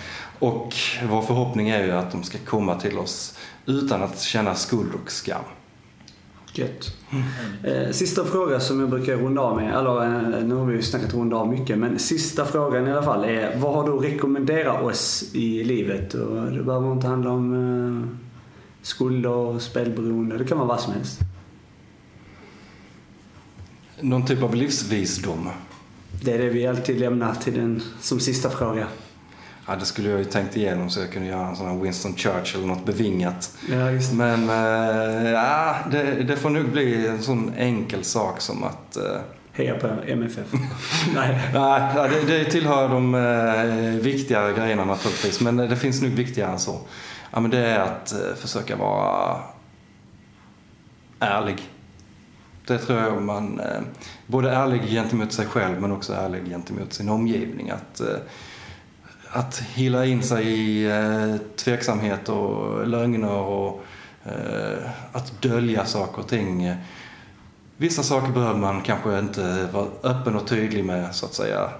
Och 0.48 0.74
vår 1.10 1.22
förhoppning 1.22 1.68
är 1.68 1.84
ju 1.84 1.92
att 1.92 2.12
de 2.12 2.22
ska 2.22 2.38
komma 2.46 2.74
till 2.80 2.98
oss 2.98 3.38
utan 3.66 4.02
att 4.02 4.20
känna 4.20 4.54
skuld 4.54 4.90
och 5.04 5.10
skam. 5.10 5.42
Gött. 6.58 6.96
Eh, 7.64 7.90
sista 7.90 8.24
fråga 8.24 8.60
som 8.60 8.80
jag 8.80 8.90
brukar 8.90 9.16
runda 9.16 9.40
av 9.40 9.56
med, 9.56 9.78
eller 9.78 10.04
eh, 10.04 10.44
nu 10.44 10.54
har 10.54 10.66
vi 10.66 10.76
ju 10.76 10.82
snackat 10.82 11.14
runda 11.14 11.36
av 11.36 11.48
mycket, 11.48 11.78
men 11.78 11.98
sista 11.98 12.44
frågan 12.44 12.88
i 12.88 12.92
alla 12.92 13.02
fall 13.02 13.24
är 13.24 13.56
vad 13.58 13.74
har 13.74 13.86
du 13.86 13.98
att 13.98 14.04
rekommendera 14.04 14.80
oss 14.80 15.30
i 15.34 15.64
livet? 15.64 16.14
Och 16.14 16.52
det 16.52 16.62
behöver 16.62 16.92
inte 16.92 17.06
handla 17.06 17.30
om 17.30 17.54
eh, 17.54 18.18
skulder, 18.82 19.58
spelberoende, 19.58 20.38
det 20.38 20.44
kan 20.44 20.58
vara 20.58 20.68
vad 20.68 20.80
som 20.80 20.92
helst. 20.92 21.20
Någon 24.00 24.26
typ 24.26 24.42
av 24.42 24.54
livsvisdom. 24.54 25.48
Det 26.24 26.32
är 26.32 26.38
det 26.38 26.48
vi 26.48 26.66
alltid 26.66 27.00
lämnar 27.00 27.34
till 27.34 27.54
den 27.54 27.82
som 28.00 28.20
sista 28.20 28.50
fråga. 28.50 28.86
Ja, 29.68 29.76
det 29.76 29.84
skulle 29.84 30.10
jag 30.10 30.18
ju 30.18 30.24
tänkt 30.24 30.56
igenom 30.56 30.90
så 30.90 31.00
jag 31.00 31.12
kunde 31.12 31.28
göra 31.28 31.46
en 31.46 31.56
sån 31.56 31.66
här 31.66 31.76
Winston 31.76 32.16
Churchill 32.16 32.66
något 32.66 32.84
bevingat. 32.84 33.50
Ja, 33.70 33.90
just 33.90 34.10
det. 34.10 34.16
Men 34.16 34.50
eh, 34.50 35.30
ja, 35.30 35.76
det, 35.90 36.02
det 36.22 36.36
får 36.36 36.50
nog 36.50 36.70
bli 36.70 37.06
en 37.06 37.22
sån 37.22 37.54
enkel 37.56 38.04
sak 38.04 38.40
som 38.40 38.64
att 38.64 38.96
eh, 38.96 39.20
Heja 39.52 39.74
på 39.74 39.86
MFF. 40.06 40.52
Nej. 41.14 41.50
Nej, 41.54 42.10
det, 42.10 42.38
det 42.38 42.50
tillhör 42.50 42.88
de 42.88 43.14
eh, 43.14 44.02
viktigare 44.02 44.52
grejerna 44.52 44.84
naturligtvis. 44.84 45.40
Men 45.40 45.56
det 45.56 45.76
finns 45.76 46.02
nog 46.02 46.10
viktigare 46.10 46.52
än 46.52 46.58
så. 46.58 46.80
Ja, 47.30 47.40
men 47.40 47.50
det 47.50 47.58
är 47.58 47.78
att 47.78 48.12
eh, 48.12 48.34
försöka 48.36 48.76
vara 48.76 49.36
ärlig. 51.18 51.62
Det 52.66 52.78
tror 52.78 52.98
jag 52.98 53.22
man... 53.22 53.60
Eh, 53.60 53.80
både 54.26 54.50
ärlig 54.50 54.82
gentemot 54.90 55.32
sig 55.32 55.46
själv 55.46 55.80
men 55.80 55.92
också 55.92 56.12
ärlig 56.12 56.48
gentemot 56.48 56.92
sin 56.92 57.08
omgivning. 57.08 57.70
Att, 57.70 58.00
eh, 58.00 58.16
att 59.36 59.58
hila 59.58 60.06
in 60.06 60.22
sig 60.22 60.46
i 60.46 60.86
eh, 60.90 61.36
tveksamhet 61.56 62.28
och 62.28 62.86
lögner 62.86 63.32
och 63.32 63.84
eh, 64.24 64.90
att 65.12 65.42
dölja 65.42 65.84
saker 65.84 66.18
och 66.22 66.28
ting. 66.28 66.74
Vissa 67.76 68.02
saker 68.02 68.32
behöver 68.32 68.58
man 68.58 68.82
kanske 68.82 69.18
inte 69.18 69.68
vara 69.72 69.86
öppen 70.02 70.36
och 70.36 70.46
tydlig 70.46 70.84
med 70.84 71.14
så 71.14 71.26
att 71.26 71.34
säga. 71.34 71.70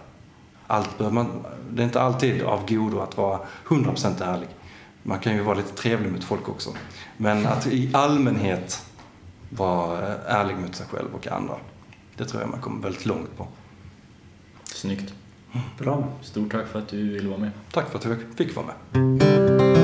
Allt 0.66 0.99
behöver 0.99 1.15
man, 1.15 1.45
det 1.70 1.83
är 1.83 1.85
inte 1.85 2.01
alltid 2.01 2.43
av 2.43 2.69
godo 2.69 3.01
att 3.01 3.16
vara 3.16 3.41
100% 3.69 4.24
ärlig. 4.24 4.49
Man 5.03 5.19
kan 5.19 5.35
ju 5.35 5.43
vara 5.43 5.57
lite 5.57 5.74
trevlig 5.74 6.12
mot 6.12 6.24
folk 6.24 6.49
också. 6.49 6.70
Men 7.16 7.47
att 7.47 7.66
i 7.66 7.91
allmänhet 7.93 8.85
vara 9.51 10.09
eh, 10.09 10.35
ärlig 10.35 10.57
mot 10.57 10.74
sig 10.74 10.87
själv 10.87 11.15
och 11.15 11.27
andra. 11.27 11.55
Det 12.16 12.24
tror 12.24 12.43
jag 12.43 12.51
man 12.51 12.61
kommer 12.61 12.83
väldigt 12.83 13.07
långt 13.07 13.37
på. 13.37 13.47
Snyggt. 14.65 15.15
Bra. 15.78 16.09
Stort 16.23 16.53
tack 16.53 16.66
för 16.66 16.78
att 16.78 16.89
du 16.89 17.12
ville 17.12 17.28
vara 17.28 17.39
med. 17.39 17.51
Tack 17.73 17.91
för 17.91 17.99
att 17.99 18.05
jag 18.05 18.16
fick 18.37 18.57
vara 18.57 18.66
med. 18.66 19.76